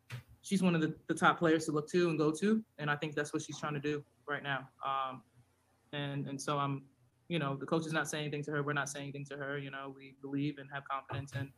she's 0.41 0.63
one 0.63 0.73
of 0.73 0.81
the, 0.81 0.95
the 1.07 1.13
top 1.13 1.37
players 1.37 1.65
to 1.65 1.71
look 1.71 1.89
to 1.91 2.09
and 2.09 2.17
go 2.17 2.31
to, 2.31 2.63
and 2.77 2.89
I 2.89 2.95
think 2.95 3.15
that's 3.15 3.33
what 3.33 3.41
she's 3.41 3.59
trying 3.59 3.73
to 3.73 3.79
do 3.79 4.03
right 4.27 4.43
now. 4.43 4.67
Um, 4.85 5.23
and 5.91 6.27
and 6.27 6.41
so 6.41 6.57
I'm, 6.57 6.83
you 7.27 7.39
know, 7.39 7.55
the 7.55 7.65
coach 7.65 7.85
is 7.85 7.93
not 7.93 8.09
saying 8.09 8.23
anything 8.23 8.43
to 8.45 8.51
her. 8.51 8.63
We're 8.63 8.73
not 8.73 8.89
saying 8.89 9.03
anything 9.03 9.25
to 9.25 9.37
her. 9.37 9.57
You 9.57 9.71
know, 9.71 9.93
we 9.95 10.15
believe 10.21 10.57
and 10.57 10.69
have 10.71 10.83
confidence 10.89 11.33
in 11.33 11.51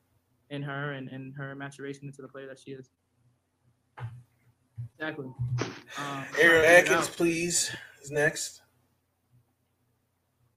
in 0.52 0.62
her 0.62 0.92
and, 0.92 1.10
and 1.10 1.34
her 1.36 1.56
maturation 1.56 2.06
into 2.06 2.22
the 2.22 2.28
player 2.28 2.46
that 2.48 2.60
she 2.60 2.72
is. 2.72 2.90
Exactly. 5.00 5.26
Um, 5.26 5.36
Aaron 5.58 5.74
trying 5.98 6.26
to 6.26 6.34
figure 6.34 6.56
it 6.56 6.66
Atkins, 6.66 7.08
out. 7.08 7.14
please, 7.18 7.76
is 8.04 8.12
next. 8.12 8.62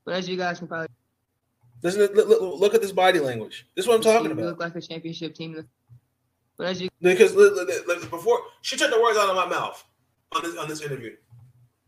But 0.05 0.15
as 0.17 0.29
you 0.29 0.37
guys 0.37 0.59
can 0.59 0.69
probably 0.69 0.89
Listen, 1.83 2.01
look, 2.15 2.29
look, 2.29 2.61
look 2.61 2.75
at 2.75 2.81
this 2.81 2.93
body 2.93 3.21
language. 3.21 3.67
This 3.75 3.85
is 3.85 3.89
what 3.89 3.97
I'm 3.97 4.03
see, 4.03 4.11
talking 4.11 4.27
we 4.29 4.33
about. 4.33 4.45
look 4.47 4.61
like 4.61 4.75
a 4.75 4.81
championship 4.81 5.35
team. 5.35 5.67
But 6.57 6.67
as 6.67 6.81
you 6.81 6.89
Because 7.01 7.35
look, 7.35 7.55
look, 7.55 7.69
look, 7.69 7.87
look, 7.87 8.11
before 8.11 8.39
she 8.63 8.77
took 8.77 8.91
the 8.91 9.01
words 9.01 9.19
out 9.19 9.29
of 9.29 9.37
my 9.37 9.47
mouth 9.47 9.83
on 10.35 10.43
this 10.43 10.57
on 10.57 10.69
this 10.69 10.81
interview. 10.81 11.15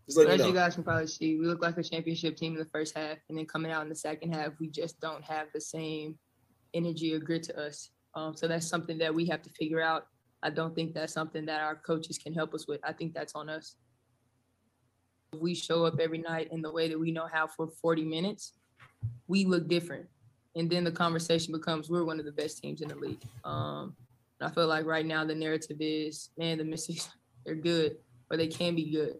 Just 0.06 0.18
But 0.18 0.28
as 0.28 0.40
you 0.40 0.48
you 0.48 0.52
guys 0.52 0.74
can 0.74 0.84
probably 0.84 1.06
see, 1.06 1.36
we 1.36 1.46
look 1.46 1.62
like 1.62 1.78
a 1.78 1.82
championship 1.82 2.36
team 2.36 2.52
in 2.52 2.58
the 2.58 2.66
first 2.66 2.96
half, 2.96 3.16
and 3.28 3.38
then 3.38 3.46
coming 3.46 3.72
out 3.72 3.82
in 3.82 3.88
the 3.88 3.94
second 3.94 4.34
half, 4.34 4.52
we 4.60 4.68
just 4.68 5.00
don't 5.00 5.24
have 5.24 5.48
the 5.54 5.60
same 5.60 6.18
energy 6.74 7.14
or 7.14 7.18
grit 7.18 7.42
to 7.44 7.58
us. 7.58 7.90
Um, 8.16 8.34
so 8.34 8.48
that's 8.48 8.66
something 8.66 8.98
that 8.98 9.14
we 9.14 9.26
have 9.26 9.42
to 9.42 9.50
figure 9.50 9.80
out. 9.80 10.06
I 10.42 10.50
don't 10.50 10.74
think 10.74 10.94
that's 10.94 11.12
something 11.12 11.46
that 11.46 11.60
our 11.60 11.76
coaches 11.76 12.18
can 12.18 12.34
help 12.34 12.54
us 12.54 12.66
with. 12.66 12.80
I 12.82 12.92
think 12.92 13.14
that's 13.14 13.34
on 13.34 13.48
us. 13.48 13.76
We 15.38 15.54
show 15.54 15.84
up 15.84 16.00
every 16.00 16.18
night 16.18 16.48
in 16.50 16.62
the 16.62 16.72
way 16.72 16.88
that 16.88 16.98
we 16.98 17.12
know 17.12 17.28
how 17.30 17.46
for 17.46 17.68
40 17.68 18.04
minutes, 18.04 18.54
we 19.28 19.44
look 19.44 19.68
different. 19.68 20.06
And 20.56 20.68
then 20.68 20.82
the 20.82 20.90
conversation 20.90 21.52
becomes 21.52 21.88
we're 21.88 22.04
one 22.04 22.18
of 22.18 22.24
the 22.24 22.32
best 22.32 22.62
teams 22.62 22.80
in 22.80 22.88
the 22.88 22.96
league. 22.96 23.22
Um, 23.44 23.94
and 24.40 24.50
I 24.50 24.54
feel 24.54 24.66
like 24.66 24.86
right 24.86 25.06
now 25.06 25.24
the 25.24 25.34
narrative 25.34 25.76
is, 25.80 26.30
man, 26.36 26.58
the 26.58 26.64
Mystics, 26.64 27.10
they're 27.44 27.54
good, 27.54 27.96
or 28.30 28.36
they 28.36 28.48
can 28.48 28.74
be 28.74 28.90
good 28.90 29.16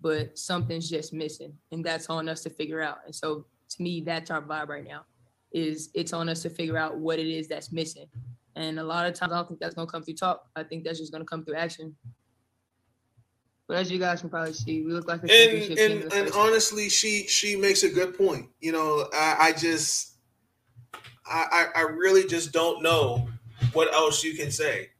but 0.00 0.38
something's 0.38 0.88
just 0.88 1.12
missing 1.12 1.52
and 1.72 1.84
that's 1.84 2.08
on 2.08 2.28
us 2.28 2.42
to 2.42 2.50
figure 2.50 2.80
out 2.80 2.98
and 3.06 3.14
so 3.14 3.44
to 3.68 3.82
me 3.82 4.00
that's 4.00 4.30
our 4.30 4.42
vibe 4.42 4.68
right 4.68 4.86
now 4.86 5.04
is 5.56 5.90
it's 5.94 6.12
on 6.12 6.28
us 6.28 6.42
to 6.42 6.50
figure 6.50 6.76
out 6.76 6.98
what 6.98 7.18
it 7.18 7.26
is 7.26 7.48
that's 7.48 7.72
missing 7.72 8.06
and 8.56 8.78
a 8.78 8.84
lot 8.84 9.06
of 9.06 9.14
times 9.14 9.32
i 9.32 9.36
don't 9.36 9.48
think 9.48 9.60
that's 9.60 9.74
going 9.74 9.86
to 9.86 9.90
come 9.90 10.02
through 10.02 10.14
talk 10.14 10.46
i 10.56 10.62
think 10.62 10.84
that's 10.84 10.98
just 10.98 11.12
going 11.12 11.22
to 11.22 11.26
come 11.26 11.44
through 11.44 11.54
action 11.54 11.94
but 13.66 13.78
as 13.78 13.90
you 13.90 13.98
guys 13.98 14.20
can 14.20 14.30
probably 14.30 14.52
see 14.52 14.82
we 14.82 14.92
look 14.92 15.08
like 15.08 15.22
a 15.24 15.30
and 15.30 15.78
and, 15.78 16.12
and 16.12 16.32
honestly, 16.34 16.88
she 16.88 17.26
she 17.26 17.56
makes 17.56 17.82
a 17.82 17.88
good 17.88 18.16
point. 18.16 18.48
You 18.60 18.72
know, 18.72 19.08
I, 19.12 19.36
I 19.40 19.52
just 19.52 20.14
I, 21.26 21.66
I 21.74 21.80
I 21.80 21.82
really 21.82 22.26
just 22.28 22.52
don't 22.52 22.82
know 22.82 23.28
what 23.72 23.92
else 23.92 24.22
you 24.22 24.34
can 24.34 24.52
say. 24.52 24.90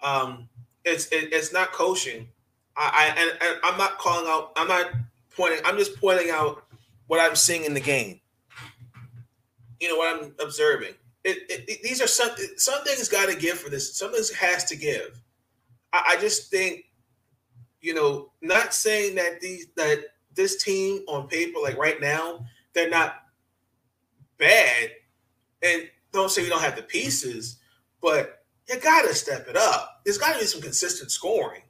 Um, 0.00 0.48
it's 0.84 1.06
it, 1.06 1.32
it's 1.32 1.52
not 1.52 1.72
coaching. 1.72 2.28
I, 2.76 3.12
I 3.16 3.20
and, 3.20 3.42
and 3.42 3.60
I'm 3.64 3.78
not 3.78 3.98
calling 3.98 4.26
out. 4.28 4.52
I'm 4.56 4.68
not 4.68 4.92
pointing. 5.36 5.60
I'm 5.64 5.76
just 5.76 6.00
pointing 6.00 6.30
out 6.30 6.64
what 7.08 7.20
I'm 7.20 7.34
seeing 7.34 7.64
in 7.64 7.74
the 7.74 7.80
game. 7.80 8.20
You 9.84 9.90
know 9.90 9.96
what 9.98 10.16
I'm 10.24 10.34
observing. 10.40 10.94
It, 11.24 11.38
it, 11.50 11.64
it- 11.68 11.82
these 11.82 12.00
are 12.00 12.06
some 12.06 12.30
something's 12.56 13.08
got 13.08 13.28
to 13.28 13.36
give 13.36 13.58
for 13.58 13.68
this. 13.68 13.94
Something 13.96 14.22
has 14.40 14.64
to 14.64 14.76
give. 14.76 15.20
I, 15.92 16.14
I 16.16 16.20
just 16.20 16.50
think 16.50 16.86
you 17.82 17.92
know, 17.92 18.32
not 18.40 18.72
saying 18.72 19.14
that 19.16 19.40
these 19.42 19.66
that 19.76 19.98
this 20.34 20.56
team 20.62 21.02
on 21.06 21.28
paper, 21.28 21.60
like 21.62 21.76
right 21.76 22.00
now, 22.00 22.46
they're 22.72 22.88
not 22.88 23.16
bad, 24.38 24.90
and 25.62 25.90
don't 26.10 26.30
say 26.30 26.42
we 26.42 26.48
don't 26.48 26.62
have 26.62 26.76
the 26.76 26.82
pieces, 26.82 27.58
but 28.00 28.42
you 28.70 28.80
gotta 28.80 29.14
step 29.14 29.48
it 29.48 29.56
up. 29.56 30.00
There's 30.04 30.16
got 30.16 30.32
to 30.32 30.38
be 30.38 30.46
some 30.46 30.62
consistent 30.62 31.10
scoring. 31.10 31.60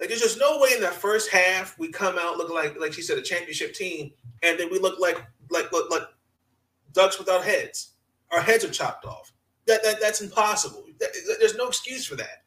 Like 0.00 0.08
there's 0.08 0.22
just 0.22 0.40
no 0.40 0.58
way 0.58 0.70
in 0.74 0.80
the 0.80 0.88
first 0.88 1.30
half 1.30 1.78
we 1.78 1.86
come 1.88 2.18
out 2.18 2.36
looking 2.36 2.56
like 2.56 2.78
like 2.80 2.92
she 2.92 3.02
said 3.02 3.16
a 3.16 3.22
championship 3.22 3.74
team, 3.74 4.10
and 4.42 4.58
then 4.58 4.70
we 4.72 4.80
look 4.80 4.98
like 4.98 5.24
like, 5.50 5.70
like 5.72 6.02
ducks 6.94 7.18
without 7.18 7.44
heads. 7.44 7.92
Our 8.32 8.40
heads 8.40 8.64
are 8.64 8.70
chopped 8.70 9.04
off. 9.04 9.32
That, 9.66 9.82
that 9.82 10.00
that's 10.00 10.20
impossible. 10.20 10.84
That- 11.00 11.36
there's 11.40 11.56
no 11.56 11.68
excuse 11.68 12.06
for 12.06 12.16
that. 12.16 12.44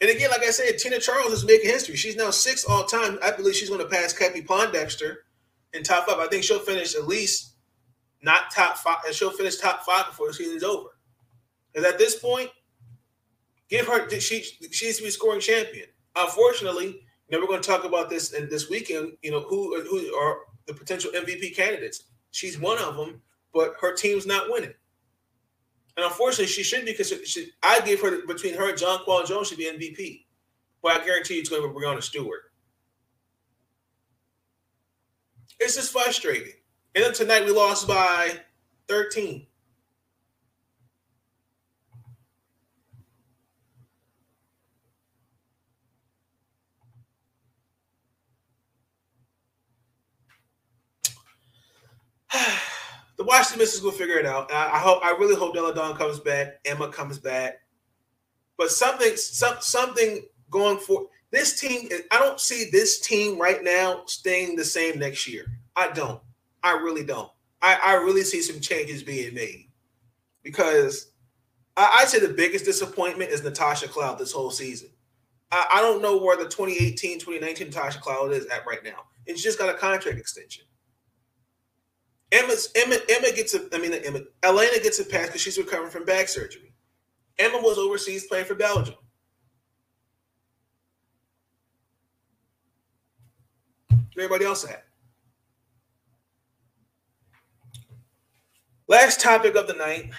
And 0.00 0.10
again, 0.10 0.30
like 0.30 0.42
I 0.44 0.50
said, 0.50 0.78
Tina 0.78 1.00
Charles 1.00 1.32
is 1.32 1.44
making 1.44 1.70
history. 1.70 1.96
She's 1.96 2.16
now 2.16 2.30
sixth 2.30 2.68
all 2.68 2.84
time. 2.84 3.18
I 3.22 3.32
believe 3.32 3.56
she's 3.56 3.68
going 3.68 3.80
to 3.82 3.88
pass 3.88 4.16
Cappie 4.16 4.42
Pondexter 4.42 5.16
in 5.72 5.82
top 5.82 6.06
five. 6.06 6.18
I 6.18 6.28
think 6.28 6.44
she'll 6.44 6.60
finish 6.60 6.94
at 6.94 7.08
least 7.08 7.54
not 8.22 8.50
top 8.52 8.76
five. 8.76 8.98
She'll 9.12 9.30
finish 9.30 9.56
top 9.56 9.82
five 9.84 10.06
before 10.06 10.28
the 10.28 10.34
season's 10.34 10.62
over. 10.62 10.90
Because 11.72 11.92
at 11.92 11.98
this 11.98 12.16
point, 12.16 12.50
give 13.68 13.86
her 13.88 14.08
she 14.20 14.42
she 14.70 14.86
needs 14.86 14.98
to 14.98 15.04
be 15.04 15.10
scoring 15.10 15.40
champion. 15.40 15.86
Unfortunately, 16.16 17.00
you 17.28 17.36
know 17.36 17.40
we're 17.40 17.48
going 17.48 17.60
to 17.62 17.68
talk 17.68 17.84
about 17.84 18.08
this 18.08 18.32
in 18.32 18.48
this 18.48 18.70
weekend. 18.70 19.12
You 19.22 19.32
know 19.32 19.40
who 19.40 19.80
who 19.82 20.14
are 20.14 20.38
the 20.66 20.74
potential 20.74 21.10
MVP 21.12 21.56
candidates. 21.56 22.04
She's 22.30 22.58
one 22.58 22.78
of 22.78 22.96
them, 22.96 23.22
but 23.52 23.74
her 23.80 23.94
team's 23.94 24.26
not 24.26 24.50
winning. 24.50 24.74
And 25.96 26.06
unfortunately, 26.06 26.46
she 26.46 26.62
should 26.62 26.84
be 26.84 26.92
because 26.92 27.12
she, 27.24 27.50
I 27.60 27.80
gave 27.80 28.00
her 28.02 28.24
between 28.24 28.54
her 28.54 28.68
and 28.68 28.78
Jonquel 28.78 29.26
Jones 29.26 29.48
should 29.48 29.58
be 29.58 29.64
MVP. 29.64 30.26
But 30.80 31.00
I 31.00 31.04
guarantee 31.04 31.34
you 31.34 31.40
it's 31.40 31.48
going 31.48 31.60
to 31.60 31.68
be 31.68 31.74
Breanna 31.74 32.00
Stewart. 32.00 32.52
It's 35.58 35.74
just 35.74 35.90
frustrating. 35.90 36.52
And 36.94 37.04
then 37.04 37.12
tonight 37.14 37.44
we 37.44 37.50
lost 37.50 37.88
by 37.88 38.30
13. 38.86 39.47
the 53.16 53.24
Washington 53.24 53.58
Mystics 53.60 53.82
will 53.82 53.92
figure 53.92 54.18
it 54.18 54.26
out. 54.26 54.52
I, 54.52 54.72
I 54.74 54.78
hope. 54.78 55.04
I 55.04 55.10
really 55.10 55.34
hope 55.34 55.54
Delle 55.54 55.72
Donne 55.72 55.96
comes 55.96 56.20
back. 56.20 56.60
Emma 56.64 56.88
comes 56.88 57.18
back. 57.18 57.60
But 58.56 58.70
something, 58.70 59.16
some, 59.16 59.56
something 59.60 60.22
going 60.50 60.78
for 60.78 61.06
this 61.30 61.60
team. 61.60 61.88
I 62.10 62.18
don't 62.18 62.40
see 62.40 62.68
this 62.70 63.00
team 63.00 63.40
right 63.40 63.62
now 63.62 64.02
staying 64.06 64.56
the 64.56 64.64
same 64.64 64.98
next 64.98 65.28
year. 65.28 65.46
I 65.76 65.90
don't. 65.92 66.20
I 66.62 66.72
really 66.72 67.04
don't. 67.04 67.30
I, 67.62 67.78
I 67.84 67.94
really 67.94 68.22
see 68.22 68.42
some 68.42 68.60
changes 68.60 69.02
being 69.02 69.34
made 69.34 69.68
because 70.42 71.12
I, 71.76 71.98
I'd 72.00 72.08
say 72.08 72.18
the 72.18 72.34
biggest 72.34 72.64
disappointment 72.64 73.30
is 73.30 73.42
Natasha 73.42 73.88
Cloud 73.88 74.18
this 74.18 74.32
whole 74.32 74.50
season. 74.50 74.90
I, 75.50 75.66
I 75.74 75.80
don't 75.80 76.02
know 76.02 76.18
where 76.18 76.36
the 76.36 76.44
2018, 76.44 77.18
2019 77.18 77.68
Natasha 77.68 78.00
Cloud 78.00 78.32
is 78.32 78.46
at 78.46 78.66
right 78.66 78.82
now. 78.84 79.04
And 79.26 79.36
she 79.36 79.44
just 79.44 79.58
got 79.58 79.74
a 79.74 79.78
contract 79.78 80.18
extension. 80.18 80.64
Emma's 82.30 82.68
Emma 82.74 82.96
Emma 83.08 83.32
gets 83.34 83.54
a 83.54 83.68
I 83.72 83.78
mean 83.78 83.94
Emma 83.94 84.20
Elena 84.42 84.82
gets 84.82 84.98
a 84.98 85.04
pass 85.04 85.26
because 85.26 85.40
she's 85.40 85.58
recovering 85.58 85.90
from 85.90 86.04
back 86.04 86.28
surgery. 86.28 86.74
Emma 87.38 87.58
was 87.58 87.78
overseas 87.78 88.26
playing 88.26 88.46
for 88.46 88.54
Belgium. 88.54 88.96
Everybody 94.16 94.44
else 94.44 94.64
at. 94.64 94.84
Last 98.88 99.20
topic 99.20 99.54
of 99.54 99.66
the 99.66 99.74
night. 99.74 100.10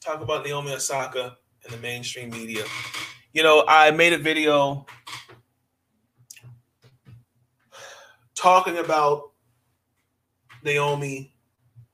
Talk 0.00 0.20
about 0.20 0.44
Naomi 0.44 0.72
Osaka 0.72 1.36
and 1.64 1.72
the 1.72 1.78
mainstream 1.78 2.30
media. 2.30 2.64
You 3.32 3.42
know, 3.42 3.64
I 3.68 3.90
made 3.92 4.12
a 4.12 4.18
video 4.18 4.84
talking 8.34 8.78
about 8.78 9.33
Naomi 10.64 11.34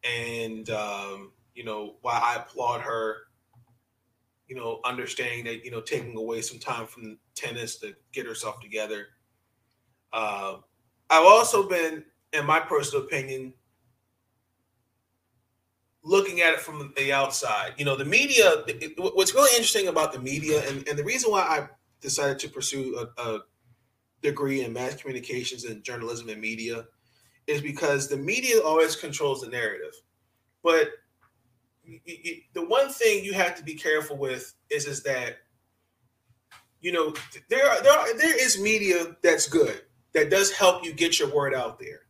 and 0.05 0.69
um, 0.71 1.33
you 1.55 1.65
know 1.65 1.97
why 2.03 2.19
I 2.23 2.37
applaud 2.37 2.83
her. 2.83 3.17
You 4.49 4.57
know, 4.57 4.81
understanding 4.85 5.45
that 5.45 5.65
you 5.65 5.71
know 5.71 5.81
taking 5.81 6.17
away 6.17 6.43
some 6.43 6.59
time 6.59 6.87
from 6.87 7.19
tennis 7.37 7.77
to 7.79 7.95
get 8.13 8.27
herself 8.27 8.61
together. 8.61 9.07
Uh, 10.13 10.57
I've 11.09 11.25
also 11.25 11.69
been, 11.69 12.05
in 12.33 12.47
my 12.47 12.61
personal 12.61 13.05
opinion, 13.05 13.55
looking 16.03 16.41
at 16.41 16.55
it 16.55 16.61
from 16.61 16.93
the 16.97 17.13
outside. 17.13 17.75
You 17.79 17.85
know, 17.85 17.97
the 17.97 18.05
media. 18.05 18.65
it- 18.67 18.95
what's 18.99 19.35
really 19.35 19.51
interesting 19.53 19.89
about 19.89 20.13
the 20.13 20.19
media, 20.19 20.67
and, 20.69 20.87
and 20.89 20.99
the 20.99 21.05
reason 21.05 21.31
why 21.31 21.43
I 21.43 21.69
decided 22.01 22.39
to 22.41 22.49
pursue 22.49 22.97
a, 23.19 23.23
a 23.23 23.41
degree 24.23 24.65
in 24.65 24.73
mass 24.73 24.97
communications 25.01 25.65
and 25.65 25.83
journalism 25.85 26.29
and 26.29 26.41
media 26.41 26.87
is 27.47 27.61
because 27.61 28.09
the 28.09 28.17
media 28.17 28.61
always 28.63 28.97
controls 28.97 29.41
the 29.41 29.49
narrative. 29.49 29.93
But 30.63 30.91
the 31.85 32.65
one 32.67 32.91
thing 32.91 33.25
you 33.25 33.33
have 33.35 33.57
to 33.57 33.65
be 33.65 33.75
careful 33.75 34.17
with 34.17 34.55
is 34.71 34.87
is 34.87 35.03
that 35.03 35.39
you 36.81 36.93
know 36.93 37.13
there 37.49 37.69
are, 37.69 37.83
there 37.83 37.93
are, 37.93 38.17
there 38.17 38.45
is 38.45 38.61
media 38.61 39.17
that's 39.23 39.49
good 39.49 39.83
that 40.13 40.31
does 40.31 40.53
help 40.53 40.85
you 40.85 40.93
get 40.93 41.19
your 41.19 41.35
word 41.35 41.55
out 41.55 41.79
there. 41.79 42.01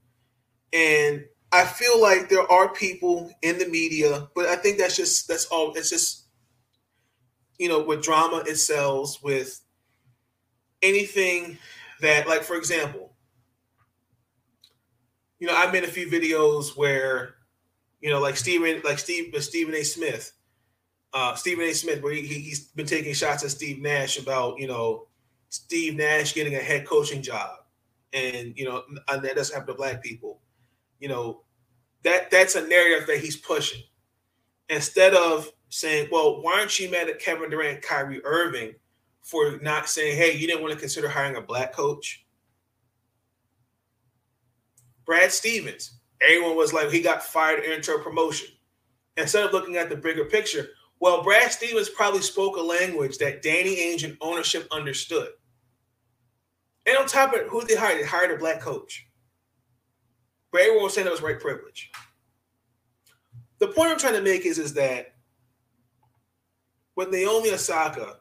And 0.72 1.24
I 1.52 1.64
feel 1.64 2.00
like 2.00 2.28
there 2.28 2.50
are 2.50 2.72
people 2.72 3.32
in 3.42 3.58
the 3.58 3.68
media, 3.68 4.28
but 4.34 4.46
I 4.46 4.56
think 4.56 4.78
that's 4.78 4.96
just 4.96 5.28
that's 5.28 5.46
all. 5.46 5.72
It's 5.74 5.90
just 5.90 6.26
you 7.60 7.68
know, 7.68 7.82
with 7.82 8.02
drama 8.02 8.42
it 8.46 8.56
sells, 8.56 9.22
with 9.22 9.60
anything 10.82 11.58
that, 12.00 12.26
like 12.26 12.42
for 12.42 12.56
example, 12.56 13.09
you 15.40 15.46
know, 15.46 15.54
I 15.56 15.70
made 15.72 15.84
a 15.84 15.88
few 15.88 16.06
videos 16.06 16.76
where, 16.76 17.34
you 18.00 18.10
know, 18.10 18.20
like 18.20 18.36
Stephen, 18.36 18.80
like 18.84 18.98
Steve, 18.98 19.34
Stephen 19.42 19.74
A. 19.74 19.82
Smith, 19.82 20.32
uh, 21.14 21.34
Stephen 21.34 21.64
A. 21.64 21.72
Smith, 21.72 22.02
where 22.02 22.12
he, 22.12 22.22
he's 22.22 22.68
been 22.68 22.86
taking 22.86 23.14
shots 23.14 23.42
at 23.42 23.50
Steve 23.50 23.80
Nash 23.80 24.18
about, 24.18 24.60
you 24.60 24.68
know, 24.68 25.08
Steve 25.48 25.96
Nash 25.96 26.34
getting 26.34 26.54
a 26.54 26.58
head 26.58 26.86
coaching 26.86 27.22
job, 27.22 27.50
and 28.12 28.56
you 28.56 28.64
know, 28.64 28.84
and 29.08 29.24
that 29.24 29.34
doesn't 29.34 29.54
happen 29.54 29.74
to 29.74 29.76
black 29.76 30.02
people. 30.02 30.40
You 31.00 31.08
know, 31.08 31.42
that 32.04 32.30
that's 32.30 32.54
a 32.54 32.66
narrative 32.66 33.08
that 33.08 33.18
he's 33.18 33.36
pushing 33.36 33.82
instead 34.68 35.14
of 35.14 35.50
saying, 35.70 36.08
"Well, 36.12 36.42
why 36.42 36.60
aren't 36.60 36.78
you 36.78 36.90
mad 36.90 37.08
at 37.08 37.18
Kevin 37.18 37.50
Durant, 37.50 37.82
Kyrie 37.82 38.24
Irving 38.24 38.74
for 39.22 39.58
not 39.62 39.88
saying, 39.88 40.16
hey, 40.16 40.36
you 40.36 40.46
didn't 40.46 40.62
want 40.62 40.72
to 40.74 40.78
consider 40.78 41.08
hiring 41.08 41.36
a 41.36 41.40
black 41.40 41.72
coach?" 41.72 42.24
Brad 45.10 45.32
Stevens, 45.32 45.98
everyone 46.22 46.56
was 46.56 46.72
like, 46.72 46.88
he 46.92 47.00
got 47.00 47.20
fired 47.20 47.64
into 47.64 47.92
a 47.92 47.98
promotion. 47.98 48.46
Instead 49.16 49.44
of 49.44 49.52
looking 49.52 49.74
at 49.76 49.88
the 49.88 49.96
bigger 49.96 50.24
picture, 50.24 50.68
well, 51.00 51.24
Brad 51.24 51.50
Stevens 51.50 51.88
probably 51.88 52.20
spoke 52.20 52.56
a 52.56 52.60
language 52.60 53.18
that 53.18 53.42
Danny 53.42 53.74
Ainge 53.74 54.04
and 54.04 54.16
ownership 54.20 54.68
understood. 54.70 55.30
And 56.86 56.96
on 56.96 57.06
top 57.08 57.32
of 57.32 57.40
it, 57.40 57.48
who 57.48 57.64
they 57.64 57.74
hired? 57.74 57.98
They 57.98 58.06
hired 58.06 58.30
a 58.30 58.36
black 58.36 58.60
coach. 58.60 59.08
But 60.52 60.60
everyone 60.60 60.84
was 60.84 60.94
saying 60.94 61.06
that 61.06 61.10
was 61.10 61.22
white 61.22 61.40
privilege. 61.40 61.90
The 63.58 63.66
point 63.66 63.90
I'm 63.90 63.98
trying 63.98 64.14
to 64.14 64.22
make 64.22 64.46
is, 64.46 64.60
is 64.60 64.74
that 64.74 65.14
with 66.94 67.10
Naomi 67.10 67.50
Osaka, 67.50 68.18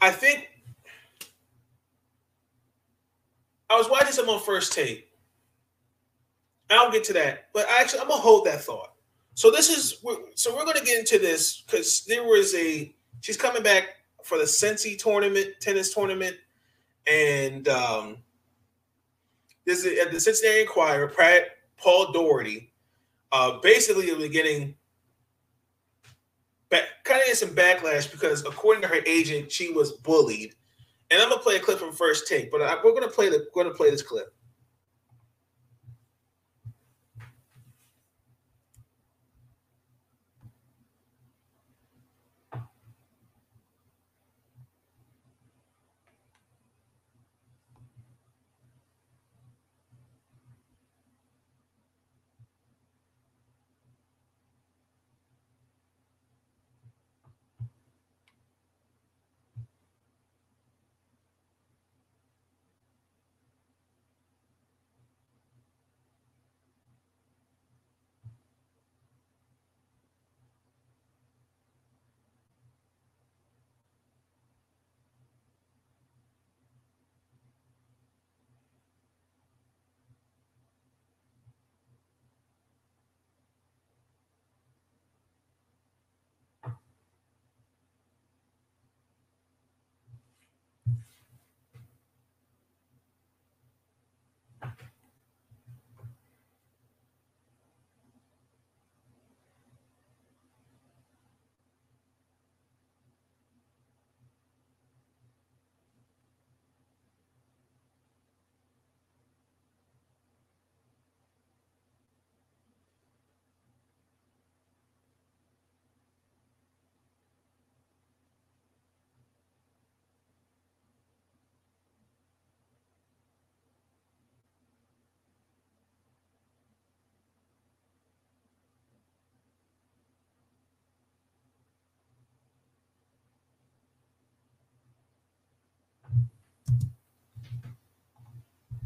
I 0.00 0.10
think 0.10 0.48
I 3.72 3.76
was 3.76 3.88
watching 3.88 4.12
some 4.12 4.28
on 4.28 4.40
first 4.40 4.74
take. 4.74 5.08
I'll 6.70 6.92
get 6.92 7.04
to 7.04 7.14
that, 7.14 7.48
but 7.54 7.66
actually, 7.70 8.00
I'm 8.00 8.08
gonna 8.08 8.20
hold 8.20 8.46
that 8.46 8.60
thought. 8.60 8.92
So 9.34 9.50
this 9.50 9.70
is 9.70 10.04
so 10.34 10.54
we're 10.54 10.66
gonna 10.66 10.84
get 10.84 10.98
into 10.98 11.18
this 11.18 11.62
because 11.62 12.04
there 12.04 12.22
was 12.22 12.54
a 12.54 12.94
she's 13.20 13.38
coming 13.38 13.62
back 13.62 13.96
for 14.24 14.36
the 14.36 14.44
Cincy 14.44 14.98
tournament, 14.98 15.54
tennis 15.60 15.94
tournament, 15.94 16.36
and 17.10 17.66
um, 17.68 18.18
this 19.64 19.84
is 19.84 19.98
at 19.98 20.12
the 20.12 20.20
Cincinnati 20.20 20.60
Enquirer. 20.62 21.08
Pratt 21.08 21.44
Paul 21.78 22.12
Daugherty, 22.12 22.72
uh, 23.32 23.58
basically 23.60 24.12
was 24.12 24.28
getting 24.28 24.74
kind 27.04 27.22
of 27.30 27.36
some 27.36 27.50
backlash 27.50 28.10
because 28.10 28.44
according 28.44 28.82
to 28.82 28.88
her 28.88 29.00
agent, 29.06 29.50
she 29.50 29.72
was 29.72 29.92
bullied 29.92 30.54
and 31.12 31.22
I'm 31.22 31.28
gonna 31.28 31.42
play 31.42 31.56
a 31.56 31.60
clip 31.60 31.78
from 31.78 31.92
First 31.92 32.26
Take, 32.26 32.50
but 32.50 32.62
I, 32.62 32.76
we're 32.82 32.94
gonna 32.94 33.08
play 33.08 33.28
the 33.28 33.46
going 33.54 33.66
to 33.66 33.74
play 33.74 33.90
this 33.90 34.02
clip. 34.02 34.34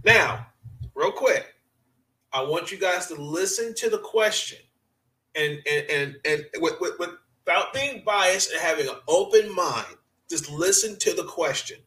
Now, 0.06 0.46
real 0.94 1.10
quick, 1.10 1.52
I 2.32 2.40
want 2.42 2.70
you 2.70 2.78
guys 2.78 3.08
to 3.08 3.16
listen 3.16 3.74
to 3.74 3.90
the 3.90 3.98
question 3.98 4.60
and 5.34 5.58
and 5.68 5.90
and, 5.90 6.16
and 6.24 6.44
with, 6.58 6.80
with, 6.80 6.92
without 6.98 7.74
being 7.74 8.04
biased 8.06 8.52
and 8.52 8.60
having 8.60 8.88
an 8.88 8.94
open 9.08 9.52
mind, 9.52 9.96
just 10.30 10.48
listen 10.48 10.96
to 11.00 11.12
the 11.12 11.24
question. 11.24 11.78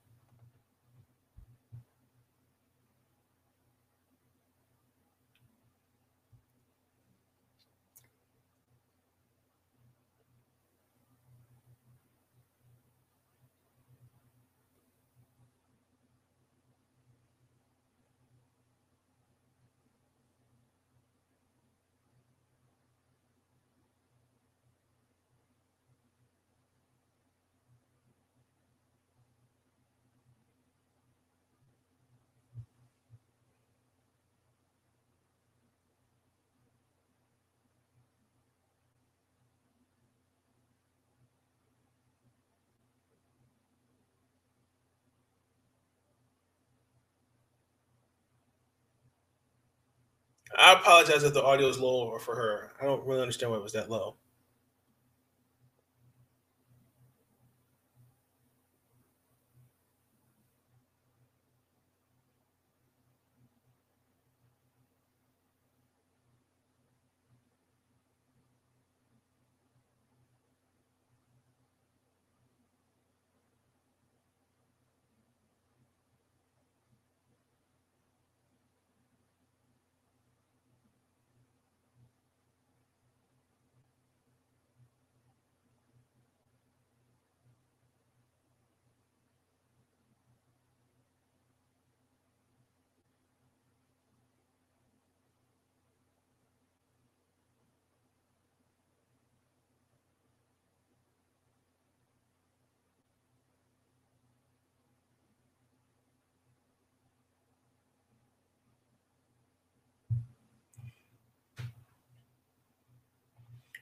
I 50.59 50.73
apologize 50.73 51.23
if 51.23 51.33
the 51.33 51.43
audio 51.43 51.67
is 51.69 51.79
low 51.79 52.09
or 52.09 52.19
for 52.19 52.35
her. 52.35 52.71
I 52.81 52.85
don't 52.85 53.05
really 53.05 53.21
understand 53.21 53.51
why 53.51 53.57
it 53.57 53.63
was 53.63 53.73
that 53.73 53.89
low. 53.89 54.15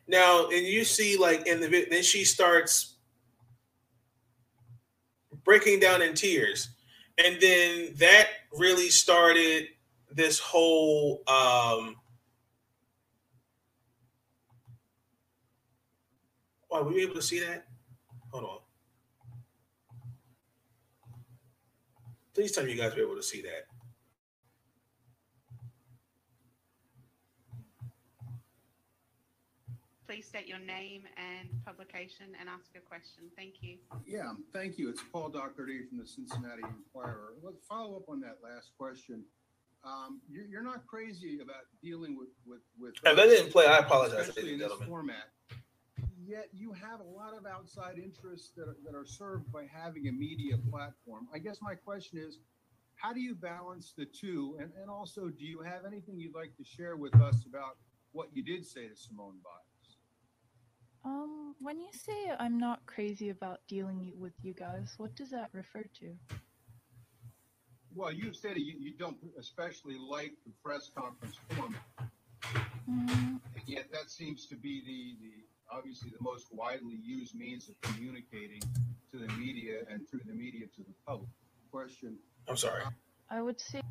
Now, 0.07 0.47
and 0.47 0.65
you 0.65 0.83
see, 0.83 1.17
like 1.17 1.47
in 1.47 1.59
the 1.59 1.87
then 1.89 2.03
she 2.03 2.23
starts 2.23 2.95
breaking 5.43 5.79
down 5.79 6.01
in 6.01 6.13
tears, 6.13 6.69
and 7.23 7.39
then 7.41 7.93
that 7.97 8.27
really 8.53 8.89
started 8.89 9.67
this 10.11 10.39
whole. 10.39 11.23
um 11.27 11.95
were 16.83 16.93
you 16.93 17.01
able 17.01 17.15
to 17.15 17.21
see 17.21 17.39
that? 17.39 17.65
Hold 18.31 18.43
on. 18.43 18.59
Please 22.33 22.51
tell 22.51 22.63
me 22.63 22.71
you 22.71 22.77
guys 22.77 22.95
were 22.95 23.01
able 23.01 23.15
to 23.15 23.23
see 23.23 23.41
that. 23.41 23.66
Please 30.07 30.25
state 30.25 30.47
your 30.47 30.59
name 30.59 31.03
and 31.17 31.49
publication 31.65 32.27
and 32.39 32.47
ask 32.47 32.71
a 32.77 32.79
question. 32.79 33.23
Thank 33.35 33.55
you. 33.59 33.75
Yeah, 34.05 34.31
thank 34.53 34.77
you. 34.77 34.87
It's 34.87 35.01
Paul 35.11 35.27
Daugherty 35.27 35.85
from 35.89 35.97
the 35.97 36.07
Cincinnati 36.07 36.63
Enquirer. 36.63 37.33
Let's 37.43 37.57
follow 37.67 37.97
up 37.97 38.07
on 38.07 38.21
that 38.21 38.37
last 38.41 38.71
question. 38.79 39.25
Um, 39.83 40.21
you're, 40.29 40.45
you're 40.45 40.63
not 40.63 40.87
crazy 40.87 41.39
about 41.41 41.63
dealing 41.83 42.17
with, 42.17 42.29
with, 42.45 42.61
with. 42.79 42.93
If 43.03 43.17
that 43.17 43.25
didn't 43.25 43.51
play, 43.51 43.65
I 43.65 43.79
apologize, 43.79 44.29
Especially 44.29 44.53
in 44.53 44.59
ladies 44.59 44.61
and 44.61 44.61
this 44.61 44.67
gentlemen. 44.69 44.87
format. 44.87 45.25
Yet 46.25 46.47
you 46.53 46.71
have 46.71 47.01
a 47.01 47.03
lot 47.03 47.33
of 47.37 47.45
outside 47.45 47.97
interests 48.01 48.51
that 48.55 48.69
are, 48.69 48.77
that 48.85 48.95
are 48.95 49.05
served 49.05 49.51
by 49.51 49.65
having 49.69 50.07
a 50.07 50.11
media 50.13 50.55
platform. 50.71 51.27
I 51.33 51.39
guess 51.39 51.57
my 51.61 51.75
question 51.75 52.17
is, 52.17 52.39
how 52.95 53.11
do 53.11 53.19
you 53.19 53.35
balance 53.35 53.93
the 53.97 54.05
two? 54.05 54.55
And, 54.61 54.71
and 54.81 54.89
also, 54.89 55.27
do 55.27 55.43
you 55.43 55.59
have 55.63 55.81
anything 55.85 56.17
you'd 56.17 56.33
like 56.33 56.55
to 56.55 56.63
share 56.63 56.95
with 56.95 57.13
us 57.15 57.45
about 57.45 57.75
what 58.13 58.29
you 58.33 58.41
did 58.41 58.65
say 58.65 58.87
to 58.87 58.95
Simone 58.95 59.35
Biles? 59.43 59.66
Um, 61.07 61.55
when 61.61 61.79
you 61.79 61.87
say 61.93 62.33
I'm 62.37 62.57
not 62.57 62.85
crazy 62.85 63.29
about 63.29 63.61
dealing 63.69 64.11
with 64.17 64.33
you 64.41 64.53
guys, 64.53 64.93
what 64.97 65.15
does 65.15 65.29
that 65.29 65.49
refer 65.53 65.83
to? 65.99 66.13
Well, 67.95 68.11
you've 68.11 68.35
said 68.35 68.57
you, 68.57 68.73
you 68.77 68.91
don't 68.97 69.15
especially 69.39 69.95
like 69.97 70.33
the 70.45 70.51
press 70.63 70.91
conference 70.93 71.37
format. 71.49 71.81
Mm, 72.89 73.39
And 73.55 73.63
yet 73.65 73.85
that 73.93 74.09
seems 74.09 74.47
to 74.47 74.55
be 74.57 74.81
the, 74.85 75.15
the, 75.23 75.77
obviously 75.77 76.09
the 76.09 76.21
most 76.21 76.47
widely 76.51 76.99
used 77.01 77.35
means 77.35 77.69
of 77.69 77.79
communicating 77.81 78.61
to 79.11 79.17
the 79.17 79.31
media 79.33 79.79
and 79.89 80.07
through 80.09 80.21
the 80.27 80.33
media 80.33 80.65
to 80.75 80.83
the 80.83 80.93
public. 81.07 81.29
Question. 81.71 82.17
I'm 82.49 82.57
sorry. 82.57 82.83
I 83.29 83.41
would 83.41 83.61
say 83.61 83.81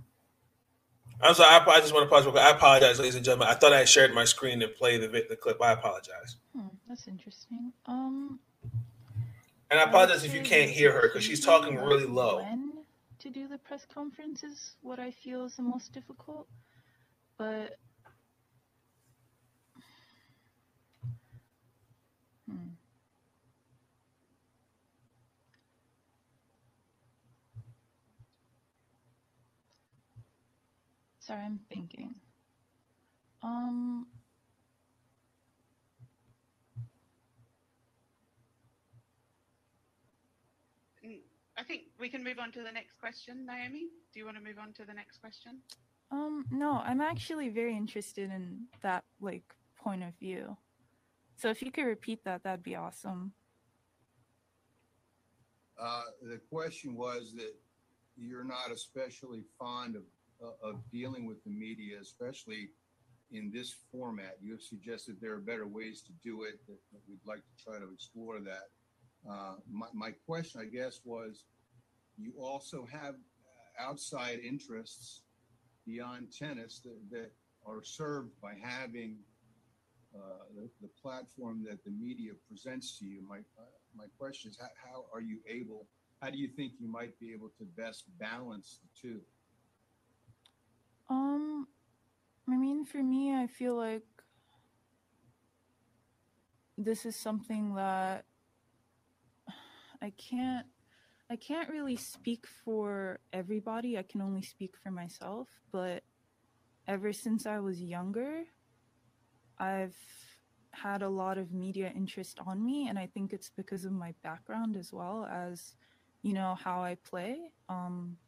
I'm 1.21 1.35
sorry. 1.35 1.49
I, 1.49 1.65
I 1.65 1.81
just 1.81 1.95
want 1.95 2.09
to 2.11 2.31
quick. 2.31 2.43
I 2.43 2.51
apologize, 2.51 2.99
ladies 2.99 3.15
and 3.15 3.25
gentlemen. 3.25 3.49
I 3.49 3.55
thought 3.55 3.73
I 3.73 3.85
shared 3.85 4.15
my 4.15 4.25
screen 4.25 4.61
to 4.61 4.69
play 4.69 4.99
the 4.99 5.09
the 5.29 5.37
clip. 5.37 5.61
I 5.63 5.73
apologize, 5.73 6.37
hmm, 6.55 6.69
that's 6.89 7.09
interesting. 7.09 7.73
Um, 7.87 8.39
and 9.71 9.81
I 9.81 9.85
apologize 9.85 10.25
if 10.25 10.35
you 10.35 10.43
can't 10.43 10.71
hear 10.71 10.93
her 10.93 11.09
because 11.09 11.25
she's 11.25 11.45
talking 11.45 11.77
really 11.77 12.07
low. 12.07 12.43
When 12.43 12.73
to 13.19 13.31
do 13.31 13.49
the 13.49 13.59
press 13.59 13.87
conference 13.93 14.45
is 14.45 14.73
what 14.83 14.99
I 14.99 15.11
feel 15.11 15.47
is 15.47 15.57
the 15.57 15.63
most 15.63 15.93
difficult, 15.93 16.47
but 17.39 17.79
hmm. 22.49 22.76
Sorry, 31.27 31.43
I'm 31.43 31.59
thinking. 31.69 32.15
Um, 33.43 34.07
Mm, 41.05 41.21
I 41.57 41.63
think 41.63 41.83
we 42.01 42.09
can 42.09 42.25
move 42.25 42.39
on 42.39 42.53
to 42.53 42.63
the 42.63 42.73
next 42.73 42.99
question. 42.99 43.47
Naomi, 43.47 43.89
do 44.13 44.19
you 44.19 44.25
want 44.25 44.37
to 44.37 44.43
move 44.43 44.59
on 44.59 44.73
to 44.75 44.85
the 44.85 44.93
next 44.93 45.19
question? 45.19 45.61
Um, 46.11 46.45
no, 46.51 46.81
I'm 46.85 47.01
actually 47.01 47.49
very 47.49 47.77
interested 47.77 48.31
in 48.31 48.67
that 48.83 49.05
like 49.21 49.55
point 49.77 50.03
of 50.03 50.15
view. 50.19 50.57
So 51.37 51.49
if 51.49 51.63
you 51.63 51.71
could 51.71 51.85
repeat 51.85 52.25
that, 52.25 52.43
that'd 52.43 52.63
be 52.63 52.77
awesome. 52.77 53.33
Uh, 55.79 56.03
the 56.23 56.41
question 56.51 56.97
was 56.97 57.35
that 57.37 57.55
you're 58.17 58.45
not 58.45 58.73
especially 58.73 59.45
fond 59.59 59.95
of, 59.97 60.03
of 60.63 60.77
dealing 60.91 61.27
with 61.27 61.43
the 61.45 61.51
media, 61.51 61.99
especially 62.01 62.71
in 63.33 63.51
this 63.53 63.75
format. 63.91 64.37
You 64.41 64.53
have 64.53 64.63
suggested 64.63 65.17
there 65.21 65.33
are 65.33 65.41
better 65.41 65.67
ways 65.67 66.03
to 66.03 66.13
do 66.23 66.45
it, 66.45 66.61
that, 66.67 66.79
that 66.93 67.01
we'd 67.09 67.19
like 67.27 67.41
to 67.41 67.65
try 67.65 67.79
to 67.79 67.93
explore 67.93 68.39
that. 68.41 68.69
Uh, 69.29 69.55
my, 69.71 69.87
my 69.93 70.11
question, 70.27 70.61
I 70.61 70.67
guess, 70.67 71.01
was 71.05 71.45
you 72.17 72.33
also 72.39 72.87
have 72.91 73.17
outside 73.81 74.39
interests 74.39 75.23
beyond 75.87 76.29
tennis 76.37 76.81
that, 76.85 76.99
that 77.11 77.33
are 77.67 77.83
served 77.83 78.31
by 78.41 78.55
having 78.63 79.17
uh, 80.15 80.45
the, 80.55 80.69
the 80.81 80.89
platform 81.03 81.65
that 81.69 81.83
the 81.85 81.91
media 81.91 82.33
presents 82.49 82.99
to 82.99 83.05
you. 83.05 83.27
My, 83.29 83.39
uh, 83.59 83.65
my 83.97 84.05
question 84.19 84.51
is, 84.51 84.59
how, 84.59 84.69
how 84.85 85.05
are 85.13 85.21
you 85.21 85.39
able, 85.49 85.87
how 86.23 86.31
do 86.31 86.39
you 86.39 86.49
think 86.49 86.73
you 86.79 86.89
might 86.89 87.19
be 87.19 87.33
able 87.33 87.51
to 87.59 87.65
best 87.77 88.05
balance 88.19 88.79
the 88.83 89.09
two? 89.09 89.21
Um, 91.09 91.69
I 92.49 92.57
mean, 92.57 92.85
for 92.85 93.03
me, 93.03 93.35
I 93.35 93.47
feel 93.47 93.77
like 93.77 94.03
this 96.79 97.07
is 97.07 97.17
something 97.17 97.75
that 97.75 98.25
I 100.03 100.11
can't 100.11 100.67
I 101.29 101.37
can't 101.37 101.69
really 101.71 101.97
speak 101.97 102.47
for 102.65 103.19
everybody. 103.33 103.99
I 103.99 104.05
can 104.05 104.21
only 104.21 104.43
speak 104.43 104.75
for 104.81 104.93
myself, 104.93 105.49
but 105.73 106.05
ever 106.87 107.13
since 107.13 107.47
I 107.47 107.59
was 107.59 107.83
younger, 107.83 108.45
I've 109.59 109.97
had 110.71 111.03
a 111.03 111.09
lot 111.09 111.39
of 111.39 111.53
media 111.53 111.91
interest 111.97 112.39
on 112.47 112.65
me 112.65 112.89
and 112.89 112.99
I 112.99 113.07
think 113.07 113.33
it's 113.33 113.51
because 113.57 113.85
of 113.85 113.93
my 113.93 114.15
background 114.23 114.77
as 114.77 114.93
well 114.93 115.25
as 115.25 115.75
you 116.23 116.35
know 116.35 116.55
how 116.63 116.83
I 116.83 116.97
play. 116.97 117.53
Um 117.69 118.19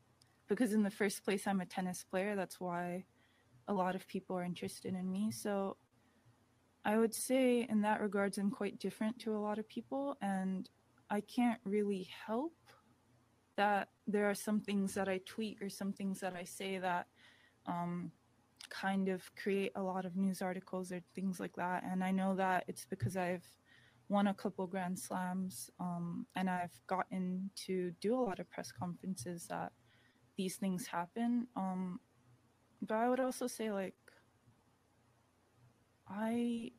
because 0.49 0.73
in 0.73 0.83
the 0.83 0.91
first 0.91 1.25
place 1.25 1.47
I'm 1.47 1.61
a 1.61 1.67
tennis 1.67 2.05
player, 2.11 2.35
that's 2.37 2.59
why 2.61 3.05
a 3.67 3.75
lot 3.75 3.95
of 3.95 4.09
people 4.09 4.37
are 4.37 4.45
interested 4.45 4.95
in 4.95 5.11
me. 5.11 5.31
So 5.31 5.77
I 6.85 6.97
would 6.97 7.15
say 7.15 7.67
in 7.69 7.83
that 7.83 8.01
regards 8.01 8.39
I'm 8.39 8.51
quite 8.51 8.79
different 8.79 9.19
to 9.21 9.37
a 9.37 9.39
lot 9.39 9.59
of 9.59 9.69
people 9.69 10.17
and 10.23 10.69
I 11.11 11.21
can't 11.21 11.61
really 11.65 12.09
help 12.27 12.55
that 13.57 13.89
there 14.07 14.31
are 14.31 14.35
some 14.35 14.61
things 14.61 14.95
that 14.95 15.09
I 15.09 15.21
tweet 15.27 15.59
or 15.61 15.69
some 15.69 15.93
things 15.93 16.21
that 16.21 16.35
I 16.35 16.45
say 16.45 16.79
that 16.79 17.07
um, 17.67 18.13
kind 18.71 19.09
of 19.09 19.23
create 19.35 19.73
a 19.75 19.83
lot 19.83 20.05
of 20.05 20.17
news 20.17 20.41
articles 20.41 20.93
or 20.93 21.01
things 21.15 21.41
like 21.41 21.57
that. 21.57 21.83
And 21.85 22.05
I 22.05 22.11
know 22.11 22.35
that 22.37 22.65
it's 22.69 22.85
because 22.85 23.17
I've 23.17 23.45
won 24.09 24.29
a 24.29 24.35
couple 24.35 24.67
Grand 24.67 24.99
Slams 24.99 25.71
um, 25.81 26.27
and 26.37 26.49
I've 26.49 26.79
gotten 26.87 27.51
to 27.67 27.93
do 28.01 28.19
a 28.19 28.23
lot 28.23 28.39
of 28.39 28.49
press 28.51 28.73
conferences 28.73 29.47
that 29.49 29.73
these 30.39 30.57
things 30.57 30.87
happen. 30.87 31.49
Um, 31.57 32.01
but 32.81 32.95
I 32.95 33.11
would 33.11 33.21
also 33.21 33.47
say 33.47 33.71
like 33.71 33.97
I 36.09 36.71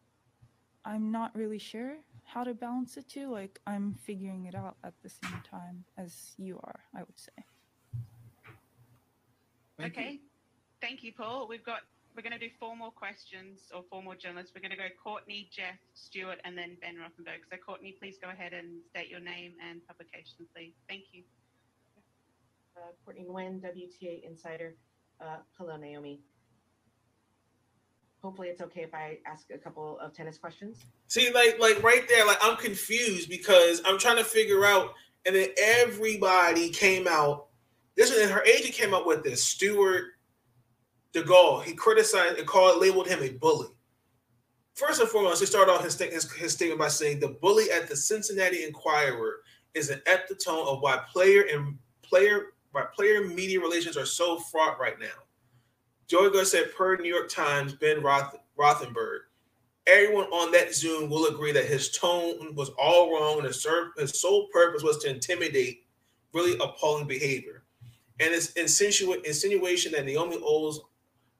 I'm 0.85 1.11
not 1.11 1.35
really 1.35 1.59
sure 1.59 1.97
how 2.23 2.43
to 2.43 2.53
balance 2.55 2.97
it 2.97 3.07
too. 3.07 3.29
Like 3.29 3.59
I'm 3.67 3.93
figuring 3.93 4.45
it 4.45 4.55
out 4.55 4.77
at 4.83 4.93
the 5.03 5.09
same 5.09 5.41
time 5.43 5.83
as 5.97 6.33
you 6.37 6.57
are, 6.63 6.79
I 6.95 6.99
would 6.99 7.19
say. 7.19 7.43
okay. 9.83 10.19
Thank 10.81 11.03
you, 11.03 11.11
Paul. 11.11 11.47
We've 11.47 11.65
got 11.65 11.81
we're 12.15 12.23
going 12.23 12.39
to 12.39 12.39
do 12.39 12.51
four 12.59 12.75
more 12.75 12.91
questions 12.91 13.71
or 13.75 13.83
four 13.89 14.01
more 14.01 14.15
journalists. 14.15 14.51
We're 14.55 14.61
going 14.61 14.71
to 14.71 14.77
go 14.77 14.89
Courtney, 15.03 15.49
Jeff, 15.55 15.77
Stuart, 15.93 16.39
and 16.43 16.57
then 16.57 16.75
Ben 16.81 16.95
Rothenberg. 16.95 17.45
So, 17.51 17.57
Courtney, 17.57 17.95
please 17.99 18.17
go 18.21 18.29
ahead 18.29 18.51
and 18.51 18.81
state 18.89 19.09
your 19.09 19.19
name 19.19 19.53
and 19.69 19.85
publication, 19.85 20.47
please. 20.55 20.73
Thank 20.87 21.03
you. 21.11 21.23
Uh, 22.79 22.91
Courtney 23.03 23.25
Nguyen, 23.29 23.59
WTA 23.59 24.23
Insider. 24.25 24.75
Uh, 25.19 25.37
hello, 25.57 25.75
Naomi. 25.75 26.21
Hopefully, 28.21 28.47
it's 28.47 28.61
okay 28.61 28.81
if 28.81 28.93
I 28.93 29.17
ask 29.25 29.47
a 29.53 29.57
couple 29.57 29.99
of 29.99 30.13
tennis 30.13 30.37
questions. 30.37 30.85
See, 31.07 31.31
like, 31.33 31.59
like 31.59 31.83
right 31.83 32.07
there, 32.07 32.25
like 32.25 32.37
I'm 32.41 32.55
confused 32.55 33.29
because 33.29 33.81
I'm 33.85 33.97
trying 33.97 34.17
to 34.17 34.23
figure 34.23 34.65
out, 34.65 34.93
and 35.25 35.35
then 35.35 35.49
everybody 35.61 36.69
came 36.69 37.05
out. 37.07 37.47
This 37.97 38.15
and 38.15 38.31
her 38.31 38.43
agent 38.43 38.73
came 38.73 38.93
up 38.93 39.05
with 39.05 39.23
this. 39.23 39.43
Stuart 39.43 40.05
Duguid. 41.13 41.63
He 41.63 41.73
criticized 41.73 42.37
and 42.37 42.47
called 42.47 42.79
labeled 42.79 43.07
him 43.07 43.21
a 43.21 43.29
bully. 43.29 43.67
First 44.75 45.01
and 45.01 45.09
foremost, 45.09 45.41
he 45.41 45.45
started 45.45 45.71
off 45.71 45.83
his, 45.83 45.99
his 45.99 46.31
his 46.31 46.53
statement 46.53 46.79
by 46.79 46.87
saying 46.87 47.19
the 47.19 47.35
bully 47.41 47.71
at 47.71 47.89
the 47.89 47.95
Cincinnati 47.95 48.63
Enquirer 48.63 49.41
is 49.73 49.89
an 49.89 50.01
epitome 50.05 50.63
of 50.65 50.79
why 50.81 51.01
player 51.11 51.45
and 51.51 51.77
player 52.01 52.53
why 52.71 52.83
player 52.95 53.25
media 53.27 53.59
relations 53.59 53.97
are 53.97 54.05
so 54.05 54.39
fraught 54.39 54.79
right 54.79 54.99
now. 54.99 55.07
Joey 56.07 56.31
Gar 56.31 56.45
said 56.45 56.73
per 56.75 56.97
New 56.97 57.13
York 57.13 57.29
Times, 57.29 57.73
Ben 57.73 58.01
Roth, 58.01 58.35
Rothenberg, 58.57 59.19
everyone 59.87 60.25
on 60.25 60.51
that 60.51 60.73
Zoom 60.73 61.09
will 61.09 61.27
agree 61.27 61.51
that 61.51 61.65
his 61.65 61.91
tone 61.91 62.55
was 62.55 62.69
all 62.79 63.13
wrong 63.13 63.37
and 63.37 63.47
his, 63.47 63.65
his 63.97 64.19
sole 64.19 64.47
purpose 64.51 64.83
was 64.83 64.97
to 64.99 65.09
intimidate 65.09 65.83
really 66.33 66.57
appalling 66.59 67.07
behavior. 67.07 67.63
And 68.19 68.33
his 68.33 68.53
insinu- 68.55 69.23
insinuation 69.23 69.91
that 69.93 70.05
Naomi 70.05 70.39
owes 70.43 70.81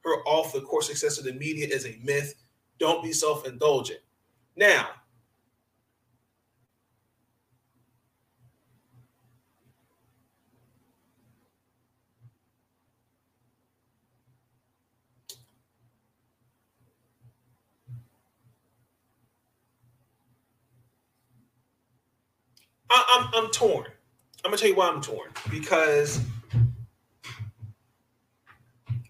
her 0.04 0.16
off 0.24 0.52
the 0.52 0.62
court 0.62 0.84
success 0.84 1.18
of 1.18 1.24
the 1.24 1.32
media 1.32 1.66
is 1.68 1.84
a 1.84 1.98
myth. 2.02 2.34
Don't 2.78 3.02
be 3.02 3.12
self 3.12 3.46
indulgent. 3.46 4.00
Now, 4.56 4.88
I, 22.90 23.30
I'm 23.34 23.44
I'm 23.44 23.50
torn. 23.50 23.86
I'm 24.44 24.50
gonna 24.50 24.56
tell 24.56 24.68
you 24.68 24.76
why 24.76 24.88
I'm 24.88 25.00
torn 25.00 25.30
because 25.50 26.20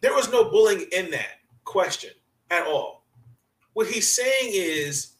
there 0.00 0.14
was 0.14 0.30
no 0.30 0.50
bullying 0.50 0.86
in 0.92 1.10
that 1.12 1.40
question 1.64 2.10
at 2.50 2.66
all. 2.66 3.04
What 3.74 3.86
he's 3.86 4.10
saying 4.10 4.50
is 4.52 5.14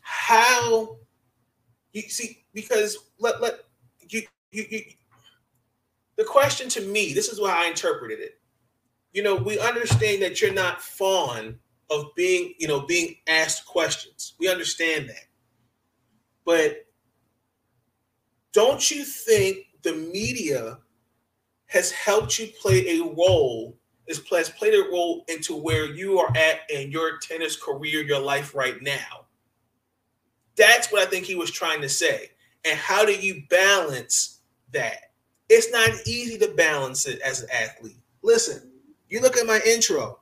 how 0.00 0.96
you 1.92 2.02
see 2.02 2.44
because 2.52 2.98
let 3.18 3.40
let 3.40 3.60
you 4.08 4.22
you, 4.50 4.66
you 4.68 4.82
the 6.16 6.24
question 6.24 6.68
to 6.70 6.80
me 6.82 7.12
this 7.12 7.28
is 7.28 7.40
why 7.40 7.64
I 7.64 7.68
interpreted 7.68 8.20
it. 8.20 8.40
You 9.12 9.22
know, 9.22 9.34
we 9.34 9.58
understand 9.58 10.22
that 10.22 10.40
you're 10.40 10.52
not 10.52 10.80
fond 10.82 11.58
of 11.90 12.14
being, 12.14 12.54
you 12.58 12.68
know, 12.68 12.80
being 12.80 13.16
asked 13.26 13.66
questions. 13.66 14.34
We 14.38 14.48
understand 14.48 15.08
that. 15.08 15.24
But 16.44 16.86
don't 18.52 18.90
you 18.90 19.04
think 19.04 19.58
the 19.82 19.94
media 19.94 20.78
has 21.66 21.90
helped 21.90 22.38
you 22.38 22.48
play 22.60 22.98
a 22.98 23.04
role 23.04 23.76
has 24.08 24.18
played 24.50 24.74
a 24.74 24.90
role 24.90 25.24
into 25.28 25.54
where 25.54 25.86
you 25.86 26.18
are 26.18 26.36
at 26.36 26.68
in 26.68 26.90
your 26.90 27.18
tennis 27.18 27.54
career 27.54 28.02
your 28.02 28.18
life 28.18 28.56
right 28.56 28.82
now? 28.82 29.26
That's 30.56 30.90
what 30.90 31.00
i 31.00 31.08
think 31.08 31.26
he 31.26 31.36
was 31.36 31.50
trying 31.50 31.80
to 31.82 31.88
say. 31.88 32.30
And 32.64 32.76
how 32.76 33.04
do 33.04 33.12
you 33.12 33.44
balance 33.48 34.40
that? 34.72 35.12
It's 35.48 35.70
not 35.70 35.90
easy 36.08 36.38
to 36.38 36.48
balance 36.54 37.06
it 37.06 37.20
as 37.20 37.42
an 37.42 37.50
athlete. 37.52 37.96
Listen 38.22 38.70
you 39.10 39.20
look 39.20 39.36
at 39.36 39.46
my 39.46 39.60
intro. 39.66 40.18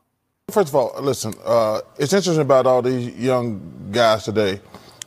First 0.51 0.71
of 0.71 0.75
all, 0.75 0.95
listen, 1.01 1.35
uh, 1.45 1.83
it's 1.99 2.13
interesting 2.13 2.41
about 2.43 2.67
all 2.67 2.81
these 2.81 3.15
young 3.17 3.91
guys 3.93 4.25
today. 4.25 4.61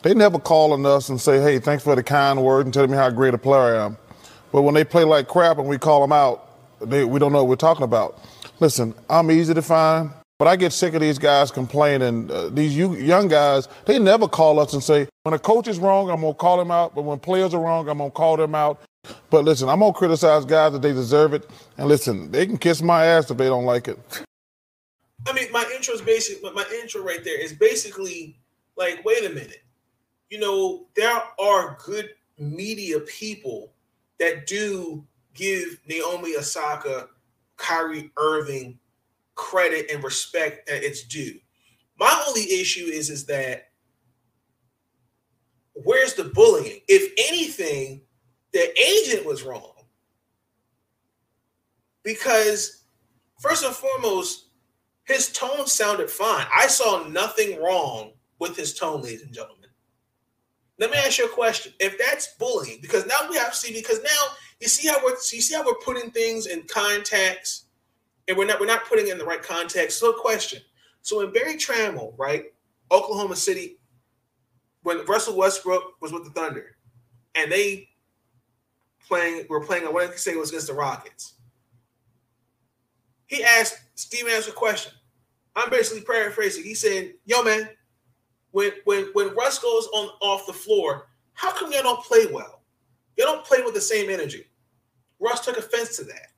They 0.04 0.14
never 0.16 0.40
call 0.40 0.74
on 0.74 0.86
us 0.86 1.10
and 1.10 1.22
say, 1.22 1.40
hey, 1.40 1.60
thanks 1.60 1.84
for 1.84 1.96
the 1.96 2.04
kind 2.04 2.44
word 2.44 2.66
and 2.66 2.74
telling 2.74 2.90
me 2.90 2.98
how 2.98 3.10
great 3.12 3.34
a 3.34 3.38
player 3.38 3.76
I 3.76 3.86
am. 3.86 3.98
But 4.52 4.64
when 4.64 4.74
they 4.74 4.84
play 4.84 5.04
like 5.04 5.28
crap 5.28 5.60
and 5.60 5.68
we 5.68 5.78
call 5.78 6.02
them 6.02 6.12
out, 6.12 6.48
they, 6.82 7.06
we 7.06 7.20
don't 7.20 7.32
know 7.32 7.44
what 7.44 7.50
we're 7.50 7.56
talking 7.56 7.84
about. 7.84 8.20
Listen, 8.60 8.96
I'm 9.10 9.30
easy 9.30 9.54
to 9.54 9.62
find, 9.62 10.10
but 10.40 10.48
I 10.48 10.56
get 10.56 10.74
sick 10.74 10.96
of 10.96 11.02
these 11.02 11.20
guys 11.20 11.52
complaining. 11.52 12.32
Uh, 12.32 12.50
these 12.50 12.76
you, 12.76 12.96
young 12.96 13.28
guys, 13.28 13.68
they 13.86 14.00
never 14.00 14.28
call 14.28 14.60
us 14.60 14.74
and 14.74 14.84
say, 14.84 15.08
when 15.24 15.34
a 15.34 15.40
coach 15.40 15.68
is 15.68 15.78
wrong, 15.78 16.10
I'm 16.10 16.22
going 16.22 16.34
to 16.34 16.38
call 16.38 16.60
him 16.60 16.72
out. 16.72 16.96
But 16.96 17.04
when 17.04 17.20
players 17.20 17.54
are 17.54 17.62
wrong, 17.62 17.88
I'm 17.88 18.00
going 18.00 18.10
to 18.10 18.16
call 18.16 18.38
them 18.38 18.56
out. 18.56 18.82
But 19.30 19.46
listen, 19.46 19.70
I'm 19.70 19.80
going 19.80 19.94
to 19.94 19.98
criticize 19.98 20.46
guys 20.46 20.74
that 20.74 20.82
they 20.82 20.94
deserve 20.94 21.34
it. 21.34 21.48
And 21.78 21.88
listen, 21.88 22.32
they 22.32 22.48
can 22.48 22.58
kiss 22.58 22.82
my 22.82 23.06
ass 23.06 23.30
if 23.30 23.38
they 23.38 23.48
don't 23.48 23.66
like 23.66 23.88
it. 23.88 24.00
I 25.28 25.34
mean, 25.34 25.52
my 25.52 25.64
intro 25.76 25.94
is 25.94 26.02
basic. 26.02 26.42
but 26.42 26.56
My 26.56 26.66
intro 26.82 27.04
right 27.04 27.24
there 27.24 27.40
is 27.40 27.54
basically 27.54 28.40
like, 28.76 29.06
wait 29.06 29.24
a 29.26 29.30
minute. 29.30 29.61
You 30.32 30.40
know, 30.40 30.88
there 30.96 31.22
are 31.40 31.78
good 31.86 32.12
media 32.40 33.02
people 33.02 33.74
that 34.18 34.48
do 34.48 35.06
give 35.34 35.78
Naomi 35.86 36.38
Osaka, 36.38 37.10
Kyrie 37.58 38.12
Irving 38.18 38.80
credit 39.36 39.92
and 39.92 40.02
respect 40.02 40.70
that 40.70 40.84
it's 40.84 41.04
due. 41.04 41.38
My 42.00 42.26
only 42.28 42.44
issue 42.44 42.86
is 42.86 43.10
is 43.10 43.26
that 43.26 43.72
where's 45.74 46.14
the 46.14 46.24
bullying? 46.24 46.80
If 46.88 47.12
anything, 47.30 48.02
the 48.54 48.72
agent 48.82 49.26
was 49.26 49.44
wrong. 49.44 49.74
Because 52.04 52.84
first 53.40 53.66
and 53.66 53.76
foremost, 53.76 54.48
his 55.04 55.30
tone 55.34 55.68
sounded 55.68 56.10
fine. 56.10 56.46
I 56.54 56.68
saw 56.68 57.06
nothing 57.08 57.62
wrong 57.62 58.14
with 58.40 58.56
his 58.56 58.74
tone, 58.74 59.02
ladies 59.02 59.24
and 59.24 59.34
gentlemen. 59.34 59.61
Let 60.82 60.90
me 60.90 60.98
ask 60.98 61.20
you 61.20 61.26
a 61.26 61.30
question. 61.30 61.74
If 61.80 62.00
that's 62.00 62.34
bullying, 62.40 62.80
because 62.82 63.06
now 63.06 63.30
we 63.30 63.38
have 63.38 63.52
to 63.52 63.56
see, 63.56 63.72
because 63.72 64.02
now 64.02 64.34
you 64.60 64.68
see 64.68 64.88
how 64.88 64.98
we're 65.04 65.12
you 65.12 65.40
see 65.40 65.54
how 65.54 65.64
we're 65.64 65.76
putting 65.76 66.10
things 66.10 66.48
in 66.48 66.64
context, 66.64 67.68
and 68.28 68.36
we're 68.36 68.48
not 68.48 68.60
we're 68.60 68.66
not 68.66 68.86
putting 68.86 69.08
in 69.08 69.20
the 69.20 69.24
right 69.24 69.44
context. 69.44 70.00
So 70.00 70.12
question. 70.12 70.60
So 71.04 71.22
in 71.22 71.32
Berry 71.34 71.54
Tramel, 71.54 72.18
right, 72.18 72.46
Oklahoma 72.92 73.36
City, 73.36 73.78
when 74.82 75.06
Russell 75.06 75.38
Westbrook 75.38 76.02
was 76.02 76.12
with 76.12 76.24
the 76.24 76.32
Thunder, 76.32 76.76
and 77.36 77.52
they 77.52 77.88
playing 79.08 79.46
were 79.50 79.64
playing 79.64 79.86
what 79.94 80.04
I 80.04 80.08
can 80.08 80.18
say 80.18 80.32
It 80.32 80.40
was 80.40 80.50
against 80.50 80.66
the 80.66 80.74
Rockets. 80.74 81.34
He 83.28 83.44
asked 83.44 83.78
Steve 83.94 84.26
asked 84.36 84.50
a 84.50 84.52
question. 84.52 84.94
I'm 85.56 85.70
basically 85.70 86.02
paraphrasing. 86.02 86.64
He 86.64 86.74
said, 86.74 87.14
"Yo, 87.26 87.44
man, 87.44 87.70
when 88.52 88.72
when 88.86 89.06
when 89.14 89.36
Russ 89.36 89.60
goes 89.60 89.88
on 89.94 90.10
off 90.22 90.48
the 90.48 90.54
floor, 90.54 91.08
how 91.34 91.52
come 91.52 91.72
y'all 91.72 91.84
don't 91.84 92.04
play 92.04 92.28
well? 92.28 92.62
Y'all 93.18 93.28
don't 93.28 93.46
play 93.46 93.62
with 93.62 93.74
the 93.74 93.82
same 93.82 94.10
energy." 94.10 94.48
Russ 95.20 95.46
took 95.46 95.58
offense 95.58 95.98
to 95.98 96.04
that. 96.06 96.32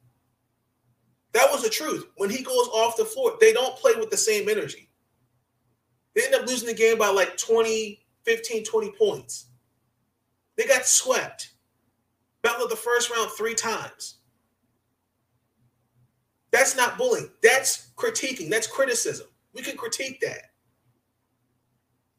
That 1.34 1.50
was 1.52 1.64
the 1.64 1.70
truth. 1.70 2.06
When 2.18 2.30
he 2.30 2.44
goes 2.44 2.68
off 2.68 2.98
the 2.98 3.06
floor, 3.06 3.38
they 3.40 3.54
don't 3.54 3.76
play 3.78 3.94
with 3.96 4.12
the 4.12 4.18
same 4.18 4.50
energy. 4.50 4.90
They 6.14 6.26
end 6.26 6.36
up 6.36 6.48
losing 6.48 6.68
the 6.68 6.74
game 6.76 7.00
by 7.00 7.08
like 7.08 7.38
20, 7.38 8.06
15, 8.24 8.64
20 8.64 8.92
points. 8.92 9.48
They 10.58 10.66
got 10.66 10.86
swept. 10.86 11.54
Battled 12.44 12.70
the 12.70 12.76
first 12.76 13.10
round 13.10 13.32
three 13.32 13.56
times. 13.56 14.18
That's 16.52 16.76
not 16.78 16.98
bullying. 16.98 17.32
That's 17.42 17.90
critiquing. 17.96 18.50
That's 18.50 18.68
criticism. 18.68 19.28
We 19.54 19.64
can 19.64 19.76
critique 19.76 20.22
that. 20.22 20.52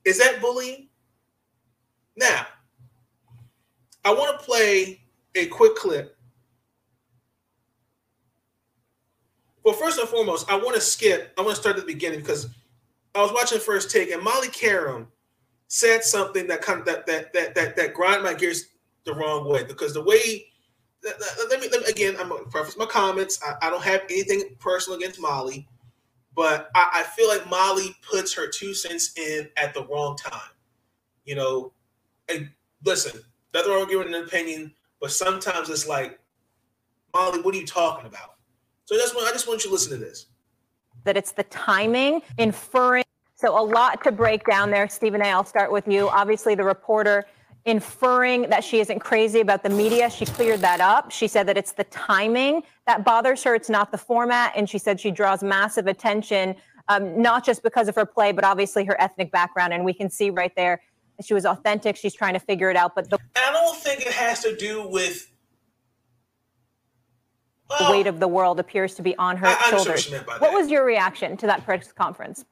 Is 0.04 0.18
that 0.18 0.40
bullying? 0.40 0.88
Now, 2.16 2.46
I 4.04 4.12
want 4.12 4.38
to 4.38 4.44
play 4.44 5.00
a 5.34 5.46
quick 5.46 5.74
clip. 5.76 6.16
Well, 9.64 9.74
first 9.74 9.98
and 9.98 10.08
foremost, 10.08 10.50
I 10.50 10.56
want 10.56 10.74
to 10.74 10.80
skip. 10.80 11.32
I 11.38 11.42
want 11.42 11.54
to 11.54 11.60
start 11.60 11.76
at 11.76 11.86
the 11.86 11.92
beginning 11.92 12.20
because 12.20 12.48
I 13.14 13.22
was 13.22 13.32
watching 13.32 13.58
First 13.58 13.90
Take, 13.90 14.10
and 14.10 14.22
Molly 14.22 14.48
Qerim 14.48 15.06
said 15.68 16.04
something 16.04 16.46
that 16.48 16.60
kind 16.60 16.80
of 16.80 16.86
that 16.86 17.06
that 17.06 17.32
that 17.32 17.54
that 17.54 17.76
that 17.76 17.94
grind 17.94 18.22
my 18.22 18.34
gears 18.34 18.66
the 19.04 19.14
wrong 19.14 19.48
way 19.48 19.64
because 19.64 19.94
the 19.94 20.02
way. 20.02 20.48
Let 21.02 21.60
me, 21.60 21.68
let 21.70 21.82
me 21.82 21.86
again. 21.86 22.16
I'm 22.18 22.30
gonna 22.30 22.44
preface 22.44 22.78
my 22.78 22.86
comments. 22.86 23.38
I, 23.46 23.66
I 23.66 23.70
don't 23.70 23.84
have 23.84 24.02
anything 24.08 24.56
personal 24.58 24.98
against 24.98 25.20
Molly, 25.20 25.68
but 26.36 26.70
I, 26.74 26.90
I 26.94 27.02
feel 27.02 27.28
like 27.28 27.48
Molly 27.48 27.94
puts 28.08 28.34
her 28.34 28.48
two 28.48 28.74
cents 28.74 29.16
in 29.16 29.48
at 29.56 29.74
the 29.74 29.84
wrong 29.86 30.16
time. 30.16 30.50
You 31.24 31.36
know, 31.36 31.72
and 32.28 32.50
listen, 32.84 33.20
nothing 33.54 33.72
wrong 33.72 33.88
giving 33.88 34.14
an 34.14 34.24
opinion, 34.24 34.74
but 35.00 35.10
sometimes 35.12 35.70
it's 35.70 35.86
like, 35.88 36.18
Molly, 37.14 37.40
what 37.40 37.54
are 37.54 37.58
you 37.58 37.66
talking 37.66 38.06
about? 38.06 38.34
So 38.86 38.96
that's 38.96 39.14
why 39.14 39.26
I 39.28 39.32
just 39.32 39.48
want 39.48 39.64
you 39.64 39.70
to 39.70 39.74
listen 39.74 39.98
to 39.98 40.04
this. 40.04 40.26
that 41.04 41.16
it's 41.16 41.32
the 41.32 41.44
timing, 41.44 42.22
inferring. 42.38 43.04
So 43.36 43.58
a 43.58 43.62
lot 43.62 44.02
to 44.04 44.12
break 44.12 44.44
down 44.44 44.70
there. 44.70 44.88
Stephen 44.88 45.20
A., 45.22 45.26
I'll 45.26 45.44
start 45.44 45.70
with 45.70 45.86
you. 45.86 46.08
Obviously, 46.08 46.54
the 46.54 46.64
reporter 46.64 47.24
inferring 47.66 48.42
that 48.50 48.62
she 48.62 48.78
isn't 48.80 48.98
crazy 48.98 49.40
about 49.40 49.62
the 49.62 49.70
media. 49.70 50.10
She 50.10 50.26
cleared 50.26 50.60
that 50.60 50.80
up. 50.80 51.10
She 51.10 51.26
said 51.26 51.48
that 51.48 51.56
it's 51.56 51.72
the 51.72 51.84
timing 51.84 52.62
that 52.86 53.04
bothers 53.04 53.42
her. 53.44 53.54
It's 53.54 53.70
not 53.70 53.90
the 53.90 53.98
format. 53.98 54.52
And 54.54 54.68
she 54.68 54.78
said 54.78 55.00
she 55.00 55.10
draws 55.10 55.42
massive 55.42 55.86
attention, 55.86 56.56
um, 56.88 57.20
not 57.20 57.44
just 57.44 57.62
because 57.62 57.88
of 57.88 57.94
her 57.94 58.04
play, 58.04 58.32
but 58.32 58.44
obviously 58.44 58.84
her 58.84 59.00
ethnic 59.00 59.32
background. 59.32 59.72
And 59.72 59.84
we 59.84 59.94
can 59.94 60.10
see 60.10 60.28
right 60.30 60.52
there 60.56 60.82
that 61.16 61.26
she 61.26 61.32
was 61.32 61.46
authentic. 61.46 61.96
She's 61.96 62.14
trying 62.14 62.34
to 62.34 62.40
figure 62.40 62.68
it 62.70 62.76
out. 62.76 62.94
But 62.94 63.08
the 63.08 63.18
I 63.36 63.52
don't 63.52 63.76
think 63.76 64.02
it 64.02 64.12
has 64.12 64.42
to 64.42 64.54
do 64.54 64.86
with 64.86 65.30
the 67.78 67.88
weight 67.90 68.06
of 68.06 68.20
the 68.20 68.28
world 68.28 68.60
appears 68.60 68.94
to 68.96 69.02
be 69.02 69.16
on 69.16 69.38
her 69.38 69.46
I- 69.46 69.52
I 69.52 69.54
what 69.54 69.84
shoulders. 69.84 70.10
by 70.26 70.36
What 70.38 70.52
was 70.52 70.70
your 70.70 70.84
reaction 70.84 71.36
to 71.38 71.46
that 71.46 71.64
press 71.64 71.90
conference? 71.92 72.44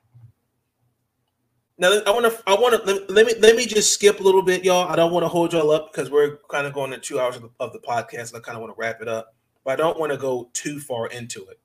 Now 1.82 2.00
I 2.06 2.10
want 2.12 2.32
to 2.32 2.42
I 2.46 2.54
want 2.54 2.86
to 2.86 3.12
let, 3.12 3.26
me 3.26 3.34
let 3.40 3.56
me 3.56 3.66
just 3.66 3.92
skip 3.92 4.20
a 4.20 4.22
little 4.22 4.42
bit, 4.42 4.64
y'all. 4.64 4.88
I 4.88 4.94
don't 4.94 5.12
want 5.12 5.24
to 5.24 5.28
hold 5.28 5.52
y'all 5.52 5.72
up 5.72 5.92
because 5.92 6.12
we're 6.12 6.36
kind 6.48 6.64
of 6.64 6.72
going 6.72 6.92
to 6.92 6.98
two 6.98 7.18
hours 7.18 7.34
of 7.34 7.42
the, 7.42 7.50
of 7.58 7.72
the 7.72 7.80
podcast, 7.80 8.32
and 8.32 8.36
I 8.36 8.38
kind 8.38 8.54
of 8.54 8.62
want 8.62 8.72
to 8.72 8.80
wrap 8.80 9.02
it 9.02 9.08
up, 9.08 9.34
but 9.64 9.72
I 9.72 9.76
don't 9.76 9.98
want 9.98 10.12
to 10.12 10.16
go 10.16 10.48
too 10.52 10.78
far 10.78 11.08
into 11.08 11.44
it. 11.46 11.58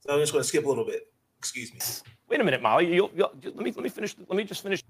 So 0.00 0.14
I'm 0.14 0.20
just 0.20 0.32
going 0.32 0.42
to 0.42 0.48
skip 0.48 0.64
a 0.64 0.68
little 0.68 0.86
bit. 0.86 1.02
Excuse 1.38 1.70
me. 1.70 1.80
Wait 2.30 2.40
a 2.40 2.44
minute, 2.44 2.62
Molly. 2.62 2.94
You'll, 2.94 3.10
you'll, 3.14 3.30
let 3.44 3.56
me 3.56 3.72
let 3.72 3.82
me 3.82 3.90
finish. 3.90 4.16
Let 4.26 4.38
me 4.38 4.44
just 4.44 4.62
finish. 4.62 4.82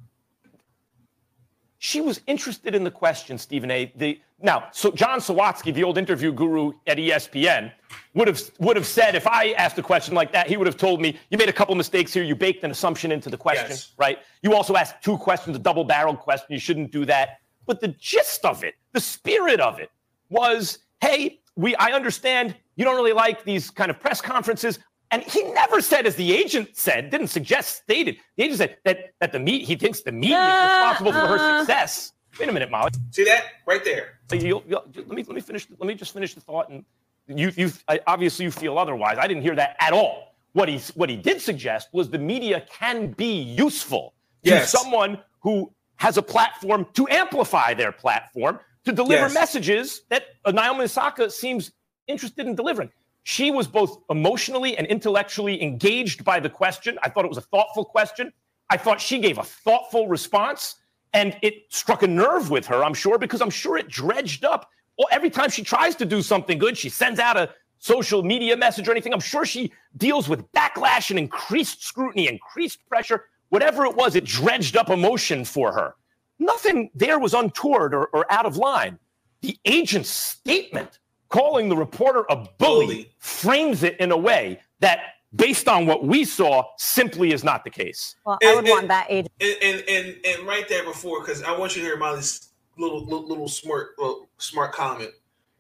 She 1.85 2.01
was 2.01 2.21
interested 2.29 2.77
in 2.77 2.85
the 2.85 2.93
question, 2.93 3.37
Stephen 3.37 3.69
A. 3.73 3.93
The 3.97 4.21
now, 4.41 4.69
so 4.71 4.93
John 4.93 5.19
Sawatsky, 5.19 5.75
the 5.75 5.83
old 5.83 5.99
interview 5.99 6.31
guru 6.33 6.71
at 6.87 6.97
ESPN, 6.97 7.73
would 8.15 8.29
have 8.29 8.41
would 8.61 8.77
have 8.77 8.87
said 8.87 9.17
if 9.17 9.27
I 9.27 9.51
asked 9.55 9.77
a 9.79 9.83
question 9.83 10.15
like 10.15 10.31
that, 10.31 10.47
he 10.47 10.57
would 10.57 10.69
have 10.69 10.77
told 10.77 11.01
me 11.01 11.19
you 11.31 11.39
made 11.39 11.49
a 11.49 11.53
couple 11.53 11.75
mistakes 11.75 12.13
here. 12.13 12.23
You 12.23 12.37
baked 12.37 12.63
an 12.63 12.71
assumption 12.71 13.11
into 13.11 13.31
the 13.31 13.37
question, 13.37 13.71
Yes. 13.71 13.95
right? 13.99 14.21
You 14.43 14.55
also 14.55 14.77
asked 14.77 15.03
two 15.03 15.19
questions, 15.19 15.57
a 15.57 15.59
double-barreled 15.59 16.21
question. 16.21 16.47
You 16.51 16.61
shouldn't 16.61 16.93
do 16.93 17.05
that. 17.07 17.41
But 17.67 17.81
the 17.81 17.89
gist 17.89 18.45
of 18.45 18.63
it, 18.63 18.75
the 18.93 19.01
spirit 19.01 19.59
of 19.59 19.81
it, 19.81 19.91
was, 20.31 20.79
hey, 21.01 21.41
we 21.57 21.75
I 21.75 21.91
understand 21.91 22.55
you 22.77 22.85
don't 22.85 22.95
really 22.95 23.13
like 23.13 23.43
these 23.43 23.71
kind 23.73 23.91
of 23.91 23.99
press 23.99 24.21
conferences. 24.21 24.79
And 25.13 25.23
he 25.23 25.43
never 25.53 25.81
said, 25.83 26.07
as 26.07 26.17
the 26.17 26.33
agent 26.33 26.71
said, 26.73 27.11
didn't 27.11 27.29
suggest, 27.29 27.77
stated. 27.83 28.17
The 28.37 28.45
agent 28.45 28.59
said 28.59 28.77
that 28.85 28.99
that 29.21 29.31
the 29.31 29.39
media, 29.39 29.67
he 29.67 29.77
thinks 29.77 30.01
the 30.01 30.11
media 30.11 30.39
is 30.39 30.65
responsible 30.65 31.13
for 31.13 31.27
her 31.27 31.39
uh. 31.39 31.59
success. 31.61 32.13
Wait 32.41 32.49
a 32.49 32.53
minute, 32.53 32.71
Molly. 32.71 32.91
See 33.11 33.25
that 33.25 33.45
right 33.67 33.85
there? 33.85 34.19
You'll, 34.33 34.65
you'll, 34.67 34.85
let 34.97 35.11
me 35.11 35.23
let 35.23 35.35
me 35.35 35.41
finish. 35.43 35.69
Let 35.79 35.87
me 35.87 35.95
just 35.95 36.15
finish 36.15 36.35
the 36.35 36.41
thought. 36.41 36.71
And 36.71 36.83
you 37.29 37.53
you 37.57 37.71
obviously 38.07 38.47
you 38.47 38.51
feel 38.51 38.79
otherwise. 38.79 39.19
I 39.21 39.27
didn't 39.29 39.43
hear 39.43 39.55
that 39.55 39.77
at 39.81 39.93
all. 39.93 40.35
What 40.55 40.69
he 40.69 40.79
what 40.95 41.11
he 41.11 41.17
did 41.17 41.41
suggest 41.43 41.89
was 41.93 42.09
the 42.09 42.19
media 42.19 42.65
can 42.71 43.13
be 43.13 43.43
useful 43.43 44.15
to 44.45 44.67
someone 44.67 45.19
who 45.41 45.71
has 45.97 46.17
a 46.17 46.23
platform 46.23 46.87
to 46.95 47.07
amplify 47.09 47.75
their 47.75 47.93
platform 47.93 48.59
to 48.85 48.93
deliver 48.93 49.27
Yes. 49.27 49.35
messages 49.35 50.03
that 50.09 50.25
uh, 50.45 50.51
Naomi 50.51 50.85
Osaka 50.85 51.31
seems 51.31 51.71
interested 52.09 52.47
in 52.49 52.55
delivering. 52.57 52.91
She 53.25 53.51
was 53.51 53.67
both 53.69 54.03
emotionally 54.11 54.77
and 54.77 54.87
intellectually 54.87 55.63
engaged 55.63 56.25
by 56.25 56.41
the 56.41 56.51
question. 56.51 56.99
I 57.03 57.09
thought 57.09 57.25
it 57.25 57.29
was 57.29 57.39
a 57.39 57.43
thoughtful 57.43 57.85
question. 57.85 58.33
I 58.71 58.77
thought 58.77 59.01
she 59.01 59.19
gave 59.19 59.39
a 59.39 59.45
thoughtful 59.45 60.09
response, 60.09 60.77
and 61.13 61.37
it 61.43 61.65
struck 61.69 62.03
a 62.03 62.07
nerve 62.07 62.51
with 62.51 62.67
her, 62.67 62.83
I'm 62.83 62.95
sure, 62.95 63.19
because 63.19 63.41
I'm 63.41 63.51
sure 63.51 63.77
it 63.77 63.89
dredged 63.89 64.45
up. 64.45 64.71
Every 65.11 65.31
time 65.31 65.51
she 65.51 65.63
tries 65.63 65.95
to 65.97 66.05
do 66.05 66.23
something 66.23 66.59
good, 66.59 66.77
she 66.79 66.89
sends 66.89 67.19
out 67.19 67.37
a 67.37 67.51
social 67.79 68.23
media 68.23 68.57
message 68.57 68.89
or 68.89 68.93
anything. 68.93 69.13
I'm 69.13 69.21
sure 69.21 69.45
she 69.45 69.73
deals 69.97 70.29
with 70.29 70.51
backlash 70.53 71.11
and 71.11 71.19
increased 71.19 71.85
scrutiny, 71.85 72.29
increased 72.29 72.87
pressure. 72.89 73.27
Whatever 73.49 73.85
it 73.85 73.95
was, 73.97 74.15
it 74.15 74.25
dredged 74.25 74.77
up 74.77 74.89
emotion 74.89 75.45
for 75.45 75.73
her. 75.73 75.95
Nothing 76.39 76.91
there 76.95 77.19
was 77.19 77.35
untoward 77.35 77.95
or, 77.95 78.07
or 78.09 78.31
out 78.33 78.47
of 78.47 78.57
line. 78.57 78.99
The 79.43 79.59
agent's 79.65 80.09
statement 80.09 81.01
calling 81.33 81.69
the 81.69 81.77
reporter 81.77 82.25
a 82.29 82.37
bully, 82.59 83.11
frames 83.19 83.83
it 83.83 83.99
in 83.99 84.13
a 84.13 84.17
way 84.17 84.61
that, 84.81 85.01
based 85.35 85.67
on 85.67 85.87
what 85.87 86.05
we 86.05 86.25
saw, 86.25 86.63
simply 86.77 87.33
is 87.33 87.43
not 87.43 87.65
the 87.65 87.71
case. 87.71 88.15
Well, 88.25 88.39
I 88.45 88.55
would 88.55 88.69
want 88.69 88.87
that 88.89 89.07
agent. 89.09 89.33
And 89.41 89.57
and 89.63 89.85
and, 89.89 90.17
and 90.25 90.47
right 90.47 90.69
there 90.69 90.85
before, 90.85 91.21
because 91.21 91.43
I 91.43 91.57
want 91.59 91.75
you 91.75 91.83
to 91.83 91.89
hear 91.89 91.97
Molly's 91.97 92.53
little 92.79 93.05
little, 93.05 93.27
little 93.27 93.49
smart 93.49 93.95
well, 93.99 94.29
smart 94.39 94.73
comment. 94.73 95.11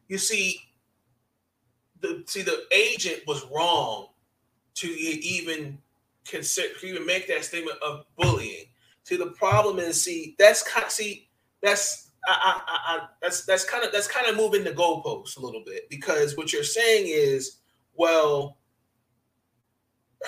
You 0.08 0.18
see, 0.18 0.60
the 2.00 2.22
see 2.26 2.42
the 2.42 2.64
agent 2.70 3.22
was 3.26 3.44
wrong 3.50 4.08
to 4.74 4.86
even 4.86 5.78
consider 6.26 6.74
to 6.80 6.86
even 6.86 7.06
make 7.06 7.26
that 7.28 7.44
statement 7.44 7.78
of 7.82 8.04
bullying. 8.16 8.66
See, 9.04 9.16
the 9.16 9.32
problem 9.32 9.78
is, 9.78 10.04
see, 10.04 10.36
that's 10.38 10.62
kind 10.62 10.90
see 10.90 11.28
that's 11.62 12.11
I, 12.24 12.60
I, 12.66 12.96
I, 12.96 13.06
that's 13.20 13.44
that's 13.44 13.64
kind 13.64 13.84
of 13.84 13.92
that's 13.92 14.06
kind 14.06 14.28
of 14.28 14.36
moving 14.36 14.62
the 14.64 14.70
goalposts 14.70 15.36
a 15.36 15.40
little 15.40 15.62
bit 15.64 15.88
because 15.90 16.36
what 16.36 16.52
you're 16.52 16.62
saying 16.62 17.06
is, 17.06 17.58
well, 17.94 18.58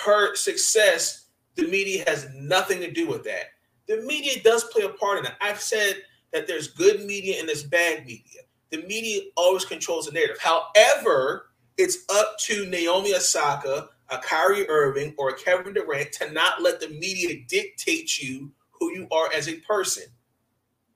her 0.04 0.34
success, 0.34 1.26
the 1.54 1.66
media 1.68 2.04
has 2.06 2.28
nothing 2.34 2.80
to 2.80 2.90
do 2.90 3.06
with 3.06 3.24
that. 3.24 3.46
The 3.86 4.02
media 4.02 4.42
does 4.42 4.64
play 4.64 4.84
a 4.84 4.88
part 4.88 5.18
in 5.18 5.26
it. 5.26 5.32
I've 5.40 5.60
said 5.60 6.02
that 6.32 6.46
there's 6.46 6.68
good 6.68 7.04
media 7.04 7.38
and 7.38 7.48
there's 7.48 7.62
bad 7.62 8.04
media. 8.06 8.40
The 8.70 8.82
media 8.82 9.22
always 9.36 9.64
controls 9.64 10.06
the 10.06 10.12
narrative. 10.12 10.38
However, 10.40 11.50
it's 11.76 11.98
up 12.12 12.36
to 12.40 12.66
Naomi 12.66 13.14
Osaka, 13.14 13.88
a 14.10 14.18
Kyrie 14.18 14.68
Irving, 14.68 15.14
or 15.16 15.32
Kevin 15.32 15.74
Durant 15.74 16.12
to 16.12 16.32
not 16.32 16.62
let 16.62 16.80
the 16.80 16.88
media 16.88 17.36
dictate 17.48 18.20
you 18.20 18.50
who 18.72 18.92
you 18.92 19.06
are 19.12 19.32
as 19.32 19.48
a 19.48 19.56
person. 19.60 20.04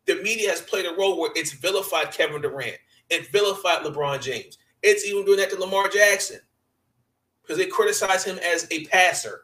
The 0.09 0.23
media 0.23 0.49
has 0.49 0.63
played 0.63 0.87
a 0.87 0.95
role 0.97 1.21
where 1.21 1.31
it's 1.37 1.53
vilified 1.53 2.13
Kevin 2.13 2.41
Durant, 2.41 2.79
it 3.11 3.31
vilified 3.31 3.85
LeBron 3.85 4.23
James. 4.23 4.57
It's 4.83 5.05
even 5.07 5.27
doing 5.27 5.37
that 5.37 5.51
to 5.51 5.61
Lamar 5.61 5.89
Jackson 5.89 6.41
because 7.43 7.59
they 7.59 7.67
criticize 7.67 8.25
him 8.25 8.39
as 8.39 8.67
a 8.71 8.87
passer. 8.87 9.43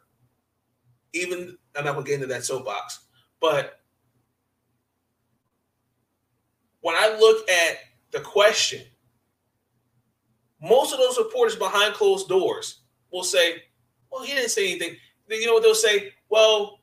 Even 1.12 1.58
I'm 1.76 1.84
not 1.84 1.94
gonna 1.94 2.06
get 2.06 2.14
into 2.14 2.26
that 2.28 2.44
soapbox, 2.44 3.06
but 3.40 3.80
when 6.80 6.96
I 6.96 7.14
look 7.20 7.48
at 7.50 7.78
the 8.10 8.20
question, 8.20 8.82
most 10.62 10.94
of 10.94 10.98
those 10.98 11.18
reporters 11.18 11.56
behind 11.56 11.92
closed 11.92 12.26
doors 12.26 12.80
will 13.12 13.22
say, 13.22 13.64
"Well, 14.10 14.22
he 14.22 14.34
didn't 14.34 14.50
say 14.50 14.70
anything." 14.70 14.96
You 15.28 15.46
know 15.46 15.54
what 15.54 15.62
they'll 15.62 15.74
say? 15.74 16.14
Well, 16.30 16.80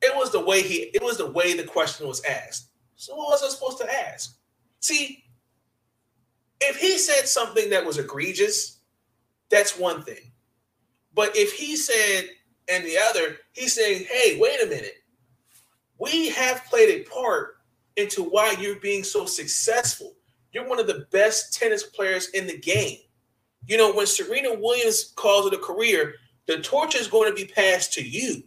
it 0.00 0.16
was 0.16 0.30
the 0.30 0.40
way 0.40 0.62
he, 0.62 0.90
it 0.94 1.02
was 1.02 1.18
the 1.18 1.30
way 1.30 1.54
the 1.54 1.64
question 1.64 2.08
was 2.08 2.24
asked. 2.24 2.67
So 2.98 3.14
what 3.14 3.30
was 3.30 3.44
I 3.44 3.48
supposed 3.48 3.78
to 3.78 4.10
ask? 4.10 4.36
See, 4.80 5.24
if 6.60 6.76
he 6.76 6.98
said 6.98 7.28
something 7.28 7.70
that 7.70 7.86
was 7.86 7.96
egregious, 7.96 8.80
that's 9.50 9.78
one 9.78 10.02
thing. 10.02 10.32
But 11.14 11.36
if 11.36 11.52
he 11.52 11.76
said, 11.76 12.28
and 12.68 12.84
the 12.84 12.98
other, 12.98 13.36
he's 13.52 13.72
saying, 13.72 14.04
hey, 14.10 14.36
wait 14.40 14.60
a 14.62 14.66
minute. 14.66 14.96
We 16.00 16.28
have 16.30 16.64
played 16.66 16.90
a 16.90 17.08
part 17.08 17.58
into 17.96 18.24
why 18.24 18.56
you're 18.60 18.80
being 18.80 19.04
so 19.04 19.26
successful. 19.26 20.14
You're 20.52 20.68
one 20.68 20.80
of 20.80 20.88
the 20.88 21.06
best 21.12 21.54
tennis 21.54 21.84
players 21.84 22.30
in 22.30 22.48
the 22.48 22.58
game. 22.58 22.98
You 23.66 23.76
know, 23.76 23.92
when 23.92 24.06
Serena 24.06 24.58
Williams 24.58 25.12
calls 25.14 25.46
it 25.46 25.54
a 25.54 25.58
career, 25.58 26.14
the 26.46 26.58
torch 26.58 26.96
is 26.96 27.06
going 27.06 27.30
to 27.30 27.34
be 27.34 27.50
passed 27.52 27.92
to 27.94 28.02
you. 28.02 28.42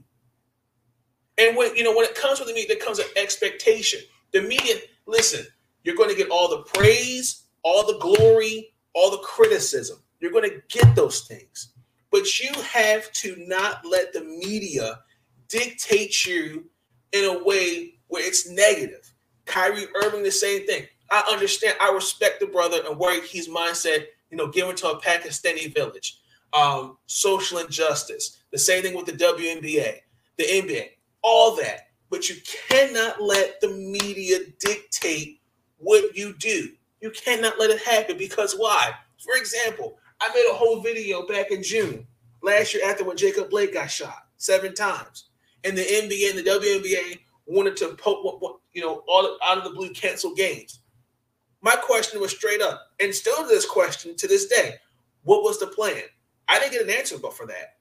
And 1.38 1.56
when 1.56 1.76
you 1.76 1.84
know 1.84 1.96
when 1.96 2.06
it 2.06 2.16
comes 2.16 2.40
with 2.40 2.50
media, 2.50 2.66
there 2.68 2.86
comes 2.86 3.00
an 3.00 3.06
expectation. 3.16 4.02
The 4.34 4.42
media, 4.42 4.76
listen, 5.06 5.46
you're 5.84 5.96
going 5.96 6.10
to 6.10 6.16
get 6.16 6.30
all 6.30 6.50
the 6.50 6.64
praise, 6.64 7.44
all 7.64 7.86
the 7.86 8.00
glory, 8.00 8.74
all 8.94 9.12
the 9.12 9.18
criticism. 9.18 10.00
You're 10.20 10.32
going 10.32 10.50
to 10.50 10.62
get 10.70 10.96
those 10.96 11.22
things. 11.22 11.74
But 12.12 12.40
you 12.40 12.52
have 12.62 13.12
to 13.14 13.36
not 13.48 13.86
let 13.86 14.14
the 14.14 14.22
media 14.22 15.00
dictate 15.48 16.26
you 16.26 16.66
in 17.12 17.26
a 17.26 17.44
way 17.44 17.96
where 18.08 18.26
it's 18.26 18.50
negative. 18.50 19.14
Kyrie 19.46 19.88
Irving, 20.04 20.24
the 20.24 20.32
same 20.32 20.66
thing. 20.66 20.86
I 21.10 21.24
understand, 21.32 21.76
I 21.82 21.92
respect 21.92 22.40
the 22.40 22.48
brother 22.48 22.82
and 22.88 22.98
where 22.98 23.22
his 23.22 23.50
mindset, 23.50 24.06
you 24.30 24.38
know, 24.38 24.48
given 24.48 24.76
to 24.78 24.90
a 24.90 25.02
Pakistani 25.02 25.74
village. 25.74 26.20
Um, 26.54 26.98
social 27.06 27.60
injustice. 27.60 28.38
The 28.52 28.58
same 28.58 28.84
thing 28.84 28.96
with 28.96 29.06
the 29.06 29.14
WNBA, 29.14 30.00
the 30.38 30.44
NBA, 30.44 30.90
all 31.22 31.56
that. 31.56 31.88
But 32.12 32.30
you 32.30 32.36
cannot 32.46 33.22
let 33.22 33.62
the 33.62 33.70
media 33.70 34.40
dictate 34.60 35.42
what 35.78 36.16
you 36.16 36.34
do. 36.38 36.70
You 37.00 37.10
cannot 37.10 37.58
let 37.58 37.72
it 37.72 37.82
happen 37.82 38.18
because 38.18 38.54
why? 38.54 38.92
For 39.18 39.36
example, 39.38 39.98
I 40.20 40.30
made 40.36 40.48
a 40.52 40.56
whole 40.56 40.82
video 40.82 41.26
back 41.26 41.50
in 41.50 41.64
June 41.64 42.06
last 42.44 42.74
year 42.74 42.88
after 42.88 43.06
when 43.06 43.18
Jacob 43.18 43.50
Blake 43.50 43.74
got 43.74 43.90
shot 43.90 44.28
seven 44.38 44.76
times, 44.76 45.30
and 45.64 45.78
the 45.78 45.82
NBA 45.82 46.32
and 46.32 46.40
the 46.40 46.44
WNBA 46.44 47.20
wanted 47.46 47.78
to 47.78 47.96
poke, 47.96 48.62
you 48.74 48.82
know, 48.82 49.04
all 49.08 49.38
out 49.44 49.58
of 49.58 49.64
the 49.64 49.72
blue 49.72 49.92
cancel 49.92 50.36
games. 50.36 50.82
My 51.62 51.76
question 51.76 52.20
was 52.20 52.32
straight 52.32 52.62
up, 52.62 52.90
and 53.00 53.14
still 53.16 53.48
this 53.48 53.66
question 53.66 54.16
to 54.18 54.28
this 54.28 54.48
day: 54.48 54.76
What 55.24 55.44
was 55.44 55.60
the 55.60 55.68
plan? 55.68 56.04
I 56.50 56.60
didn't 56.60 56.74
get 56.74 56.84
an 56.84 56.90
answer, 56.90 57.18
but 57.18 57.36
for 57.36 57.48
that, 57.48 57.78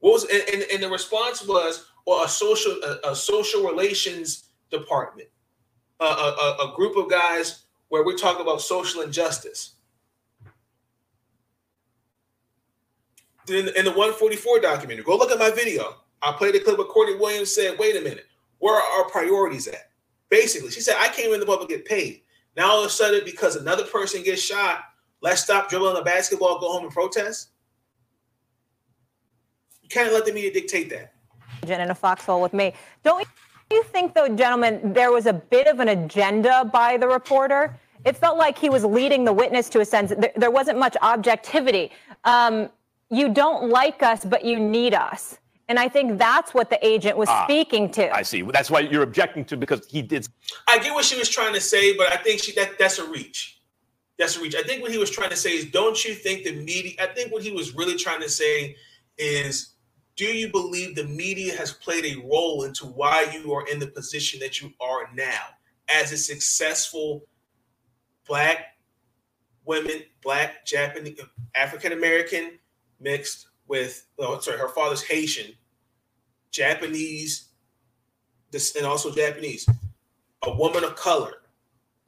what 0.00 0.12
was 0.12 0.24
and, 0.24 0.42
and, 0.52 0.66
and 0.72 0.82
the 0.82 0.90
response 0.90 1.46
was, 1.46 1.89
well, 2.06 2.24
a 2.24 2.28
social 2.28 2.72
a, 2.82 3.10
a 3.10 3.16
social 3.16 3.62
relations 3.64 4.44
department, 4.70 5.28
a, 6.00 6.04
a, 6.04 6.08
a- 6.08 6.64
group 6.76 6.96
of 6.96 7.10
guys 7.10 7.64
where 7.88 8.04
we 8.04 8.16
talk 8.16 8.40
about 8.40 8.60
social 8.60 9.02
injustice. 9.02 9.74
In, 13.48 13.68
in 13.76 13.84
the 13.84 13.90
144 13.90 14.60
documentary, 14.60 15.02
go 15.04 15.16
look 15.16 15.32
at 15.32 15.38
my 15.38 15.50
video. 15.50 15.96
I 16.22 16.32
played 16.32 16.54
a 16.54 16.60
clip 16.60 16.78
where 16.78 16.86
Courtney 16.86 17.16
Williams 17.16 17.54
said, 17.54 17.78
"Wait 17.78 17.96
a 17.96 18.00
minute, 18.00 18.26
where 18.58 18.76
are 18.76 19.00
our 19.04 19.10
priorities 19.10 19.66
at?" 19.68 19.90
Basically, 20.28 20.70
she 20.70 20.80
said, 20.80 20.96
"I 20.98 21.08
came 21.08 21.32
in 21.34 21.40
the 21.40 21.46
to 21.46 21.66
get 21.66 21.84
paid. 21.84 22.22
Now 22.56 22.70
all 22.72 22.80
of 22.80 22.86
a 22.86 22.90
sudden, 22.90 23.22
because 23.24 23.56
another 23.56 23.84
person 23.84 24.22
gets 24.22 24.42
shot, 24.42 24.80
let's 25.22 25.42
stop 25.42 25.68
dribbling 25.70 25.94
the 25.94 26.02
basketball, 26.02 26.60
go 26.60 26.72
home 26.72 26.84
and 26.84 26.92
protest." 26.92 27.48
You 29.82 29.88
can't 29.88 30.12
let 30.12 30.26
the 30.26 30.32
media 30.32 30.52
dictate 30.52 30.90
that. 30.90 31.14
Agent 31.62 31.80
in 31.80 31.90
a 31.90 31.94
foxhole 31.94 32.40
with 32.40 32.52
me. 32.52 32.72
Don't 33.02 33.26
you 33.70 33.82
think, 33.84 34.14
though, 34.14 34.28
gentlemen, 34.28 34.92
there 34.92 35.12
was 35.12 35.26
a 35.26 35.32
bit 35.32 35.66
of 35.66 35.80
an 35.80 35.88
agenda 35.88 36.68
by 36.72 36.96
the 36.96 37.06
reporter? 37.06 37.76
It 38.04 38.16
felt 38.16 38.38
like 38.38 38.58
he 38.58 38.70
was 38.70 38.84
leading 38.84 39.24
the 39.24 39.32
witness 39.32 39.68
to 39.70 39.80
a 39.80 39.84
sense. 39.84 40.12
There, 40.16 40.32
there 40.36 40.50
wasn't 40.50 40.78
much 40.78 40.96
objectivity. 41.02 41.92
Um, 42.24 42.70
you 43.10 43.28
don't 43.28 43.68
like 43.68 44.02
us, 44.02 44.24
but 44.24 44.44
you 44.44 44.58
need 44.58 44.94
us. 44.94 45.38
And 45.68 45.78
I 45.78 45.88
think 45.88 46.18
that's 46.18 46.52
what 46.52 46.68
the 46.68 46.84
agent 46.84 47.16
was 47.16 47.28
Ah, 47.28 47.44
speaking 47.44 47.90
to. 47.92 48.10
I 48.12 48.22
see. 48.22 48.42
That's 48.42 48.70
why 48.72 48.80
you're 48.80 49.02
objecting 49.04 49.44
to 49.46 49.56
because 49.56 49.86
he 49.86 50.02
did. 50.02 50.26
I 50.66 50.78
get 50.78 50.92
what 50.94 51.04
she 51.04 51.16
was 51.16 51.28
trying 51.28 51.54
to 51.54 51.60
say, 51.60 51.96
but 51.96 52.12
I 52.12 52.16
think 52.16 52.42
she 52.42 52.52
that 52.52 52.76
that's 52.76 52.98
a 52.98 53.08
reach. 53.08 53.60
That's 54.18 54.36
a 54.36 54.40
reach. 54.40 54.56
I 54.56 54.62
think 54.62 54.82
what 54.82 54.90
he 54.90 54.98
was 54.98 55.10
trying 55.10 55.30
to 55.30 55.36
say 55.36 55.50
is, 55.56 55.66
don't 55.66 56.04
you 56.04 56.14
think 56.14 56.42
the 56.44 56.52
media? 56.52 56.94
I 57.00 57.06
think 57.06 57.32
what 57.32 57.42
he 57.44 57.52
was 57.52 57.74
really 57.76 57.94
trying 57.96 58.20
to 58.20 58.28
say 58.28 58.76
is, 59.16 59.74
do 60.16 60.26
you 60.26 60.50
believe 60.50 60.94
the 60.94 61.04
media 61.04 61.56
has 61.56 61.72
played 61.72 62.04
a 62.04 62.20
role 62.20 62.64
into 62.64 62.86
why 62.86 63.26
you 63.32 63.52
are 63.52 63.66
in 63.68 63.78
the 63.78 63.86
position 63.86 64.38
that 64.40 64.60
you 64.60 64.72
are 64.80 65.08
now 65.14 65.46
as 65.92 66.12
a 66.12 66.16
successful 66.16 67.24
black 68.26 68.76
women, 69.64 70.02
black 70.22 70.64
Japanese, 70.64 71.20
African 71.54 71.92
American 71.92 72.58
mixed 73.00 73.48
with, 73.66 74.06
oh, 74.18 74.38
sorry, 74.40 74.58
her 74.58 74.68
father's 74.68 75.02
Haitian, 75.02 75.52
Japanese, 76.50 77.48
and 78.76 78.86
also 78.86 79.12
Japanese, 79.12 79.68
a 80.42 80.52
woman 80.52 80.84
of 80.84 80.96
color. 80.96 81.34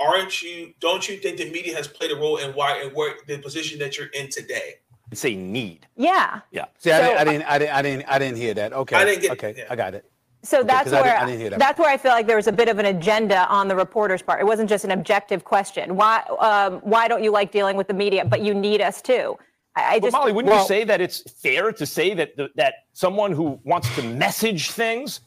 Aren't 0.00 0.42
you? 0.42 0.74
Don't 0.80 1.08
you 1.08 1.18
think 1.18 1.38
the 1.38 1.50
media 1.50 1.76
has 1.76 1.86
played 1.86 2.10
a 2.10 2.16
role 2.16 2.38
in 2.38 2.50
why 2.52 2.82
and 2.82 2.92
where 2.94 3.14
the 3.28 3.38
position 3.38 3.78
that 3.78 3.96
you're 3.96 4.08
in 4.08 4.28
today? 4.28 4.80
It's 5.12 5.24
a 5.26 5.34
need. 5.36 5.86
Yeah. 5.96 6.40
Yeah. 6.50 6.64
See, 6.78 6.90
I, 6.90 7.00
So- 7.00 7.06
didn't, 7.06 7.18
I 7.18 7.24
didn't, 7.24 7.46
I 7.46 7.58
didn't, 7.58 7.74
I 7.74 7.82
didn't, 7.82 8.04
I 8.08 8.18
didn't 8.18 8.36
hear 8.38 8.54
that. 8.54 8.72
Okay. 8.72 8.96
I 8.96 9.04
didn't 9.04 9.20
get- 9.22 9.30
Okay, 9.32 9.54
yeah. 9.58 9.64
I 9.70 9.76
got 9.76 9.94
it. 9.94 10.06
So 10.44 10.58
Okay, 10.58 10.66
that's 10.66 10.84
'cause 10.84 10.92
I 10.94 11.02
where 11.02 11.12
didn't- 11.12 11.22
I 11.22 11.26
didn't 11.26 11.40
hear 11.40 11.50
that 11.50 11.58
that's 11.60 11.78
where 11.78 11.88
I 11.90 11.96
feel 11.98 12.10
like 12.10 12.26
there 12.26 12.34
was 12.36 12.48
a 12.48 12.52
bit 12.52 12.68
of 12.68 12.80
an 12.80 12.86
agenda 12.86 13.46
on 13.48 13.68
the 13.68 13.76
reporter's 13.76 14.22
part. 14.22 14.40
It 14.40 14.44
wasn't 14.44 14.68
just 14.68 14.84
an 14.84 14.90
objective 14.90 15.44
question. 15.44 15.94
Why 15.94 16.22
um, 16.40 16.80
why 16.80 17.06
don't 17.06 17.22
you 17.22 17.30
like 17.30 17.52
dealing 17.52 17.76
with 17.76 17.86
the 17.86 17.94
media? 17.94 18.24
But 18.24 18.40
you 18.40 18.52
need 18.52 18.80
us 18.80 19.00
too. 19.02 19.38
I, 19.76 19.82
I 19.96 20.00
But 20.00 20.06
just 20.06 20.12
Molly, 20.16 20.32
wouldn't 20.32 20.52
you 20.54 20.64
say 20.66 20.82
that 20.84 21.00
it's 21.00 21.18
fair 21.40 21.70
to 21.72 21.86
say 21.86 22.14
that 22.14 22.36
the, 22.36 22.48
that 22.56 22.74
someone 22.92 23.30
who 23.32 23.60
wants 23.64 23.94
to 23.94 24.02
message 24.02 24.70
things 24.72 25.20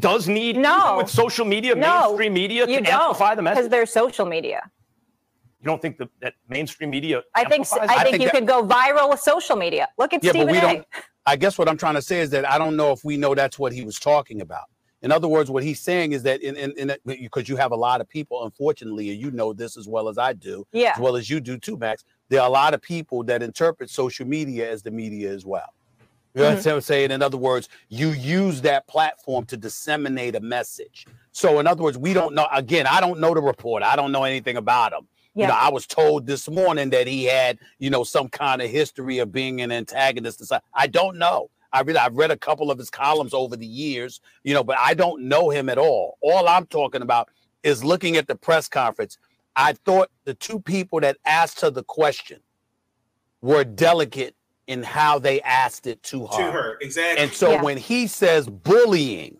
does 0.00 0.26
need 0.26 0.56
No. 0.56 0.96
with 0.98 1.08
social 1.08 1.44
media, 1.44 1.74
No, 1.76 2.08
mainstream 2.08 2.34
media, 2.34 2.66
you 2.66 2.78
to 2.78 2.82
don't 2.82 2.92
amplify 3.00 3.34
the 3.36 3.42
message 3.42 3.54
because 3.56 3.64
message? 3.66 3.70
there's 3.70 3.92
social 3.92 4.26
media. 4.26 4.68
You 5.60 5.66
don't 5.66 5.80
think 5.80 5.96
that, 5.98 6.08
that 6.20 6.34
mainstream 6.48 6.90
media? 6.90 7.22
I 7.34 7.44
think 7.44 7.62
s- 7.62 7.72
amplifies 7.72 7.96
I 7.98 8.00
it? 8.02 8.10
think, 8.10 8.22
you 8.22 8.28
that- 8.28 8.34
could 8.34 8.46
go 8.46 8.62
viral 8.66 9.10
with 9.10 9.20
social 9.20 9.56
media. 9.56 9.88
Look 9.98 10.12
at 10.12 10.22
Yeah, 10.22 10.30
Stephen 10.30 10.48
but 10.48 10.52
we 10.52 10.58
A. 10.58 10.60
don't. 10.60 10.86
I 11.24 11.36
guess 11.36 11.58
what 11.58 11.68
I'm 11.68 11.76
trying 11.76 11.94
to 11.94 12.02
say 12.02 12.20
is 12.20 12.30
that 12.30 12.48
I 12.48 12.56
don't 12.58 12.76
know 12.76 12.92
if 12.92 13.04
we 13.04 13.16
know 13.16 13.34
that's 13.34 13.58
what 13.58 13.72
he 13.72 13.82
was 13.82 13.98
talking 13.98 14.40
about. 14.42 14.64
In 15.02 15.10
other 15.12 15.28
words, 15.28 15.50
what 15.50 15.62
he's 15.62 15.80
saying 15.80 16.12
is 16.12 16.22
that 16.24 16.40
in 16.42 16.56
in, 16.56 16.72
in 16.72 16.96
because 17.04 17.48
you 17.48 17.56
have 17.56 17.72
a 17.72 17.76
lot 17.76 18.00
of 18.00 18.08
people, 18.08 18.44
unfortunately, 18.44 19.10
and 19.10 19.20
you 19.20 19.30
know 19.30 19.52
this 19.52 19.76
as 19.76 19.88
well 19.88 20.08
as 20.08 20.18
I 20.18 20.32
do, 20.34 20.66
Yeah. 20.72 20.92
as 20.94 20.98
well 21.00 21.16
as 21.16 21.28
you 21.30 21.40
do 21.40 21.58
too, 21.58 21.76
Max. 21.76 22.04
There 22.28 22.40
are 22.40 22.46
a 22.46 22.50
lot 22.50 22.74
of 22.74 22.82
people 22.82 23.22
that 23.24 23.42
interpret 23.42 23.88
social 23.90 24.26
media 24.26 24.70
as 24.70 24.82
the 24.82 24.90
media 24.90 25.32
as 25.32 25.44
well. 25.46 25.72
You 26.34 26.42
know 26.42 26.48
Mm-hmm. 26.50 26.68
what 26.68 26.74
I'm 26.74 26.80
saying? 26.82 27.10
In 27.12 27.22
other 27.22 27.38
words, 27.38 27.68
you 27.88 28.08
use 28.10 28.60
that 28.62 28.86
platform 28.88 29.46
to 29.46 29.56
disseminate 29.56 30.34
a 30.34 30.40
message. 30.40 31.06
So, 31.32 31.60
in 31.60 31.66
other 31.66 31.82
words, 31.82 31.96
we 31.98 32.12
don't 32.12 32.34
know. 32.34 32.46
Again, 32.52 32.86
I 32.86 33.00
don't 33.00 33.20
know 33.20 33.32
the 33.34 33.40
reporter. 33.42 33.86
I 33.86 33.96
don't 33.96 34.12
know 34.12 34.24
anything 34.24 34.56
about 34.56 34.92
him. 34.92 35.06
You 35.36 35.46
know, 35.46 35.54
I 35.54 35.68
was 35.68 35.86
told 35.86 36.26
this 36.26 36.48
morning 36.48 36.90
that 36.90 37.06
he 37.06 37.24
had, 37.24 37.58
you 37.78 37.90
know, 37.90 38.04
some 38.04 38.28
kind 38.28 38.62
of 38.62 38.70
history 38.70 39.18
of 39.18 39.32
being 39.32 39.60
an 39.60 39.70
antagonist. 39.70 40.38
to 40.38 40.46
some- 40.46 40.60
I 40.72 40.86
don't 40.86 41.18
know. 41.18 41.50
I 41.72 41.80
really, 41.82 41.98
I've 41.98 42.16
read 42.16 42.30
a 42.30 42.38
couple 42.38 42.70
of 42.70 42.78
his 42.78 42.88
columns 42.88 43.34
over 43.34 43.54
the 43.54 43.66
years, 43.66 44.20
you 44.44 44.54
know, 44.54 44.64
but 44.64 44.78
I 44.78 44.94
don't 44.94 45.24
know 45.24 45.50
him 45.50 45.68
at 45.68 45.76
all. 45.76 46.16
All 46.22 46.48
I'm 46.48 46.64
talking 46.66 47.02
about 47.02 47.28
is 47.62 47.84
looking 47.84 48.16
at 48.16 48.28
the 48.28 48.34
press 48.34 48.66
conference. 48.66 49.18
I 49.56 49.74
thought 49.74 50.10
the 50.24 50.32
two 50.32 50.58
people 50.58 51.00
that 51.00 51.18
asked 51.26 51.60
her 51.60 51.68
the 51.70 51.84
question 51.84 52.40
were 53.42 53.64
delicate 53.64 54.34
in 54.66 54.82
how 54.82 55.18
they 55.18 55.42
asked 55.42 55.86
it 55.86 56.02
to 56.04 56.26
her. 56.28 56.36
To 56.38 56.50
her, 56.50 56.78
exactly. 56.80 57.22
And 57.22 57.32
so 57.32 57.52
Yeah. 57.52 57.62
when 57.62 57.76
he 57.76 58.06
says 58.06 58.48
bullying, 58.48 59.36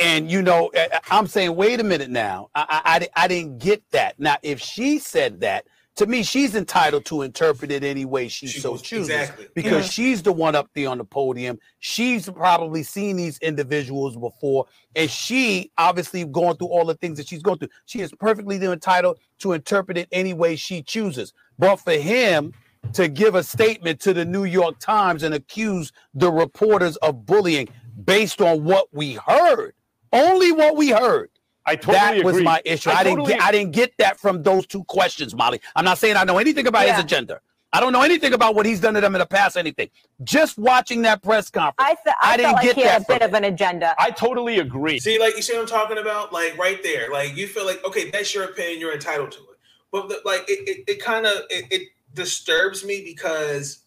and 0.00 0.30
you 0.30 0.42
know, 0.42 0.70
I- 0.74 0.88
I- 0.94 1.18
I'm 1.18 1.26
saying, 1.26 1.54
wait 1.54 1.78
a 1.80 1.84
minute 1.84 2.10
now, 2.10 2.48
I, 2.54 2.80
I, 3.14 3.24
I 3.24 3.28
didn't 3.28 3.58
get 3.58 3.82
that. 3.92 4.18
Now, 4.18 4.36
if 4.42 4.60
she 4.60 4.98
said 4.98 5.40
that, 5.40 5.66
to 5.96 6.06
me, 6.06 6.22
she's 6.22 6.54
entitled 6.54 7.04
to 7.06 7.22
interpret 7.22 7.70
it 7.70 7.84
any 7.84 8.06
way 8.06 8.28
she, 8.28 8.46
so 8.46 8.76
chooses, 8.78 9.10
exactly. 9.10 9.48
because 9.54 9.84
Yeah. 9.84 9.90
she's 9.90 10.22
the 10.22 10.32
one 10.32 10.54
up 10.54 10.70
there 10.74 10.88
on 10.88 10.96
the 10.98 11.04
podium. 11.04 11.58
She's 11.80 12.30
probably 12.30 12.82
seen 12.84 13.16
these 13.16 13.36
individuals 13.38 14.16
before, 14.16 14.66
and 14.96 15.10
she 15.10 15.70
obviously 15.76 16.24
going 16.24 16.56
through 16.56 16.68
all 16.68 16.86
the 16.86 16.94
things 16.94 17.18
that 17.18 17.28
she's 17.28 17.42
going 17.42 17.58
through. 17.58 17.68
She 17.84 18.00
is 18.00 18.12
perfectly 18.18 18.56
entitled 18.64 19.18
to 19.40 19.52
interpret 19.52 19.98
it 19.98 20.08
any 20.10 20.32
way 20.32 20.56
she 20.56 20.82
chooses. 20.82 21.34
But 21.58 21.76
for 21.76 21.92
him 21.92 22.54
to 22.94 23.08
give 23.08 23.34
a 23.34 23.42
statement 23.42 24.00
to 24.00 24.14
the 24.14 24.24
New 24.24 24.44
York 24.44 24.78
Times 24.78 25.22
and 25.22 25.34
accuse 25.34 25.92
the 26.14 26.32
reporters 26.32 26.96
of 26.98 27.26
bullying 27.26 27.68
based 28.04 28.40
on 28.40 28.64
what 28.64 28.86
we 28.92 29.14
heard, 29.26 29.74
only 30.12 30.52
what 30.52 30.76
we 30.76 30.90
heard. 30.90 31.30
I 31.66 31.76
totally 31.76 32.22
that 32.22 32.24
was 32.24 32.42
my 32.42 32.60
issue. 32.64 32.90
I 32.90 33.00
I, 33.00 33.04
didn't 33.04 33.26
get 33.26 33.40
I 33.42 33.52
didn't 33.52 33.72
get 33.72 33.96
that 33.98 34.18
from 34.18 34.42
those 34.42 34.66
two 34.66 34.84
questions, 34.84 35.34
Molly. 35.34 35.60
I'm 35.76 35.84
not 35.84 35.98
saying 35.98 36.16
I 36.16 36.24
know 36.24 36.38
anything 36.38 36.66
about 36.66 36.88
his 36.88 36.98
agenda. 36.98 37.40
I 37.72 37.78
don't 37.78 37.92
know 37.92 38.02
anything 38.02 38.32
about 38.32 38.56
what 38.56 38.66
he's 38.66 38.80
done 38.80 38.94
to 38.94 39.00
them 39.00 39.14
in 39.14 39.20
the 39.20 39.26
past, 39.26 39.56
anything. 39.56 39.90
Just 40.24 40.58
watching 40.58 41.02
that 41.02 41.22
press 41.22 41.50
conference. 41.50 41.76
I, 41.78 41.94
th- 42.02 42.16
I, 42.20 42.32
I 42.32 42.36
didn't 42.36 42.46
felt 42.46 42.56
like 42.56 42.64
get 42.64 42.76
he 42.76 42.82
had 42.82 43.02
that 43.02 43.16
a 43.16 43.18
bit 43.18 43.22
of 43.22 43.34
an 43.34 43.44
agenda. 43.44 43.94
I 43.96 44.10
totally 44.10 44.58
agree. 44.58 44.98
See, 44.98 45.20
like 45.20 45.36
you 45.36 45.42
see 45.42 45.52
what 45.52 45.62
I'm 45.62 45.68
talking 45.68 45.98
about? 45.98 46.32
Like 46.32 46.58
right 46.58 46.82
there. 46.82 47.10
Like 47.12 47.36
you 47.36 47.46
feel 47.46 47.64
like, 47.64 47.84
okay, 47.84 48.10
that's 48.10 48.34
your 48.34 48.44
opinion, 48.44 48.80
you're 48.80 48.92
entitled 48.92 49.30
to 49.32 49.38
it. 49.38 49.58
But 49.92 50.08
the, 50.08 50.20
like 50.24 50.42
it, 50.48 50.68
it, 50.68 50.84
it 50.88 51.02
kind 51.02 51.26
of 51.26 51.42
it, 51.48 51.66
it 51.70 51.88
disturbs 52.14 52.84
me 52.84 53.04
because 53.04 53.84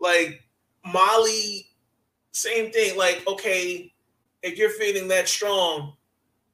like 0.00 0.42
Molly, 0.84 1.66
same 2.32 2.72
thing. 2.72 2.96
Like, 2.96 3.22
okay, 3.26 3.92
if 4.42 4.58
you're 4.58 4.70
feeling 4.70 5.08
that 5.08 5.28
strong, 5.28 5.94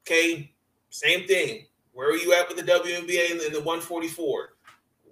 okay, 0.02 0.52
same 0.90 1.26
thing. 1.26 1.66
Where 1.92 2.10
are 2.10 2.16
you 2.16 2.34
at 2.34 2.48
with 2.48 2.58
the 2.58 2.62
WNBA 2.62 3.32
and 3.32 3.40
the, 3.40 3.50
the 3.50 3.64
144? 3.64 4.50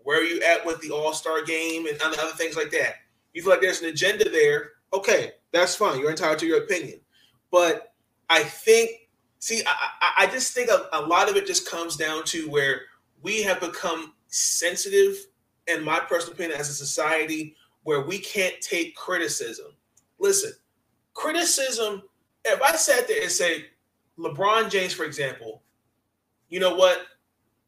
Where 0.02 0.20
are 0.20 0.24
you 0.24 0.40
at 0.42 0.64
with 0.66 0.80
the 0.80 0.90
All 0.90 1.14
Star 1.14 1.42
game 1.42 1.86
and 1.86 1.98
other, 2.02 2.16
things 2.36 2.56
like 2.56 2.70
that? 2.72 2.96
You 3.32 3.42
feel 3.42 3.50
like 3.50 3.62
there's 3.62 3.80
an 3.80 3.88
agenda 3.88 4.28
there. 4.28 4.72
Okay, 4.92 5.32
that's 5.50 5.74
fine. 5.74 5.98
You're 5.98 6.10
entitled 6.10 6.38
to 6.40 6.46
your 6.46 6.62
opinion. 6.62 7.00
But 7.50 7.94
I 8.28 8.42
think, 8.42 9.08
see, 9.38 9.62
I, 9.66 9.88
I, 10.00 10.24
I 10.24 10.26
just 10.26 10.52
think 10.52 10.70
a, 10.70 10.88
a 10.92 11.00
lot 11.00 11.30
of 11.30 11.36
it 11.36 11.46
just 11.46 11.68
comes 11.68 11.96
down 11.96 12.24
to 12.24 12.48
where 12.50 12.82
we 13.22 13.42
have 13.42 13.60
become 13.60 14.12
sensitive, 14.28 15.16
in 15.66 15.82
my 15.82 16.00
personal 16.00 16.34
opinion, 16.34 16.60
as 16.60 16.68
a 16.68 16.74
society, 16.74 17.56
where 17.84 18.02
we 18.02 18.18
can't 18.18 18.60
take 18.60 18.94
criticism. 18.94 19.72
Listen, 20.18 20.52
criticism, 21.14 22.02
if 22.44 22.60
I 22.62 22.76
sat 22.76 23.08
there 23.08 23.22
and 23.22 23.30
say, 23.30 23.66
LeBron 24.18 24.70
James, 24.70 24.92
for 24.92 25.04
example, 25.04 25.62
you 26.48 26.60
know 26.60 26.74
what? 26.74 27.02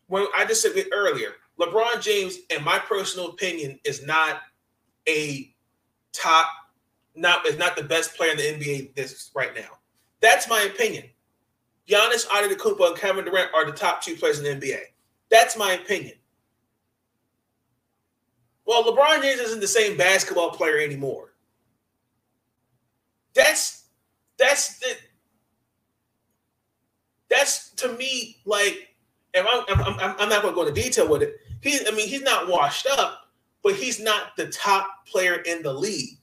When 0.08 0.26
I 0.36 0.44
just 0.44 0.62
said 0.62 0.72
it 0.76 0.88
earlier, 0.92 1.32
LeBron 1.58 2.00
James, 2.00 2.38
in 2.50 2.62
my 2.62 2.78
personal 2.78 3.28
opinion, 3.28 3.78
is 3.84 4.06
not 4.06 4.42
a 5.08 5.52
top, 6.12 6.48
not 7.14 7.46
is 7.46 7.58
not 7.58 7.76
the 7.76 7.82
best 7.82 8.16
player 8.16 8.32
in 8.32 8.36
the 8.36 8.42
NBA 8.42 8.94
this 8.94 9.30
right 9.34 9.54
now. 9.54 9.78
That's 10.20 10.48
my 10.48 10.62
opinion. 10.62 11.04
Giannis 11.88 12.26
Antetokounmpo 12.26 12.88
and 12.88 12.96
Kevin 12.96 13.24
Durant 13.24 13.54
are 13.54 13.64
the 13.64 13.72
top 13.72 14.02
two 14.02 14.16
players 14.16 14.40
in 14.40 14.44
the 14.44 14.66
NBA. 14.66 14.80
That's 15.30 15.56
my 15.56 15.72
opinion. 15.72 16.14
Well, 18.66 18.84
LeBron 18.84 19.22
James 19.22 19.40
isn't 19.40 19.60
the 19.60 19.68
same 19.68 19.96
basketball 19.96 20.50
player 20.50 20.78
anymore. 20.78 21.32
That's 23.34 23.75
that's 24.38 24.78
the 24.78 24.96
that's 27.28 27.70
to 27.72 27.92
me 27.94 28.38
like 28.44 28.88
if 29.34 29.46
I'm 29.48 29.80
I'm, 29.80 30.16
I'm, 30.18 30.28
not 30.28 30.42
going 30.42 30.54
to 30.54 30.60
go 30.60 30.66
into 30.66 30.80
detail 30.80 31.08
with 31.08 31.22
it. 31.22 31.36
He 31.60 31.78
I 31.86 31.90
mean 31.90 32.08
he's 32.08 32.22
not 32.22 32.48
washed 32.48 32.86
up, 32.86 33.30
but 33.62 33.74
he's 33.74 34.00
not 34.00 34.36
the 34.36 34.48
top 34.48 35.06
player 35.06 35.36
in 35.36 35.62
the 35.62 35.72
league. 35.72 36.18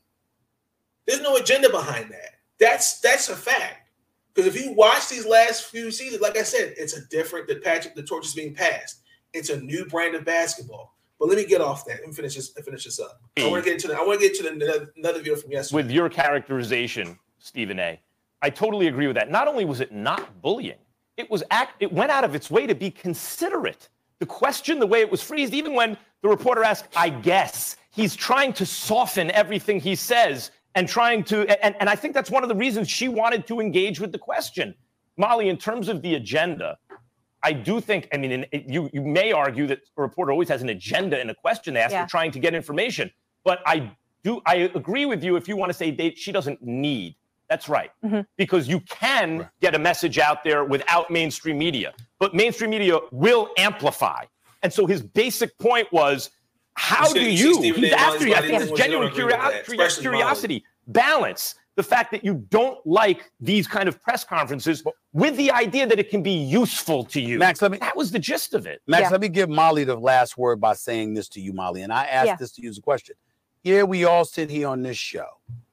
There's 1.05 1.21
no 1.21 1.35
agenda 1.35 1.69
behind 1.69 2.11
that. 2.11 2.39
That's 2.59 2.99
that's 3.01 3.29
a 3.29 3.35
fact. 3.35 3.89
Because 4.33 4.53
if 4.53 4.59
you 4.59 4.71
watch 4.73 5.09
these 5.09 5.27
last 5.27 5.65
few 5.65 5.91
seasons, 5.91 6.21
like 6.21 6.37
I 6.37 6.43
said, 6.43 6.73
it's 6.77 6.97
a 6.97 7.05
different. 7.07 7.47
The 7.47 7.57
Patrick, 7.57 7.95
the 7.95 8.03
torch 8.03 8.25
is 8.25 8.33
being 8.33 8.55
passed. 8.55 9.01
It's 9.33 9.49
a 9.49 9.59
new 9.59 9.85
brand 9.85 10.15
of 10.15 10.25
basketball. 10.25 10.95
But 11.19 11.29
let 11.29 11.37
me 11.37 11.45
get 11.45 11.61
off 11.61 11.85
that 11.85 12.03
and 12.03 12.15
finish 12.15 12.35
this. 12.35 12.49
Finish 12.49 12.85
this 12.85 12.99
up. 12.99 13.21
I 13.37 13.41
hmm. 13.41 13.51
want 13.51 13.63
to 13.63 13.69
get 13.69 13.75
into. 13.75 13.87
The, 13.89 13.97
I 13.97 14.03
want 14.03 14.19
to 14.19 14.27
get 14.27 14.35
to 14.37 14.43
the, 14.43 14.89
another 14.97 15.19
video 15.19 15.35
from 15.35 15.51
yesterday. 15.51 15.83
with 15.83 15.91
your 15.91 16.09
characterization, 16.09 17.19
Stephen 17.43 17.77
A. 17.77 17.99
I 18.41 18.49
totally 18.49 18.87
agree 18.87 19.07
with 19.07 19.17
that. 19.17 19.29
Not 19.29 19.49
only 19.49 19.65
was 19.65 19.81
it 19.81 19.91
not 19.91 20.41
bullying, 20.41 20.77
it 21.17 21.29
was 21.29 21.43
act. 21.51 21.75
It 21.81 21.91
went 21.91 22.09
out 22.09 22.23
of 22.23 22.35
its 22.35 22.49
way 22.49 22.65
to 22.65 22.73
be 22.73 22.89
considerate. 22.89 23.89
The 24.19 24.25
question, 24.25 24.79
the 24.79 24.87
way 24.87 25.01
it 25.01 25.11
was 25.11 25.21
phrased, 25.21 25.53
even 25.53 25.73
when 25.73 25.97
the 26.21 26.29
reporter 26.29 26.63
asked, 26.63 26.87
"I 26.95 27.09
guess," 27.09 27.75
he's 27.91 28.15
trying 28.15 28.53
to 28.53 28.65
soften 28.65 29.29
everything 29.31 29.81
he 29.81 29.93
says 29.95 30.51
and 30.75 30.87
trying 30.87 31.23
to. 31.25 31.45
And, 31.63 31.75
and 31.79 31.89
I 31.89 31.95
think 31.95 32.13
that's 32.13 32.31
one 32.31 32.43
of 32.43 32.49
the 32.49 32.55
reasons 32.55 32.89
she 32.89 33.09
wanted 33.09 33.45
to 33.47 33.59
engage 33.59 33.99
with 33.99 34.13
the 34.13 34.17
question, 34.17 34.73
Molly. 35.17 35.49
In 35.49 35.57
terms 35.57 35.89
of 35.89 36.01
the 36.01 36.15
agenda, 36.15 36.77
I 37.43 37.51
do 37.51 37.81
think. 37.81 38.07
I 38.13 38.17
mean, 38.17 38.45
you 38.53 38.89
you 38.93 39.01
may 39.01 39.33
argue 39.33 39.67
that 39.67 39.81
a 39.97 40.01
reporter 40.01 40.31
always 40.31 40.47
has 40.47 40.61
an 40.61 40.69
agenda 40.69 41.19
in 41.19 41.29
a 41.29 41.35
question 41.35 41.73
they 41.73 41.81
ask. 41.81 41.91
Yeah. 41.91 41.99
They're 41.99 42.07
trying 42.07 42.31
to 42.31 42.39
get 42.39 42.55
information, 42.55 43.11
but 43.43 43.59
I 43.65 43.91
do. 44.23 44.41
I 44.45 44.55
agree 44.55 45.05
with 45.05 45.25
you 45.25 45.35
if 45.35 45.49
you 45.49 45.57
want 45.57 45.71
to 45.71 45.77
say 45.77 45.91
they, 45.91 46.15
she 46.15 46.31
doesn't 46.31 46.61
need 46.61 47.15
That's 47.53 47.69
right. 47.69 47.91
Mm-hmm. 48.03 48.21
Because 48.35 48.67
you 48.67 48.79
can 48.81 49.47
get 49.61 49.75
a 49.75 49.79
message 49.79 50.17
out 50.17 50.43
there 50.43 50.63
without 50.63 51.11
mainstream 51.11 51.59
media, 51.59 51.93
but 52.19 52.33
mainstream 52.33 52.71
media 52.71 52.97
will 53.11 53.49
amplify. 53.59 54.23
And 54.63 54.73
so 54.73 54.87
his 54.87 55.03
basic 55.03 55.55
point 55.59 55.87
was 55.93 56.31
how 56.73 57.07
You 57.09 57.13
do 57.13 57.19
you 57.21 57.37
see 57.37 57.43
you, 57.43 57.53
Stephen 57.55 57.83
he's 57.83 57.91
A. 57.93 57.99
After 57.99 58.27
you, 58.27 58.33
I 58.33 58.39
think 58.39 58.53
language, 58.53 58.71
it's 58.71 58.79
genuine 58.79 59.07
don't 59.09 59.11
agree 59.13 59.25
with 59.25 59.33
curio- 59.35 59.51
that, 59.51 59.65
curio- 59.65 59.81
especially 59.85 60.05
Molly. 60.05 60.17
curiosity, 60.17 60.63
balance 60.87 61.53
the 61.75 61.83
fact 61.83 62.09
that 62.11 62.23
you 62.25 62.33
don't 62.49 62.79
like 62.87 63.29
these 63.39 63.67
kind 63.67 63.87
of 63.87 64.01
press 64.01 64.23
conferences 64.23 64.83
with 65.11 65.35
the 65.37 65.51
idea 65.51 65.85
that 65.85 65.99
it 65.99 66.09
can 66.09 66.23
be 66.23 66.31
useful 66.31 67.03
to 67.05 67.21
you. 67.21 67.37
Max, 67.37 67.61
let 67.61 67.69
me 67.71 67.77
that 67.79 67.95
was 67.95 68.09
the 68.11 68.17
gist 68.19 68.55
of 68.55 68.65
it. 68.65 68.81
Max, 68.87 69.11
let 69.11 69.21
me 69.21 69.29
give 69.29 69.47
Molly 69.49 69.83
the 69.83 69.95
last 69.95 70.37
word 70.39 70.59
by 70.59 70.73
saying 70.73 71.13
this 71.13 71.27
to 71.29 71.39
you, 71.39 71.53
Molly. 71.53 71.83
And 71.83 71.93
I 71.93 72.05
asked 72.05 72.27
Yeah. 72.27 72.35
this 72.37 72.51
to 72.53 72.63
you 72.63 72.69
as 72.71 72.79
a 72.79 72.81
question. 72.81 73.15
Yeah, 73.63 73.83
we 73.83 74.03
all 74.05 74.25
sit 74.25 74.49
here 74.49 74.67
on 74.67 74.81
this 74.81 74.97
show. 74.97 75.27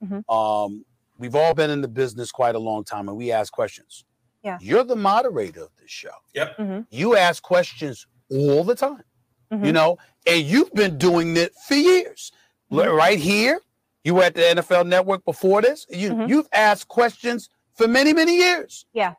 Mhm. 0.04 0.22
Um, 0.28 0.84
we've 1.20 1.36
all 1.36 1.54
been 1.54 1.70
in 1.70 1.82
the 1.82 1.88
business 1.88 2.32
quite 2.32 2.54
a 2.54 2.58
long 2.58 2.82
time 2.82 3.08
and 3.08 3.16
we 3.16 3.30
ask 3.30 3.52
questions. 3.52 4.04
Yeah. 4.42 4.56
You're 4.60 4.84
the 4.84 4.96
moderator 4.96 5.60
of 5.64 5.68
this 5.78 5.90
show. 5.90 6.10
Yep. 6.34 6.56
Mhm. 6.56 6.86
You 6.90 7.14
ask 7.16 7.42
questions 7.42 8.06
all 8.30 8.64
the 8.64 8.74
time, 8.74 9.04
you 9.50 9.58
Mhm. 9.58 9.72
know, 9.74 9.98
and 10.26 10.42
you've 10.44 10.72
been 10.72 10.96
doing 10.96 11.36
it 11.36 11.52
for 11.68 11.74
years. 11.74 12.32
Mm-hmm. 12.72 12.96
Right 12.96 13.18
here, 13.18 13.60
you 14.02 14.14
were 14.14 14.22
at 14.24 14.34
the 14.34 14.48
NFL 14.48 14.84
network 14.84 15.24
before 15.26 15.60
this. 15.60 15.86
You 15.90 16.10
Mm-hmm. 16.10 16.28
you've 16.30 16.48
asked 16.52 16.88
questions 16.88 17.50
for 17.74 17.86
many, 17.86 18.12
many 18.14 18.36
years 18.36 18.86
Yeah. 18.94 19.14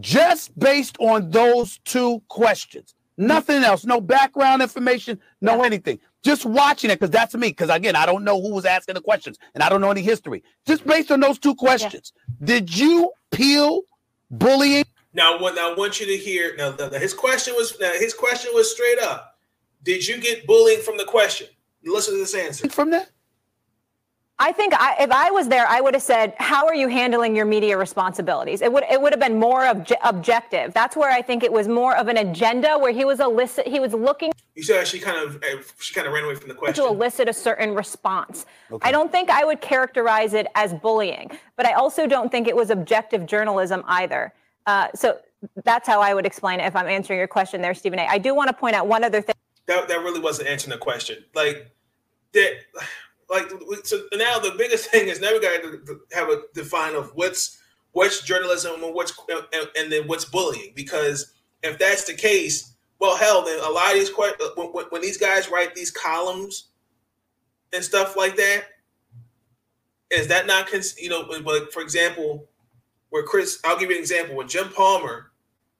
just 0.00 0.58
based 0.58 0.96
on 0.98 1.30
those 1.30 1.78
two 1.84 2.22
questions. 2.28 2.94
Nothing 3.18 3.62
else, 3.64 3.84
no 3.84 4.00
background 4.00 4.62
information, 4.62 5.20
no 5.42 5.62
anything. 5.62 6.00
Just 6.24 6.46
watching 6.46 6.90
it, 6.90 6.98
because 6.98 7.10
that's 7.10 7.34
me. 7.34 7.48
Because 7.48 7.68
again, 7.68 7.94
I 7.94 8.06
don't 8.06 8.24
know 8.24 8.40
who 8.40 8.50
was 8.50 8.64
asking 8.64 8.94
the 8.94 9.02
questions 9.02 9.38
and 9.54 9.62
I 9.62 9.68
don't 9.68 9.80
know 9.82 9.90
any 9.90 10.02
history. 10.02 10.42
Just 10.66 10.86
based 10.86 11.12
on 11.12 11.20
those 11.20 11.38
two 11.38 11.54
questions, 11.54 12.12
did 12.42 12.74
you 12.76 13.12
peel 13.30 13.82
bullying? 14.30 14.84
Now, 15.12 15.38
what 15.38 15.58
I 15.58 15.74
want 15.74 16.00
you 16.00 16.06
to 16.06 16.16
hear 16.16 16.56
now, 16.56 16.74
now, 16.78 16.88
now 16.88 16.98
his 16.98 17.14
question 17.14 17.54
was 17.54 17.78
now 17.78 17.92
his 17.92 18.14
question 18.14 18.50
was 18.54 18.72
straight 18.72 18.98
up. 18.98 19.38
Did 19.82 20.08
you 20.08 20.16
get 20.18 20.46
bullying 20.46 20.80
from 20.80 20.96
the 20.96 21.04
question? 21.04 21.46
Listen 21.84 22.14
to 22.14 22.20
this 22.20 22.34
answer. 22.34 22.68
From 22.70 22.90
that? 22.90 23.10
I 24.40 24.50
think 24.50 24.74
I, 24.74 24.96
if 25.00 25.12
I 25.12 25.30
was 25.30 25.48
there, 25.48 25.64
I 25.68 25.80
would 25.80 25.94
have 25.94 26.02
said, 26.02 26.34
"How 26.38 26.66
are 26.66 26.74
you 26.74 26.88
handling 26.88 27.36
your 27.36 27.44
media 27.44 27.78
responsibilities?" 27.78 28.62
It 28.62 28.72
would 28.72 28.82
it 28.90 29.00
would 29.00 29.12
have 29.12 29.20
been 29.20 29.38
more 29.38 29.60
obje- 29.60 29.96
objective. 30.02 30.74
That's 30.74 30.96
where 30.96 31.10
I 31.10 31.22
think 31.22 31.44
it 31.44 31.52
was 31.52 31.68
more 31.68 31.96
of 31.96 32.08
an 32.08 32.16
agenda 32.16 32.76
where 32.76 32.90
he 32.92 33.04
was 33.04 33.20
elicit 33.20 33.68
he 33.68 33.78
was 33.78 33.92
looking 33.92 34.32
You 34.56 34.64
said 34.64 34.88
she 34.88 34.98
kind 34.98 35.18
of 35.18 35.36
uh, 35.36 35.62
she 35.78 35.94
kind 35.94 36.08
of 36.08 36.12
ran 36.12 36.24
away 36.24 36.34
from 36.34 36.48
the 36.48 36.54
question. 36.54 36.84
to 36.84 36.90
elicit 36.90 37.28
a 37.28 37.32
certain 37.32 37.74
response. 37.74 38.44
I 38.82 38.90
don't 38.90 39.12
think 39.12 39.30
I 39.30 39.44
would 39.44 39.60
characterize 39.60 40.34
it 40.34 40.48
as 40.56 40.74
bullying, 40.74 41.30
but 41.56 41.64
I 41.64 41.74
also 41.74 42.08
don't 42.08 42.30
think 42.32 42.48
it 42.48 42.56
was 42.56 42.70
objective 42.70 43.26
journalism 43.26 43.84
either. 43.86 44.32
Uh, 44.66 44.88
so 44.96 45.18
that's 45.62 45.86
how 45.86 46.00
I 46.00 46.12
would 46.12 46.26
explain 46.26 46.58
it 46.58 46.64
if 46.64 46.74
I'm 46.74 46.88
answering 46.88 47.18
your 47.20 47.28
question 47.28 47.62
there, 47.62 47.74
Stephen 47.74 48.00
A. 48.00 48.06
I 48.06 48.18
do 48.18 48.34
want 48.34 48.48
to 48.48 48.54
point 48.54 48.74
out 48.74 48.88
one 48.88 49.04
other 49.04 49.22
thing. 49.22 49.36
that 49.66 49.86
that 49.86 50.00
really 50.00 50.20
wasn't 50.20 50.48
answering 50.48 50.72
the 50.72 50.78
question. 50.78 51.24
Like 51.36 51.70
that, 52.32 52.52
like 53.30 53.50
so 53.84 54.02
now 54.14 54.38
the 54.38 54.54
biggest 54.56 54.90
thing 54.90 55.08
is 55.08 55.20
now 55.20 55.32
we 55.32 55.40
got 55.40 55.62
to 55.62 56.00
have 56.12 56.28
a 56.28 56.42
define 56.54 56.94
of 56.94 57.10
what's 57.14 57.58
what's 57.92 58.22
journalism 58.22 58.82
and 58.82 58.94
what's 58.94 59.18
and, 59.28 59.68
and 59.76 59.90
then 59.90 60.06
what's 60.06 60.24
bullying. 60.24 60.72
Because 60.74 61.32
if 61.62 61.78
that's 61.78 62.04
the 62.04 62.14
case, 62.14 62.74
well, 62.98 63.16
hell, 63.16 63.44
then 63.44 63.58
a 63.60 63.70
lot 63.70 63.92
of 63.92 63.94
these 63.94 64.10
que- 64.10 64.34
uh, 64.40 64.48
when, 64.56 64.84
when, 64.90 65.02
these 65.02 65.16
guys 65.16 65.48
write 65.48 65.74
these 65.74 65.90
columns 65.90 66.68
and 67.72 67.82
stuff 67.82 68.16
like 68.16 68.36
that, 68.36 68.64
is 70.10 70.28
that 70.28 70.46
not 70.46 70.70
you 70.98 71.08
know 71.08 71.20
like 71.20 71.70
for 71.70 71.82
example, 71.82 72.48
where 73.10 73.22
Chris, 73.22 73.60
I'll 73.64 73.78
give 73.78 73.90
you 73.90 73.96
an 73.96 74.02
example 74.02 74.36
when 74.36 74.48
Jim 74.48 74.68
Palmer 74.70 75.30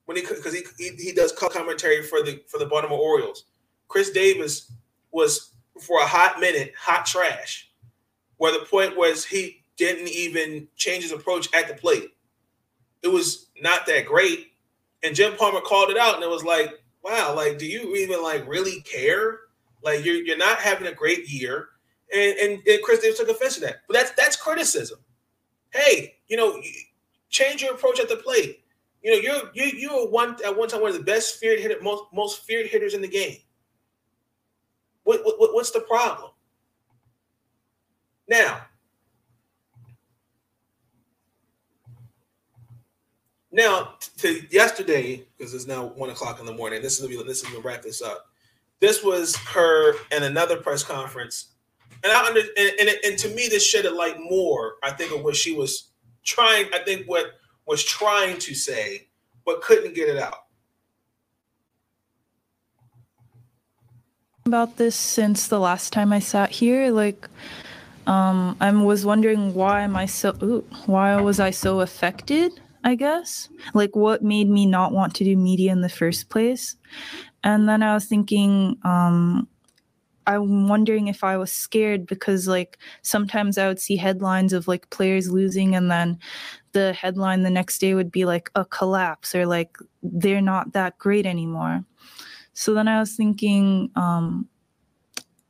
when 0.07 0.17
he 0.17 0.23
because 0.23 0.55
he, 0.55 0.63
he 0.79 0.91
he 0.97 1.13
does 1.13 1.33
commentary 1.33 2.03
for 2.03 2.23
the 2.23 2.43
for 2.47 2.59
the 2.59 2.67
Baltimore 2.67 2.99
Orioles. 2.99 3.45
Chris 3.89 4.11
Davis 4.11 4.73
was 5.11 5.54
for 5.81 6.01
a 6.01 6.07
hot 6.07 6.41
minute 6.41 6.73
hot 6.79 7.07
trash, 7.07 7.71
where 8.37 8.53
the 8.53 8.65
point 8.67 8.97
was 8.97 9.25
he 9.25 9.65
didn't 9.77 10.09
even 10.09 10.69
change 10.77 11.03
his 11.03 11.13
approach 11.13 11.49
at 11.55 11.69
the 11.69 11.75
plate. 11.75 12.11
It 13.03 13.09
was 13.09 13.49
not 13.61 13.87
that 13.87 14.07
great, 14.07 14.53
and 15.03 15.15
Jim 15.15 15.35
Palmer 15.37 15.61
called 15.61 15.91
it 15.91 15.99
out, 15.99 16.15
and 16.15 16.25
it 16.25 16.31
was 16.31 16.45
like, 16.45 16.71
wow, 17.03 17.35
like 17.35 17.59
do 17.59 17.67
you 17.67 17.95
even 17.97 18.23
like 18.23 18.47
really 18.49 18.81
care? 18.83 19.41
Like 19.83 20.05
you're 20.05 20.17
you're 20.17 20.39
not 20.39 20.59
having 20.59 20.87
a 20.87 20.93
great 20.93 21.29
year, 21.29 21.69
and 22.15 22.37
and, 22.39 22.63
and 22.67 22.83
Chris 22.83 23.01
Davis 23.01 23.19
took 23.19 23.29
offense 23.29 23.57
to 23.57 23.61
that. 23.63 23.83
But 23.87 23.95
that's 23.95 24.11
that's 24.13 24.37
criticism. 24.37 24.99
Hey, 25.71 26.17
you 26.29 26.37
know, 26.37 26.61
change 27.29 27.63
your 27.63 27.75
approach 27.75 28.01
at 28.01 28.09
the 28.09 28.17
plate. 28.17 28.65
You 29.03 29.13
know, 29.13 29.19
you're 29.19 29.51
you 29.53 29.79
you 29.79 29.95
were 29.95 30.11
one 30.11 30.37
at 30.45 30.57
one 30.57 30.69
time 30.69 30.81
one 30.81 30.91
of 30.91 30.97
the 30.97 31.05
best 31.05 31.37
feared 31.37 31.61
hitter, 31.61 31.77
most 31.83 32.05
most 32.13 32.43
feared 32.43 32.67
hitters 32.67 32.95
in 32.95 33.03
the 33.03 33.09
game. 33.09 33.37
What, 35.05 35.21
what 35.25 35.55
what's 35.55 35.71
the 35.71 35.81
problem? 35.81 36.31
Now, 38.27 38.63
now 43.53 43.95
to 44.19 44.43
yesterday 44.51 45.27
because 45.37 45.53
it's 45.53 45.67
now 45.67 45.85
one 45.85 46.11
o'clock 46.11 46.41
in 46.41 46.47
the 46.47 46.55
morning. 46.55 46.81
This 46.83 46.95
is 46.95 47.01
gonna 47.01 47.17
be 47.17 47.23
this 47.23 47.43
is 47.43 47.49
gonna 47.49 47.61
wrap 47.61 47.83
this 47.83 48.01
up. 48.01 48.27
This 48.81 49.05
was 49.05 49.37
her 49.37 49.95
and 50.11 50.25
another 50.25 50.57
press 50.57 50.83
conference, 50.83 51.53
and 52.03 52.11
I 52.11 52.27
under 52.27 52.41
and, 52.41 52.73
and, 52.81 52.91
and 53.05 53.19
to 53.19 53.29
me 53.29 53.49
this 53.49 53.67
shed 53.67 53.85
a 53.85 53.95
light 53.95 54.19
more. 54.19 54.77
I 54.83 54.91
think 54.91 55.15
of 55.15 55.23
what 55.23 55.37
she 55.37 55.53
was 55.55 55.91
trying. 56.25 56.67
I 56.73 56.79
think 56.79 57.07
what 57.07 57.27
was 57.67 57.85
trying 57.85 58.39
to 58.39 58.55
say, 58.55 59.09
but 59.45 59.61
couldn't 59.61 59.95
get 59.95 60.09
it 60.09 60.19
out. 60.19 60.44
About 64.47 64.77
this 64.77 64.95
since 64.95 65.49
the 65.49 65.59
last 65.59 65.91
time 65.91 66.13
I 66.13 66.19
sat 66.19 66.51
here. 66.51 66.91
Like, 66.91 67.29
um, 68.07 68.59
I 68.61 68.71
was 68.71 69.07
wondering 69.07 69.55
why 69.55 69.81
am 69.81 69.97
I 69.97 70.05
so 70.05 70.37
ooh, 70.43 70.65
why 70.85 71.19
was 71.19 71.41
I 71.41 71.51
so 71.51 71.81
affected? 71.81 72.53
I 72.85 72.95
guess 72.95 73.49
like 73.73 73.97
what 73.97 74.23
made 74.23 74.51
me 74.51 74.67
not 74.67 74.93
want 74.93 75.15
to 75.15 75.25
do 75.25 75.35
media 75.35 75.73
in 75.73 75.81
the 75.81 75.89
first 75.89 76.29
place, 76.29 76.77
and 77.43 77.67
then 77.67 77.83
I 77.83 77.95
was 77.95 78.05
thinking, 78.05 78.77
um, 78.85 79.49
I'm 80.27 80.69
wondering 80.69 81.09
if 81.09 81.25
I 81.25 81.39
was 81.39 81.51
scared 81.51 82.07
because 82.07 82.47
like 82.47 82.77
sometimes 83.01 83.57
I 83.57 83.69
would 83.69 83.81
see 83.81 83.97
headlines 83.97 84.53
of 84.53 84.69
like 84.69 84.91
players 84.91 85.31
losing 85.31 85.75
and 85.75 85.91
then 85.91 86.19
the 86.73 86.93
headline 86.93 87.45
the 87.45 87.51
next 87.51 87.79
day 87.79 87.95
would 87.95 88.13
be 88.13 88.27
like 88.27 88.51
a 88.55 88.67
collapse 88.67 89.35
or 89.35 89.47
like 89.47 89.79
they're 90.03 90.43
not 90.43 90.73
that 90.73 90.99
great 90.99 91.25
anymore. 91.25 91.85
So 92.55 92.73
then 92.73 92.89
I 92.89 93.01
was 93.01 93.15
thinking, 93.15 93.91
um, 93.97 94.49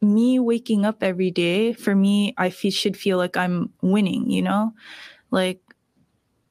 me 0.01 0.39
waking 0.39 0.85
up 0.85 1.03
every 1.03 1.31
day, 1.31 1.73
for 1.73 1.95
me, 1.95 2.35
I 2.37 2.49
should 2.49 2.97
feel 2.97 3.19
like 3.19 3.37
I'm 3.37 3.71
winning, 3.83 4.31
you 4.31 4.43
know? 4.43 4.73
Like 5.31 5.61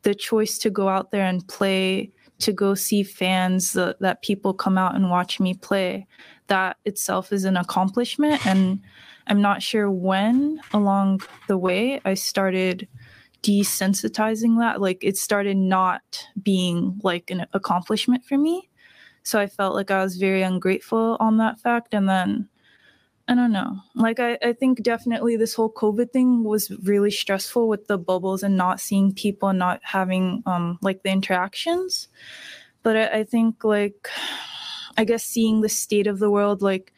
the 0.03 0.15
choice 0.15 0.57
to 0.59 0.69
go 0.69 0.89
out 0.89 1.11
there 1.11 1.25
and 1.25 1.47
play, 1.47 2.11
to 2.39 2.51
go 2.51 2.75
see 2.75 3.03
fans, 3.03 3.75
uh, 3.75 3.93
that 3.99 4.21
people 4.21 4.53
come 4.53 4.77
out 4.77 4.95
and 4.95 5.09
watch 5.09 5.39
me 5.39 5.53
play, 5.53 6.07
that 6.47 6.77
itself 6.85 7.31
is 7.31 7.45
an 7.45 7.57
accomplishment. 7.57 8.45
And 8.45 8.81
I'm 9.27 9.41
not 9.41 9.61
sure 9.61 9.89
when 9.89 10.59
along 10.73 11.21
the 11.47 11.57
way 11.57 12.01
I 12.05 12.15
started 12.15 12.87
desensitizing 13.43 14.59
that. 14.59 14.81
Like 14.81 15.03
it 15.03 15.17
started 15.17 15.57
not 15.57 16.27
being 16.41 16.99
like 17.03 17.29
an 17.29 17.45
accomplishment 17.53 18.25
for 18.25 18.37
me. 18.37 18.69
So 19.23 19.39
I 19.39 19.47
felt 19.47 19.75
like 19.75 19.89
I 19.89 20.03
was 20.03 20.17
very 20.17 20.41
ungrateful 20.41 21.17
on 21.19 21.37
that 21.37 21.59
fact. 21.59 21.93
And 21.93 22.07
then 22.07 22.49
I 23.27 23.35
don't 23.35 23.53
know. 23.53 23.79
Like 23.95 24.19
I, 24.19 24.37
I 24.43 24.53
think 24.53 24.83
definitely 24.83 25.37
this 25.37 25.53
whole 25.53 25.71
COVID 25.71 26.11
thing 26.11 26.43
was 26.43 26.69
really 26.83 27.11
stressful 27.11 27.69
with 27.69 27.87
the 27.87 27.97
bubbles 27.97 28.43
and 28.43 28.57
not 28.57 28.81
seeing 28.81 29.13
people 29.13 29.49
and 29.49 29.59
not 29.59 29.79
having 29.83 30.43
um 30.45 30.77
like 30.81 31.03
the 31.03 31.09
interactions. 31.09 32.09
But 32.83 32.97
I, 32.97 33.19
I 33.19 33.23
think 33.23 33.63
like 33.63 34.09
I 34.97 35.05
guess 35.05 35.23
seeing 35.23 35.61
the 35.61 35.69
state 35.69 36.05
of 36.05 36.19
the 36.19 36.29
world, 36.29 36.61
like 36.61 36.91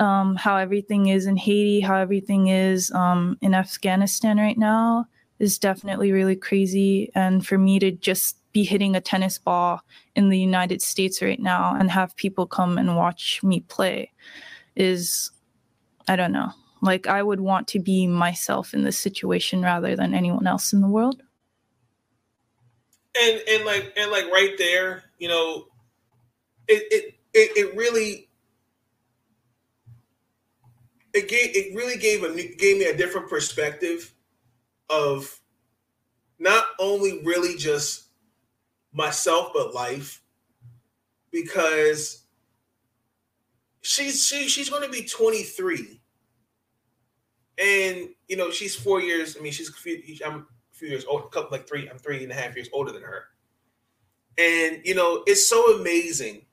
um 0.00 0.34
how 0.34 0.56
everything 0.56 1.06
is 1.08 1.26
in 1.26 1.36
Haiti, 1.36 1.80
how 1.80 1.96
everything 1.96 2.48
is 2.48 2.90
um 2.90 3.38
in 3.40 3.54
Afghanistan 3.54 4.38
right 4.38 4.58
now 4.58 5.06
is 5.38 5.58
definitely 5.58 6.10
really 6.10 6.36
crazy. 6.36 7.12
And 7.14 7.46
for 7.46 7.56
me 7.56 7.78
to 7.78 7.92
just 7.92 8.36
be 8.52 8.64
hitting 8.64 8.94
a 8.94 9.00
tennis 9.00 9.38
ball 9.38 9.82
in 10.14 10.28
the 10.28 10.38
United 10.38 10.82
States 10.82 11.22
right 11.22 11.40
now 11.40 11.74
and 11.74 11.90
have 11.90 12.16
people 12.16 12.46
come 12.46 12.78
and 12.78 12.96
watch 12.96 13.42
me 13.42 13.60
play 13.60 14.12
is, 14.76 15.30
I 16.08 16.16
don't 16.16 16.32
know. 16.32 16.52
Like, 16.80 17.06
I 17.06 17.22
would 17.22 17.40
want 17.40 17.68
to 17.68 17.78
be 17.78 18.06
myself 18.06 18.74
in 18.74 18.82
this 18.84 18.98
situation 18.98 19.62
rather 19.62 19.96
than 19.96 20.14
anyone 20.14 20.46
else 20.46 20.72
in 20.72 20.80
the 20.80 20.88
world. 20.88 21.22
and 23.20 23.42
and 23.48 23.64
like 23.64 23.92
and 23.96 24.10
like 24.10 24.24
right 24.32 24.54
there, 24.58 25.04
you 25.18 25.28
know, 25.28 25.66
it 26.68 26.82
it 26.90 27.14
it, 27.34 27.56
it 27.56 27.76
really 27.76 28.28
it 31.12 31.28
gave 31.28 31.54
it 31.54 31.74
really 31.74 31.96
gave 31.96 32.22
a 32.22 32.34
gave 32.56 32.78
me 32.78 32.86
a 32.86 32.96
different 32.96 33.28
perspective 33.28 34.14
of 34.88 35.40
not 36.38 36.64
only 36.78 37.22
really 37.24 37.56
just 37.56 38.08
myself 38.92 39.52
but 39.54 39.74
life. 39.74 40.22
Because 41.30 42.22
she's 43.82 44.26
she, 44.26 44.48
she's 44.48 44.70
going 44.70 44.82
to 44.82 44.88
be 44.88 45.04
23 45.04 46.00
and 47.58 48.08
you 48.28 48.36
know 48.36 48.50
she's 48.50 48.74
four 48.74 49.00
years 49.00 49.36
i 49.36 49.40
mean 49.40 49.52
she's 49.52 49.68
a 49.68 49.72
few, 49.72 50.00
i'm 50.24 50.34
a 50.34 50.44
few 50.72 50.88
years 50.88 51.04
old 51.04 51.22
a 51.24 51.28
couple 51.28 51.50
like 51.50 51.68
three 51.68 51.88
i'm 51.90 51.98
three 51.98 52.22
and 52.22 52.32
a 52.32 52.34
half 52.34 52.56
years 52.56 52.68
older 52.72 52.92
than 52.92 53.02
her. 53.02 53.24
And 54.38 54.80
you 54.84 54.94
know 54.94 55.22
it's 55.26 55.46
so 55.46 55.78
amazing 55.78 56.46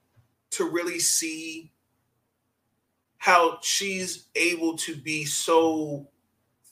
to 0.51 0.65
really 0.65 0.99
see 0.99 1.71
how 3.17 3.59
she's 3.61 4.27
able 4.35 4.75
to 4.77 4.95
be 4.95 5.25
so 5.25 6.07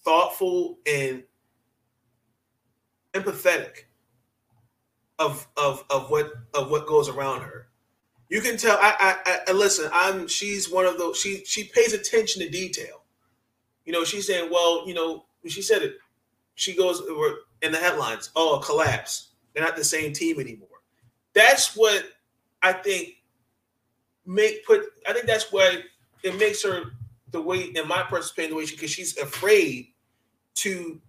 thoughtful 0.03 0.80
and 0.85 1.23
empathetic 3.14 3.84
of 5.19 5.48
of 5.57 5.84
of 5.89 6.10
what 6.10 6.31
of 6.53 6.69
what 6.69 6.88
goes 6.88 7.10
around 7.10 7.41
her. 7.41 7.68
You 8.30 8.41
can 8.41 8.57
tell. 8.57 8.77
I, 8.81 9.15
I, 9.26 9.39
I 9.48 9.52
listen. 9.53 9.89
I'm. 9.94 10.27
She's 10.27 10.69
one 10.69 10.85
of 10.85 10.98
those. 10.98 11.19
She 11.19 11.43
she 11.45 11.66
pays 11.66 11.93
attention 11.93 12.42
to 12.42 12.50
detail. 12.50 13.03
You 13.85 13.93
know, 13.93 14.03
she's 14.03 14.27
saying, 14.27 14.50
well, 14.51 14.85
you 14.88 14.93
know, 14.93 15.25
she 15.48 15.61
said 15.61 15.82
it, 15.82 15.95
she 16.56 16.75
goes 16.75 17.01
in 17.61 17.72
the 17.72 17.77
headlines. 17.77 18.32
Oh, 18.35 18.61
collapse. 18.64 19.30
They're 19.53 19.64
not 19.64 19.77
the 19.77 19.83
same 19.83 20.11
team 20.11 20.40
anymore. 20.40 20.67
That's 21.33 21.75
what 21.75 22.03
I 22.61 22.74
think 22.74 23.14
make 24.25 24.66
put. 24.66 24.82
I 25.08 25.14
think 25.14 25.25
that's 25.25 25.51
why 25.51 25.83
it 26.24 26.38
makes 26.38 26.64
her 26.64 26.92
the 27.32 27.42
way, 27.42 27.72
in 27.75 27.88
my 27.88 28.03
personal 28.03 28.32
opinion, 28.33 28.51
the 28.51 28.58
way 28.58 28.66
she 28.66 28.75
because 28.75 28.92
she's 28.92 29.17
afraid 29.17 29.88
to 30.56 31.00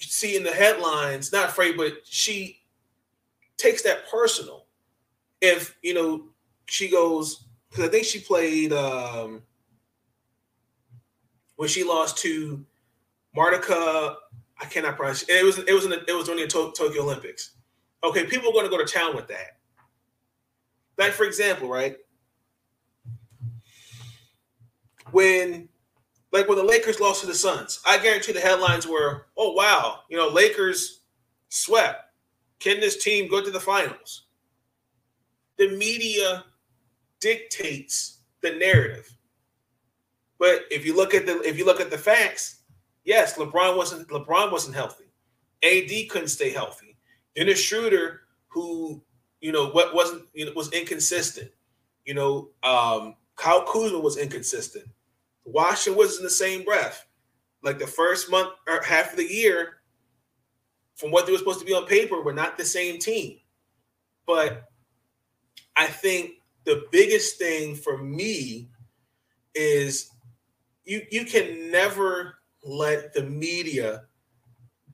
see 0.00 0.36
in 0.36 0.42
the 0.42 0.50
headlines, 0.50 1.32
not 1.32 1.48
afraid, 1.50 1.76
but 1.76 1.98
she 2.04 2.60
takes 3.56 3.82
that 3.82 4.08
personal. 4.10 4.66
If 5.40 5.76
you 5.82 5.94
know, 5.94 6.24
she 6.66 6.90
goes 6.90 7.44
because 7.68 7.84
I 7.84 7.88
think 7.88 8.04
she 8.04 8.20
played 8.20 8.72
um 8.72 9.42
when 11.56 11.68
she 11.68 11.84
lost 11.84 12.18
to 12.18 12.64
Martica. 13.36 14.16
I 14.62 14.66
cannot 14.66 14.96
pronounce 14.96 15.24
it. 15.26 15.44
was 15.44 15.58
it 15.58 15.72
was 15.72 15.84
in 15.84 15.90
the, 15.90 16.04
it 16.06 16.12
was 16.14 16.26
during 16.26 16.42
the 16.42 16.46
to- 16.48 16.72
Tokyo 16.76 17.02
Olympics. 17.02 17.52
Okay, 18.04 18.24
people 18.24 18.50
are 18.50 18.52
going 18.52 18.64
to 18.64 18.70
go 18.70 18.82
to 18.82 18.90
town 18.90 19.14
with 19.16 19.28
that. 19.28 19.58
Like 20.98 21.12
for 21.12 21.24
example, 21.24 21.68
right 21.68 21.96
when 25.12 25.68
like 26.32 26.48
when 26.48 26.58
the 26.58 26.64
Lakers 26.64 27.00
lost 27.00 27.20
to 27.20 27.26
the 27.26 27.34
Suns, 27.34 27.80
I 27.86 27.98
guarantee 27.98 28.32
the 28.32 28.40
headlines 28.40 28.86
were, 28.86 29.26
"Oh 29.36 29.52
wow, 29.52 30.00
you 30.08 30.16
know, 30.16 30.28
Lakers 30.28 31.00
swept. 31.48 32.04
Can 32.58 32.80
this 32.80 33.02
team 33.02 33.28
go 33.28 33.42
to 33.42 33.50
the 33.50 33.60
finals?" 33.60 34.26
The 35.56 35.76
media 35.76 36.44
dictates 37.20 38.20
the 38.40 38.52
narrative. 38.52 39.10
But 40.38 40.64
if 40.70 40.86
you 40.86 40.96
look 40.96 41.14
at 41.14 41.26
the 41.26 41.40
if 41.42 41.58
you 41.58 41.66
look 41.66 41.80
at 41.80 41.90
the 41.90 41.98
facts, 41.98 42.60
yes, 43.04 43.36
LeBron 43.36 43.76
wasn't 43.76 44.08
LeBron 44.08 44.50
wasn't 44.50 44.74
healthy. 44.74 45.04
AD 45.62 46.08
couldn't 46.08 46.28
stay 46.28 46.50
healthy. 46.50 46.96
Dennis 47.36 47.60
Schroeder, 47.60 48.22
who 48.48 49.02
you 49.40 49.52
know 49.52 49.68
what 49.70 49.94
wasn't 49.94 50.24
you 50.32 50.46
know 50.46 50.52
was 50.52 50.72
inconsistent. 50.72 51.50
You 52.06 52.14
know, 52.14 52.48
um, 52.62 53.16
Kyle 53.36 53.64
Kuzma 53.64 53.98
was 53.98 54.16
inconsistent. 54.16 54.86
Washington 55.52 55.98
was 55.98 56.18
in 56.18 56.24
the 56.24 56.30
same 56.30 56.64
breath. 56.64 57.06
Like 57.62 57.78
the 57.78 57.86
first 57.86 58.30
month 58.30 58.50
or 58.66 58.82
half 58.82 59.10
of 59.10 59.16
the 59.16 59.32
year, 59.32 59.80
from 60.96 61.10
what 61.10 61.26
they 61.26 61.32
were 61.32 61.38
supposed 61.38 61.60
to 61.60 61.66
be 61.66 61.74
on 61.74 61.86
paper, 61.86 62.20
were 62.22 62.32
not 62.32 62.56
the 62.56 62.64
same 62.64 62.98
team. 62.98 63.38
But 64.26 64.64
I 65.76 65.86
think 65.86 66.32
the 66.64 66.84
biggest 66.90 67.38
thing 67.38 67.74
for 67.74 67.98
me 67.98 68.68
is 69.54 70.10
you 70.84 71.02
you 71.10 71.24
can 71.24 71.70
never 71.70 72.38
let 72.64 73.12
the 73.12 73.22
media 73.22 74.04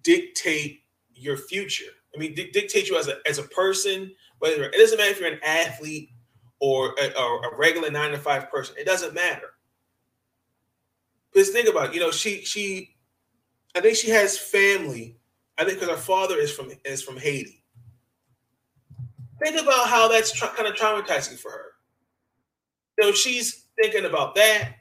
dictate 0.03 0.81
your 1.15 1.37
future. 1.37 1.91
I 2.15 2.19
mean, 2.19 2.35
di- 2.35 2.51
dictate 2.51 2.89
you 2.89 2.99
as 2.99 3.09
a 3.09 3.17
as 3.29 3.39
a 3.39 3.45
person. 3.45 4.13
Whether 4.39 4.65
it 4.65 4.73
doesn't 4.73 4.99
matter 4.99 5.11
if 5.11 5.21
you're 5.21 5.33
an 5.33 5.41
athlete 5.45 6.11
or 6.61 6.95
a, 7.01 7.19
or 7.19 7.45
a 7.47 7.57
regular 7.57 7.91
nine 7.91 8.13
to 8.13 8.19
five 8.19 8.51
person, 8.51 8.77
it 8.79 8.85
doesn't 8.85 9.15
matter. 9.15 9.56
Because 11.33 11.51
think 11.51 11.69
about 11.69 11.91
it, 11.91 11.95
you 11.95 12.01
know, 12.01 12.11
she 12.11 12.45
she, 12.45 12.97
I 13.75 13.81
think 13.81 13.97
she 13.97 14.11
has 14.11 14.39
family. 14.39 15.17
I 15.59 15.65
think 15.65 15.81
because 15.81 15.95
her 15.95 16.03
father 16.03 16.37
is 16.39 16.51
from 16.53 16.71
is 16.85 17.03
from 17.03 17.17
Haiti. 17.17 17.63
Think 19.43 19.61
about 19.61 19.89
how 19.89 20.09
that's 20.09 20.33
tra- 20.33 20.49
kind 20.49 20.69
of 20.69 20.75
traumatizing 20.75 21.39
for 21.39 21.51
her. 21.51 21.73
You 22.99 23.07
know, 23.07 23.13
she's 23.13 23.67
thinking 23.81 24.07
about 24.07 24.35
that. 24.37 24.77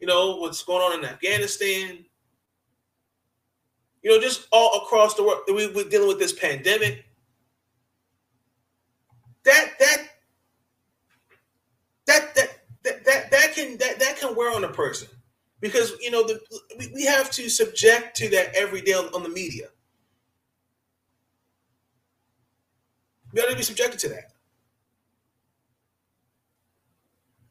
You 0.00 0.06
know, 0.06 0.36
what's 0.36 0.62
going 0.62 0.80
on 0.80 1.00
in 1.00 1.04
Afghanistan. 1.04 2.04
You 4.02 4.10
know, 4.10 4.20
just 4.20 4.46
all 4.52 4.82
across 4.84 5.14
the 5.14 5.24
world. 5.24 5.40
We, 5.48 5.66
we're 5.68 5.88
dealing 5.88 6.08
with 6.08 6.20
this 6.20 6.32
pandemic. 6.32 7.04
That 9.44 9.70
that 9.80 10.08
that 12.06 12.34
that 12.34 12.50
that 12.84 13.04
that, 13.04 13.30
that 13.30 13.54
can 13.54 13.76
that, 13.78 13.98
that 13.98 14.18
can 14.18 14.36
wear 14.36 14.54
on 14.54 14.62
a 14.62 14.68
person 14.68 15.08
because 15.60 15.92
you 16.00 16.10
know 16.10 16.26
the, 16.26 16.40
we, 16.78 16.90
we 16.94 17.04
have 17.04 17.30
to 17.32 17.48
subject 17.48 18.16
to 18.16 18.28
that 18.30 18.54
every 18.54 18.80
day 18.80 18.92
on, 18.92 19.06
on 19.14 19.22
the 19.22 19.28
media. 19.28 19.68
We 23.32 23.40
got 23.40 23.50
to 23.50 23.56
be 23.56 23.62
subjected 23.62 24.00
to 24.00 24.08
that. 24.10 24.32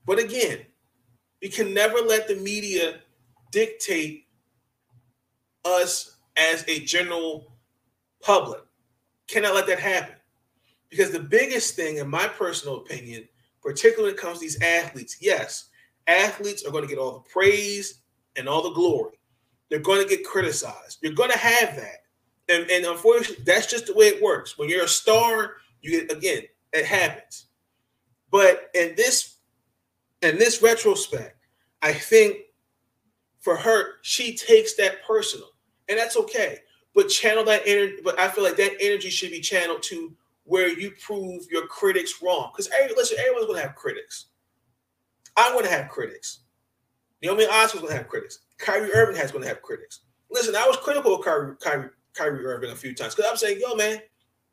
But 0.05 0.19
again, 0.19 0.59
we 1.41 1.49
can 1.49 1.73
never 1.73 1.97
let 1.97 2.27
the 2.27 2.35
media 2.35 2.99
dictate 3.51 4.25
us 5.65 6.17
as 6.37 6.63
a 6.67 6.79
general 6.79 7.51
public. 8.21 8.61
Cannot 9.27 9.53
let 9.53 9.67
that 9.67 9.79
happen. 9.79 10.15
Because 10.89 11.11
the 11.11 11.19
biggest 11.19 11.75
thing, 11.75 11.97
in 11.97 12.09
my 12.09 12.27
personal 12.27 12.77
opinion, 12.77 13.27
particularly 13.61 14.13
when 14.13 14.17
it 14.17 14.21
comes 14.21 14.39
to 14.39 14.41
these 14.45 14.61
athletes, 14.61 15.17
yes, 15.19 15.69
athletes 16.07 16.65
are 16.65 16.71
going 16.71 16.83
to 16.83 16.89
get 16.89 16.99
all 16.99 17.13
the 17.13 17.29
praise 17.29 18.01
and 18.35 18.47
all 18.47 18.63
the 18.63 18.73
glory. 18.73 19.19
They're 19.69 19.79
going 19.79 20.01
to 20.01 20.09
get 20.09 20.25
criticized. 20.25 20.99
You're 21.01 21.13
going 21.13 21.31
to 21.31 21.37
have 21.37 21.75
that. 21.75 22.03
And, 22.49 22.69
and 22.71 22.85
unfortunately, 22.85 23.43
that's 23.45 23.67
just 23.67 23.87
the 23.87 23.93
way 23.93 24.05
it 24.07 24.23
works. 24.23 24.57
When 24.57 24.69
you're 24.69 24.85
a 24.85 24.87
star, 24.87 25.57
you 25.81 25.91
get 25.91 26.11
again, 26.11 26.43
it 26.73 26.85
happens. 26.85 27.47
But 28.31 28.69
in 28.73 28.93
this 28.95 29.37
in 30.21 30.37
this 30.37 30.61
retrospect, 30.61 31.37
I 31.81 31.93
think 31.93 32.37
for 33.39 33.55
her, 33.55 33.95
she 34.01 34.35
takes 34.35 34.75
that 34.75 35.03
personal, 35.05 35.49
and 35.89 35.97
that's 35.97 36.17
okay. 36.17 36.59
But 36.95 37.09
channel 37.09 37.43
that 37.45 37.63
energy. 37.65 37.97
But 38.03 38.19
I 38.19 38.29
feel 38.29 38.43
like 38.43 38.57
that 38.57 38.77
energy 38.81 39.09
should 39.09 39.31
be 39.31 39.41
channeled 39.41 39.83
to 39.83 40.15
where 40.45 40.69
you 40.69 40.91
prove 41.05 41.45
your 41.51 41.67
critics 41.67 42.21
wrong. 42.23 42.51
Because 42.53 42.71
listen, 42.95 43.17
everyone's 43.19 43.47
gonna 43.47 43.61
have 43.61 43.75
critics. 43.75 44.27
I'm 45.37 45.53
gonna 45.53 45.69
have 45.69 45.89
critics. 45.89 46.39
Naomi 47.21 47.45
Osaka's 47.45 47.81
gonna 47.81 47.93
have 47.93 48.07
critics. 48.07 48.39
Kyrie 48.57 48.91
Irving 48.93 49.15
has 49.15 49.31
gonna 49.31 49.47
have 49.47 49.61
critics. 49.61 50.01
Listen, 50.29 50.55
I 50.55 50.67
was 50.67 50.77
critical 50.77 51.15
of 51.15 51.23
Kyrie, 51.23 51.55
Kyrie, 51.61 51.89
Kyrie 52.13 52.45
Irving 52.45 52.71
a 52.71 52.75
few 52.75 52.93
times 52.93 53.15
because 53.15 53.29
I'm 53.29 53.37
saying, 53.37 53.59
yo, 53.61 53.75
man, 53.75 53.99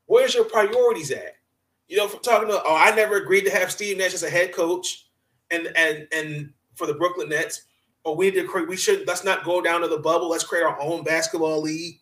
where's 0.07 0.35
your 0.35 0.45
priorities 0.45 1.11
at? 1.11 1.37
You 1.89 1.97
know, 1.97 2.09
from 2.09 2.21
talking 2.21 2.49
to, 2.49 2.63
oh, 2.65 2.77
I 2.77 2.95
never 2.95 3.17
agreed 3.17 3.45
to 3.45 3.51
have 3.51 3.73
Steve 3.73 3.99
Nash 3.99 4.15
as 4.15 4.23
a 4.23 4.31
head 4.31 4.53
coach, 4.55 5.09
and 5.51 5.69
and 5.77 6.07
and 6.13 6.53
for 6.75 6.87
the 6.87 6.95
Brooklyn 6.95 7.29
Nets, 7.29 7.63
or 8.05 8.17
we 8.17 8.31
did 8.31 8.49
we 8.69 8.77
should 8.77 9.07
let's 9.07 9.25
not 9.25 9.45
go 9.45 9.61
down 9.61 9.81
to 9.81 9.89
the 9.89 9.99
bubble. 9.99 10.29
Let's 10.29 10.45
create 10.45 10.65
our 10.65 10.81
own 10.81 11.05
basketball 11.05 11.61
league. 11.61 12.01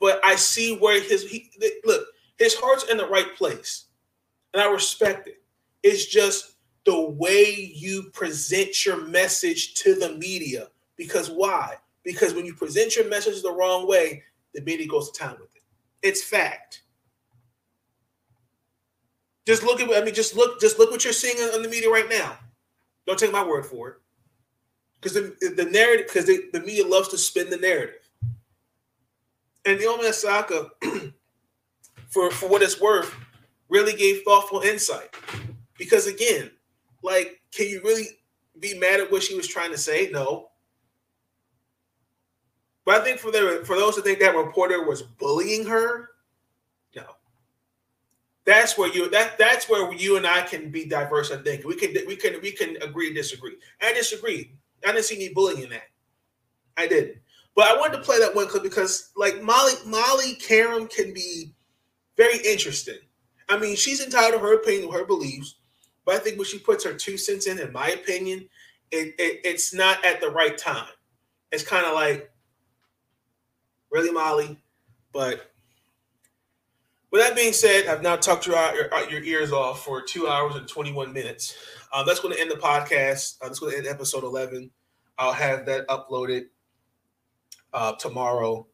But 0.00 0.20
I 0.24 0.36
see 0.36 0.76
where 0.76 1.00
his 1.00 1.28
he 1.28 1.50
look 1.84 2.06
his 2.38 2.54
heart's 2.54 2.84
in 2.84 2.96
the 2.96 3.08
right 3.08 3.34
place, 3.36 3.86
and 4.52 4.62
I 4.62 4.70
respect 4.70 5.28
it. 5.28 5.42
It's 5.82 6.06
just 6.06 6.53
the 6.84 7.10
way 7.10 7.72
you 7.74 8.10
present 8.12 8.84
your 8.84 9.06
message 9.06 9.74
to 9.74 9.94
the 9.94 10.12
media. 10.16 10.68
Because 10.96 11.30
why? 11.30 11.76
Because 12.02 12.34
when 12.34 12.44
you 12.44 12.54
present 12.54 12.96
your 12.96 13.08
message 13.08 13.42
the 13.42 13.52
wrong 13.52 13.88
way, 13.88 14.22
the 14.52 14.60
media 14.62 14.86
goes 14.86 15.10
to 15.10 15.18
town 15.18 15.36
with 15.40 15.54
it. 15.56 15.62
It's 16.02 16.22
fact. 16.22 16.82
Just 19.46 19.62
look 19.62 19.80
at 19.80 19.90
I 19.90 20.04
mean, 20.04 20.14
just 20.14 20.36
look, 20.36 20.60
just 20.60 20.78
look 20.78 20.90
what 20.90 21.04
you're 21.04 21.12
seeing 21.12 21.36
on 21.54 21.62
the 21.62 21.68
media 21.68 21.90
right 21.90 22.08
now. 22.08 22.36
Don't 23.06 23.18
take 23.18 23.32
my 23.32 23.44
word 23.44 23.66
for 23.66 23.88
it. 23.88 23.96
Because 25.00 25.14
the, 25.14 25.54
the 25.54 25.66
narrative, 25.66 26.06
because 26.06 26.26
the 26.26 26.62
media 26.64 26.86
loves 26.86 27.08
to 27.08 27.18
spin 27.18 27.50
the 27.50 27.58
narrative. 27.58 28.08
And 29.66 29.78
Naomi 29.78 30.06
Osaka, 30.06 30.70
for, 32.08 32.30
for 32.30 32.48
what 32.48 32.62
it's 32.62 32.80
worth, 32.80 33.14
really 33.68 33.94
gave 33.94 34.22
thoughtful 34.22 34.60
insight. 34.60 35.14
Because 35.76 36.06
again, 36.06 36.50
like, 37.04 37.40
can 37.52 37.68
you 37.68 37.80
really 37.84 38.06
be 38.58 38.76
mad 38.78 39.00
at 39.00 39.12
what 39.12 39.22
she 39.22 39.36
was 39.36 39.46
trying 39.46 39.70
to 39.70 39.78
say? 39.78 40.08
No. 40.10 40.48
But 42.84 43.00
I 43.00 43.04
think 43.04 43.18
for 43.18 43.30
the, 43.30 43.62
for 43.64 43.76
those 43.76 43.96
who 43.96 44.02
think 44.02 44.18
that 44.20 44.34
reporter 44.34 44.84
was 44.84 45.02
bullying 45.02 45.66
her, 45.66 46.10
no. 46.96 47.04
That's 48.44 48.76
where 48.76 48.92
you 48.92 49.08
that 49.10 49.38
that's 49.38 49.70
where 49.70 49.92
you 49.94 50.16
and 50.16 50.26
I 50.26 50.42
can 50.42 50.70
be 50.70 50.86
diverse 50.86 51.30
and 51.30 51.44
think. 51.44 51.64
We 51.64 51.76
can 51.76 51.94
we 52.06 52.16
can 52.16 52.40
we 52.42 52.52
can 52.52 52.76
agree 52.82 53.08
to 53.08 53.14
disagree. 53.14 53.56
I 53.80 53.92
disagree. 53.92 54.52
I 54.86 54.92
didn't 54.92 55.04
see 55.04 55.16
any 55.16 55.32
bullying 55.32 55.62
in 55.62 55.70
that. 55.70 55.88
I 56.76 56.86
didn't. 56.86 57.16
But 57.54 57.68
I 57.68 57.78
wanted 57.78 57.98
to 57.98 58.02
play 58.02 58.18
that 58.18 58.34
one 58.34 58.48
clip 58.48 58.62
because 58.62 59.12
like 59.16 59.42
Molly 59.42 59.74
Molly 59.86 60.36
Qerim 60.36 60.90
can 60.90 61.14
be 61.14 61.54
very 62.16 62.38
interesting. 62.38 62.98
I 63.48 63.58
mean, 63.58 63.76
she's 63.76 64.02
entitled 64.02 64.34
to 64.34 64.38
her 64.40 64.54
opinion, 64.54 64.90
her 64.92 65.04
beliefs, 65.04 65.56
but 66.04 66.16
I 66.16 66.18
think 66.18 66.36
when 66.36 66.46
she 66.46 66.58
puts 66.58 66.84
her 66.84 66.94
two 66.94 67.16
cents 67.16 67.46
in, 67.46 67.58
in 67.58 67.72
my 67.72 67.90
opinion, 67.90 68.48
it, 68.90 69.14
it 69.18 69.40
it's 69.44 69.72
not 69.72 70.04
at 70.04 70.20
the 70.20 70.30
right 70.30 70.56
time. 70.56 70.92
It's 71.50 71.62
kind 71.62 71.86
of 71.86 71.94
like, 71.94 72.30
really, 73.90 74.10
Molly? 74.10 74.58
But 75.12 75.52
with 77.10 77.22
that 77.22 77.36
being 77.36 77.52
said, 77.52 77.86
I've 77.86 78.02
now 78.02 78.16
talked 78.16 78.46
your, 78.46 78.56
your, 78.74 79.10
your 79.10 79.22
ears 79.22 79.52
off 79.52 79.84
for 79.84 80.02
two 80.02 80.26
hours 80.26 80.56
and 80.56 80.66
21 80.66 81.12
minutes. 81.12 81.56
Um, 81.92 82.04
that's 82.06 82.18
going 82.18 82.34
to 82.34 82.40
end 82.40 82.50
the 82.50 82.56
podcast. 82.56 83.36
Uh, 83.40 83.46
that's 83.46 83.60
going 83.60 83.72
to 83.72 83.78
end 83.78 83.86
episode 83.86 84.24
11. 84.24 84.68
I'll 85.16 85.32
have 85.32 85.64
that 85.66 85.86
uploaded 85.86 86.46
uh, 87.72 87.92
tomorrow. 87.92 88.66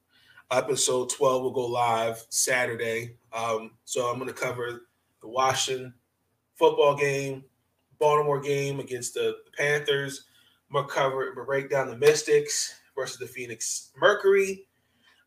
Episode 0.50 1.10
12 1.10 1.42
will 1.42 1.50
go 1.50 1.66
live 1.66 2.24
Saturday. 2.30 3.16
Um, 3.32 3.72
so 3.84 4.06
I'm 4.06 4.16
going 4.18 4.28
to 4.28 4.34
cover 4.34 4.86
the 5.20 5.28
Washington 5.28 5.92
football 6.60 6.94
game, 6.94 7.42
Baltimore 7.98 8.40
game 8.40 8.78
against 8.78 9.14
the, 9.14 9.38
the 9.44 9.50
Panthers. 9.56 10.26
To 10.72 10.84
cover, 10.84 11.32
break 11.44 11.68
down 11.68 11.88
the 11.88 11.96
Mystics 11.96 12.78
versus 12.96 13.18
the 13.18 13.26
Phoenix 13.26 13.90
Mercury. 13.96 14.68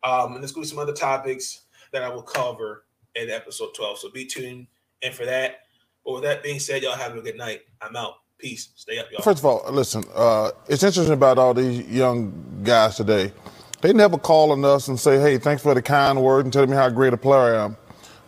Um, 0.01 0.33
and 0.33 0.41
there's 0.41 0.53
going 0.53 0.63
to 0.63 0.69
be 0.69 0.75
some 0.75 0.79
other 0.79 0.93
topics 0.93 1.63
that 1.91 2.01
I 2.01 2.07
will 2.07 2.21
cover 2.21 2.85
in 3.15 3.29
episode 3.29 3.73
12. 3.75 3.99
So 3.99 4.11
be 4.11 4.25
tuned 4.25 4.67
in 5.01 5.11
for 5.11 5.25
that. 5.25 5.57
But 6.05 6.13
with 6.13 6.23
that 6.23 6.43
being 6.43 6.59
said, 6.59 6.81
y'all 6.81 6.95
have 6.95 7.15
a 7.15 7.21
good 7.21 7.37
night. 7.37 7.61
I'm 7.81 7.95
out. 7.95 8.13
Peace. 8.37 8.69
Stay 8.75 8.99
up, 8.99 9.07
y'all. 9.11 9.21
First 9.21 9.39
of 9.39 9.45
all, 9.45 9.63
listen, 9.69 10.03
uh, 10.15 10.51
it's 10.69 10.83
interesting 10.83 11.13
about 11.13 11.37
all 11.37 11.53
these 11.53 11.85
young 11.89 12.61
guys 12.63 12.95
today. 12.95 13.33
They 13.81 13.91
never 13.91 14.17
call 14.17 14.51
on 14.51 14.63
us 14.63 14.87
and 14.87 14.97
say, 14.97 15.19
hey, 15.19 15.37
thanks 15.37 15.61
for 15.61 15.73
the 15.73 15.81
kind 15.81 16.21
word 16.21 16.45
and 16.45 16.53
telling 16.53 16.69
me 16.69 16.75
how 16.77 16.89
great 16.89 17.13
a 17.13 17.17
player 17.17 17.55
I 17.55 17.65
am. 17.65 17.77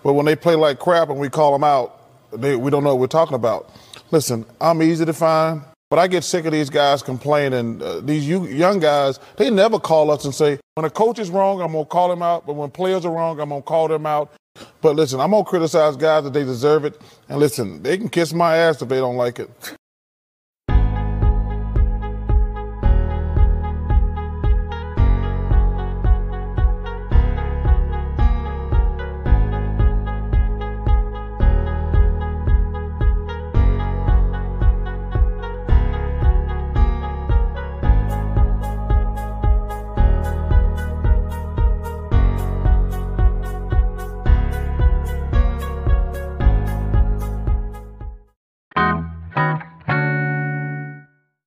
But 0.04 0.14
when 0.14 0.26
they 0.26 0.36
play 0.36 0.56
like 0.56 0.80
crap 0.80 1.10
and 1.10 1.18
we 1.18 1.30
call 1.30 1.54
them 1.54 1.64
out, 1.64 1.95
they, 2.38 2.56
we 2.56 2.72
don't 2.72 2.84
know 2.84 2.96
what 2.96 3.02
we're 3.02 3.08
talking 3.08 3.36
about. 3.36 3.72
Listen, 4.12 4.46
I'm 4.62 4.82
easy 4.82 5.06
to 5.06 5.14
find, 5.14 5.62
but 5.90 6.00
I 6.00 6.08
get 6.08 6.24
sick 6.24 6.46
of 6.46 6.52
these 6.52 6.70
guys 6.70 7.02
complaining. 7.02 7.82
Uh, 7.82 8.00
these 8.02 8.28
you, 8.28 8.46
young 8.46 8.80
guys, 8.80 9.20
they 9.38 9.50
never 9.50 9.80
call 9.80 10.12
us 10.12 10.26
and 10.26 10.34
say, 10.34 10.60
when 10.76 10.86
a 10.86 10.90
coach 10.90 11.20
is 11.20 11.30
wrong, 11.30 11.62
I'm 11.62 11.72
going 11.72 11.86
to 11.86 11.90
call 11.90 12.12
him 12.12 12.22
out. 12.22 12.46
But 12.46 12.54
when 12.54 12.70
players 12.70 13.06
are 13.06 13.12
wrong, 13.12 13.40
I'm 13.40 13.50
going 13.50 13.62
to 13.62 13.66
call 13.66 13.88
them 13.88 14.06
out. 14.06 14.34
But 14.82 14.96
listen, 14.96 15.20
I'm 15.20 15.32
going 15.32 15.44
to 15.44 15.50
criticize 15.50 15.96
guys 15.96 16.24
that 16.24 16.34
they 16.34 16.44
deserve 16.44 16.86
it. 16.86 17.02
And 17.30 17.40
listen, 17.40 17.82
they 17.82 17.98
can 17.98 18.10
kiss 18.10 18.34
my 18.34 18.58
ass 18.58 18.82
if 18.82 18.90
they 18.90 18.98
don't 18.98 19.18
like 19.18 19.40
it. 19.40 19.50